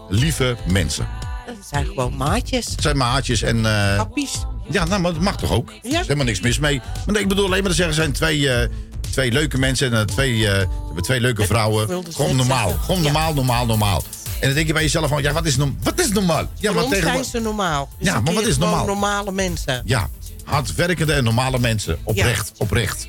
lieve 0.08 0.56
mensen. 0.68 1.08
Dat 1.46 1.56
zijn 1.70 1.86
gewoon 1.86 2.16
maatjes. 2.16 2.64
Het 2.70 2.82
zijn 2.82 2.96
maatjes 2.96 3.42
en... 3.42 3.62
Kappies. 3.96 4.32
ja, 4.70 4.84
nou, 4.84 5.00
maar 5.00 5.12
dat 5.12 5.22
mag 5.22 5.36
toch 5.36 5.52
ook? 5.52 5.70
Er 5.70 5.90
is 5.90 5.92
helemaal 5.96 6.24
niks 6.24 6.40
mis 6.40 6.58
mee. 6.58 6.78
Maar 6.78 7.14
nee, 7.14 7.22
ik 7.22 7.28
bedoel 7.28 7.44
alleen 7.44 7.60
maar 7.62 7.70
te 7.70 7.76
zeggen, 7.76 7.94
er 7.96 8.02
zijn 8.02 8.12
twee, 8.12 8.68
twee 9.10 9.32
leuke 9.32 9.58
mensen 9.58 9.92
en 9.94 10.06
twee, 10.06 10.46
hebben 10.46 11.02
twee 11.02 11.20
leuke 11.20 11.46
vrouwen. 11.46 11.86
Gewoon 11.88 12.26
net 12.26 12.36
normaal. 12.36 12.70
Gewoon 12.72 13.02
normaal, 13.02 13.34
normaal, 13.34 13.66
normaal. 13.66 14.02
En 14.40 14.46
dan 14.46 14.54
denk 14.54 14.66
je 14.66 14.72
bij 14.72 14.82
jezelf 14.82 15.08
van, 15.08 15.22
ja, 15.22 15.32
wat 15.32 15.46
is, 15.46 15.56
norm- 15.56 15.78
wat 15.82 16.00
is 16.00 16.08
normaal? 16.08 16.46
Ja, 16.58 16.72
maar 16.72 16.84
ons 16.84 16.98
zijn 16.98 17.24
ze 17.24 17.38
normaal. 17.38 17.88
Dus 17.98 18.08
Ja, 18.08 18.20
maar 18.20 18.34
wat 18.34 18.46
is 18.46 18.58
normaal? 18.58 18.86
normale 18.86 19.32
mensen. 19.32 19.82
Ja, 19.84 20.08
hardwerkende 20.44 21.12
en 21.12 21.24
normale 21.24 21.58
mensen. 21.58 21.98
Oprecht, 22.04 22.52
oprecht. 22.56 23.08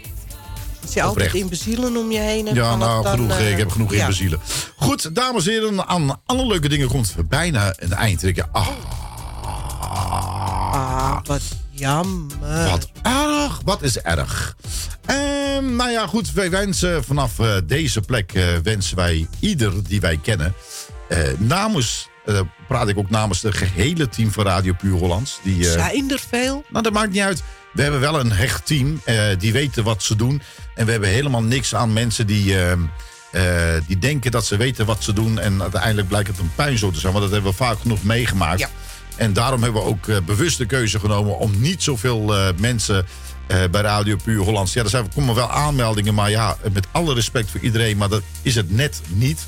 Als 0.90 0.98
je 0.98 1.04
altijd 1.04 1.34
imbezielen 1.34 1.98
om 1.98 2.12
je 2.12 2.20
heen 2.20 2.46
hebt. 2.46 2.58
Ja, 2.58 2.76
nou, 2.76 3.04
dan, 3.04 3.12
genoeg. 3.12 3.32
eh, 3.32 3.52
ik 3.52 3.58
heb 3.58 3.72
genoeg 3.72 3.94
ja. 3.94 4.00
imbezielen. 4.02 4.40
Goed, 4.78 5.16
dames 5.16 5.48
en 5.48 5.52
heren, 5.52 5.88
aan 5.88 6.22
alle 6.26 6.48
leuke 6.48 6.70
dingen 6.70 6.88
komt 6.88 7.16
bijna 7.30 7.74
een 7.78 7.94
eind. 7.94 8.24
Ik 8.24 8.46
ah, 8.52 8.68
Ah, 10.72 11.18
wat 11.24 11.42
jammer. 11.70 12.70
Wat 12.70 12.90
erg, 13.04 13.62
wat 13.66 13.82
is 13.82 13.98
erg. 14.00 14.56
Ehm, 15.06 15.76
nou 15.76 15.90
ja, 15.92 16.08
goed, 16.08 16.32
wij 16.34 16.50
wensen 16.50 17.04
vanaf 17.04 17.40
eh, 17.40 17.56
deze 17.66 18.02
plek 18.02 18.34
eh, 18.34 18.44
wensen 18.64 18.96
wij 18.96 19.28
ieder 19.40 19.84
die 19.88 20.00
wij 20.02 20.20
kennen. 20.24 20.54
eh, 21.10 21.20
namens, 21.38 22.08
eh, 22.26 22.40
praat 22.68 22.88
ik 22.88 22.98
ook 22.98 23.10
namens 23.10 23.42
het 23.42 23.56
gehele 23.56 24.10
team 24.10 24.32
van 24.32 24.46
Radio 24.46 24.74
Puur 24.74 24.98
Hollands. 24.98 25.40
Die, 25.44 25.66
eh, 25.68 25.72
Zijn 25.72 26.12
er 26.12 26.22
veel? 26.30 26.64
nou, 26.70 26.84
dat 26.84 26.94
maakt 26.94 27.12
niet 27.12 27.22
uit. 27.22 27.44
We 27.74 27.82
hebben 27.82 28.00
wel 28.00 28.20
een 28.20 28.32
hecht 28.32 28.66
team. 28.66 29.02
eh, 29.06 29.24
die 29.38 29.52
weten 29.52 29.84
wat 29.84 30.04
ze 30.04 30.16
doen. 30.16 30.42
En 30.76 30.86
we 30.86 30.92
hebben 30.92 31.10
helemaal 31.10 31.44
niks 31.44 31.76
aan 31.76 31.94
mensen 31.94 32.28
die, 32.28 32.60
ehm, 32.60 32.80
eh, 33.32 33.44
die 33.88 33.98
denken 33.98 34.32
dat 34.32 34.46
ze 34.46 34.58
weten 34.58 34.86
wat 34.86 35.04
ze 35.04 35.14
doen. 35.14 35.40
En 35.40 35.62
uiteindelijk 35.62 36.08
blijkt 36.08 36.28
het 36.28 36.40
een 36.40 36.52
puinzooi 36.56 36.94
te 36.94 37.00
zijn. 37.00 37.14
Want 37.14 37.24
dat 37.26 37.34
hebben 37.34 37.52
we 37.52 37.58
vaak 37.58 37.80
genoeg 37.80 38.04
meegemaakt. 38.04 38.70
En 39.16 39.34
daarom 39.34 39.64
hebben 39.64 39.82
we 39.82 39.88
ook 39.88 40.08
eh, 40.08 40.18
bewust 40.26 40.58
de 40.58 40.66
keuze 40.66 41.00
genomen 41.00 41.38
om 41.38 41.52
niet 41.62 41.84
zoveel 41.84 42.36
eh, 42.36 42.48
mensen 42.58 43.06
eh, 43.48 43.64
bij 43.72 43.82
Radio 43.82 44.16
Puur 44.24 44.44
Hollands. 44.44 44.74
Ja, 44.74 44.84
er 44.84 44.90
zijn, 44.90 45.14
komen 45.14 45.36
wel 45.36 45.50
aanmeldingen. 45.50 46.14
Maar 46.14 46.30
ja, 46.30 46.58
met 46.74 46.88
alle 46.92 47.14
respect 47.14 47.50
voor 47.52 47.60
iedereen. 47.60 47.98
Maar 47.98 48.10
dat 48.10 48.22
is 48.42 48.56
het 48.56 48.72
net 48.72 49.02
niet. 49.08 49.40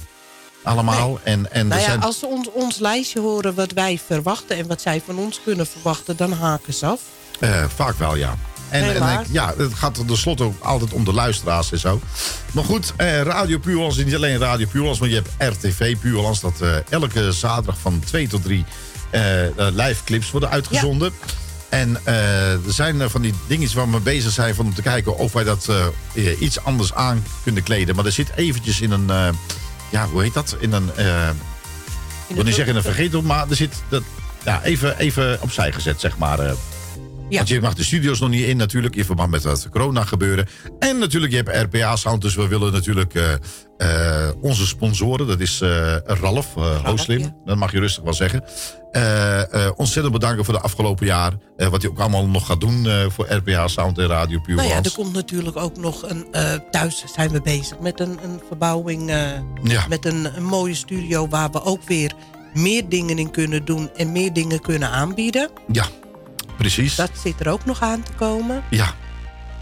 Allemaal. 0.63 1.19
En, 1.23 1.51
en 1.51 1.67
Nou 1.67 1.81
ja, 1.81 1.87
zijn, 1.87 2.01
als 2.01 2.19
ze 2.19 2.25
ons, 2.25 2.51
ons 2.51 2.79
lijstje 2.79 3.19
horen 3.19 3.55
wat 3.55 3.71
wij 3.71 3.99
verwachten... 4.05 4.57
en 4.57 4.67
wat 4.67 4.81
zij 4.81 5.01
van 5.05 5.17
ons 5.17 5.39
kunnen 5.43 5.67
verwachten, 5.67 6.17
dan 6.17 6.31
haken 6.31 6.73
ze 6.73 6.85
af. 6.85 7.01
Eh, 7.41 7.63
vaak 7.75 7.97
wel, 7.97 8.15
ja. 8.15 8.37
En, 8.69 8.83
en 8.95 9.19
ik- 9.19 9.25
ja, 9.31 9.53
het 9.57 9.73
gaat 9.73 9.95
tenslotte 10.07 10.43
ook 10.43 10.63
altijd 10.63 10.93
om 10.93 11.03
de 11.03 11.13
luisteraars 11.13 11.71
en 11.71 11.79
zo. 11.79 12.01
Maar 12.51 12.63
goed, 12.63 12.93
eh, 12.97 13.21
Radio 13.21 13.57
Puurlands 13.57 13.97
is 13.97 14.05
niet 14.05 14.15
alleen 14.15 14.37
Radio 14.39 14.67
Puurlands... 14.67 14.99
maar 14.99 15.09
je 15.09 15.15
hebt 15.15 15.57
RTV 15.59 15.97
Puurlands... 15.97 16.39
dat 16.39 16.61
eh, 16.61 16.69
elke 16.89 17.31
zaterdag 17.31 17.77
van 17.81 17.99
2 18.05 18.27
tot 18.27 18.43
3 18.43 18.65
eh, 19.09 19.45
eh, 19.47 19.53
live 19.57 20.03
clips 20.03 20.31
worden 20.31 20.49
uitgezonden. 20.49 21.11
En 21.69 21.97
eh, 22.03 22.51
er 22.53 22.59
zijn 22.73 23.09
van 23.09 23.21
die 23.21 23.33
dingetjes 23.47 23.73
waar 23.73 23.85
we 23.85 23.91
mee 23.91 23.99
bezig 23.99 24.31
zijn... 24.31 24.55
Van 24.55 24.65
om 24.65 24.73
te 24.73 24.81
kijken 24.81 25.17
of 25.17 25.33
wij 25.33 25.43
dat 25.43 25.69
iets 26.39 26.63
anders 26.63 26.93
aan 26.93 27.23
kunnen 27.43 27.63
kleden. 27.63 27.95
Maar 27.95 28.05
er 28.05 28.11
zit 28.11 28.31
eventjes 28.35 28.81
in 28.81 28.91
een... 28.91 29.35
ja, 29.89 30.07
hoe 30.07 30.21
heet 30.21 30.33
dat? 30.33 30.55
In 30.59 30.71
een... 30.73 30.89
ik 32.27 32.35
wil 32.35 32.43
niet 32.43 32.55
zeggen 32.55 32.75
een 32.75 32.81
vergetel, 32.81 33.21
maar 33.21 33.49
er 33.49 33.55
zit... 33.55 33.73
Dat, 33.89 34.03
ja, 34.45 34.63
even, 34.63 34.97
even 34.97 35.37
opzij 35.41 35.71
gezet, 35.71 35.99
zeg 35.99 36.17
maar... 36.17 36.39
Want 37.37 37.47
je 37.47 37.61
mag 37.61 37.73
de 37.73 37.83
studio's 37.83 38.19
nog 38.19 38.29
niet 38.29 38.45
in 38.45 38.57
natuurlijk 38.57 38.95
in 38.95 39.05
verband 39.05 39.29
met 39.29 39.43
het 39.43 39.69
corona 39.69 40.03
gebeuren. 40.03 40.47
En 40.79 40.99
natuurlijk, 40.99 41.31
je 41.31 41.41
hebt 41.43 41.73
RPA 41.73 41.95
Sound. 41.95 42.21
Dus 42.21 42.35
we 42.35 42.47
willen 42.47 42.71
natuurlijk 42.71 43.13
eh, 43.15 43.33
eh, 43.77 44.29
onze 44.41 44.67
sponsoren. 44.67 45.27
Dat 45.27 45.39
is 45.39 45.61
eh, 45.61 45.95
Ralf, 46.05 46.55
uh, 46.57 46.85
Hooslim. 46.85 47.35
Dat 47.45 47.57
mag 47.57 47.71
je 47.71 47.79
rustig 47.79 48.03
wel 48.03 48.13
zeggen. 48.13 48.43
Ontzettend 49.75 50.13
bedanken 50.13 50.45
voor 50.45 50.53
de 50.53 50.59
afgelopen 50.59 51.05
jaar. 51.05 51.33
wat 51.57 51.81
hij 51.81 51.91
ook 51.91 51.99
allemaal 51.99 52.27
nog 52.27 52.45
gaat 52.45 52.59
doen 52.59 52.87
voor 53.11 53.25
RPA 53.29 53.67
Sound 53.67 53.97
en 53.97 54.07
Radio 54.07 54.39
Puur 54.39 54.55
Nou 54.55 54.67
ja, 54.67 54.83
er 54.83 54.91
komt 54.91 55.13
natuurlijk 55.13 55.57
ook 55.57 55.77
nog 55.77 56.09
een... 56.09 56.25
thuis 56.71 57.03
zijn 57.15 57.31
we 57.31 57.41
bezig 57.41 57.79
met 57.79 57.99
een, 57.99 58.19
een 58.23 58.41
verbouwing... 58.47 59.09
Ja. 59.63 59.85
met 59.89 60.05
een, 60.05 60.35
een 60.35 60.43
mooie 60.43 60.75
studio 60.75 61.27
waar 61.27 61.51
we 61.51 61.63
ook 61.63 61.83
weer 61.83 62.13
meer 62.53 62.89
dingen 62.89 63.17
in 63.17 63.31
kunnen 63.31 63.65
doen... 63.65 63.89
en 63.95 64.11
meer 64.11 64.33
dingen 64.33 64.61
kunnen 64.61 64.89
aanbieden. 64.89 65.49
Ja, 65.71 65.85
precies. 66.61 66.95
Dat 66.95 67.11
zit 67.23 67.39
er 67.39 67.49
ook 67.49 67.65
nog 67.65 67.81
aan 67.81 68.03
te 68.03 68.11
komen. 68.17 68.63
Ja. 68.69 68.93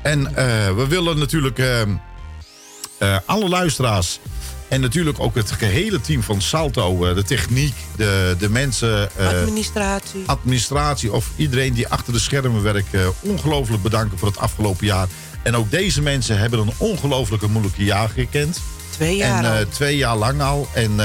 En 0.01 0.35
eh, 0.35 0.76
we 0.76 0.88
willen 0.88 1.17
natuurlijk 1.17 1.59
eh, 1.59 1.81
eh, 1.81 3.17
alle 3.26 3.49
luisteraars. 3.49 4.19
En 4.67 4.81
natuurlijk 4.81 5.19
ook 5.19 5.35
het 5.35 5.51
gehele 5.51 6.01
team 6.01 6.23
van 6.23 6.41
Salto. 6.41 7.13
de 7.13 7.23
techniek, 7.23 7.76
de, 7.95 8.35
de 8.39 8.49
mensen. 8.49 9.09
Administratie. 9.17 10.23
administratie 10.26 11.13
of 11.13 11.30
iedereen 11.35 11.73
die 11.73 11.88
achter 11.88 12.13
de 12.13 12.19
schermen 12.19 12.63
werkt. 12.63 12.88
ongelooflijk 13.19 13.84
bedanken 13.84 14.17
voor 14.17 14.27
het 14.27 14.38
afgelopen 14.38 14.85
jaar. 14.85 15.07
En 15.43 15.55
ook 15.55 15.71
deze 15.71 16.01
mensen 16.01 16.39
hebben 16.39 16.59
een 16.59 16.73
ongelooflijke 16.77 17.47
moeilijke 17.47 17.84
jaar 17.84 18.09
gekend. 18.09 18.61
Twee 18.89 19.15
jaar 19.15 19.43
En 19.45 19.69
twee 19.69 19.97
jaar 19.97 20.17
lang 20.17 20.41
al. 20.41 20.67
En, 20.73 20.99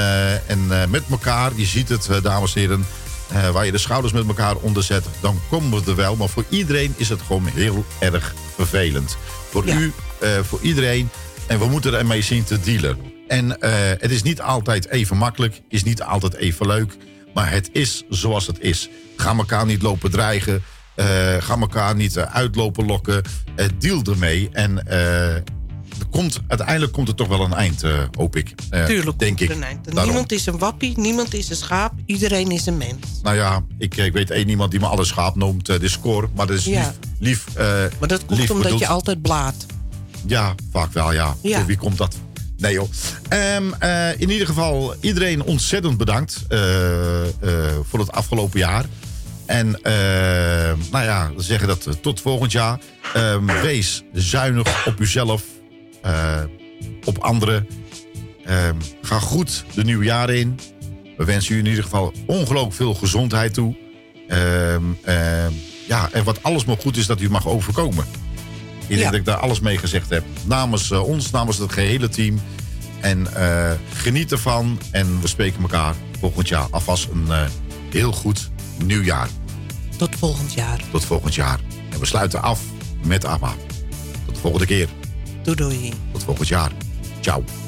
en 0.47 0.89
met 0.89 1.03
elkaar, 1.09 1.51
je 1.55 1.65
ziet 1.65 1.89
het, 1.89 2.09
dames 2.21 2.55
en 2.55 2.61
heren. 2.61 2.85
Eh, 3.29 3.49
waar 3.49 3.65
je 3.65 3.71
de 3.71 3.77
schouders 3.77 4.13
met 4.13 4.27
elkaar 4.27 4.55
onder 4.55 4.83
zet, 4.83 5.05
dan 5.19 5.39
komen 5.49 5.83
we 5.83 5.89
er 5.91 5.95
wel. 5.95 6.15
Maar 6.15 6.29
voor 6.29 6.45
iedereen 6.49 6.93
is 6.97 7.09
het 7.09 7.21
gewoon 7.21 7.45
heel 7.45 7.85
erg 7.99 8.33
vervelend. 8.55 9.17
Voor 9.49 9.67
u, 9.67 9.93
eh, 10.19 10.39
voor 10.39 10.59
iedereen. 10.61 11.09
En 11.47 11.59
we 11.59 11.65
moeten 11.65 11.93
ermee 11.93 12.21
zien 12.21 12.43
te 12.43 12.59
dealen. 12.59 12.97
En 13.27 13.59
eh, 13.59 13.71
het 13.73 14.11
is 14.11 14.23
niet 14.23 14.41
altijd 14.41 14.87
even 14.87 15.17
makkelijk, 15.17 15.61
is 15.69 15.83
niet 15.83 16.01
altijd 16.01 16.33
even 16.33 16.67
leuk. 16.67 16.97
Maar 17.33 17.51
het 17.51 17.69
is 17.71 18.03
zoals 18.09 18.47
het 18.47 18.59
is. 18.59 18.89
Ga 19.17 19.35
elkaar 19.35 19.65
niet 19.65 19.81
lopen 19.81 20.11
dreigen. 20.11 20.63
ga 21.39 21.57
elkaar 21.59 21.95
niet 21.95 22.17
uitlopen 22.17 22.85
lokken. 22.85 23.21
deal 23.79 24.01
ermee. 24.03 24.49
En 24.51 24.83
komt, 26.15 26.39
uiteindelijk 26.47 26.91
komt 26.93 27.07
er 27.07 27.15
toch 27.15 27.27
wel 27.27 27.41
een 27.41 27.53
eind, 27.53 27.83
eh, 27.83 27.99
hoop 28.17 28.35
ik. 28.35 28.53
Eh, 28.69 28.85
Tuurlijk 28.85 29.19
denk 29.19 29.39
ik. 29.39 29.49
een 29.49 29.63
eind. 29.63 29.93
Niemand 30.03 30.31
is 30.31 30.45
een 30.45 30.57
wappie, 30.57 30.93
niemand 30.99 31.33
is 31.33 31.49
een 31.49 31.55
schaap. 31.55 31.93
Iedereen 32.05 32.51
is 32.51 32.65
een 32.65 32.77
mens. 32.77 32.95
Nou 33.23 33.35
ja, 33.35 33.63
ik, 33.77 33.95
ik 33.97 34.13
weet 34.13 34.31
één 34.31 34.49
iemand 34.49 34.71
die 34.71 34.79
me 34.79 34.85
alle 34.85 35.05
schaap 35.05 35.35
noemt, 35.35 35.69
eh, 35.69 35.79
de 35.79 35.87
score. 35.89 36.27
Maar 36.35 36.47
dat 36.47 36.57
is 36.57 36.65
Ja. 36.65 36.93
lief, 37.19 37.45
lief, 37.47 37.55
eh, 37.55 37.65
Maar 37.99 38.07
dat 38.07 38.25
komt 38.25 38.39
lief 38.39 38.49
omdat 38.49 38.63
bedoeld. 38.63 38.81
je 38.81 38.87
altijd 38.87 39.21
blaadt. 39.21 39.65
Ja, 40.27 40.55
vaak 40.71 40.93
wel, 40.93 41.13
ja. 41.13 41.35
Ja. 41.41 41.57
Voor 41.57 41.65
wie 41.65 41.77
komt 41.77 41.97
dat? 41.97 42.15
Nee 42.57 42.73
joh. 42.73 42.89
Ehm, 43.29 43.73
eh, 43.79 44.19
in 44.21 44.29
ieder 44.29 44.47
geval, 44.47 44.95
iedereen 45.01 45.43
ontzettend 45.43 45.97
bedankt 45.97 46.43
eh, 46.47 47.21
eh, 47.21 47.27
voor 47.89 47.99
het 47.99 48.11
afgelopen 48.11 48.59
jaar. 48.59 48.85
En 49.45 49.81
eh, 49.81 49.93
nou 50.91 51.03
ja, 51.05 51.31
we 51.35 51.41
zeggen 51.43 51.67
dat 51.67 51.85
eh, 51.85 51.93
tot 51.93 52.21
volgend 52.21 52.51
jaar. 52.51 52.79
Ehm, 53.13 53.45
wees 53.45 54.03
zuinig 54.13 54.87
op 54.87 54.99
uzelf, 54.99 55.43
eh, 56.05 56.41
op 57.03 57.17
anderen. 57.17 57.67
Ehm, 58.45 58.75
ga 59.01 59.19
goed 59.19 59.65
de 59.73 59.83
nieuwe 59.83 60.03
jaren 60.03 60.37
in. 60.37 60.59
We 61.17 61.25
wensen 61.25 61.55
u 61.55 61.59
in 61.59 61.65
ieder 61.65 61.83
geval 61.83 62.13
ongelooflijk 62.25 62.75
veel 62.75 62.93
gezondheid 62.93 63.53
toe. 63.53 63.75
Ehm, 64.27 64.83
ehm, 65.03 65.51
ja, 65.87 66.09
en 66.11 66.23
wat 66.23 66.43
alles 66.43 66.65
maar 66.65 66.77
goed 66.77 66.97
is 66.97 67.05
dat 67.05 67.21
u 67.21 67.29
mag 67.29 67.47
overkomen. 67.47 68.05
Ik 68.81 68.87
denk 68.87 68.99
Ja. 69.01 69.09
dat 69.09 69.19
ik 69.19 69.25
daar 69.25 69.37
alles 69.37 69.59
mee 69.59 69.77
gezegd 69.77 70.09
heb. 70.09 70.23
Namens 70.43 70.91
eh, 70.91 71.03
ons, 71.03 71.31
namens 71.31 71.57
het 71.57 71.71
gehele 71.71 72.09
team. 72.09 72.41
En 73.01 73.33
eh, 73.35 73.71
geniet 73.93 74.31
ervan. 74.31 74.79
En 74.91 75.21
we 75.21 75.27
spreken 75.27 75.61
elkaar 75.61 75.95
volgend 76.19 76.47
jaar 76.47 76.67
alvast 76.69 77.07
een 77.11 77.49
heel 77.91 78.11
goed 78.11 78.49
nieuwjaar. 78.83 79.27
Tot 79.97 80.15
volgend 80.15 80.53
jaar. 80.53 80.81
Tot 80.91 81.05
volgend 81.05 81.35
jaar. 81.35 81.59
En 81.89 81.99
we 81.99 82.05
sluiten 82.05 82.41
af 82.41 82.61
met 83.03 83.25
ABBA. 83.25 83.53
Tot 84.25 84.35
de 84.35 84.41
volgende 84.41 84.65
keer. 84.65 84.89
Doei 85.45 85.55
doei. 85.55 85.93
Tot 86.11 86.23
volgend 86.23 86.47
jaar. 86.47 86.71
Ciao. 87.21 87.64